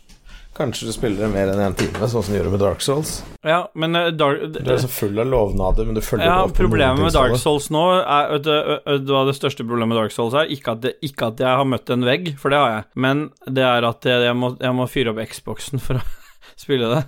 kanskje 0.54 0.88
du 0.88 0.92
spiller 0.94 1.24
det 1.24 1.30
mer 1.32 1.50
enn 1.52 1.62
en 1.64 1.76
time, 1.78 1.98
sånn 2.08 2.22
som 2.24 2.34
du 2.34 2.38
gjør 2.38 2.50
med 2.52 2.62
Dark 2.62 2.82
Souls. 2.84 3.16
Ja, 3.46 3.64
men 3.78 3.96
uh, 3.98 4.08
Dark, 4.14 4.44
Du 4.54 4.70
er 4.72 4.80
så 4.82 4.90
full 4.90 5.18
av 5.20 5.28
lovnader, 5.30 5.88
men 5.88 5.98
du 5.98 6.02
følger 6.04 6.28
Ja, 6.28 6.36
opp 6.46 6.54
problemet 6.56 7.02
med 7.02 7.14
Dark. 7.16 7.36
Souls 7.42 7.70
nå 7.74 7.82
er 8.00 8.36
det, 8.44 8.58
det 9.00 9.36
største 9.38 9.66
problemet 9.66 9.92
med 9.94 10.00
Dark 10.02 10.14
Souls 10.14 10.36
er? 10.38 10.50
Ikke 10.54 10.76
at, 10.76 10.84
det, 10.86 10.94
ikke 11.04 11.32
at 11.32 11.42
jeg 11.42 11.60
har 11.62 11.68
møtt 11.68 11.90
en 11.90 12.06
vegg, 12.06 12.34
for 12.40 12.54
det 12.54 12.62
har 12.62 12.76
jeg, 12.76 12.86
men 13.06 13.26
det 13.46 13.66
er 13.66 13.88
at 13.88 14.06
jeg, 14.08 14.26
jeg, 14.28 14.38
må, 14.38 14.54
jeg 14.62 14.78
må 14.78 14.88
fyre 14.90 15.14
opp 15.14 15.22
Xboxen 15.34 15.82
for 15.82 16.00
å 16.00 16.04
spille 16.64 16.92
det. 16.92 17.02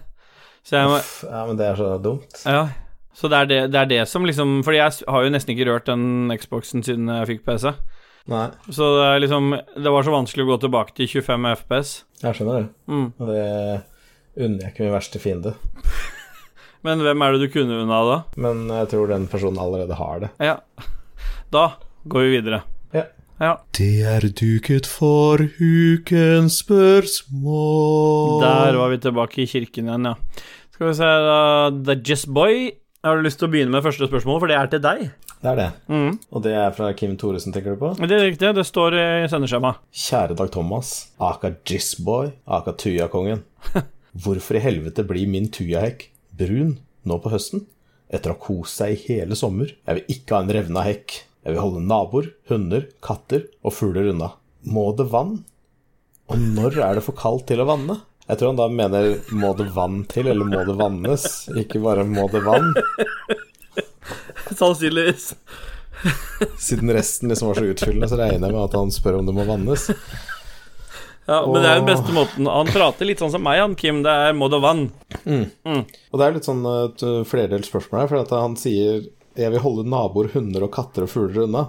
Så 0.66 0.80
jeg 0.80 0.90
må 0.90 0.98
Uff, 0.98 1.14
Ja, 1.28 1.44
men 1.46 1.60
det 1.60 1.70
er 1.70 1.78
så 1.78 1.92
dumt. 2.02 2.42
Ja. 2.42 2.66
Så 3.16 3.30
det 3.32 3.38
er 3.38 3.48
det, 3.48 3.60
det 3.72 3.78
er 3.80 3.88
det 3.88 4.02
som 4.10 4.26
liksom 4.28 4.58
Fordi 4.66 4.76
jeg 4.76 5.06
har 5.08 5.22
jo 5.24 5.30
nesten 5.32 5.54
ikke 5.54 5.70
rørt 5.70 5.86
den 5.88 6.28
Xboxen 6.36 6.82
siden 6.84 7.08
jeg 7.08 7.30
fikk 7.30 7.46
PC. 7.46 7.70
Nei, 8.26 8.48
Så 8.74 8.82
det 8.96 9.04
er 9.06 9.20
liksom 9.22 9.52
Det 9.54 9.92
var 9.94 10.02
så 10.02 10.10
vanskelig 10.10 10.42
å 10.42 10.48
gå 10.48 10.56
tilbake 10.64 10.94
til 10.98 11.06
25 11.06 11.46
FPS. 11.60 11.90
jeg 12.24 12.34
skjønner 12.38 12.56
det. 12.64 12.68
Mm. 12.90 13.06
Og 13.20 13.28
det 13.30 13.44
unner 14.36 14.64
jeg 14.64 14.72
ikke 14.74 14.84
min 14.86 14.96
verste 14.96 15.20
fiende. 15.22 15.54
Men 16.86 17.02
hvem 17.02 17.22
er 17.22 17.32
det 17.34 17.46
du 17.46 17.52
kunne 17.54 17.80
unna 17.82 18.00
da? 18.06 18.16
Men 18.42 18.66
jeg 18.70 18.88
tror 18.92 19.08
den 19.10 19.26
personen 19.30 19.58
allerede 19.62 19.94
har 19.98 20.20
det. 20.22 20.30
Ja. 20.42 20.56
Da 21.54 21.64
går 22.06 22.26
vi 22.26 22.34
videre. 22.36 22.60
Ja. 22.94 23.04
Ja. 23.42 23.52
Det 23.76 24.02
er 24.06 24.26
duket 24.38 24.86
for 24.90 25.42
ukens 25.60 26.60
spørsmål. 26.62 28.42
Der 28.42 28.78
var 28.78 28.92
vi 28.92 28.98
tilbake 29.02 29.42
i 29.42 29.48
kirken 29.50 29.90
igjen, 29.90 30.06
ja. 30.10 30.14
Skal 30.76 30.90
vi 30.90 30.94
se 30.98 31.10
da 31.26 31.40
The 31.88 31.96
Jess 32.04 32.26
Boy. 32.26 32.70
Har 33.06 33.16
du 33.18 33.22
lyst 33.26 33.38
til 33.40 33.48
å 33.48 33.52
begynne 33.52 33.72
med 33.74 33.84
første 33.86 34.06
spørsmål, 34.10 34.40
for 34.42 34.50
det 34.50 34.56
er 34.58 34.70
til 34.72 34.82
deg? 34.84 35.04
Det 35.42 35.50
er 35.52 35.58
det. 35.60 35.68
Mm. 35.92 36.16
Og 36.32 36.42
det 36.44 36.54
er 36.56 36.72
fra 36.74 36.88
Kim 36.96 37.14
Thoresen, 37.20 37.52
tenker 37.54 37.76
du 37.76 37.80
på? 37.82 37.92
Det 38.00 38.16
er 38.16 38.24
riktig, 38.24 38.52
det 38.56 38.64
står 38.66 38.96
i 38.96 39.06
sendeskjemaet. 39.30 39.82
Kjære 39.92 40.36
Dag 40.38 40.50
Thomas, 40.54 40.92
aka 41.22 41.52
Jizzboy, 41.68 42.32
aka 42.58 42.74
Tujakongen. 42.74 43.44
Hvorfor 44.24 44.56
i 44.56 44.64
helvete 44.64 45.04
blir 45.06 45.28
min 45.28 45.50
tujahekk 45.52 46.08
brun 46.36 46.78
nå 47.06 47.18
på 47.20 47.32
høsten? 47.34 47.66
Etter 48.08 48.32
å 48.32 48.36
ha 48.36 48.42
kost 48.42 48.80
seg 48.80 48.94
i 48.94 49.02
hele 49.10 49.36
sommer. 49.38 49.74
Jeg 49.84 49.98
vil 49.98 50.16
ikke 50.16 50.36
ha 50.36 50.44
en 50.44 50.54
revna 50.56 50.84
hekk. 50.86 51.20
Jeg 51.46 51.54
vil 51.54 51.62
holde 51.62 51.84
naboer, 51.84 52.32
hunder, 52.50 52.88
katter 53.04 53.46
og 53.62 53.74
fugler 53.76 54.10
unna. 54.14 54.32
Må 54.66 54.88
det 54.98 55.08
vann? 55.12 55.40
Og 56.26 56.42
når 56.42 56.80
er 56.82 56.98
det 56.98 57.04
for 57.06 57.18
kaldt 57.18 57.46
til 57.50 57.62
å 57.62 57.68
vanne? 57.68 58.00
Jeg 58.26 58.40
tror 58.40 58.50
han 58.50 58.58
da 58.58 58.66
mener 58.72 59.12
må 59.38 59.52
det 59.54 59.68
vann 59.76 60.00
til, 60.10 60.26
eller 60.32 60.48
må 60.48 60.64
det 60.66 60.74
vannes? 60.80 61.26
Ikke 61.60 61.78
bare 61.84 62.02
må 62.08 62.24
det 62.32 62.40
vann, 62.42 62.72
Sannsynligvis. 64.60 65.34
siden 66.60 66.92
resten 66.92 67.32
liksom 67.32 67.48
var 67.48 67.60
så 67.60 67.68
utfyllende, 67.72 68.08
så 68.08 68.18
regner 68.20 68.48
jeg 68.50 68.56
med 68.56 68.64
at 68.64 68.76
han 68.76 68.92
spør 68.94 69.20
om 69.20 69.28
det 69.28 69.34
må 69.36 69.46
vannes. 69.48 69.90
Ja, 71.26 71.40
men 71.42 71.58
det 71.58 71.68
er 71.68 71.80
den 71.80 71.88
beste 71.88 72.12
måten. 72.14 72.46
Han 72.46 72.68
prater 72.70 73.08
litt 73.08 73.18
sånn 73.18 73.32
som 73.34 73.42
meg, 73.42 73.58
han 73.58 73.74
Kim. 73.78 74.04
Det 74.06 74.12
er 74.28 74.36
må 74.36 74.46
det 74.52 74.60
vann. 74.62 74.84
Og 75.26 76.20
det 76.20 76.26
er 76.26 76.36
litt 76.36 76.46
sånn 76.46 76.62
uh, 76.62 76.84
et 76.86 77.02
flerdelt 77.26 77.66
spørsmål 77.66 78.04
her, 78.04 78.10
for 78.12 78.22
at 78.22 78.34
han 78.36 78.54
sier 78.60 79.08
jeg 79.36 79.52
vil 79.52 79.60
holde 79.60 79.84
naboer, 79.90 80.30
hunder 80.32 80.64
og 80.64 80.72
katter 80.72 81.04
og 81.04 81.10
fugler 81.12 81.44
unna. 81.44 81.66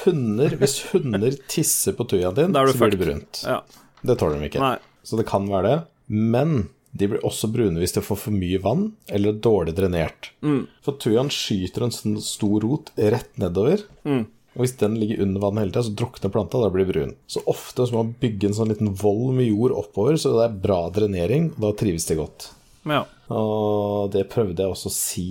Hunder, 0.00 0.56
hvis 0.58 0.78
hunder 0.90 1.36
tisser 1.50 1.94
på 1.98 2.06
tujaen 2.08 2.34
din, 2.34 2.56
så 2.56 2.78
blir 2.78 2.94
det 2.94 3.02
brunt. 3.04 3.42
Ja. 3.44 3.60
Det 4.06 4.16
tåler 4.18 4.40
de 4.40 4.48
ikke. 4.48 4.62
Nei. 4.62 4.76
Så 5.06 5.18
det 5.20 5.26
kan 5.28 5.46
være 5.50 5.68
det. 5.68 5.78
Men 6.10 6.56
de 6.90 7.06
blir 7.06 7.24
også 7.26 7.50
brune 7.52 7.78
hvis 7.78 7.94
de 7.94 8.02
får 8.02 8.18
for 8.24 8.34
mye 8.34 8.58
vann 8.62 8.90
eller 9.06 9.32
er 9.32 9.42
dårlig 9.44 9.76
drenert. 9.78 10.32
Mm. 10.42 10.64
For 10.84 10.98
tujaen 11.00 11.30
skyter 11.32 11.86
en 11.86 11.94
sånn 11.94 12.18
stor 12.24 12.58
rot 12.64 12.90
rett 12.98 13.32
nedover. 13.40 13.84
Mm. 14.02 14.24
Og 14.56 14.64
hvis 14.64 14.74
den 14.80 14.96
ligger 14.98 15.22
under 15.22 15.44
vann 15.44 15.60
hele 15.60 15.70
tida, 15.70 15.84
så 15.86 15.94
drukner 15.94 16.32
planta, 16.34 16.58
da 16.58 16.70
blir 16.74 16.88
brun. 16.88 17.14
Så 17.30 17.42
ofte 17.50 17.86
så 17.86 17.94
må 17.94 18.02
man 18.02 18.16
bygge 18.20 18.50
en 18.50 18.56
sånn 18.58 18.72
liten 18.72 18.90
vold 18.98 19.36
med 19.36 19.46
jord 19.46 19.76
oppover, 19.78 20.18
så 20.18 20.34
det 20.34 20.48
er 20.48 20.56
bra 20.64 20.80
drenering, 20.90 21.52
og 21.54 21.62
da 21.68 21.70
trives 21.78 22.08
de 22.10 22.18
godt. 22.18 22.48
Ja. 22.90 23.04
Og 23.30 24.10
det 24.10 24.26
prøvde 24.32 24.64
jeg 24.64 24.74
også 24.74 24.90
å 24.90 24.96
si 24.96 25.28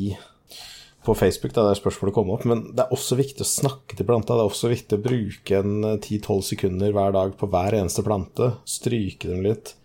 på 1.04 1.16
Facebook, 1.20 1.52
da 1.56 1.66
det 1.68 1.80
spørsmålet 1.80 2.16
kom 2.16 2.32
opp. 2.32 2.46
Men 2.48 2.64
det 2.76 2.86
er 2.86 2.96
også 2.96 3.18
viktig 3.20 3.44
å 3.44 3.50
snakke 3.50 3.98
til 3.98 4.08
planta. 4.08 4.38
Det 4.38 4.46
er 4.46 4.54
også 4.54 4.72
viktig 4.72 5.00
å 5.00 5.04
bruke 5.04 5.60
en 5.60 5.76
eh, 5.92 6.00
10-12 6.00 6.42
sekunder 6.54 6.96
hver 6.96 7.16
dag 7.16 7.36
på 7.40 7.52
hver 7.52 7.76
eneste 7.82 8.06
plante. 8.08 8.54
Stryke 8.68 9.32
dem 9.32 9.44
litt. 9.48 9.76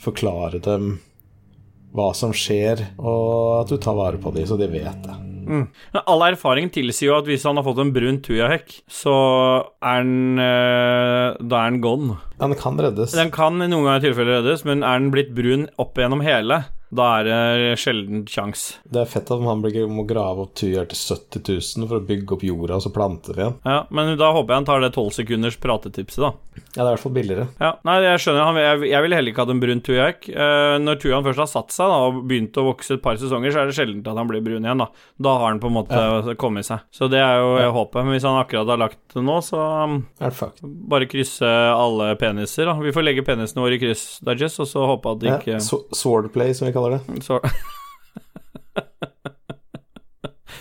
Forklare 0.00 0.60
dem 0.64 0.94
hva 1.96 2.10
som 2.16 2.32
skjer, 2.36 2.84
og 2.98 3.64
at 3.64 3.72
du 3.72 3.80
tar 3.82 3.96
vare 3.98 4.20
på 4.22 4.32
dem, 4.34 4.46
så 4.46 4.58
de 4.60 4.68
vet 4.70 5.02
det. 5.06 5.16
Men 5.50 6.02
all 6.06 6.22
erfaring 6.28 6.68
tilsier 6.70 7.08
jo 7.10 7.16
at 7.16 7.26
hvis 7.26 7.42
han 7.48 7.58
har 7.58 7.66
fått 7.66 7.80
en 7.82 7.92
brun 7.94 8.20
tujahekk, 8.22 8.74
så 8.86 9.14
er 9.82 10.04
den 10.04 10.38
eh, 10.38 11.38
Da 11.40 11.62
er 11.64 11.72
den 11.72 11.80
gone. 11.82 12.20
Den 12.38 12.54
kan 12.60 12.78
reddes. 12.78 13.16
Den 13.18 13.32
kan 13.34 13.58
i 13.58 13.66
noen 13.66 13.88
ganger 13.88 14.04
tilfelle 14.04 14.38
reddes, 14.38 14.62
men 14.68 14.84
er 14.86 15.00
den 15.02 15.10
blitt 15.14 15.32
brun 15.34 15.66
opp 15.82 15.98
gjennom 15.98 16.22
hele, 16.22 16.62
da 16.90 17.06
er 17.20 17.28
det 17.28 17.74
sjelden 17.78 18.24
sjans. 18.30 18.64
Det 18.82 19.04
er 19.04 19.10
fett 19.10 19.30
at 19.30 19.42
man 19.42 19.62
må 19.62 20.04
grave 20.08 20.46
opp 20.46 20.56
tujaer 20.58 20.88
til 20.90 20.98
70 20.98 21.44
000 21.78 21.90
for 21.90 22.00
å 22.00 22.06
bygge 22.06 22.34
opp 22.36 22.44
jorda 22.46 22.78
og 22.80 22.84
så 22.86 22.92
plante 22.94 23.34
det 23.34 23.44
igjen. 23.44 23.58
Ja, 23.62 23.80
men 23.94 24.16
da 24.18 24.32
håper 24.34 24.54
jeg 24.54 24.62
han 24.62 24.68
tar 24.68 24.82
det 24.82 24.92
12 24.96 25.10
sekunders 25.20 25.58
pratetipset, 25.62 26.24
da. 26.24 26.32
Ja, 26.74 26.82
det 26.82 26.86
er 26.86 26.88
i 26.88 26.94
hvert 26.94 27.02
fall 27.02 27.14
billigere. 27.14 27.46
Ja, 27.58 27.70
nei, 27.86 27.96
jeg 28.04 28.22
skjønner. 28.22 28.58
Jeg, 28.60 29.02
ville 29.04 29.18
heller 29.18 29.32
ikke 29.32 29.44
hatt 29.44 29.52
en 29.54 29.62
brun 29.62 29.82
tujahekk. 29.86 30.28
Eh, 30.30 30.74
når 30.82 30.98
tujaen 31.02 31.26
først 31.26 31.42
har 31.42 31.50
satt 31.50 31.74
seg 31.74 31.90
da, 31.90 32.00
og 32.08 32.20
begynt 32.30 32.58
å 32.60 32.66
vokse 32.68 32.94
et 32.96 33.02
par 33.02 33.18
sesonger, 33.18 33.54
så 33.54 33.62
er 33.62 33.70
det 33.70 33.76
sjelden 33.78 34.02
at 34.04 34.18
han 34.20 34.30
blir 34.30 34.42
brun 34.44 34.66
igjen. 34.66 34.82
Da 34.82 34.88
Da 35.30 35.36
har 35.38 35.48
han 35.48 35.62
på 35.62 35.70
en 35.70 35.76
måte 35.78 36.34
kommet 36.40 36.66
seg. 36.66 36.82
Så 36.94 37.08
det 37.10 37.22
er 37.22 37.38
jo 37.40 37.56
jeg 37.58 37.74
håpet. 37.74 38.02
Men 38.02 38.14
hvis 38.16 38.26
han 38.26 38.38
akkurat 38.38 38.70
har 38.74 38.82
lagt 38.82 39.00
det 39.14 39.24
nå, 39.26 39.38
så 39.46 39.60
um, 39.86 39.96
bare 40.90 41.08
krysse 41.10 41.46
alle 41.46 42.12
peniser. 42.20 42.70
da 42.70 42.76
Vi 42.78 42.94
får 42.94 43.06
legge 43.06 43.26
penisene 43.26 43.62
våre 43.64 43.78
i 43.78 43.82
kryss, 43.82 44.04
Dajess, 44.26 44.58
og 44.62 44.70
så 44.70 44.86
håpe 44.90 45.14
at 45.14 45.22
det 45.22 45.34
ikke 45.38 45.56
ja. 45.56 45.62
swordplay, 45.62 46.54
som 46.56 46.68
vi 46.68 46.74
kaller 46.74 46.79
det. 46.88 47.22
så... 47.26 47.40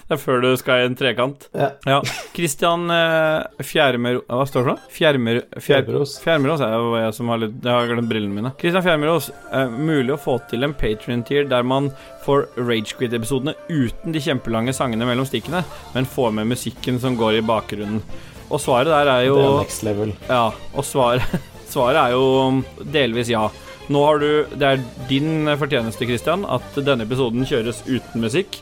Det 0.09 0.15
er 0.15 0.21
før 0.23 0.39
du 0.41 0.47
skal 0.57 0.81
i 0.81 0.85
en 0.87 0.95
trekant. 0.97 1.43
Ja. 1.53 1.67
Ja. 1.85 1.99
Christian 2.33 2.89
eh, 2.89 3.61
Fjermer... 3.61 4.15
Hva 4.25 4.47
står 4.49 4.63
det 4.63 4.65
for 4.65 4.71
noe? 4.71 4.89
Fjermer... 4.89 5.41
Fjer. 5.61 5.91
Fjermeros 6.23 6.63
er 6.65 6.73
jo 6.73 6.95
jeg 6.97 7.11
som 7.13 7.29
har 7.29 7.41
litt 7.43 7.59
Jeg 7.61 7.69
har 7.69 7.91
glemt 7.91 8.09
brillene 8.09 8.33
mine. 8.33 8.51
Christian 8.57 8.87
Fjermeros. 8.87 9.27
Eh, 9.53 9.69
mulig 9.69 10.15
å 10.15 10.17
få 10.17 10.39
til 10.49 10.65
en 10.65 10.73
Patrion-tier 10.73 11.45
der 11.51 11.61
man 11.61 11.91
får 12.25 12.47
Ragequit-episodene 12.57 13.53
uten 13.69 14.17
de 14.17 14.25
kjempelange 14.25 14.73
sangene 14.73 15.05
mellom 15.05 15.29
stikkene, 15.29 15.61
men 15.93 16.09
får 16.09 16.33
med 16.39 16.49
musikken 16.55 16.97
som 17.05 17.13
går 17.19 17.43
i 17.43 17.45
bakgrunnen. 17.45 18.01
Og 18.49 18.57
svaret 18.65 18.89
der 18.89 19.13
er 19.13 19.27
jo 19.27 19.37
Det 19.37 19.45
er 19.45 19.61
next 19.61 19.85
level. 19.85 20.17
Ja, 20.25 20.43
og 20.73 20.89
svaret, 20.89 21.41
svaret 21.75 22.01
er 22.01 22.17
jo 22.17 22.89
delvis 22.97 23.29
ja. 23.29 23.45
Nå 23.89 24.03
har 24.05 24.19
du 24.21 24.45
Det 24.53 24.67
er 24.67 24.83
din 25.09 25.49
fortjeneste, 25.57 26.05
Christian, 26.05 26.45
at 26.45 26.77
denne 26.85 27.07
episoden 27.07 27.47
kjøres 27.47 27.81
uten 27.87 28.21
musikk. 28.21 28.61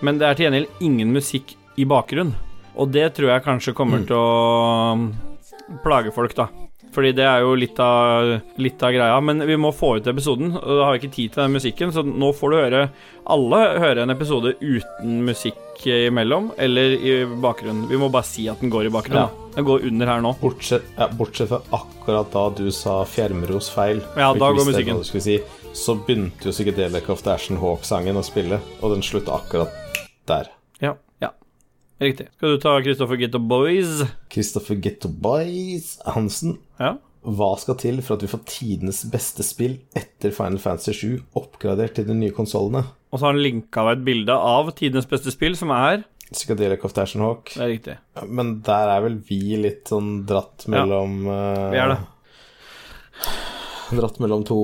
Men 0.00 0.20
det 0.20 0.28
er 0.28 0.38
til 0.38 0.46
gjengjeld 0.46 0.84
ingen 0.86 1.10
musikk 1.14 1.56
i 1.78 1.86
bakgrunn. 1.88 2.34
Og 2.78 2.92
det 2.94 3.08
tror 3.16 3.32
jeg 3.32 3.46
kanskje 3.46 3.74
kommer 3.74 4.04
til 4.06 4.14
å 4.14 5.80
plage 5.82 6.14
folk, 6.14 6.36
da. 6.38 6.46
Fordi 6.94 7.12
det 7.16 7.24
er 7.28 7.42
jo 7.44 7.54
litt 7.58 7.78
av, 7.82 8.32
litt 8.58 8.82
av 8.82 8.92
greia. 8.94 9.20
Men 9.24 9.44
vi 9.46 9.56
må 9.60 9.70
få 9.76 9.96
ut 9.98 10.06
episoden, 10.10 10.54
og 10.56 10.68
da 10.80 10.86
har 10.88 10.96
vi 10.96 11.02
ikke 11.02 11.14
tid 11.14 11.34
til 11.34 11.42
den 11.44 11.56
musikken. 11.58 11.92
Så 11.94 12.04
nå 12.06 12.32
får 12.34 12.50
du 12.54 12.56
høre 12.62 12.82
Alle 13.28 13.58
høre 13.76 14.02
en 14.06 14.14
episode 14.14 14.54
uten 14.62 15.18
musikk 15.26 15.82
imellom, 15.84 16.50
eller 16.56 16.94
i 16.96 17.12
bakgrunnen. 17.28 17.84
Vi 17.90 17.98
må 18.00 18.08
bare 18.10 18.24
si 18.24 18.46
at 18.48 18.62
den 18.64 18.72
går 18.72 18.88
i 18.88 18.92
bakgrunnen. 18.94 19.28
Ja. 19.28 19.52
Den 19.58 19.66
går 19.68 19.84
under 19.90 20.06
her 20.08 20.22
nå. 20.24 20.32
Bortsett, 20.40 20.86
ja, 20.96 21.10
bortsett 21.12 21.50
fra 21.52 21.60
akkurat 21.76 22.32
da 22.32 22.48
du 22.56 22.70
sa 22.72 23.02
Fjermros 23.04 23.68
feil, 23.74 24.00
Ja, 24.16 24.32
da 24.32 24.52
går 24.56 24.64
musikken. 24.72 25.04
si, 25.04 25.38
så 25.76 25.94
begynte 26.06 26.48
jo 26.48 26.54
Psychedelic 26.56 27.10
of 27.12 27.22
the 27.22 27.34
Ashen 27.36 27.60
Hawk-sangen 27.60 28.16
å 28.16 28.24
spille, 28.24 28.60
og 28.80 28.94
den 28.96 29.04
slutta 29.04 29.36
akkurat 29.36 29.76
der. 30.26 30.48
Riktig. 32.00 32.28
Skal 32.36 32.54
du 32.54 32.60
ta 32.62 32.76
Christopher 32.82 33.18
Ghetto 33.18 33.38
Boys? 33.42 34.04
Christopher 34.30 34.76
Getto 34.78 35.08
Boys 35.08 35.96
Hansen, 36.06 36.58
Ja. 36.78 36.92
hva 37.26 37.58
skal 37.58 37.74
til 37.74 37.98
for 38.02 38.14
at 38.14 38.22
vi 38.22 38.28
får 38.30 38.44
tidenes 38.46 39.00
beste 39.10 39.42
spill 39.42 39.80
etter 39.98 40.30
Final 40.30 40.58
Fantasy 40.62 40.92
7 40.94 41.22
oppgradert 41.36 41.94
til 41.98 42.06
de 42.06 42.14
nye 42.14 42.30
konsollene? 42.30 42.84
Og 43.10 43.18
så 43.18 43.26
har 43.26 43.32
han 43.34 43.42
linka 43.42 43.80
av 43.82 43.90
et 43.96 44.04
bilde 44.04 44.30
av 44.30 44.70
tidenes 44.78 45.06
beste 45.10 45.32
spill, 45.34 45.56
som 45.56 45.70
er 45.74 46.04
Psychedelic 46.30 46.84
of 46.84 46.92
the 46.92 47.04
Hawk. 47.18 47.54
Det 47.54 47.62
er 47.64 47.70
riktig. 47.72 47.96
Men 48.28 48.60
der 48.60 48.88
er 48.92 49.00
vel 49.00 49.16
vi 49.16 49.56
litt 49.56 49.86
sånn 49.88 50.26
dratt 50.28 50.68
mellom 50.68 51.24
Ja, 51.24 51.70
Vi 51.72 51.78
er 51.78 51.88
det. 51.88 51.98
Dratt 53.90 54.18
mellom 54.20 54.42
to 54.44 54.56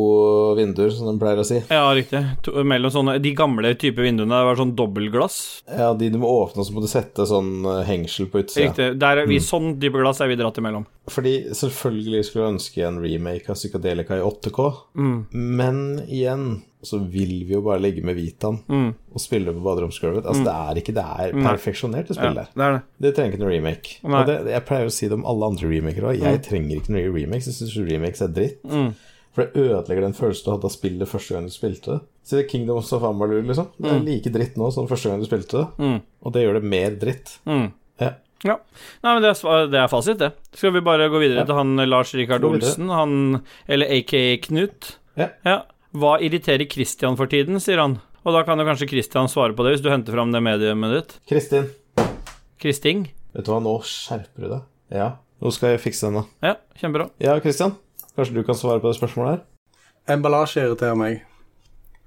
vinduer, 0.59 0.91
som 0.93 1.07
de 1.09 1.15
pleier 1.23 1.41
å 1.41 1.47
si. 1.49 1.61
Ja, 1.71 1.87
riktig. 1.97 2.21
To, 2.45 2.53
mellom 2.67 2.93
sånne 2.93 3.17
De 3.23 3.33
gamle 3.37 3.75
type 3.81 4.03
vinduene 4.05 4.43
var 4.45 4.59
sånn 4.61 4.75
dobbeltglass. 4.77 5.39
Ja, 5.71 5.93
de 5.95 6.11
du 6.11 6.19
må 6.21 6.29
åpne, 6.43 6.61
og 6.61 6.69
så 6.69 6.75
må 6.77 6.83
du 6.85 6.91
sette 6.91 7.27
sånn 7.31 7.65
eh, 7.65 7.83
hengsel 7.89 8.29
på 8.33 8.43
utsida. 8.45 8.69
Riktig. 8.69 8.91
Der 9.01 9.23
er 9.25 9.27
vi 9.31 9.41
Sånn 9.45 9.75
type 9.81 10.01
glass 10.01 10.21
er 10.25 10.29
vi 10.29 10.37
dratt 10.41 10.59
imellom. 10.61 10.85
Fordi 11.09 11.35
selvfølgelig 11.53 12.25
skulle 12.25 12.45
jeg 12.47 12.55
ønske 12.55 12.85
en 12.89 13.01
remake 13.03 13.51
av 13.53 13.59
Psykadelica 13.61 14.17
i 14.21 14.25
8K, 14.25 14.71
Mm. 14.95 15.19
men 15.33 15.83
igjen 16.09 16.63
så 16.85 16.99
vil 17.01 17.47
vi 17.49 17.55
jo 17.55 17.63
bare 17.65 17.81
ligge 17.81 18.03
med 18.05 18.17
Vitaen 18.17 18.59
Mm. 18.69 18.95
og 19.15 19.21
spille 19.21 19.53
på 19.53 19.63
baderomsgulvet. 19.65 20.27
Altså, 20.27 20.45
det 20.45 20.53
er 20.53 20.81
ikke 20.83 20.95
Det 20.95 21.05
er 21.05 21.33
perfeksjonert, 21.33 22.09
det 22.09 22.17
Ja, 22.17 22.33
det 22.35 22.49
er 22.57 22.73
det. 22.73 22.83
Det 23.01 23.15
trenger 23.17 23.33
ikke 23.33 23.41
noe 23.41 23.55
remake. 23.55 24.27
Det, 24.27 24.37
jeg 24.53 24.65
pleier 24.67 24.87
å 24.87 24.93
si 24.93 25.09
det 25.09 25.15
om 25.17 25.25
alle 25.25 25.47
andre 25.47 25.69
remakere 25.69 26.13
òg. 26.13 26.21
Jeg 26.21 26.43
trenger 26.45 26.77
ikke 26.77 26.93
noe 26.93 27.13
remakes. 27.15 27.47
Jeg 27.47 27.55
syns 27.69 27.91
remakes 27.91 28.21
er 28.21 28.29
dritt. 28.29 28.63
Mm. 28.65 28.95
For 29.35 29.45
det 29.51 29.65
ødelegger 29.67 30.05
den 30.07 30.15
følelsen 30.15 30.47
du 30.47 30.51
hadde 30.55 30.69
av 30.69 30.75
spillet 30.75 31.11
første 31.11 31.35
gang 31.35 31.47
du 31.49 31.53
spilte 31.55 31.97
det. 31.97 32.01
Si 32.25 32.37
det 32.39 32.45
Kingdoms 32.51 32.93
of 32.95 33.03
Amalur, 33.05 33.43
liksom. 33.43 33.67
Det 33.83 33.91
er 33.91 34.05
like 34.07 34.31
dritt 34.33 34.55
nå 34.61 34.69
som 34.73 34.87
første 34.89 35.11
gang 35.11 35.21
du 35.21 35.27
spilte 35.27 35.59
det. 35.65 35.67
Mm. 35.83 35.97
Og 36.23 36.33
det 36.37 36.45
gjør 36.45 36.59
det 36.61 36.69
mer 36.71 36.95
dritt. 37.03 37.33
Mm. 37.51 37.67
Ja. 38.01 38.13
Ja. 38.45 38.57
Nei, 39.03 39.11
men 39.17 39.23
det 39.25 39.33
er, 39.35 39.67
det 39.73 39.81
er 39.83 39.91
fasit, 39.91 40.19
det. 40.21 40.31
Skal 40.55 40.75
vi 40.77 40.83
bare 40.87 41.09
gå 41.11 41.19
videre 41.23 41.43
Ja. 41.43 41.49
til 41.49 41.59
han 41.59 41.75
Lars 41.89 42.15
Rikard 42.15 42.45
Olsen, 42.45 42.91
han 42.93 43.43
Eller 43.67 43.91
aka 43.99 44.23
Knut? 44.47 44.99
Ja. 45.19 45.31
ja. 45.45 45.59
Hva 45.95 46.17
irriterer 46.23 46.67
Christian 46.71 47.17
for 47.17 47.27
tiden, 47.31 47.59
sier 47.63 47.81
han. 47.83 47.99
Og 48.25 48.33
da 48.37 48.43
kan 48.47 48.59
jo 48.59 48.65
kanskje 48.67 48.89
Christian 48.91 49.29
svare 49.29 49.53
på 49.57 49.65
det, 49.67 49.75
hvis 49.77 49.83
du 49.85 49.91
henter 49.93 50.15
fram 50.17 50.31
det 50.33 50.41
mediumet 50.43 50.95
ditt. 50.95 51.17
Kristin, 51.29 51.69
Kristing? 52.61 53.09
vet 53.35 53.45
du 53.47 53.51
hva, 53.53 53.61
nå 53.63 53.75
skjerper 53.85 54.45
du 54.47 54.49
deg. 54.55 54.63
Ja, 54.95 55.09
nå 55.43 55.51
skal 55.55 55.75
jeg 55.75 55.83
fikse 55.85 56.09
den, 56.09 56.21
da. 56.23 56.25
Ja, 56.53 56.55
kjempebra. 56.81 57.09
Ja, 57.23 57.35
Christian, 57.43 57.75
kanskje 58.17 58.39
du 58.39 58.45
kan 58.47 58.59
svare 58.59 58.83
på 58.83 58.91
det 58.91 58.99
spørsmålet 58.99 59.37
her? 59.37 59.45
Emballasje 60.15 60.65
irriterer 60.65 60.99
meg. 60.99 61.23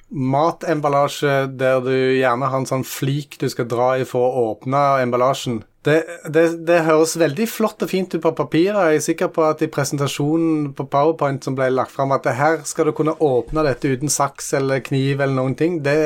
Matemballasje 0.08 1.34
der 1.60 1.82
du 1.84 1.92
gjerne 1.92 2.48
har 2.48 2.62
en 2.62 2.70
sånn 2.70 2.86
flik 2.88 3.36
du 3.42 3.50
skal 3.52 3.68
dra 3.68 3.90
i 4.00 4.06
for 4.08 4.24
å 4.24 4.46
åpne 4.54 4.84
emballasjen. 5.04 5.62
Det, 5.88 5.98
det, 6.32 6.46
det 6.68 6.82
høres 6.88 7.16
veldig 7.20 7.48
flott 7.48 7.84
og 7.84 7.92
fint 7.92 8.16
ut 8.16 8.24
på 8.24 8.32
papiret. 8.36 8.80
Jeg 8.92 9.02
er 9.02 9.06
sikker 9.06 9.32
på 9.36 9.44
at 9.48 9.62
i 9.64 9.70
presentasjonen 9.72 10.72
på 10.76 10.88
Powerpoint 10.92 11.44
som 11.44 11.56
ble 11.56 11.70
lagt 11.72 11.94
fram, 11.96 12.16
at 12.16 12.28
her 12.40 12.64
skal 12.68 12.90
du 12.90 12.96
kunne 12.96 13.16
åpne 13.24 13.64
dette 13.68 13.92
uten 13.92 14.12
saks 14.12 14.54
eller 14.60 14.84
kniv 14.84 15.22
eller 15.22 15.36
noen 15.36 15.56
ting. 15.60 15.80
Det, 15.84 15.98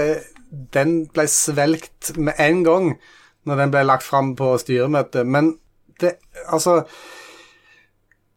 den 0.74 1.04
ble 1.14 1.26
svelgt 1.30 2.14
med 2.18 2.38
en 2.42 2.62
gang 2.66 2.92
når 3.50 3.64
den 3.64 3.74
ble 3.74 3.86
lagt 3.86 4.06
fram 4.06 4.36
på 4.38 4.54
styremøtet. 4.62 5.26
Men 5.28 5.56
det 6.02 6.18
Altså 6.50 6.82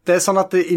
Det 0.04 0.16
er 0.16 0.20
sånn 0.20 0.36
at 0.36 0.52
det 0.52 0.66
i 0.68 0.76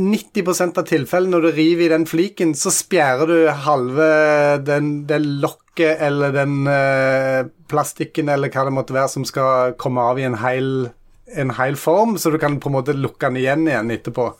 90 0.00 0.78
av 0.80 0.86
tilfellene 0.88 1.36
når 1.36 1.44
du 1.46 1.50
river 1.56 1.86
i 1.86 1.92
den 1.92 2.06
fliken, 2.08 2.54
så 2.56 2.72
spjærer 2.74 3.30
du 3.30 3.36
halve 3.66 4.08
den, 4.66 4.92
den 5.08 5.26
lokket 5.42 6.00
eller 6.02 6.34
den 6.34 6.62
uh, 6.68 7.48
plastikken 7.70 8.32
eller 8.32 8.52
hva 8.52 8.66
det 8.66 8.74
måtte 8.76 8.96
være 8.96 9.12
som 9.12 9.26
skal 9.28 9.76
komme 9.80 10.04
av 10.10 10.20
i 10.20 10.26
en 10.28 10.38
hel, 10.42 10.70
en 11.36 11.54
hel 11.58 11.78
form, 11.78 12.16
så 12.18 12.32
du 12.32 12.38
kan 12.42 12.58
på 12.60 12.70
en 12.70 12.78
måte 12.78 12.96
lukke 12.96 13.28
den 13.28 13.40
igjen 13.42 13.68
igjen 13.68 13.94
etterpå. 13.94 14.30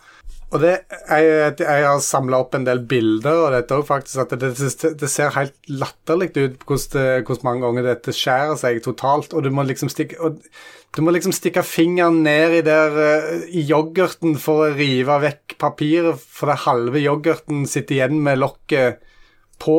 Og 0.51 0.59
det, 0.64 0.72
jeg, 1.07 1.55
jeg 1.62 1.84
har 1.86 2.01
samla 2.03 2.40
opp 2.42 2.57
en 2.59 2.64
del 2.66 2.82
bilder 2.90 3.44
og 3.44 3.53
dette 3.55 3.76
faktisk. 3.86 4.24
At 4.24 4.34
det, 4.34 4.51
det, 4.59 4.92
det 4.98 5.11
ser 5.11 5.34
helt 5.36 5.55
latterlig 5.70 6.32
ut 6.34 6.64
hvordan, 6.66 7.22
hvordan 7.26 7.46
mange 7.46 7.64
ganger 7.66 7.86
dette 7.86 8.14
skjærer 8.16 8.59
seg 8.59 8.80
totalt. 8.84 9.36
Og 9.36 9.46
du 9.46 9.53
må 9.55 9.66
liksom 9.68 9.92
stikke 9.92 10.18
og, 10.18 10.42
Du 10.90 11.05
må 11.07 11.12
liksom 11.14 11.30
stikke 11.30 11.62
fingeren 11.62 12.24
ned 12.26 12.57
i 12.57 12.64
der 12.66 12.96
eh, 12.98 13.44
i 13.55 13.62
yoghurten 13.62 14.34
for 14.42 14.64
å 14.64 14.72
rive 14.74 15.20
vekk 15.22 15.55
papiret, 15.62 16.18
for 16.18 16.51
det 16.51 16.64
halve 16.64 16.98
yoghurten 16.98 17.62
sitter 17.70 17.94
igjen 17.94 18.18
med 18.24 18.40
lokket 18.42 18.98
på. 19.62 19.76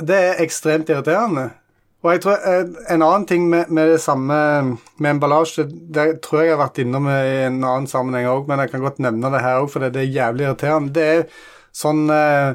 Det 0.00 0.16
er 0.16 0.40
ekstremt 0.40 0.88
irriterende. 0.88 1.50
Og 2.06 2.12
jeg 2.14 2.22
tror 2.22 2.44
eh, 2.46 2.68
En 2.94 3.02
annen 3.02 3.26
ting 3.26 3.48
med, 3.50 3.72
med 3.74 3.90
det 3.96 4.00
samme 4.04 4.36
med 5.02 5.10
emballasje, 5.10 5.66
det 5.66 6.20
tror 6.24 6.40
jeg 6.40 6.52
jeg 6.52 6.56
har 6.56 6.62
vært 6.62 6.78
innom 6.82 7.10
i 7.10 7.18
en 7.48 7.58
annen 7.58 7.90
sammenheng 7.90 8.28
òg, 8.30 8.46
men 8.46 8.62
jeg 8.62 8.72
kan 8.72 8.84
godt 8.84 9.02
nevne 9.02 9.32
det 9.34 9.42
her 9.42 9.64
òg, 9.64 9.68
for 9.72 9.82
det 9.82 10.04
er 10.04 10.14
jævlig 10.14 10.46
irriterende. 10.46 10.94
Det 10.94 11.06
er 11.16 11.24
sånn 11.76 12.06
eh, 12.12 12.54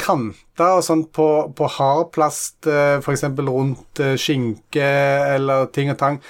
kanter 0.00 0.78
og 0.78 0.84
sånt 0.86 1.10
på, 1.16 1.26
på 1.56 1.68
hardplast, 1.76 2.68
eh, 2.70 3.00
f.eks. 3.02 3.26
rundt 3.42 4.02
eh, 4.02 4.16
skinke 4.20 4.86
eller 5.34 5.68
ting 5.74 5.92
og 5.92 5.98
tang. 6.00 6.20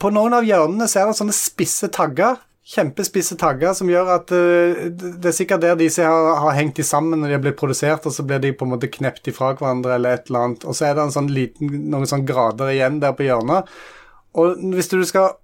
På 0.00 0.10
noen 0.10 0.34
av 0.34 0.46
hjørnene 0.46 0.88
så 0.90 1.02
er 1.02 1.10
det 1.10 1.20
sånne 1.20 1.36
spisse 1.36 1.90
tagger. 1.94 2.40
Kjempespisse 2.66 3.36
tagger 3.38 3.76
som 3.78 3.90
gjør 3.90 4.08
at 4.16 4.32
uh, 4.34 4.86
det 4.90 5.30
er 5.30 5.36
sikkert 5.36 5.62
der 5.62 5.78
disse 5.78 6.02
har, 6.02 6.32
har 6.42 6.56
hengt 6.56 6.80
de 6.80 6.86
sammen 6.86 7.20
når 7.20 7.30
de 7.30 7.36
har 7.36 7.44
blitt 7.44 7.60
produsert, 7.60 8.06
og 8.08 8.14
så 8.14 8.26
blir 8.26 8.42
de 8.42 8.50
på 8.56 8.66
en 8.66 8.72
måte 8.74 8.90
knept 8.90 9.30
ifra 9.30 9.52
hverandre 9.54 9.94
eller 9.94 10.18
et 10.18 10.30
eller 10.30 10.48
annet. 10.48 10.66
Og 10.66 10.74
så 10.74 10.88
er 10.88 10.96
det 10.98 11.06
en 11.06 11.14
sånn 11.14 11.30
liten, 11.30 11.70
noen 11.92 12.10
sånn 12.10 12.26
grader 12.26 12.74
igjen 12.74 12.98
der 13.04 13.14
på 13.14 13.28
hjørnet. 13.28 13.70
Og 14.36 14.58
hvis 14.74 14.90
du 14.90 14.98
skal 15.06 15.36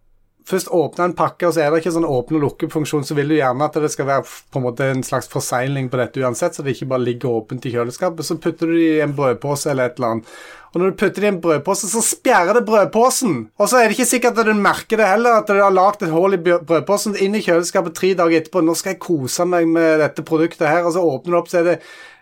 først 0.48 0.72
åpne 0.74 1.06
en 1.08 1.16
pakke, 1.16 1.46
og 1.46 1.54
så 1.54 1.62
er 1.62 1.70
det 1.70 1.82
ikke 1.82 1.94
sånn 1.94 2.08
åpne- 2.08 2.40
og 2.40 2.46
lukkefunksjon, 2.46 3.04
så 3.06 3.14
vil 3.14 3.30
du 3.30 3.36
gjerne 3.36 3.68
at 3.68 3.78
det 3.78 3.92
skal 3.92 4.08
være 4.08 4.26
på 4.26 4.58
en 4.58 4.66
måte 4.66 4.88
en 4.90 5.04
slags 5.06 5.30
forsegling 5.30 5.90
på 5.92 6.00
dette 6.00 6.22
uansett, 6.22 6.56
så 6.56 6.64
det 6.64 6.74
ikke 6.76 6.90
bare 6.92 7.06
ligger 7.06 7.36
åpent 7.38 7.66
i 7.66 7.72
kjøleskapet. 7.74 8.26
Så 8.26 8.38
putter 8.42 8.66
du 8.66 8.74
det 8.74 8.88
i 8.96 9.04
en 9.04 9.14
brødpose 9.16 9.70
eller 9.70 9.90
et 9.90 10.00
eller 10.00 10.16
annet. 10.16 10.34
Og 10.72 10.80
når 10.80 10.92
du 10.92 11.00
putter 11.02 11.20
det 11.20 11.28
i 11.28 11.32
en 11.34 11.40
brødpose, 11.42 11.88
så 11.92 12.00
spjærer 12.04 12.56
det 12.56 12.64
brødposen. 12.68 13.34
Og 13.60 13.68
så 13.68 13.78
er 13.78 13.90
det 13.90 13.98
ikke 13.98 14.08
sikkert 14.08 14.38
at 14.40 14.48
du 14.48 14.54
merker 14.56 15.00
det 15.00 15.08
heller, 15.10 15.42
at 15.42 15.50
du 15.50 15.60
har 15.60 15.74
lagd 15.74 16.04
et 16.06 16.14
hull 16.14 16.38
i 16.38 16.40
brødposen 16.40 17.18
inn 17.20 17.36
i 17.36 17.42
kjøleskapet 17.44 17.96
tre 17.98 18.14
dager 18.16 18.40
etterpå. 18.40 18.64
Nå 18.64 18.76
skal 18.78 18.94
jeg 18.94 19.02
kose 19.04 19.44
meg 19.48 19.68
med 19.68 20.00
dette 20.00 20.24
produktet 20.24 20.70
her, 20.70 20.86
og 20.88 20.96
så 20.96 21.04
åpner 21.04 21.36
du 21.36 21.40
opp, 21.42 21.52
så 21.52 21.60
er 21.60 21.68
det 21.74 21.76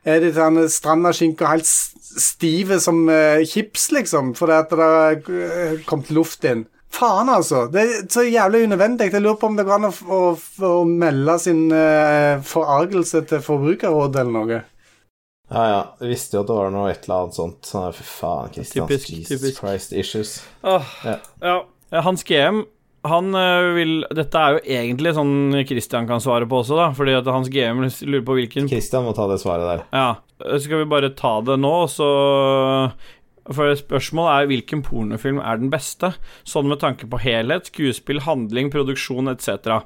er 0.08 0.22
det 0.22 0.32
sånn 0.32 0.56
strandaskinke 0.72 1.48
helt 1.48 1.68
stive 1.68 2.78
som 2.80 3.02
uh, 3.10 3.42
chips, 3.44 3.90
liksom, 3.92 4.34
fordi 4.38 4.56
at 4.56 4.70
det 4.72 4.86
har 4.90 5.18
uh, 5.28 5.82
kommet 5.88 6.12
luft 6.16 6.46
inn. 6.48 6.64
Faen, 6.90 7.28
altså. 7.30 7.66
Det 7.70 7.82
er 7.84 8.00
så 8.10 8.24
jævlig 8.26 8.64
unødvendig. 8.66 9.12
Jeg 9.12 9.22
lurer 9.22 9.38
på 9.38 9.50
om 9.50 9.58
det 9.58 9.66
går 9.68 9.76
an 9.76 9.90
å, 9.90 9.92
å, 10.10 10.20
å 10.66 10.72
melde 10.88 11.36
sin 11.38 11.68
uh, 11.70 12.40
forargelse 12.42 13.22
til 13.30 13.44
Forbrukerrådet 13.44 14.24
eller 14.24 14.34
noe. 14.34 14.62
Ja, 15.50 15.62
ja. 15.66 15.78
Jeg 16.00 16.12
visste 16.12 16.36
jo 16.38 16.44
at 16.44 16.50
det 16.50 16.56
var 16.60 16.70
noe 16.74 16.90
et 16.92 17.06
eller 17.08 17.24
annet 17.24 17.34
sånt. 17.38 17.60
Sånn, 17.66 17.88
Fy 17.96 18.04
faen, 18.06 18.52
Christian. 18.54 18.86
Typisk, 18.86 19.10
Jesus 19.10 19.32
typisk. 19.34 19.62
Christ 19.62 19.92
issues. 19.92 20.34
Åh, 20.62 20.92
Ja. 21.04 21.16
ja. 21.42 21.56
Eh, 21.90 22.02
Hans 22.06 22.22
GM 22.24 22.64
han 23.08 23.30
øh, 23.34 23.70
vil 23.78 23.92
Dette 24.12 24.36
er 24.36 24.58
jo 24.58 24.60
egentlig 24.76 25.14
sånn 25.16 25.54
Christian 25.66 26.04
kan 26.06 26.20
svare 26.20 26.44
på 26.46 26.58
også, 26.60 26.76
da. 26.76 26.90
Fordi 26.96 27.14
at 27.16 27.30
Hans 27.32 27.48
GM 27.48 27.80
lurer 27.80 28.26
på 28.28 28.36
hvilken 28.36 28.68
Christian 28.68 29.06
må 29.06 29.14
ta 29.16 29.24
det 29.30 29.40
svaret 29.40 29.64
der. 29.66 29.86
Ja. 29.96 30.58
Skal 30.60 30.82
vi 30.84 30.90
bare 30.92 31.10
ta 31.16 31.38
det 31.44 31.56
nå, 31.60 31.72
så 31.92 32.08
For 33.50 33.72
spørsmålet 33.74 34.44
er 34.44 34.50
hvilken 34.52 34.82
pornofilm 34.86 35.40
er 35.42 35.58
den 35.58 35.72
beste? 35.72 36.12
Sånn 36.46 36.68
med 36.70 36.78
tanke 36.84 37.08
på 37.10 37.18
helhet, 37.24 37.72
skuespill, 37.72 38.20
handling, 38.26 38.68
produksjon 38.70 39.32
etc. 39.32 39.80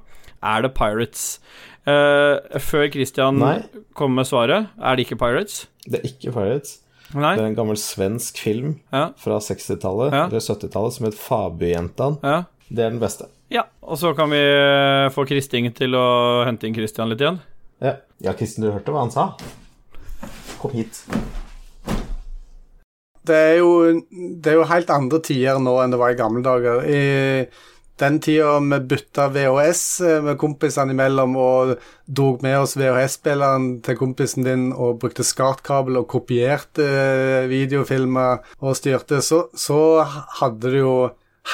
Er 0.45 0.67
det 0.67 0.75
Pirates? 0.77 1.39
Eh, 1.87 2.59
før 2.65 2.87
Christian 2.95 3.37
Nei. 3.39 3.59
kommer 3.95 4.23
med 4.23 4.27
svaret, 4.31 4.69
er 4.81 4.97
det 4.97 5.05
ikke 5.07 5.19
Pirates? 5.21 5.67
Det 5.85 6.01
er 6.01 6.09
ikke 6.09 6.33
Pirates. 6.33 6.79
Nei? 7.15 7.35
Det 7.37 7.45
er 7.45 7.51
en 7.51 7.55
gammel 7.59 7.77
svensk 7.77 8.39
film 8.41 8.81
Ja. 8.93 9.11
fra 9.21 9.37
60-tallet 9.39 10.13
Ja. 10.13 10.25
eller 10.27 10.41
70-tallet 10.41 10.93
som 10.97 11.05
het 11.07 11.15
Fabujentan. 11.15 12.17
Ja. 12.25 12.45
Det 12.71 12.79
er 12.87 12.91
den 12.91 13.01
beste. 13.01 13.27
ja. 13.51 13.63
Og 13.83 13.99
så 14.01 14.15
kan 14.17 14.31
vi 14.31 14.39
eh, 14.41 15.11
få 15.13 15.27
Kristing 15.29 15.69
til 15.77 15.93
å 15.95 16.45
hente 16.47 16.65
inn 16.67 16.75
Christian 16.75 17.11
litt 17.13 17.21
igjen. 17.21 17.39
Ja, 17.83 17.97
ja 18.25 18.33
Kristin, 18.33 18.65
du 18.65 18.71
hørte 18.73 18.91
hva 18.91 19.01
han 19.05 19.11
sa? 19.13 19.35
Kom 20.59 20.71
hit. 20.73 21.05
Det 23.25 23.35
er, 23.37 23.55
jo, 23.61 24.01
det 24.41 24.51
er 24.53 24.59
jo 24.59 24.65
helt 24.69 24.91
andre 24.93 25.19
tider 25.25 25.57
nå 25.63 25.79
enn 25.81 25.93
det 25.95 25.99
var 26.01 26.13
i 26.13 26.17
gamle 26.19 26.43
dager. 26.45 26.83
I 26.85 27.47
den 28.01 28.19
tida 28.21 28.59
vi 28.59 28.79
bytta 28.91 29.29
VHS 29.35 29.83
eh, 30.01 30.23
med 30.25 30.39
kompisene 30.41 30.95
imellom 30.95 31.37
og 31.39 31.75
drog 32.07 32.43
med 32.43 32.59
oss 32.59 32.77
VHS-spilleren 32.79 33.69
til 33.87 33.99
kompisen 34.01 34.47
din 34.47 34.71
og 34.73 34.99
brukte 35.03 35.27
skartkabel 35.27 36.01
og 36.03 36.09
kopierte 36.11 36.85
eh, 36.85 37.51
videofilmer 37.51 38.43
og 38.61 38.79
styrte, 38.79 39.23
så, 39.23 39.45
så 39.55 39.79
hadde 40.41 40.73
du 40.75 40.81
jo 40.81 40.97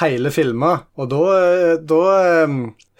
hele 0.01 0.31
filmer. 0.33 0.87
Og 0.97 1.11
da, 1.11 1.21
eh, 1.45 1.75
da 1.77 2.01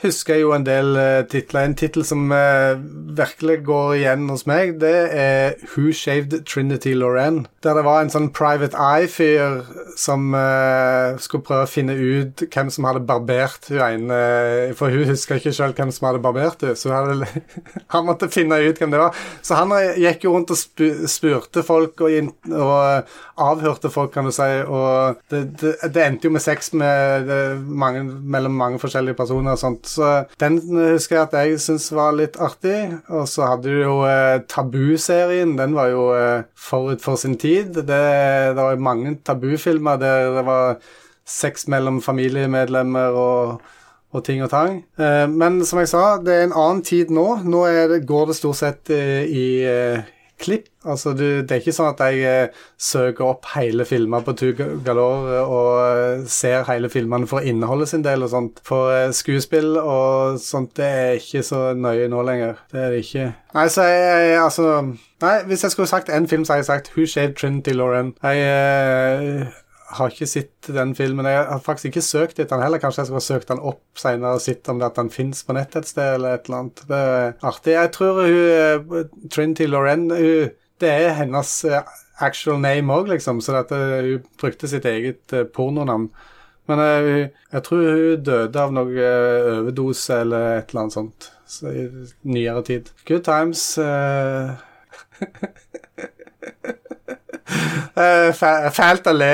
husker 0.02 0.38
jeg 0.38 0.46
jo 0.46 0.54
en 0.56 0.66
del 0.66 0.96
eh, 1.00 1.24
titler. 1.30 1.68
En 1.68 1.76
tittel 1.78 2.06
som 2.08 2.32
eh, 2.34 2.80
virkelig 3.18 3.62
går 3.68 3.94
igjen 4.00 4.28
hos 4.32 4.46
meg, 4.50 4.76
det 4.82 4.96
er 5.18 5.56
Who 5.74 5.92
Shaved 5.96 6.44
Trinity 6.50 6.94
Lorraine. 6.98 7.46
Der 7.64 7.78
det 7.78 7.86
var 7.86 8.02
en 8.02 8.12
sånn 8.14 8.32
Private 8.36 8.78
Eye-fyr 8.78 9.62
som 10.00 10.34
eh, 10.38 11.18
skulle 11.22 11.46
prøve 11.46 11.68
å 11.68 11.70
finne 11.72 11.96
ut 11.98 12.46
hvem 12.48 12.72
som 12.74 12.88
hadde 12.90 13.04
barbert 13.06 13.70
hun 13.70 13.82
ene 13.82 14.20
For 14.78 14.94
hun 14.94 15.10
husker 15.10 15.38
ikke 15.38 15.54
sjøl 15.56 15.76
hvem 15.78 15.92
som 15.94 16.10
hadde 16.10 16.24
barbert 16.24 16.64
henne, 16.66 16.78
så 16.80 16.92
hun 16.92 16.98
hadde, 16.98 17.44
han 17.94 18.08
måtte 18.08 18.32
finne 18.34 18.62
ut 18.62 18.82
hvem 18.82 18.94
det 18.94 19.02
var. 19.02 19.18
Så 19.46 19.60
han 19.60 19.76
gikk 20.00 20.26
jo 20.26 20.36
rundt 20.36 20.54
og 20.54 20.60
spurte 21.12 21.66
folk 21.66 22.02
og, 22.06 22.32
og 22.52 23.12
avhørte 23.42 23.92
folk, 23.94 24.12
kan 24.14 24.28
du 24.28 24.34
si, 24.36 24.48
og 24.66 25.22
det, 25.32 25.44
det, 25.62 25.74
det 25.94 26.04
endte 26.06 26.28
jo 26.28 26.34
med 26.36 26.44
sex 26.44 26.72
med 26.78 27.28
det, 27.30 27.42
mange, 27.62 28.04
mellom 28.06 28.58
mange 28.58 28.82
forskjellige 28.82 29.18
personer 29.18 29.56
og 29.56 29.62
sånt. 29.62 29.91
Så 29.92 30.12
den 30.42 30.60
husker 30.72 31.18
jeg 31.18 31.28
at 31.28 31.36
jeg 31.40 31.62
syntes 31.64 31.90
var 31.96 32.16
litt 32.18 32.40
artig. 32.42 32.78
Og 33.12 33.28
så 33.30 33.50
hadde 33.50 33.70
du 33.70 33.82
jo 33.84 33.98
eh, 34.08 34.40
Tabu-serien. 34.52 35.58
Den 35.60 35.76
var 35.78 35.92
jo 35.92 36.08
eh, 36.16 36.48
forut 36.56 37.04
for 37.04 37.20
sin 37.20 37.38
tid. 37.42 37.74
Det, 37.76 37.86
det 37.88 38.58
var 38.62 38.76
jo 38.76 38.88
mange 38.88 39.18
tabufilmer 39.26 40.02
der 40.02 40.32
det 40.38 40.46
var 40.48 40.82
sex 41.28 41.68
mellom 41.72 42.02
familiemedlemmer 42.02 43.18
og, 43.18 43.62
og 44.12 44.24
ting 44.26 44.44
og 44.44 44.52
tang. 44.52 44.82
Eh, 45.00 45.28
men 45.30 45.62
som 45.68 45.82
jeg 45.82 45.92
sa, 45.92 46.06
det 46.22 46.36
er 46.36 46.48
en 46.48 46.58
annen 46.58 46.82
tid 46.88 47.12
nå. 47.14 47.28
Nå 47.46 47.66
det, 47.92 48.04
går 48.10 48.32
det 48.32 48.40
stort 48.40 48.60
sett 48.62 48.92
i, 48.94 49.04
i 49.28 49.46
eh, 49.68 50.10
klipp. 50.42 50.68
Altså, 50.86 51.14
du, 51.14 51.42
det 51.46 51.54
er 51.54 51.62
ikke 51.62 51.76
sånn 51.76 51.92
at 51.92 52.02
jeg 52.10 52.26
eh, 52.26 52.64
søker 52.82 53.28
opp 53.28 53.46
hele 53.54 53.86
filmer 53.86 54.24
på 54.26 54.34
Two 54.38 54.56
Galore 54.58 55.44
og 55.44 55.70
eh, 55.84 56.26
ser 56.32 56.66
hele 56.70 56.90
filmene 56.90 57.30
for 57.30 57.46
innholdet 57.46 57.92
sin 57.92 58.06
del 58.06 58.26
og 58.26 58.34
sånt. 58.34 58.62
For 58.68 58.92
eh, 58.96 59.14
skuespill 59.16 59.78
og 59.78 60.42
sånt, 60.42 60.74
det 60.80 60.90
er 60.90 61.22
ikke 61.22 61.46
så 61.46 61.64
nøye 61.78 62.10
nå 62.12 62.26
lenger. 62.28 62.60
Det 62.74 62.82
er 62.82 62.94
det 62.96 63.06
ikke. 63.06 63.32
Nei, 63.56 63.68
så 63.70 63.88
jeg, 63.88 64.30
jeg 64.32 64.44
altså 64.44 64.68
Nei, 65.22 65.36
hvis 65.46 65.62
jeg 65.62 65.74
skulle 65.76 65.90
sagt 65.92 66.10
én 66.10 66.26
film, 66.26 66.46
så 66.46 66.56
hadde 66.56 66.64
jeg 66.64 66.72
sagt 66.72 66.94
Who 66.96 67.06
Shaved 67.06 67.36
Trinity 67.38 67.76
Lauren. 67.78 68.16
Jeg 68.26 68.42
eh, 68.42 69.60
har 69.98 70.14
ikke 70.14 70.28
sett 70.30 70.70
den 70.74 70.94
filmen. 70.98 71.28
Jeg 71.28 71.46
har 71.50 71.62
faktisk 71.64 71.92
ikke 71.92 72.04
søkt 72.06 72.40
etter 72.40 72.56
den 72.56 72.64
heller. 72.66 72.82
Kanskje 72.82 73.02
jeg 73.04 73.10
skulle 73.10 73.22
ha 73.22 73.28
søkt 73.28 73.52
den 73.52 73.64
opp 73.72 74.00
senere 74.00 74.38
og 74.38 74.44
sett 74.44 74.70
om 74.72 74.80
det 74.82 74.88
at 74.90 75.00
den 75.00 75.12
fins 75.14 75.44
på 75.48 75.56
nettet 75.58 75.84
et 75.84 75.92
sted 75.92 76.16
eller 76.16 76.38
et 76.38 76.48
eller 76.48 76.60
annet. 76.64 76.84
Det 76.90 77.00
er 77.12 77.48
artig. 77.52 77.76
Jeg 77.76 77.92
tror 77.98 78.22
hun 78.22 78.32
Trinty 78.92 79.30
Trinity 79.36 79.70
Lauren 79.70 80.10
hun, 80.12 80.52
Det 80.82 80.90
er 80.90 81.14
hennes 81.14 81.50
eh, 81.70 81.82
actual 82.26 82.58
name 82.62 82.94
òg, 82.94 83.12
liksom, 83.12 83.42
så 83.46 83.60
at 83.60 83.72
eh, 83.76 84.00
hun 84.08 84.24
brukte 84.42 84.70
sitt 84.70 84.86
eget 84.90 85.34
eh, 85.34 85.46
pornonavn. 85.46 86.10
Men 86.70 86.80
jeg, 86.80 87.30
jeg 87.52 87.64
tror 87.68 87.84
hun 87.86 88.24
døde 88.26 88.64
av 88.64 88.74
noe 88.74 88.96
eh, 88.98 89.52
overdose 89.60 90.22
eller 90.24 90.58
et 90.58 90.72
eller 90.74 90.86
annet 90.86 90.98
sånt. 90.98 91.32
Så 91.52 91.70
i 91.70 91.88
nyere 92.24 92.64
tid. 92.66 92.90
Good 93.06 93.26
times. 93.28 93.78
eh. 93.78 94.56
Eh, 97.48 98.30
fæ- 98.38 98.70
Fælt 98.76 99.08
å 99.10 99.14
le. 99.18 99.32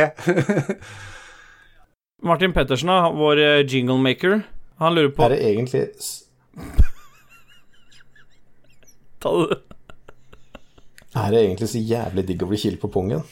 Martin 2.26 2.54
Pettersen, 2.56 2.90
vår 3.18 3.42
eh, 3.44 3.60
jinglemaker, 3.70 4.40
han 4.82 4.96
lurer 4.98 5.12
på 5.14 5.26
Er 5.28 5.36
det 5.36 5.42
egentlig 5.52 5.84
Ta 9.22 9.32
det 9.34 9.58
Er 11.18 11.32
det 11.34 11.40
egentlig 11.44 11.70
så 11.72 11.82
jævlig 11.82 12.24
digg 12.28 12.44
å 12.46 12.50
bli 12.52 12.60
kilt 12.62 12.80
på 12.82 12.90
pungen? 12.94 13.24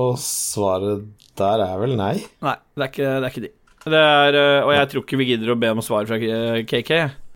Og 0.00 0.14
svaret 0.18 1.04
der 1.38 1.60
er 1.64 1.74
vel 1.82 1.92
nei. 1.98 2.14
Nei, 2.42 2.54
det 2.74 2.82
er 2.86 2.90
ikke, 2.92 3.10
det 3.20 3.26
er 3.26 3.32
ikke 3.32 3.42
de. 3.44 3.50
Det 3.84 4.00
er, 4.00 4.38
eh, 4.38 4.64
og 4.64 4.72
jeg 4.74 4.88
tror 4.90 5.04
ikke 5.04 5.18
vi 5.20 5.26
gidder 5.28 5.52
å 5.52 5.58
be 5.60 5.68
om 5.74 5.82
svar 5.84 6.06
fra 6.08 6.16
KK. 6.18 6.92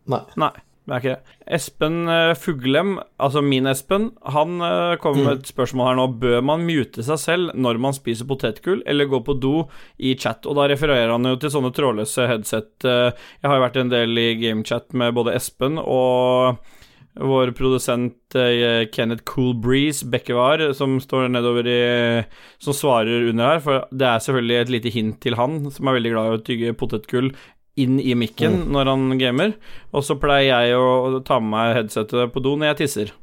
Nei. 0.08 0.20
Nei, 0.40 0.50
er 0.94 1.02
ikke 1.02 1.12
det. 1.14 1.36
Espen 1.58 1.96
eh, 2.08 2.32
Fuglem, 2.38 2.94
altså 3.20 3.42
min 3.44 3.68
Espen, 3.68 4.08
han 4.34 4.56
eh, 4.64 4.94
kommer 5.02 5.26
med 5.26 5.42
et 5.42 5.50
spørsmål 5.52 5.90
her 5.90 5.98
nå. 5.98 6.06
Bør 6.22 6.40
man 6.48 6.64
mute 6.68 7.04
seg 7.04 7.20
selv 7.20 7.52
når 7.58 7.80
man 7.82 7.96
spiser 7.96 8.28
potetgull, 8.30 8.80
eller 8.88 9.10
gå 9.10 9.20
på 9.26 9.36
do 9.42 9.54
i 9.98 10.14
chat? 10.16 10.48
Og 10.48 10.56
da 10.58 10.68
refererer 10.72 11.12
han 11.12 11.28
jo 11.28 11.36
til 11.42 11.52
sånne 11.52 11.74
trådløse 11.76 12.28
headset. 12.30 12.72
eh, 12.88 13.12
Jeg 13.42 13.50
har 13.50 13.58
jo 13.58 13.66
vært 13.66 13.80
en 13.82 13.92
del 13.92 14.18
i 14.18 14.28
gamechat 14.40 14.92
med 14.96 15.16
både 15.18 15.36
Espen 15.36 15.78
og 15.82 16.58
vår 17.18 17.50
produsent 17.58 18.14
Kenneth 18.94 19.24
Cool 19.26 19.56
Breeze 19.58 20.06
Bekkevar, 20.06 20.60
som 20.78 21.00
står 21.02 21.26
nedover 21.32 21.66
i 21.66 21.78
Som 22.62 22.76
svarer 22.78 23.24
under 23.32 23.56
her, 23.56 23.62
for 23.64 23.88
det 23.90 24.06
er 24.06 24.22
selvfølgelig 24.22 24.58
et 24.60 24.70
lite 24.76 24.92
hint 24.94 25.18
til 25.24 25.34
han, 25.34 25.64
som 25.74 25.88
er 25.88 25.96
veldig 25.98 26.12
glad 26.14 26.28
i 26.28 26.36
å 26.36 26.44
tygge 26.46 26.76
potetgull 26.78 27.32
inn 27.84 28.00
i 28.00 28.16
mikken 28.18 28.64
når 28.74 28.92
han 28.92 29.06
gamer. 29.20 29.54
Og 29.94 30.04
så 30.06 30.18
pleier 30.20 30.66
jeg 30.68 30.76
å 30.78 31.22
ta 31.26 31.40
med 31.42 31.54
meg 31.54 31.76
headsetet 31.78 32.34
på 32.34 32.42
do 32.44 32.56
når 32.58 32.72
jeg 32.72 32.80
tisser. 32.82 33.14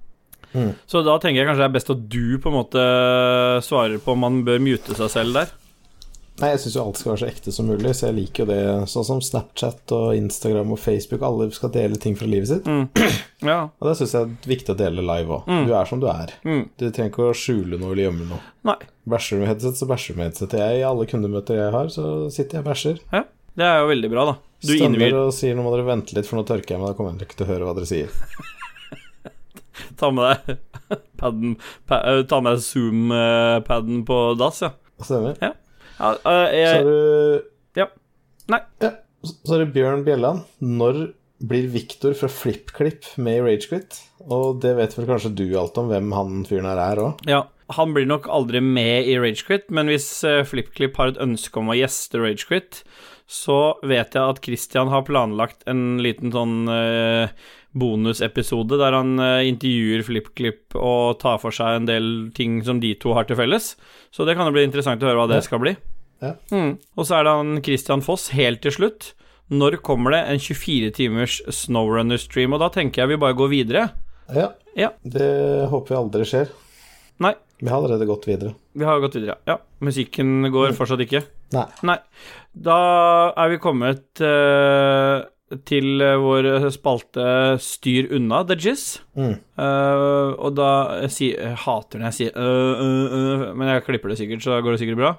Mm. 0.55 0.71
Så 0.87 1.03
da 1.03 1.17
tenker 1.19 1.41
jeg 1.41 1.49
kanskje 1.49 1.65
det 1.65 1.69
er 1.69 1.75
best 1.75 1.91
at 1.91 2.07
du 2.11 2.39
på 2.39 2.51
en 2.51 2.57
måte 2.61 2.87
svarer 3.65 3.99
på 4.01 4.15
om 4.15 4.23
man 4.23 4.41
bør 4.47 4.63
mute 4.63 4.95
seg 4.97 5.11
selv 5.11 5.39
der. 5.41 5.53
Nei, 6.35 6.49
jeg 6.51 6.65
syns 6.65 6.73
jo 6.75 6.81
alt 6.83 6.97
skal 6.99 7.13
være 7.13 7.19
så 7.21 7.27
ekte 7.29 7.51
som 7.55 7.67
mulig, 7.71 7.91
så 7.95 8.09
jeg 8.09 8.15
liker 8.17 8.43
jo 8.43 8.47
det 8.49 8.87
sånn 8.91 9.05
som 9.07 9.21
Snapchat 9.23 9.91
og 9.95 10.17
Instagram 10.17 10.73
og 10.75 10.81
Facebook. 10.83 11.21
Alle 11.23 11.47
skal 11.55 11.71
dele 11.71 11.95
ting 12.01 12.17
fra 12.19 12.27
livet 12.27 12.51
sitt. 12.51 12.67
Ja. 13.45 13.67
Og 13.77 13.85
det 13.85 13.91
syns 13.99 14.13
jeg 14.15 14.25
er 14.25 14.47
viktig 14.49 14.73
å 14.73 14.77
dele 14.79 15.03
live 15.05 15.35
òg. 15.35 15.49
Du 15.67 15.73
er 15.77 15.85
som 15.85 15.99
du 16.01 16.07
er. 16.09 16.31
Du 16.41 16.87
trenger 16.87 17.11
ikke 17.11 17.27
å 17.27 17.35
skjule 17.37 17.77
noe 17.77 17.91
eller 17.91 18.07
gjemme 18.07 18.25
noe. 18.31 18.39
Nei. 18.65 18.77
Bæsjer 19.11 19.37
du 19.37 19.43
med 19.43 19.51
headset, 19.51 19.77
så 19.77 19.85
bæsjer 19.91 20.15
du 20.15 20.17
med 20.17 20.31
headset. 20.31 20.55
Jeg, 20.57 20.79
I 20.79 20.85
alle 20.87 21.05
kundemøter 21.11 21.59
jeg 21.59 21.73
har, 21.75 21.91
så 21.93 22.05
sitter 22.33 22.57
jeg 22.57 22.65
og 22.65 22.69
bæsjer. 22.71 23.03
Ja. 23.13 23.21
Det 23.55 23.67
er 23.67 23.77
jo 23.83 23.91
veldig 23.91 24.09
bra, 24.15 24.23
da. 24.31 24.35
Du 24.63 24.73
innvier 24.77 25.17
og 25.19 25.33
sier 25.35 25.57
nå 25.57 25.65
må 25.65 25.73
dere 25.73 25.87
vente 25.87 26.15
litt, 26.17 26.27
for 26.29 26.39
nå 26.39 26.45
tørker 26.47 26.75
jeg 26.75 26.81
meg. 26.81 26.93
Da 26.93 26.97
kommer 26.97 27.15
jeg 27.15 27.27
ikke 27.27 27.39
til 27.41 27.47
å 27.47 27.51
høre 27.51 27.67
hva 27.67 27.75
dere 27.77 27.89
sier. 27.89 28.13
Ta 29.99 30.09
med 30.15 30.23
deg 30.27 30.57
padden 31.19 31.55
pa, 31.87 31.99
eh, 32.07 32.21
Ta 32.29 32.39
med 32.43 32.57
deg 32.57 32.63
Zoom-paden 32.65 34.03
på 34.07 34.19
dass, 34.39 34.61
ja. 34.63 34.71
Stemmer. 35.03 35.35
ja 35.41 35.51
eh, 35.51 36.21
Så 36.21 36.35
er 36.45 36.57
jeg, 36.61 36.85
du 36.87 37.81
Ja. 37.81 37.89
Nei. 38.51 38.61
Ja, 38.83 38.91
så 39.25 39.55
er 39.55 39.65
det 39.65 39.73
Bjørn 39.75 40.05
Bjelland. 40.05 40.45
Når 40.61 41.07
blir 41.45 41.67
Viktor 41.73 42.13
fra 42.15 42.29
FlippKlipp 42.31 43.15
med 43.21 43.39
i 43.39 43.43
Ragequit? 43.43 43.99
Og 44.23 44.61
det 44.63 44.75
vet 44.77 44.95
vel 44.97 45.09
kanskje 45.09 45.33
du 45.35 45.47
alt 45.59 45.77
om, 45.81 45.89
hvem 45.91 46.13
han 46.15 46.45
fyren 46.47 46.69
her 46.69 46.81
er 46.81 47.01
òg? 47.01 47.25
Ja, 47.29 47.41
han 47.75 47.95
blir 47.95 48.07
nok 48.07 48.29
aldri 48.31 48.61
med 48.63 49.09
i 49.09 49.17
Ragequit, 49.19 49.67
men 49.73 49.89
hvis 49.91 50.07
uh, 50.23 50.45
FlippKlipp 50.47 50.97
har 51.01 51.11
et 51.11 51.21
ønske 51.21 51.59
om 51.59 51.73
å 51.73 51.77
gjeste 51.77 52.21
Ragequit, 52.21 52.83
så 53.27 53.75
vet 53.83 54.13
jeg 54.13 54.21
at 54.21 54.39
Christian 54.45 54.89
har 54.93 55.01
planlagt 55.07 55.63
en 55.67 55.97
liten 56.03 56.31
sånn 56.33 56.67
eh, 56.69 57.29
bonusepisode 57.75 58.77
der 58.79 58.95
han 58.95 59.15
eh, 59.19 59.47
intervjuer 59.49 60.03
FlippKlipp 60.05 60.77
og 60.77 61.17
tar 61.23 61.39
for 61.41 61.55
seg 61.55 61.79
en 61.81 61.89
del 61.89 62.07
ting 62.37 62.59
som 62.65 62.79
de 62.83 62.93
to 63.01 63.13
har 63.17 63.27
til 63.29 63.39
felles. 63.39 63.73
Så 64.13 64.25
det 64.27 64.37
kan 64.37 64.47
jo 64.49 64.55
bli 64.55 64.65
interessant 64.67 65.01
å 65.03 65.09
høre 65.09 65.23
hva 65.23 65.29
det 65.33 65.41
skal 65.47 65.61
bli. 65.63 65.75
Ja. 66.23 66.33
Mm. 66.53 66.75
Og 66.95 67.05
så 67.09 67.17
er 67.19 67.27
det 67.27 67.33
han 67.39 67.55
Christian 67.65 68.03
Foss 68.05 68.29
helt 68.37 68.61
til 68.63 68.71
slutt. 68.77 69.13
Når 69.53 69.77
kommer 69.85 70.15
det 70.15 70.23
en 70.31 70.39
24 70.41 70.93
timers 70.97 71.39
Snowrunner-stream? 71.53 72.55
Og 72.55 72.61
da 72.63 72.69
tenker 72.73 73.03
jeg 73.03 73.13
vi 73.13 73.19
bare 73.21 73.37
går 73.37 73.51
videre. 73.51 73.87
Ja, 74.33 74.51
Ja. 74.75 74.89
det 75.05 75.67
håper 75.69 75.93
vi 75.93 75.99
aldri 75.99 76.25
skjer. 76.25 76.49
Nei, 77.21 77.33
Vi 77.61 77.69
har 77.69 77.77
allerede 77.77 78.07
gått 78.09 78.25
videre. 78.27 78.55
vi 78.75 78.83
har 78.83 78.99
gått 78.99 79.13
videre. 79.15 79.37
Ja, 79.47 79.59
musikken 79.79 80.49
går 80.51 80.73
fortsatt 80.75 80.99
ikke. 81.05 81.21
Nei. 81.53 81.65
Nei. 81.85 81.97
Da 82.55 82.75
er 83.37 83.49
vi 83.51 83.57
kommet 83.61 84.21
uh, 84.23 85.23
til 85.69 86.01
eh, 86.01 86.15
vår 86.19 86.47
spalte 86.73 87.25
Styr 87.61 88.07
unna 88.17 88.39
The 88.49 88.55
Jizz. 88.57 88.85
Mm. 89.15 89.35
Uh, 89.59 90.31
og 90.41 90.55
da 90.57 90.69
jeg, 91.03 91.11
sier- 91.13 91.43
jeg 91.45 91.59
hater 91.65 92.01
når 92.01 92.09
jeg 92.09 92.17
sier 92.17 92.39
uh, 92.39 93.51
Men 93.55 93.69
jeg 93.75 93.83
klipper 93.85 94.09
det 94.11 94.17
sikkert, 94.19 94.41
så 94.43 94.55
da 94.55 94.63
går 94.65 94.75
det 94.75 94.81
sikkert 94.81 94.99
bra. 95.03 95.11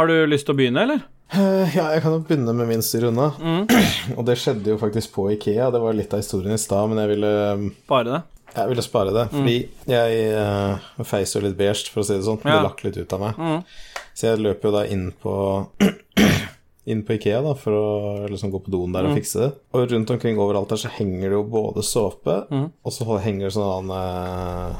Har 0.00 0.08
du 0.10 0.14
lyst 0.28 0.46
til 0.48 0.56
å 0.56 0.58
begynne, 0.58 0.82
eller? 0.86 1.04
Ja, 1.34 1.88
jeg 1.90 2.02
kan 2.04 2.14
jo 2.14 2.22
begynne 2.22 2.52
med 2.54 2.68
min 2.70 2.82
styr 2.86 3.08
unna. 3.10 3.32
Mm. 3.42 3.66
Og 4.16 4.24
det 4.28 4.36
skjedde 4.38 4.70
jo 4.74 4.78
faktisk 4.80 5.12
på 5.16 5.28
Ikea. 5.34 5.68
Det 5.74 5.80
var 5.82 5.96
litt 5.98 6.12
av 6.14 6.20
historien 6.22 6.54
i 6.54 6.60
stad, 6.60 6.86
men 6.92 7.00
jeg 7.02 7.12
ville, 7.16 7.32
Bare 7.90 8.06
det? 8.12 8.20
jeg 8.56 8.70
ville 8.70 8.84
spare 8.86 9.12
det. 9.16 9.24
Fordi 9.34 9.56
jeg 9.90 10.20
uh, 10.38 11.02
feis 11.04 11.34
jo 11.34 11.42
litt 11.44 11.56
beige, 11.58 11.90
for 11.92 12.04
å 12.04 12.06
si 12.06 12.14
det 12.16 12.24
sånn. 12.28 12.38
Det 12.44 12.54
Ja. 12.54 12.62
lakk 12.64 12.84
litt 12.86 12.96
ut 13.02 13.12
av 13.18 13.24
meg. 13.26 13.40
Mm. 13.42 13.58
Så 14.16 14.30
jeg 14.30 14.40
løper 14.40 14.70
jo 14.70 14.74
da 14.78 14.84
inn 14.88 15.10
på 15.22 15.34
Inn 16.86 17.00
på 17.02 17.16
Ikea 17.16 17.40
da 17.42 17.52
for 17.58 17.74
å 17.74 17.86
liksom 18.30 18.52
gå 18.54 18.60
på 18.62 18.70
doen 18.70 18.92
der 18.94 19.08
og 19.08 19.16
fikse 19.18 19.40
det. 19.42 19.48
Og 19.74 19.88
rundt 19.90 20.10
omkring 20.14 20.36
overalt 20.38 20.70
der 20.70 20.78
så 20.78 20.90
henger 20.94 21.32
det 21.32 21.34
jo 21.34 21.40
både 21.50 21.82
såpe, 21.82 22.36
og 22.54 22.92
så 22.94 23.16
henger 23.24 23.48
det 23.48 23.56
sånne 23.56 23.96
eh, 24.06 24.76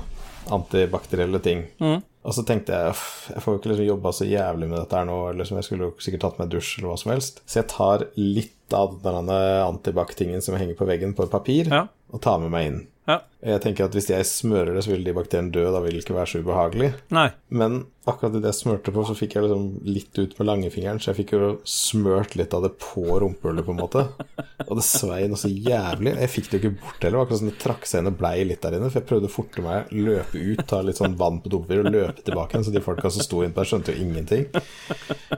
antibakterielle 0.54 1.40
ting. 1.42 1.64
Mm. 1.82 1.96
Og 2.26 2.34
så 2.34 2.42
tenkte 2.46 2.74
jeg 2.78 2.90
"Uff, 2.94 3.02
jeg 3.34 3.42
får 3.42 3.52
jo 3.54 3.58
ikke 3.60 3.70
liksom 3.72 3.86
jobba 3.88 4.12
så 4.14 4.26
jævlig 4.30 4.68
med 4.70 4.78
dette 4.80 4.96
her 4.98 5.04
nå. 5.10 5.18
Eller 5.28 5.40
liksom 5.42 5.58
jeg 5.58 5.66
skulle 5.68 5.88
jo 5.90 5.94
sikkert 6.06 6.20
tatt 6.28 6.38
meg 6.38 6.48
dusj 6.54 6.78
eller 6.78 6.88
hva 6.92 6.98
som 7.02 7.12
helst. 7.12 7.42
Så 7.46 7.58
jeg 7.60 7.68
tar 7.74 8.06
litt 8.16 8.74
av 8.74 8.96
denne 9.02 9.36
antibac-tingen 9.66 10.42
som 10.42 10.54
henger 10.58 10.74
på 10.78 10.86
veggen, 10.86 11.14
på 11.14 11.26
papir, 11.30 11.66
Ja. 11.70 11.88
og 12.12 12.20
tar 12.22 12.38
med 12.38 12.50
meg 12.54 12.66
inn. 12.70 12.80
Ja. 13.06 13.20
Jeg 13.46 13.62
tenker 13.62 13.86
at 13.86 13.94
Hvis 13.94 14.10
jeg 14.10 14.26
smører 14.26 14.74
det, 14.74 14.84
så 14.86 14.94
vil 14.94 15.04
de 15.06 15.14
bakteriene 15.16 15.52
dø. 15.54 15.66
Da 15.70 15.82
vil 15.84 15.94
det 15.98 16.04
ikke 16.04 16.16
være 16.16 16.32
så 16.32 16.42
ubehagelig. 16.42 16.92
Nei. 17.14 17.28
Men 17.54 17.84
akkurat 18.06 18.36
idet 18.38 18.52
jeg 18.52 18.60
smørte 18.60 18.92
på, 18.94 19.02
så 19.06 19.16
fikk 19.18 19.34
jeg 19.34 19.42
liksom 19.46 19.62
litt 19.90 20.18
ut 20.20 20.34
med 20.38 20.46
langfingeren, 20.46 21.00
så 21.02 21.10
jeg 21.10 21.18
fikk 21.24 21.32
jo 21.34 21.48
smørt 21.66 22.36
litt 22.38 22.52
av 22.54 22.62
det 22.62 22.70
på 22.78 23.02
rumpehullet, 23.02 23.66
på 23.66 23.74
en 23.74 23.80
måte. 23.80 24.04
Og 24.66 24.78
det 24.78 24.84
svei 24.86 25.24
noe 25.26 25.40
så 25.40 25.50
jævlig. 25.50 26.12
Jeg 26.14 26.30
fikk 26.30 26.50
det 26.52 26.60
jo 26.60 26.60
ikke 26.60 26.82
bort 26.84 27.06
heller. 27.06 27.24
Akkurat 27.24 27.40
som 27.42 27.50
det 27.50 27.56
trakk 27.62 27.88
seg 27.90 28.02
inn 28.04 28.10
og 28.12 28.18
blei 28.20 28.34
litt 28.46 28.62
der 28.62 28.76
inne. 28.78 28.90
For 28.92 29.00
jeg 29.00 29.08
prøvde 29.10 29.30
å 29.30 29.34
forte 29.34 29.64
meg, 29.64 29.90
løpe 29.94 30.42
ut, 30.42 30.62
ta 30.70 30.80
litt 30.86 31.00
sånn 31.00 31.16
vann 31.18 31.40
på 31.42 31.50
dopapir 31.52 31.82
og 31.82 31.90
løpe 31.90 32.26
tilbake 32.26 32.54
igjen. 32.56 32.66
Så 32.68 32.74
de 32.76 32.84
folka 32.84 33.10
som 33.14 33.26
sto 33.26 33.42
innpå 33.42 33.62
der, 33.62 33.70
skjønte 33.72 33.94
jo 33.96 34.06
ingenting. 34.06 34.46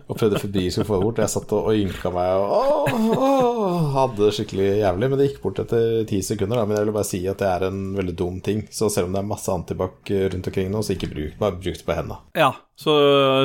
Og 0.04 0.12
prøvde 0.14 0.42
febrilsk 0.44 0.84
å 0.84 0.88
få 0.88 1.00
det 1.00 1.08
bort. 1.08 1.22
Jeg 1.24 1.34
satt 1.34 1.56
og, 1.56 1.70
og 1.72 1.82
ynka 1.86 2.12
meg 2.14 2.34
og 2.36 2.54
åh, 2.58 3.08
åh, 3.16 3.88
hadde 3.96 4.26
det 4.26 4.34
skikkelig 4.36 4.68
jævlig. 4.82 5.08
Men 5.08 5.22
det 5.22 5.30
gikk 5.30 5.40
bort 5.44 5.64
etter 5.64 6.04
ti 6.08 6.20
sekunder. 6.24 6.60
Da. 6.60 6.68
Men 6.68 6.80
jeg 6.80 6.90
vil 6.90 6.96
bare 7.00 7.10
si 7.14 7.24
at 7.32 7.40
det 7.40 7.48
er 7.48 7.68
en 7.70 7.82
veldig 7.98 8.16
dum 8.18 8.40
ting. 8.44 8.64
Så 8.74 8.90
selv 8.92 9.08
om 9.08 9.16
det 9.16 9.22
er 9.22 9.28
masse 9.28 9.52
antibac 9.52 10.12
rundt 10.34 10.50
omkring 10.50 10.72
nå, 10.72 10.82
så 10.82 10.94
ikke 10.94 11.10
bruk 11.12 11.36
Bare 11.40 11.58
bruk 11.58 11.78
det 11.78 11.86
på 11.86 11.96
hendene. 11.96 12.18
Ja, 12.38 12.52
så 12.78 12.94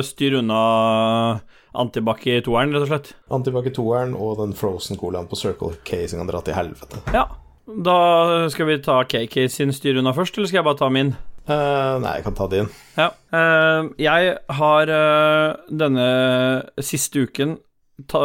styr 0.06 0.38
unna 0.40 0.62
antibac 1.74 2.22
i 2.30 2.40
toeren, 2.44 2.74
rett 2.74 2.86
og 2.86 2.90
slett. 2.92 3.14
Antibac 3.34 3.68
i 3.68 3.74
toeren 3.74 4.14
og 4.14 4.38
den 4.40 4.54
frozen 4.56 4.98
colaen 5.00 5.28
på 5.30 5.38
Circle 5.38 5.74
K 5.86 6.04
som 6.10 6.22
kan 6.22 6.30
dra 6.30 6.42
til 6.46 6.56
helvete. 6.56 7.02
Ja. 7.14 7.28
Da 7.64 8.48
skal 8.52 8.66
vi 8.68 8.82
ta 8.84 8.98
KK 9.08 9.46
sin 9.48 9.72
styr 9.72 9.96
unna 9.96 10.12
først, 10.12 10.36
eller 10.36 10.50
skal 10.50 10.60
jeg 10.60 10.66
bare 10.66 10.80
ta 10.82 10.90
min? 10.92 11.14
Uh, 11.44 12.00
nei, 12.00 12.18
jeg 12.18 12.24
kan 12.26 12.36
ta 12.36 12.48
din. 12.52 12.68
Ja. 12.96 13.08
Uh, 13.32 13.88
jeg 14.00 14.34
har 14.58 14.92
uh, 14.92 15.56
denne 15.68 16.08
siste 16.84 17.24
uken 17.24 17.56
ta, 18.10 18.20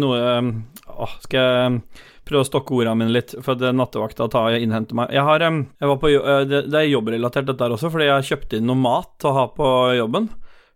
noe 0.00 0.20
eh, 0.20 0.48
Åh, 0.90 1.12
skal 1.22 1.40
jeg 1.40 2.06
prøve 2.30 2.46
å 2.46 2.48
stokke 2.48 2.76
ordene 2.76 2.98
mine 3.02 3.14
litt, 3.14 3.34
for 3.42 3.56
at 3.56 3.76
nattevakta 3.76 4.28
tar 4.32 4.54
og 4.56 4.64
innhenter 4.64 4.98
meg. 4.98 5.12
Jeg 5.14 5.26
har 5.26 5.42
jeg 5.44 5.90
var 5.90 5.98
på, 6.00 6.12
eh, 6.14 6.44
det, 6.48 6.64
det 6.70 6.82
er 6.82 6.92
jobbrelatert, 6.92 7.48
dette 7.50 7.66
her 7.66 7.76
også, 7.76 7.90
fordi 7.92 8.08
jeg 8.08 8.28
kjøpte 8.30 8.60
inn 8.60 8.70
noe 8.70 8.80
mat 8.80 9.28
å 9.28 9.34
ha 9.36 9.48
på 9.54 9.70
jobben. 9.98 10.30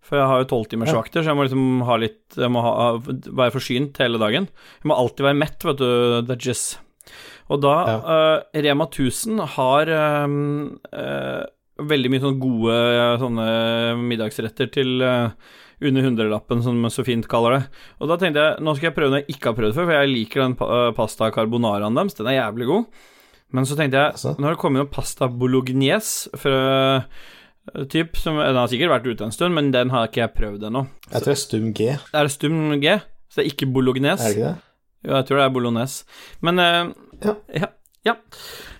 For 0.04 0.20
jeg 0.20 0.28
har 0.28 0.42
jo 0.42 0.48
tolvtimersvakter, 0.50 1.22
så 1.24 1.32
jeg 1.32 1.38
må 1.38 1.46
liksom 1.46 1.78
ha 1.88 1.94
litt 1.96 2.34
Jeg 2.36 2.52
må 2.52 2.60
ha, 2.60 2.72
være 3.00 3.54
forsynt 3.54 3.96
hele 4.02 4.20
dagen. 4.20 4.50
Jeg 4.82 4.90
må 4.90 4.98
alltid 5.00 5.24
være 5.30 5.38
mett, 5.40 5.64
vet 5.64 5.80
du. 5.80 5.86
Det 6.28 6.36
just 6.44 6.74
og 7.52 7.60
da 7.60 7.74
eh, 7.92 8.62
Rema 8.64 8.86
1000 8.88 9.42
har 9.56 9.90
um, 10.24 10.78
uh, 10.96 11.44
veldig 11.84 12.12
mye 12.12 12.22
sånne 12.22 12.40
gode 12.40 12.78
sånne 13.20 13.46
middagsretter 14.00 14.70
til 14.72 15.02
eh, 15.02 15.52
under 15.88 16.06
hundrelappen, 16.06 16.62
som 16.64 16.78
man 16.80 16.92
så 16.92 17.04
fint 17.06 17.26
kaller 17.30 17.58
det. 17.58 17.62
Og 18.00 18.10
da 18.10 18.16
tenkte 18.20 18.42
jeg 18.42 18.64
nå 18.64 18.74
skal 18.76 18.88
jeg 18.90 18.96
prøve 18.96 19.12
noe 19.12 19.22
jeg 19.22 19.36
ikke 19.36 19.50
har 19.50 19.58
prøvd 19.58 19.76
før, 19.76 19.88
for 19.88 19.96
jeg 19.98 20.10
liker 20.12 20.44
den 20.44 20.56
eh, 20.66 20.90
pasta 20.96 21.30
carbonaraen 21.34 21.98
deres. 21.98 22.16
Den 22.18 22.30
er 22.32 22.38
jævlig 22.40 22.68
god. 22.70 23.00
Men 23.54 23.68
så 23.68 23.76
tenkte 23.78 24.02
jeg? 24.02 24.34
Nå 24.38 24.48
har 24.48 24.56
det 24.56 24.60
kommet 24.62 24.82
noe 24.82 24.90
pasta 24.90 25.28
bolognese 25.30 26.40
fra 26.40 26.58
eh, 26.96 27.84
typ, 27.92 28.18
som, 28.20 28.40
Den 28.40 28.58
har 28.58 28.70
sikkert 28.72 28.94
vært 28.96 29.08
ute 29.08 29.28
en 29.28 29.34
stund, 29.34 29.54
men 29.56 29.70
den 29.74 29.92
har 29.94 30.08
ikke 30.08 30.24
jeg 30.24 30.34
prøvd 30.36 30.68
ennå. 30.70 30.86
Jeg 31.10 31.20
tror 31.20 31.30
det 31.30 31.36
er 31.36 31.42
stum 31.44 31.70
G, 31.76 31.88
Er 31.94 32.28
det 32.28 32.34
stum 32.34 32.60
G? 32.82 32.98
Så 33.30 33.40
det 33.40 33.44
er 33.46 33.52
ikke 33.52 33.70
bolognese? 33.74 34.24
er 34.24 34.34
det 34.34 34.38
ikke 34.38 34.52
det? 34.52 34.70
Jo, 35.04 35.16
jeg 35.18 35.26
tror 35.28 35.40
det 35.40 35.44
er 35.46 35.56
bolognese. 35.58 36.20
Men 36.44 36.62
uh, 36.62 36.92
Ja. 37.24 37.34
ja. 37.60 37.70
ja. 38.08 38.14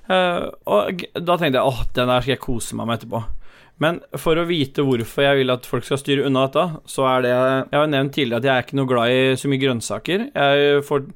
Uh, 0.05 0.51
og 0.69 1.05
da 1.17 1.37
tenkte 1.41 1.59
jeg 1.61 1.65
åh, 1.65 1.81
den 1.97 2.11
der 2.13 2.25
skal 2.25 2.35
jeg 2.35 2.43
kose 2.45 2.77
meg 2.77 2.89
med 2.89 2.99
etterpå. 2.99 3.23
Men 3.83 3.99
for 4.23 4.39
å 4.39 4.47
vite 4.47 4.85
hvorfor 4.87 5.25
jeg 5.27 5.41
vil 5.41 5.53
at 5.55 5.67
folk 5.67 5.87
skal 5.87 5.99
styre 5.99 6.29
unna 6.29 6.45
dette, 6.47 6.65
så 6.87 7.07
er 7.11 7.25
det 7.25 7.33
Jeg 7.33 7.79
har 7.81 7.89
nevnt 7.91 8.15
tidligere 8.15 8.43
at 8.43 8.47
jeg 8.47 8.55
er 8.55 8.67
ikke 8.67 8.79
noe 8.79 8.91
glad 8.91 9.15
i 9.15 9.23
så 9.41 9.51
mye 9.51 9.63
grønnsaker. 9.65 10.29
Jeg, 10.31 10.85
får, 10.87 11.09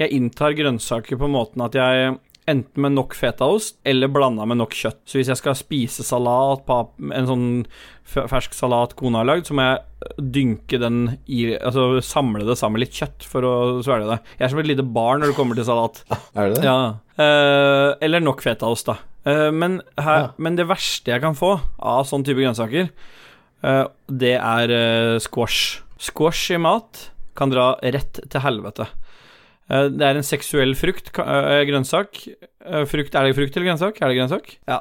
jeg 0.00 0.16
inntar 0.16 0.56
grønnsaker 0.56 1.20
på 1.20 1.28
måten 1.28 1.66
at 1.66 1.76
jeg 1.76 2.16
enten 2.46 2.82
med 2.84 2.94
nok 2.94 3.14
fetaost 3.18 3.76
eller 3.84 4.10
blanda 4.12 4.44
med 4.46 4.60
nok 4.60 4.74
kjøtt. 4.76 5.00
Så 5.08 5.18
hvis 5.18 5.30
jeg 5.32 5.38
skal 5.40 5.56
spise 5.58 6.04
salat, 6.06 6.62
pap, 6.68 6.92
en 7.00 7.26
sånn 7.26 7.46
fersk 8.06 8.54
salat 8.54 8.94
kona 8.98 9.22
har 9.24 9.26
lagd, 9.32 9.48
så 9.48 9.56
må 9.58 9.64
jeg 9.66 10.20
dynke 10.36 10.78
den 10.78 11.00
i 11.26 11.56
Altså 11.56 11.98
samle 12.06 12.46
det 12.46 12.54
sammen 12.60 12.78
litt 12.82 12.94
kjøtt 12.94 13.26
for 13.26 13.42
å 13.48 13.54
svelge 13.82 14.06
det. 14.12 14.18
Jeg 14.38 14.46
er 14.46 14.52
som 14.54 14.60
et 14.62 14.68
lite 14.70 14.86
barn 14.86 15.20
når 15.24 15.32
det 15.32 15.38
kommer 15.38 15.58
til 15.58 15.66
salat. 15.66 16.02
Er 16.38 16.52
det 16.52 16.60
det? 16.60 16.64
Ja. 16.68 16.78
Eh, 17.18 17.90
eller 18.06 18.22
nok 18.22 18.44
fetaost, 18.46 18.86
da. 18.92 18.98
Eh, 19.26 19.50
men, 19.50 19.80
her, 19.98 20.20
Ja. 20.28 20.30
men 20.38 20.54
det 20.60 20.68
verste 20.70 21.10
jeg 21.16 21.24
kan 21.24 21.34
få 21.34 21.56
av 21.82 22.04
sånn 22.06 22.22
type 22.26 22.38
grønnsaker, 22.38 22.92
eh, 23.66 23.84
det 24.06 24.36
er 24.38 24.70
eh, 24.76 25.16
squash. 25.24 25.80
Squash 25.98 26.52
i 26.54 26.60
mat 26.62 27.08
kan 27.36 27.50
dra 27.50 27.72
rett 27.82 28.20
til 28.30 28.40
helvete. 28.44 28.86
Eh, 29.66 29.88
det 29.90 30.06
er 30.06 30.18
en 30.18 30.26
seksuell 30.26 30.74
frukt, 30.78 31.10
eh, 31.18 31.62
grønnsak. 31.68 32.26
Eh, 32.64 32.84
frukt, 32.86 33.14
er 33.14 33.26
det 33.26 33.36
frukt 33.38 33.56
eller 33.56 33.70
grønnsak? 33.72 34.00
Er 34.00 34.08
det 34.08 34.18
grønnsak? 34.20 34.58
Ja. 34.68 34.80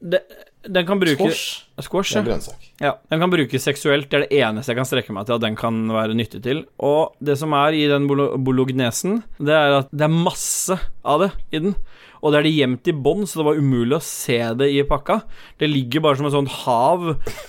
Det, 0.00 0.22
den 0.68 0.86
kan 0.86 1.00
brukes 1.00 1.16
Squash, 1.16 1.64
Squash, 1.80 2.12
det 2.12 2.16
ja. 2.16 2.20
er 2.20 2.30
grønnsak. 2.30 2.66
Ja, 2.80 2.92
Den 3.08 3.20
kan 3.20 3.30
brukes 3.32 3.64
seksuelt. 3.64 4.10
Det 4.10 4.18
er 4.18 4.26
det 4.26 4.40
eneste 4.42 4.72
jeg 4.72 4.80
kan 4.80 4.88
strekke 4.88 5.14
meg 5.16 5.26
til 5.28 5.38
at 5.38 5.44
den 5.44 5.56
kan 5.56 5.88
være 5.92 6.16
nyttig 6.16 6.42
til. 6.44 6.64
Og 6.78 7.16
det 7.20 7.38
som 7.40 7.54
er 7.56 7.76
i 7.76 7.86
den 7.88 8.08
bolognesen, 8.08 9.22
det 9.38 9.56
er 9.56 9.78
at 9.80 9.90
det 9.92 10.04
er 10.04 10.12
masse 10.12 10.76
av 11.04 11.24
det 11.24 11.30
i 11.52 11.62
den. 11.64 11.74
og 12.20 12.32
det 12.32 12.38
er 12.38 12.44
det 12.44 12.52
gjemt 12.52 12.88
i 12.88 12.92
bånn, 12.92 13.24
så 13.24 13.40
det 13.40 13.46
var 13.46 13.56
umulig 13.56 13.96
å 13.96 14.04
se 14.04 14.38
det 14.60 14.68
i 14.68 14.82
pakka. 14.84 15.22
Det 15.56 15.70
ligger 15.70 16.04
bare 16.04 16.20
som 16.20 16.26
et 16.28 16.34
sånt 16.36 16.52
hav 16.66 17.06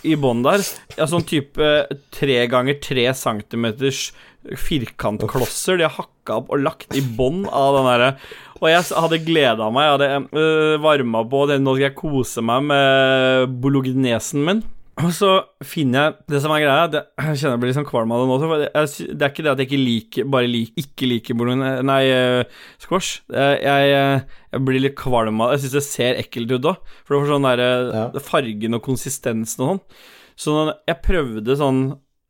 i 0.07 0.15
bånn 0.15 0.43
der. 0.43 0.63
Ja, 0.95 1.07
sånn 1.11 1.27
type 1.27 1.71
tre 2.15 2.37
ganger 2.47 2.79
tre 2.79 3.09
centimeters 3.11 4.13
firkantklosser 4.57 5.77
de 5.79 5.85
har 5.87 5.95
hakka 5.95 6.39
opp 6.41 6.51
og 6.53 6.63
lagt 6.65 6.95
i 6.97 7.01
bånn 7.01 7.43
av 7.45 7.77
den 7.77 7.89
derre 7.91 8.09
Og 8.61 8.67
jeg 8.71 8.83
hadde 9.03 9.23
gleda 9.25 9.69
meg, 9.73 9.87
jeg 9.87 9.95
hadde 9.95 10.37
øh, 10.37 10.75
varma 10.83 11.23
på 11.29 11.45
det. 11.49 11.61
Nå 11.61 11.75
skal 11.75 11.87
jeg 11.87 11.97
kose 11.97 12.43
meg 12.45 12.67
med 12.69 13.55
bolognesen 13.63 14.45
min. 14.45 14.61
Og 15.01 15.13
så 15.15 15.29
finner 15.65 16.03
jeg 16.03 16.15
Det 16.33 16.41
som 16.43 16.51
er 16.53 16.61
greia, 16.65 16.89
det, 16.91 17.01
jeg 17.17 17.39
kjenner 17.39 17.55
jeg 17.55 17.61
blir 17.63 17.75
sånn 17.77 17.87
kvalm 17.87 18.11
av 18.13 18.21
det 18.21 18.27
nå. 18.29 18.37
for 18.41 18.63
Jeg, 18.65 19.07
det 19.17 19.25
er 19.25 19.31
ikke 19.31 19.45
det 19.45 19.51
at 19.53 19.61
jeg 19.63 19.69
ikke 19.69 19.79
liker 19.81 20.27
Bare 20.35 20.49
lik, 20.51 20.73
ikke 20.77 21.09
liker 21.09 21.37
bolognese 21.39 21.85
Nei, 21.87 22.01
uh, 22.11 22.61
squash. 22.83 23.21
Jeg, 23.31 23.95
eh, 23.95 24.41
jeg 24.51 24.65
blir 24.67 24.83
litt 24.83 24.97
kvalm 24.99 25.41
av 25.41 25.53
det. 25.53 25.57
Jeg 25.57 25.63
syns 25.65 25.77
det 25.77 25.83
ser 25.87 26.21
ekkelt 26.21 26.53
ut 26.57 26.69
òg. 26.73 26.93
For 27.05 27.15
det 27.15 27.21
får 27.23 27.31
sånn 27.33 27.47
derre 27.49 27.69
Ja. 27.95 28.05
fargen 28.27 28.77
og 28.77 28.83
konsistensen 28.85 29.63
og 29.63 29.69
sånn. 29.71 29.83
Så 30.41 30.57
jeg 30.89 31.01
prøvde 31.05 31.57
sånn 31.57 31.81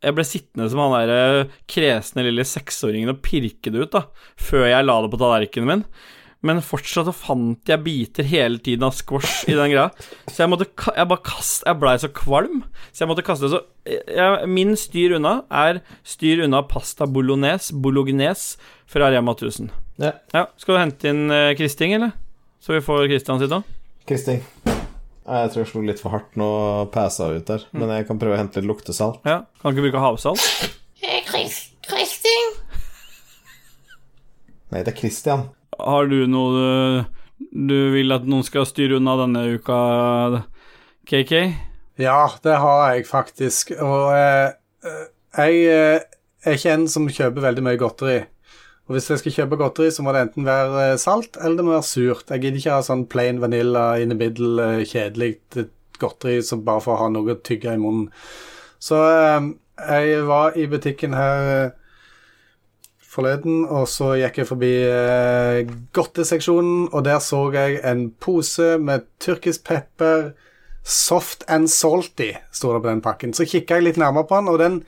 Jeg 0.01 0.15
ble 0.17 0.25
sittende 0.25 0.69
som 0.71 0.81
han 0.81 0.95
derre 0.95 1.43
kresne 1.69 2.23
lille 2.25 2.45
seksåringen 2.47 3.11
og 3.13 3.21
pirke 3.25 3.69
det 3.73 3.83
ut, 3.85 3.91
da, 3.93 4.07
før 4.41 4.65
jeg 4.71 4.87
la 4.87 4.95
det 5.03 5.11
på 5.13 5.19
tallerkenen 5.21 5.69
min. 5.69 5.83
Men 6.41 6.57
fortsatt 6.65 7.05
så 7.05 7.13
fant 7.13 7.69
jeg 7.69 7.83
biter 7.85 8.25
hele 8.25 8.57
tiden 8.65 8.87
av 8.87 8.95
squash 8.97 9.45
i 9.45 9.53
den 9.53 9.69
greia. 9.75 9.91
Så 10.25 10.41
jeg 10.41 10.49
måtte 10.49 10.65
Jeg 10.97 11.05
bare 11.11 11.21
kast 11.21 11.67
Jeg 11.67 11.77
blei 11.77 11.93
så 12.01 12.09
kvalm, 12.17 12.63
så 12.89 13.03
jeg 13.03 13.11
måtte 13.11 13.25
kaste 13.27 13.45
det. 13.45 13.59
Så 13.59 13.99
jeg, 14.17 14.49
min 14.49 14.73
styr 14.79 15.19
unna 15.19 15.35
er 15.53 15.83
styr 16.01 16.41
unna 16.47 16.63
pasta 16.65 17.05
bolognese, 17.05 17.77
bolognese 17.77 18.57
fra 18.89 19.11
Rema 19.13 19.37
1000. 19.37 19.69
Ja. 20.01 20.15
Ja, 20.33 20.47
Skal 20.57 20.75
du 20.75 20.81
hente 20.81 21.13
inn 21.13 21.27
eh, 21.29 21.53
Kristing, 21.59 21.93
eller? 21.99 22.17
Så 22.61 22.73
vi 22.73 22.81
får 22.85 23.05
Kristian 23.13 23.41
sitt 23.41 23.53
òg? 23.53 23.69
Kristing. 24.09 24.41
Jeg 25.31 25.51
tror 25.53 25.61
jeg 25.61 25.69
slo 25.69 25.81
litt 25.87 26.01
for 26.03 26.11
hardt 26.11 26.35
nå 26.39 26.47
og 26.51 26.91
passa 26.91 27.29
ut 27.31 27.47
der, 27.47 27.63
men 27.71 27.91
jeg 27.95 28.07
kan 28.09 28.19
prøve 28.19 28.35
å 28.35 28.41
hente 28.41 28.59
litt 28.59 28.67
luktesalt. 28.67 29.21
Ja. 29.23 29.45
Kan 29.61 29.71
ikke 29.71 29.87
bruke 29.87 30.03
havsalt? 30.03 30.43
Kristin? 31.91 32.53
Nei, 34.71 34.83
det 34.83 34.93
er 34.93 34.97
Christian. 34.97 35.47
Har 35.79 36.07
du 36.11 36.23
noe 36.29 36.51
du, 36.55 37.19
du 37.71 37.77
vil 37.95 38.13
at 38.15 38.27
noen 38.27 38.45
skal 38.47 38.67
styre 38.69 38.99
unna 38.99 39.17
denne 39.23 39.43
uka, 39.55 39.79
KK? 41.09 41.33
Ja, 42.01 42.25
det 42.43 42.57
har 42.63 42.93
jeg 42.93 43.07
faktisk. 43.09 43.73
Og 43.79 44.11
eh, 44.15 44.53
eh, 44.87 45.07
jeg 45.37 45.63
eh, 45.71 46.05
er 46.45 46.57
ikke 46.57 46.75
en 46.75 46.87
som 46.91 47.09
kjøper 47.09 47.49
veldig 47.49 47.65
mye 47.65 47.81
godteri. 47.81 48.19
Og 48.91 48.97
hvis 48.97 49.05
jeg 49.07 49.21
skal 49.21 49.31
kjøpe 49.31 49.55
godteri, 49.55 49.87
så 49.95 50.03
må 50.03 50.11
det 50.11 50.25
enten 50.25 50.43
være 50.43 50.79
eh, 50.89 50.97
salt 50.99 51.37
eller 51.39 51.55
det 51.55 51.63
må 51.63 51.71
være 51.71 51.87
surt. 51.87 52.25
Jeg 52.27 52.41
gidder 52.43 52.57
ikke 52.59 52.73
ha 52.75 52.83
sånn 52.83 53.05
plain 53.07 53.37
vanilla 53.39 53.85
in 54.03 54.11
the 54.11 54.17
middle, 54.19 54.57
eh, 54.59 54.81
kjedelig 54.83 55.29
eh, 55.55 55.69
godteri 56.01 56.41
som 56.43 56.65
bare 56.67 56.83
for 56.83 56.97
å 56.97 57.05
ha 57.05 57.07
noe 57.13 57.31
å 57.31 57.39
tygge 57.39 57.71
i 57.71 57.79
munnen. 57.79 58.09
Så 58.83 58.99
jeg 58.99 60.19
var 60.27 60.59
i 60.59 60.67
butikken 60.67 61.15
her 61.15 61.71
forleden, 63.13 63.63
og 63.69 63.87
så 63.87 64.09
gikk 64.19 64.41
jeg 64.41 64.49
forbi 64.49 64.73
godteseksjonen, 65.95 66.89
og 66.89 67.05
der 67.07 67.21
så 67.23 67.45
jeg 67.55 67.79
en 67.87 68.07
pose 68.19 68.73
med 68.81 69.05
tyrkisk 69.23 69.63
pepper, 69.69 70.33
soft 70.83 71.45
and 71.47 71.71
salty, 71.71 72.33
står 72.51 72.75
det 72.75 72.83
på 72.83 72.91
den 72.91 73.05
pakken. 73.05 73.37
Så 73.37 73.47
kikka 73.47 73.77
jeg 73.77 73.91
litt 73.91 74.01
nærmere 74.01 74.27
på 74.27 74.41
den, 74.41 74.51
og 74.51 74.59
den, 74.59 74.81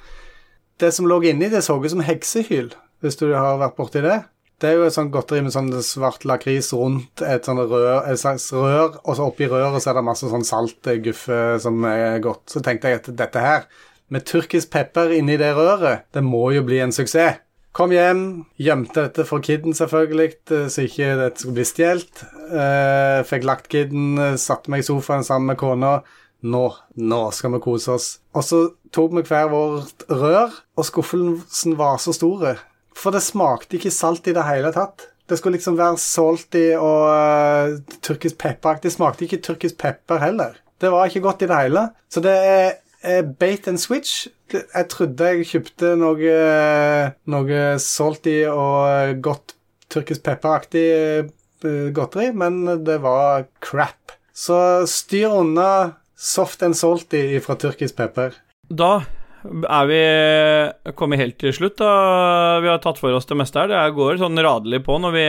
det 0.82 0.92
som 0.98 1.08
lå 1.08 1.22
inni, 1.30 1.54
det 1.54 1.64
så 1.64 1.78
ut 1.78 1.94
som 1.94 2.04
heksehyl, 2.04 2.74
hvis 3.04 3.20
du 3.20 3.28
har 3.36 3.60
vært 3.62 3.78
borti 3.78 4.02
det. 4.04 4.22
Det 4.64 4.70
er 4.70 4.78
jo 4.80 4.86
et 4.88 4.96
sånt 4.96 5.12
godteri 5.12 5.42
med 5.44 5.52
sånn 5.52 5.72
svart 5.84 6.24
lakris 6.24 6.70
rundt 6.78 7.20
et 7.28 7.44
sånt 7.44 7.66
rør, 7.68 8.06
et 8.08 8.20
slags 8.20 8.46
rør, 8.56 8.96
og 9.04 9.18
så 9.18 9.26
oppi 9.28 9.50
røret 9.52 9.84
så 9.84 9.92
er 9.92 9.98
det 10.00 10.06
masse 10.08 10.30
sånn 10.32 10.46
saltguffe 10.48 11.40
som 11.60 11.84
er 11.90 12.22
godt. 12.24 12.46
Så 12.54 12.64
tenkte 12.64 12.94
jeg 12.94 13.02
at 13.02 13.10
dette 13.20 13.44
her, 13.44 13.66
med 14.14 14.24
tyrkisk 14.30 14.72
pepper 14.72 15.12
inni 15.18 15.36
det 15.42 15.52
røret, 15.58 16.06
det 16.16 16.24
må 16.24 16.46
jo 16.56 16.64
bli 16.64 16.80
en 16.84 16.96
suksess. 16.96 17.42
Kom 17.74 17.90
hjem, 17.90 18.44
gjemte 18.62 19.08
dette 19.08 19.24
for 19.26 19.42
kidden 19.42 19.74
selvfølgelig, 19.74 20.36
eh, 20.54 20.68
så 20.70 20.84
ikke 20.86 21.16
dette 21.18 21.42
skulle 21.42 21.58
bli 21.58 21.64
stjålet. 21.66 22.20
Eh, 22.54 23.22
fikk 23.26 23.48
lagt 23.50 23.72
kidden, 23.74 24.20
eh, 24.22 24.36
satte 24.38 24.70
meg 24.70 24.84
i 24.84 24.86
sofaen 24.86 25.26
sammen 25.26 25.50
med 25.50 25.58
kona. 25.58 26.04
Nå, 26.44 26.66
nå 27.02 27.22
skal 27.34 27.56
vi 27.56 27.64
kose 27.64 27.96
oss. 27.96 28.20
Og 28.36 28.44
så 28.46 28.60
tok 28.94 29.16
vi 29.18 29.24
hver 29.26 29.50
vårt 29.50 30.06
rør, 30.06 30.54
og 30.78 30.86
skuffelsen 30.86 31.76
var 31.76 31.98
så 31.98 32.14
store. 32.14 32.60
For 32.98 33.16
det 33.16 33.24
smakte 33.26 33.80
ikke 33.80 33.94
salt 33.94 34.28
i 34.30 34.36
det 34.36 34.46
hele 34.48 34.72
tatt. 34.76 35.10
Det 35.30 35.38
skulle 35.40 35.58
liksom 35.58 35.78
være 35.80 35.98
salty 36.02 36.66
og 36.76 37.04
uh, 37.08 37.98
tyrkisk 38.04 38.38
pepperaktig. 38.42 38.90
Det 38.90 38.98
smakte 38.98 39.26
ikke 39.26 39.42
tyrkisk 39.46 39.80
pepper 39.82 40.20
heller. 40.22 40.58
Det 40.82 40.92
var 40.92 41.08
ikke 41.08 41.24
godt 41.24 41.46
i 41.46 41.48
det 41.50 41.60
hele. 41.62 41.88
Så 42.12 42.22
det 42.24 42.34
er 42.34 42.66
eh, 43.04 43.24
bait 43.24 43.68
and 43.68 43.80
switch. 43.80 44.28
Jeg 44.52 44.90
trodde 44.92 45.30
jeg 45.30 45.48
kjøpte 45.48 45.94
noe, 46.00 46.20
eh, 46.28 47.14
noe 47.32 47.62
salty 47.82 48.42
og 48.50 48.78
eh, 48.90 49.16
godt 49.24 49.56
tyrkisk 49.94 50.26
pepperaktig 50.26 50.86
eh, 50.92 51.32
godteri, 51.96 52.32
men 52.36 52.66
det 52.84 53.00
var 53.06 53.48
crap. 53.64 54.18
Så 54.36 54.84
styr 54.90 55.32
unna 55.32 55.94
soft 56.18 56.64
and 56.66 56.76
salty 56.76 57.40
fra 57.44 57.56
tyrkisk 57.60 57.96
pepper. 58.02 58.36
Da 58.68 59.06
er 59.44 59.88
vi 59.90 60.94
kommet 60.96 61.20
helt 61.20 61.38
til 61.42 61.54
slutt. 61.56 61.78
da 61.82 62.60
Vi 62.64 62.70
har 62.70 62.80
tatt 62.84 63.00
for 63.02 63.14
oss 63.16 63.28
det 63.30 63.38
meste 63.38 63.60
her. 63.60 63.68
Det 63.72 63.96
går 63.96 64.20
sånn 64.22 64.40
radelig 64.40 64.84
på 64.86 64.98
når 65.02 65.16
vi 65.16 65.26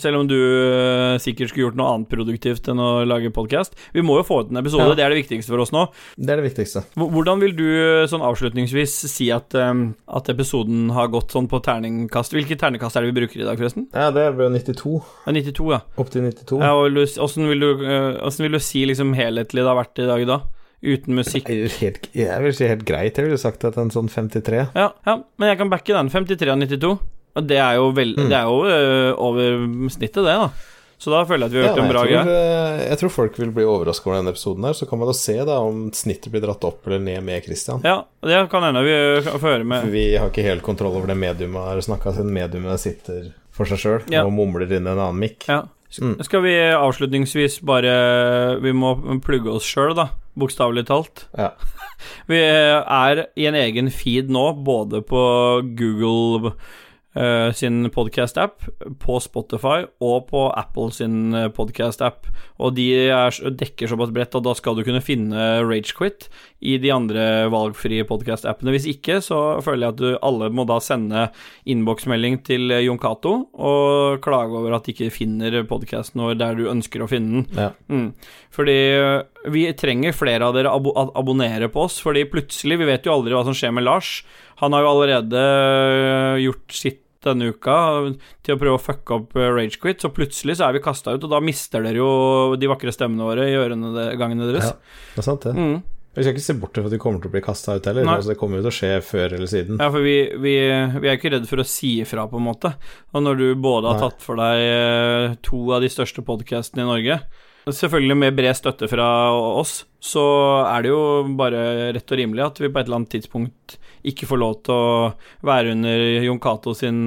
Selv 0.00 0.20
om 0.22 0.28
du 0.30 0.36
eh, 0.38 1.18
sikkert 1.22 1.50
skulle 1.50 1.68
gjort 1.68 1.78
noe 1.78 1.94
annet 1.94 2.10
produktivt 2.12 2.68
enn 2.70 2.80
å 2.80 3.04
lage 3.08 3.32
podkast. 3.34 3.76
Vi 3.94 4.04
må 4.04 4.18
jo 4.20 4.26
få 4.26 4.42
ut 4.44 4.50
en 4.52 4.60
episode, 4.62 4.88
Ja. 4.88 4.94
det 4.94 5.04
er 5.04 5.14
det 5.14 5.20
viktigste 5.22 5.52
for 5.52 5.64
oss 5.64 5.72
nå. 5.72 5.86
Det 6.16 6.30
er 6.32 6.40
det 6.40 6.48
viktigste. 6.48 6.84
Hvordan 6.96 7.40
vil 7.40 7.56
du 7.56 7.66
sånn 8.10 8.24
avslutningsvis 8.24 8.94
si 9.10 9.30
at, 9.34 9.54
eh, 9.54 9.72
at 10.08 10.30
episoden 10.32 10.90
har 10.96 11.08
gått 11.08 11.32
sånn 11.34 11.48
på 11.48 11.60
terningkast? 11.62 12.32
Hvilke 12.32 12.58
terningkast 12.58 12.96
er 12.96 13.02
det 13.04 13.12
vi 13.12 13.20
bruker 13.20 13.40
i 13.42 13.48
dag, 13.48 13.58
forresten? 13.58 13.88
Ja, 13.94 14.10
det 14.10 14.30
ble 14.36 14.48
jo 14.48 14.54
92. 14.56 14.94
Ja, 15.26 15.32
92, 15.32 15.70
ja. 15.72 15.80
Opp 15.98 16.10
til 16.10 16.22
92. 16.22 16.60
ja 16.60 16.72
og 16.74 17.00
Åssen 17.20 17.48
vil, 17.48 17.62
eh, 17.62 18.38
vil 18.40 18.52
du 18.52 18.58
si 18.58 18.86
liksom 18.86 19.14
helhetlig 19.14 19.60
det 19.60 19.68
har 19.68 19.76
vært 19.84 19.98
i 20.00 20.06
dag, 20.08 20.26
da? 20.26 20.40
Uten 20.82 21.14
musikk? 21.18 21.48
Helt, 21.80 22.06
jeg 22.16 22.40
vil 22.44 22.54
si 22.56 22.64
helt 22.70 22.84
greit. 22.88 23.16
Jeg 23.18 23.26
ville 23.28 23.38
sagt 23.40 23.64
at 23.68 23.76
en 23.80 23.90
sånn 23.92 24.08
53. 24.08 24.62
Ja, 24.74 24.86
ja, 25.06 25.16
men 25.36 25.50
jeg 25.52 25.58
kan 25.60 25.68
backe 25.72 25.92
den. 25.92 26.08
53 26.12 26.48
av 26.54 26.60
92. 26.62 26.92
Og 27.36 27.46
det 27.46 27.58
er 27.62 27.76
jo, 27.78 27.90
vel, 27.94 28.14
det 28.16 28.32
er 28.34 28.48
jo 28.48 28.62
øh, 28.66 29.10
over 29.22 29.60
snittet, 29.92 30.24
det, 30.24 30.34
da. 30.40 30.48
Så 31.00 31.08
da 31.12 31.20
føler 31.24 31.46
jeg 31.46 31.48
at 31.48 31.52
vi 31.54 31.60
har 31.60 31.68
gjort 31.68 31.78
ja, 31.78 31.84
en 31.84 31.92
bra 31.94 32.00
greie. 32.04 32.22
eh, 32.28 32.80
jeg 32.90 32.98
tror 33.00 33.12
folk 33.14 33.36
vil 33.40 33.52
bli 33.56 33.64
overraska 33.64 34.10
over 34.10 34.18
denne 34.18 34.32
episoden 34.34 34.66
her. 34.68 34.74
Så 34.76 34.88
kan 34.90 35.00
man 35.00 35.08
da 35.08 35.14
se 35.16 35.36
da 35.48 35.54
om 35.64 35.86
snittet 35.96 36.28
blir 36.32 36.42
dratt 36.44 36.64
opp 36.68 36.88
eller 36.90 37.00
ned 37.00 37.22
med 37.24 37.44
Christian. 37.46 37.80
Ja, 37.86 38.02
det 38.26 38.40
kan 38.52 38.66
hende 38.66 38.82
vi 38.84 38.96
får 39.30 39.46
høre 39.46 39.64
med 39.64 39.86
Vi 39.94 40.02
har 40.20 40.28
ikke 40.28 40.44
helt 40.44 40.64
kontroll 40.66 40.96
over 40.98 41.08
det 41.08 41.16
mediumet 41.16 41.70
har 41.70 41.80
snakka 41.86 42.12
siden 42.18 42.34
mediumet 42.36 42.82
sitter 42.82 43.30
for 43.56 43.68
seg 43.70 43.80
sjøl 43.80 44.10
Ja. 44.12 44.26
og 44.28 44.32
mumler 44.36 44.66
inn 44.68 44.76
i 44.84 44.92
en 44.92 44.98
annen 44.98 45.20
mikk. 45.22 45.48
Ja. 45.48 45.62
Mm. 45.98 46.14
Skal 46.22 46.44
vi 46.44 46.54
avslutningsvis 46.70 47.56
bare 47.66 48.60
Vi 48.62 48.70
må 48.76 48.94
plugge 49.24 49.50
oss 49.50 49.66
sjøl, 49.66 49.96
da. 49.98 50.12
Bokstavelig 50.38 50.86
talt. 50.86 51.26
Ja. 51.34 51.50
Vi 52.30 52.38
er 52.38 53.24
i 53.36 53.48
en 53.50 53.58
egen 53.58 53.90
feed 53.92 54.30
nå, 54.32 54.44
både 54.64 55.02
på 55.04 55.24
Google 55.76 56.54
eh, 57.16 57.48
sin 57.56 57.88
podcast-app, 57.92 58.66
på 59.00 59.18
Spotify 59.22 59.84
og 60.04 60.28
på 60.30 60.44
Apple 60.56 60.90
sin 60.94 61.34
podcast-app. 61.56 62.28
Og 62.60 62.74
de 62.76 62.86
er, 63.08 63.40
dekker 63.60 63.90
såpass 63.90 64.12
bredt 64.14 64.36
at 64.36 64.46
da 64.46 64.54
skal 64.58 64.78
du 64.78 64.84
kunne 64.86 65.02
finne 65.04 65.62
Ragequit 65.64 66.28
i 66.60 66.76
de 66.82 66.92
andre 66.92 67.48
valgfrie 67.52 68.04
podcast-appene. 68.08 68.74
Hvis 68.74 68.88
ikke, 68.90 69.20
så 69.24 69.60
føler 69.64 69.86
jeg 69.86 69.94
at 69.94 70.00
du 70.02 70.10
alle 70.26 70.50
må 70.52 70.66
da 70.68 70.80
sende 70.84 71.28
innboksmelding 71.68 72.40
til 72.46 72.74
Jon 72.84 73.00
Cato 73.00 73.34
og 73.56 74.20
klage 74.24 74.56
over 74.58 74.76
at 74.76 74.86
de 74.86 74.94
ikke 74.94 75.12
finner 75.14 75.62
podkasten 75.68 76.22
vår 76.24 76.38
der 76.40 76.58
du 76.58 76.66
ønsker 76.70 77.04
å 77.04 77.10
finne 77.10 77.44
den. 77.44 77.46
Ja. 77.56 77.70
Mm. 77.88 78.10
Fordi 78.54 78.78
vi 79.48 79.64
trenger 79.72 80.12
flere 80.12 80.48
av 80.48 80.56
dere 80.56 80.72
abo 80.72 80.92
abonnere 81.16 81.70
på 81.72 81.86
oss, 81.86 82.00
fordi 82.04 82.26
plutselig 82.28 82.76
Vi 82.80 82.88
vet 82.88 83.06
jo 83.08 83.14
aldri 83.14 83.32
hva 83.36 83.44
som 83.46 83.56
skjer 83.56 83.72
med 83.72 83.86
Lars. 83.86 84.20
Han 84.60 84.76
har 84.76 84.84
jo 84.84 84.90
allerede 84.90 85.44
øh, 85.44 86.42
gjort 86.44 86.76
sitt 86.76 87.06
denne 87.24 87.50
uka 87.52 87.76
til 88.44 88.54
å 88.54 88.60
prøve 88.60 88.78
å 88.78 88.80
fucke 88.80 89.16
opp 89.18 89.34
øh, 89.36 89.50
Ragequit, 89.52 90.00
så 90.00 90.08
plutselig 90.12 90.56
så 90.56 90.68
er 90.68 90.76
vi 90.78 90.84
kasta 90.84 91.12
ut, 91.12 91.24
og 91.26 91.32
da 91.32 91.40
mister 91.44 91.84
dere 91.84 92.00
jo 92.00 92.10
de 92.56 92.70
vakre 92.70 92.94
stemmene 92.96 93.26
våre 93.28 93.48
i 93.50 93.56
ørene 93.60 93.92
de, 93.96 94.04
gangene 94.20 94.48
deres. 94.48 94.70
Ja. 94.70 95.02
Det 95.14 95.20
er 95.20 95.26
sant, 95.26 95.44
det. 95.44 95.52
Mm. 95.52 95.82
Vi 96.10 96.24
skal 96.24 96.34
ikke 96.34 96.42
se 96.42 96.56
bort 96.58 96.74
fra 96.74 96.88
at 96.88 96.94
de 96.94 96.98
kommer 96.98 97.22
til 97.22 97.30
å 97.30 97.34
bli 97.36 97.42
kasta 97.44 97.76
ut 97.78 97.84
heller. 97.86 98.08
Altså, 98.08 98.32
det 98.32 98.38
kommer 98.40 98.58
jo 98.58 98.64
til 98.64 98.72
å 98.72 98.78
skje 98.80 98.94
før 99.06 99.36
eller 99.36 99.50
siden. 99.50 99.76
Ja, 99.78 99.92
for 99.94 100.02
vi, 100.02 100.16
vi, 100.42 100.54
vi 100.96 101.10
er 101.10 101.20
ikke 101.20 101.30
redd 101.36 101.46
for 101.46 101.62
å 101.62 101.68
si 101.68 101.92
ifra, 102.02 102.24
på 102.30 102.40
en 102.40 102.48
måte. 102.48 102.72
Og 103.14 103.22
når 103.22 103.38
du 103.38 103.46
både 103.62 103.92
har 103.92 104.02
tatt 104.02 104.24
for 104.24 104.40
deg 104.40 104.64
eh, 104.64 105.36
to 105.46 105.60
av 105.76 105.84
de 105.84 105.92
største 105.92 106.24
podkastene 106.26 106.82
i 106.82 106.88
Norge, 106.88 107.20
selvfølgelig 107.76 108.16
med 108.22 108.36
bred 108.38 108.56
støtte 108.58 108.88
fra 108.90 109.06
oss, 109.34 109.84
så 110.00 110.24
er 110.64 110.84
det 110.84 110.92
jo 110.92 111.00
bare 111.38 111.92
rett 111.96 112.12
og 112.12 112.20
rimelig 112.20 112.44
at 112.46 112.60
vi 112.62 112.70
på 112.70 112.80
et 112.80 112.88
eller 112.88 113.00
annet 113.02 113.14
tidspunkt 113.14 113.78
ikke 114.10 114.28
får 114.30 114.40
lov 114.40 114.54
til 114.66 114.74
å 114.74 114.92
være 115.46 115.74
under 115.76 116.04
Jon 116.24 116.40
Cato 116.42 116.74
sin 116.76 117.00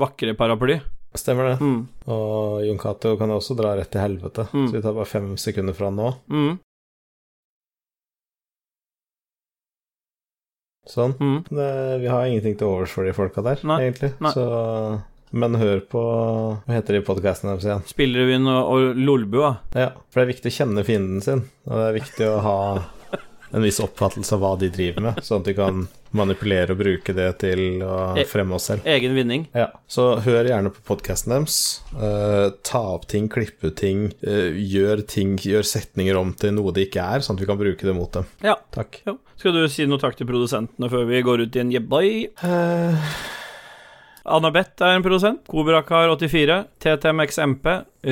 vakre 0.00 0.34
paraply. 0.36 0.80
Stemmer 1.16 1.48
det. 1.50 1.56
Mm. 1.64 1.80
Og 2.12 2.60
Jon 2.68 2.78
Cato 2.78 3.16
kan 3.18 3.32
også 3.34 3.56
dra 3.58 3.72
rett 3.78 3.90
til 3.90 4.02
helvete. 4.04 4.46
Mm. 4.52 4.66
Så 4.68 4.76
vi 4.76 4.82
tar 4.84 4.94
bare 4.94 5.10
fem 5.10 5.32
sekunder 5.40 5.74
fra 5.74 5.90
nå. 5.94 6.12
Mm. 6.30 6.52
Sånn. 10.90 11.14
Mm. 11.20 11.38
Det, 11.50 11.70
vi 12.02 12.10
har 12.10 12.26
ingenting 12.26 12.56
til 12.58 12.70
overs 12.70 12.94
for 12.94 13.06
de 13.06 13.14
folka 13.14 13.42
der, 13.46 13.60
Nei, 13.68 13.80
egentlig. 13.86 14.12
nei. 14.22 14.32
Så, 14.34 14.46
men 15.32 15.54
hør 15.60 15.80
på 15.90 16.00
Hva 16.66 16.74
heter 16.78 16.98
de 16.98 17.02
podkastene 17.06 17.52
deres 17.54 17.66
igjen? 17.68 17.84
Spillrevyen 17.90 18.48
og, 18.50 18.72
og 18.74 18.96
Lolbua. 18.98 19.52
Ja, 19.76 19.92
for 20.10 20.20
det 20.20 20.26
er 20.28 20.32
viktig 20.34 20.50
å 20.52 20.56
kjenne 20.60 20.86
fienden 20.86 21.20
sin, 21.24 21.44
og 21.68 21.76
det 21.78 21.86
er 21.90 21.98
viktig 22.00 22.30
å 22.30 22.40
ha 22.46 22.58
en 23.50 23.64
viss 23.66 23.80
oppfattelse 23.82 24.36
av 24.36 24.42
hva 24.44 24.52
de 24.60 24.68
driver 24.70 25.02
med, 25.08 25.16
sånn 25.26 25.40
at 25.42 25.48
de 25.48 25.54
kan 25.58 25.80
manipulere 26.14 26.70
og 26.74 26.78
bruke 26.78 27.10
det 27.14 27.26
til 27.42 27.80
å 27.82 28.16
Eh. 28.18 28.24
fremme 28.26 28.54
oss 28.54 28.68
selv. 28.70 28.86
Egen 28.86 29.14
vinning. 29.14 29.48
Ja, 29.54 29.68
Så 29.90 30.20
hør 30.22 30.46
gjerne 30.46 30.70
på 30.70 30.82
podkasten 30.86 31.30
deres. 31.34 31.56
Uh, 31.94 32.50
ta 32.66 32.78
opp 32.94 33.08
ting, 33.10 33.26
klippe 33.30 33.72
ting, 33.74 34.12
uh, 34.26 34.50
gjør 34.54 35.02
ting, 35.06 35.34
gjør 35.38 35.66
setninger 35.66 36.18
om 36.18 36.30
til 36.32 36.54
noe 36.54 36.70
det 36.74 36.88
ikke 36.92 37.02
er, 37.02 37.26
sånn 37.26 37.38
at 37.38 37.42
vi 37.42 37.50
kan 37.50 37.58
bruke 37.58 37.82
det 37.86 37.94
mot 37.98 38.10
dem. 38.14 38.26
Ja. 38.42 38.54
Takk. 38.70 39.00
Ja. 39.06 39.16
Skal 39.36 39.52
du 39.58 39.66
si 39.68 39.86
noe 39.86 39.98
takk 39.98 40.14
til 40.18 40.26
produsentene 40.30 40.90
før 40.90 41.06
vi 41.10 41.22
går 41.26 41.42
ut 41.46 41.56
i 41.58 41.62
en 41.64 41.70
jebbai? 41.74 42.08
Eh, 42.46 43.10
Anna 44.30 44.50
Beth 44.54 44.82
er 44.86 44.94
en 44.96 45.02
produsent. 45.04 45.42
Kobrakar 45.50 46.08
84. 46.14 46.64
TTMXMP. 46.82 47.66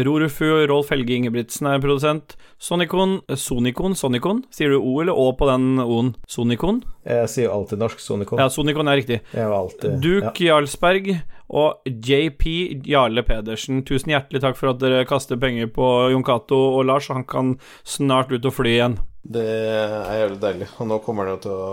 Rorufu 0.04 0.48
Rolf 0.68 0.90
Helge 0.92 1.14
Ingebrigtsen 1.16 1.68
er 1.70 1.78
en 1.78 1.84
produsent. 1.84 2.34
Sonikon 2.60 3.20
Sonikon? 3.38 3.94
Sonikon? 3.96 4.42
Sier 4.52 4.74
du 4.74 4.78
O 4.80 4.98
eller 5.00 5.16
Å 5.16 5.30
på 5.38 5.48
den 5.48 5.78
O-en? 5.84 6.14
Sonikon? 6.28 6.82
jeg 7.08 7.28
sier 7.32 7.46
jo 7.46 7.54
alltid 7.54 7.80
norsk 7.80 8.02
Sonicon. 8.02 8.42
Ja, 8.42 8.48
Sonikon 8.52 8.90
er 8.90 8.98
riktig. 9.00 9.20
Alltid 9.32 10.00
Duke 10.04 10.44
Jarlsberg 10.44 11.12
og 11.48 11.78
JP 11.86 12.82
Jarle 12.84 13.22
Pedersen, 13.24 13.80
tusen 13.88 14.12
hjertelig 14.12 14.42
takk 14.44 14.58
for 14.58 14.74
at 14.74 14.82
dere 14.82 15.06
kaster 15.08 15.38
penger 15.40 15.70
på 15.72 15.86
Jon 16.12 16.26
Cato 16.26 16.58
og 16.76 16.84
Lars. 16.90 17.08
Han 17.14 17.24
kan 17.24 17.54
snart 17.88 18.34
ut 18.34 18.44
og 18.44 18.58
fly 18.58 18.74
igjen. 18.76 18.98
Det 19.28 19.44
er 19.44 20.22
jævlig 20.22 20.38
deilig. 20.40 20.68
Og 20.80 20.88
nå 20.88 20.96
kommer 21.04 21.26
han 21.28 21.34
jo 21.36 21.40
til 21.44 21.52
å 21.52 21.72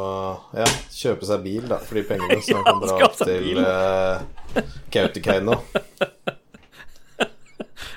ja, 0.59 0.65
kjøpe 0.91 1.27
seg 1.29 1.43
bil 1.45 1.67
da, 1.71 1.77
for 1.79 1.95
de 1.99 2.03
pengene, 2.09 2.39
så 2.43 2.55
han 2.59 2.65
kan 2.67 2.81
dra 2.83 2.97
opp 3.07 3.19
til 3.21 3.61
uh, 3.63 4.65
Kautokeino. 4.91 5.55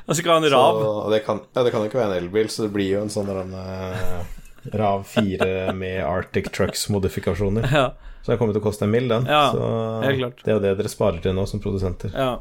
Og 0.08 0.14
så 0.16 0.22
skal 0.22 0.38
han 0.38 0.46
Rav. 0.48 0.78
og 0.80 1.10
Det 1.12 1.20
kan, 1.26 1.42
ja, 1.52 1.62
det 1.66 1.72
kan 1.74 1.82
jo 1.84 1.90
ikke 1.90 1.98
være 2.00 2.14
en 2.14 2.22
elbil, 2.22 2.46
så 2.48 2.64
det 2.64 2.72
blir 2.72 2.94
jo 2.94 3.00
en 3.04 3.10
sånn 3.12 3.26
der 3.28 3.42
eh, 3.60 4.70
Rav 4.80 5.02
4 5.04 5.74
med 5.76 5.98
Arctic 6.06 6.48
Trucks-modifikasjoner. 6.54 7.66
Ja, 7.78 7.90
Så 8.24 8.32
det 8.32 8.38
kommer 8.40 8.56
til 8.56 8.62
å 8.62 8.64
koste 8.64 8.86
en 8.86 8.94
mill, 8.94 9.08
den. 9.10 9.28
Ja, 9.28 9.50
så 9.52 9.66
det 10.00 10.48
er 10.48 10.56
jo 10.56 10.62
det 10.64 10.72
dere 10.80 10.90
sparer 10.92 11.20
til 11.24 11.36
nå 11.36 11.44
som 11.50 11.60
produsenter. 11.64 12.14
ja. 12.16 12.38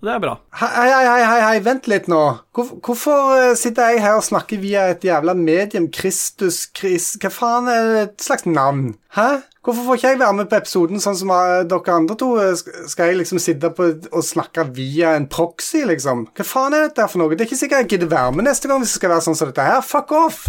Det 0.00 0.08
er 0.08 0.20
bra. 0.22 0.32
Hei, 0.56 0.68
hei, 0.72 1.04
hei, 1.04 1.24
hei, 1.28 1.40
hei, 1.44 1.56
vent 1.64 1.84
litt 1.90 2.06
nå. 2.08 2.20
Hvor, 2.56 2.70
hvorfor 2.80 3.34
eh, 3.36 3.50
sitter 3.58 3.90
jeg 3.92 4.00
her 4.00 4.16
og 4.16 4.24
snakker 4.24 4.60
via 4.62 4.86
et 4.94 5.04
jævla 5.04 5.34
medium? 5.36 5.90
Kristus, 5.92 6.62
Kris 6.72 7.12
Hva 7.20 7.28
faen 7.34 7.68
er 7.68 7.88
det 7.90 8.00
et 8.06 8.24
slags 8.24 8.48
navn? 8.48 8.94
Hæ? 9.16 9.42
Hvorfor 9.60 9.84
får 9.84 9.98
ikke 9.98 10.12
jeg 10.14 10.20
være 10.22 10.36
med 10.38 10.48
på 10.48 10.56
episoden 10.56 11.04
sånn 11.04 11.18
som 11.20 11.34
eh, 11.36 11.66
dere 11.68 11.98
andre 11.98 12.16
to? 12.16 12.30
Eh, 12.40 12.56
Skal 12.88 13.12
jeg 13.12 13.20
liksom 13.20 13.42
sitte 13.44 13.72
på 13.76 13.90
og 14.08 14.24
snakke 14.24 14.64
via 14.72 15.12
en 15.18 15.28
proxy, 15.28 15.84
liksom? 15.92 16.30
Hva 16.32 16.48
faen 16.48 16.78
er 16.78 16.88
dette 16.88 17.04
for 17.12 17.20
noe? 17.20 17.36
Det 17.36 17.44
er 17.44 17.50
ikke 17.50 17.60
sikkert 17.60 17.84
jeg 17.84 17.92
gidder 17.98 18.14
være 18.16 18.38
med 18.40 18.48
neste 18.48 18.72
gang 18.72 18.80
hvis 18.80 18.96
det 18.96 19.02
skal 19.02 19.12
være 19.18 19.28
sånn 19.28 19.36
som 19.36 19.52
dette 19.52 19.68
her. 19.68 19.84
Fuck 19.84 20.16
off! 20.16 20.46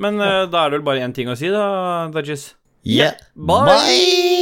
Men 0.00 0.16
uh, 0.16 0.46
da 0.48 0.64
er 0.64 0.72
det 0.72 0.80
vel 0.80 0.88
bare 0.88 1.04
én 1.04 1.12
ting 1.12 1.28
å 1.28 1.36
si, 1.36 1.52
da, 1.52 2.08
Dudges? 2.16 2.54
Yeah. 2.80 3.20
Bye. 3.36 3.68
Bye. 3.68 4.39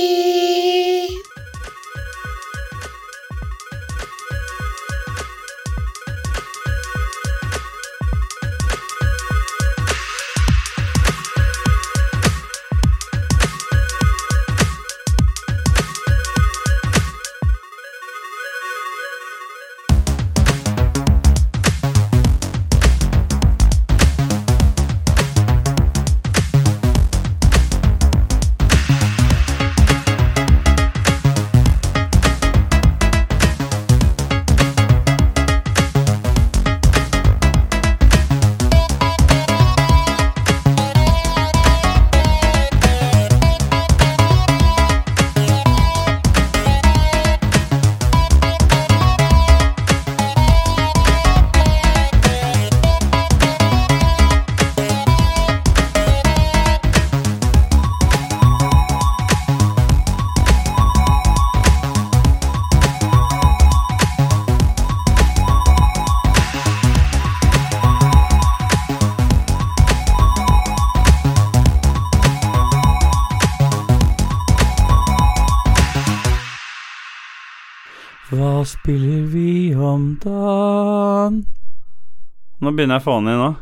Nå 82.69 82.75
begynner 82.77 82.99
jeg 82.99 83.01
å 83.01 83.09
få 83.09 83.13
den 83.23 83.31
inn 83.33 83.39
nå. 83.41 83.53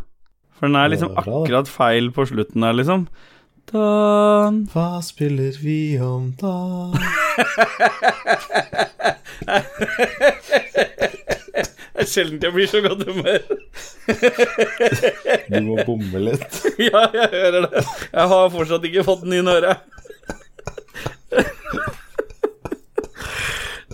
For 0.58 0.66
den 0.66 0.76
er 0.80 0.88
liksom 0.90 1.12
bra, 1.14 1.22
akkurat 1.22 1.68
feil 1.70 2.08
på 2.10 2.24
slutten 2.26 2.64
der, 2.64 2.74
liksom. 2.74 3.04
Dan 3.70 4.56
Hva 4.72 4.98
spiller 5.06 5.54
vi 5.62 5.94
om 6.02 6.32
da? 6.40 6.90
Det 11.94 12.02
er 12.02 12.10
sjelden 12.10 12.42
jeg 12.42 12.56
blir 12.56 12.66
så 12.72 12.82
godt 12.82 13.06
humør. 13.06 13.46
Du 15.46 15.60
må 15.68 15.78
bomme 15.86 16.24
litt. 16.26 16.58
ja, 16.88 17.06
jeg 17.14 17.30
hører 17.36 17.68
det. 17.68 17.86
Jeg 18.10 18.26
har 18.34 18.50
fortsatt 18.58 18.90
ikke 18.90 19.06
fått 19.06 19.22
den 19.22 19.38
inn 19.38 19.46
i 19.46 19.54
øret. 19.54 19.86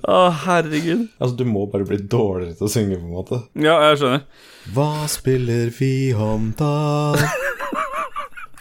Å, 0.03 0.33
herregud. 0.45 1.07
Altså, 1.23 1.37
du 1.39 1.45
må 1.47 1.67
bare 1.71 1.87
bli 1.87 2.01
dårligere 2.01 2.57
til 2.59 2.67
å 2.67 2.73
synge, 2.73 2.99
på 2.99 3.07
en 3.07 3.15
måte. 3.15 3.39
Ja, 3.55 3.77
jeg 3.91 4.01
skjønner. 4.01 4.27
Hva 4.75 4.91
spiller 5.11 5.71
vi 5.79 5.95
om 6.15 6.51
da? 6.59 6.75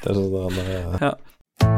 Det 0.02 0.10
er 0.10 0.18
sånn 0.18 0.32
han 0.34 0.56
er 1.06 1.18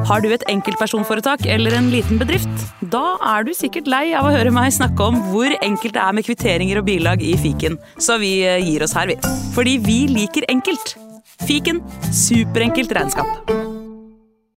Har 0.07 0.23
du 0.23 0.29
et 0.31 0.45
enkeltpersonforetak 0.51 1.43
eller 1.51 1.75
en 1.75 1.89
liten 1.91 2.19
bedrift? 2.21 2.67
Da 2.93 3.17
er 3.33 3.47
du 3.47 3.51
sikkert 3.55 3.89
lei 3.91 4.05
av 4.15 4.27
å 4.27 4.35
høre 4.35 4.51
meg 4.55 4.71
snakke 4.75 5.09
om 5.11 5.19
hvor 5.31 5.51
enkelt 5.59 5.95
det 5.95 6.03
er 6.03 6.15
med 6.15 6.27
kvitteringer 6.27 6.79
og 6.79 6.87
bilag 6.87 7.23
i 7.23 7.35
fiken, 7.39 7.79
så 7.99 8.19
vi 8.23 8.37
eh, 8.47 8.63
gir 8.63 8.83
oss 8.87 8.95
her, 8.95 9.11
vi. 9.11 9.19
Fordi 9.55 9.75
vi 9.83 9.99
liker 10.11 10.47
enkelt. 10.51 10.95
Fiken 11.43 11.83
superenkelt 12.15 12.95
regnskap. 12.95 13.62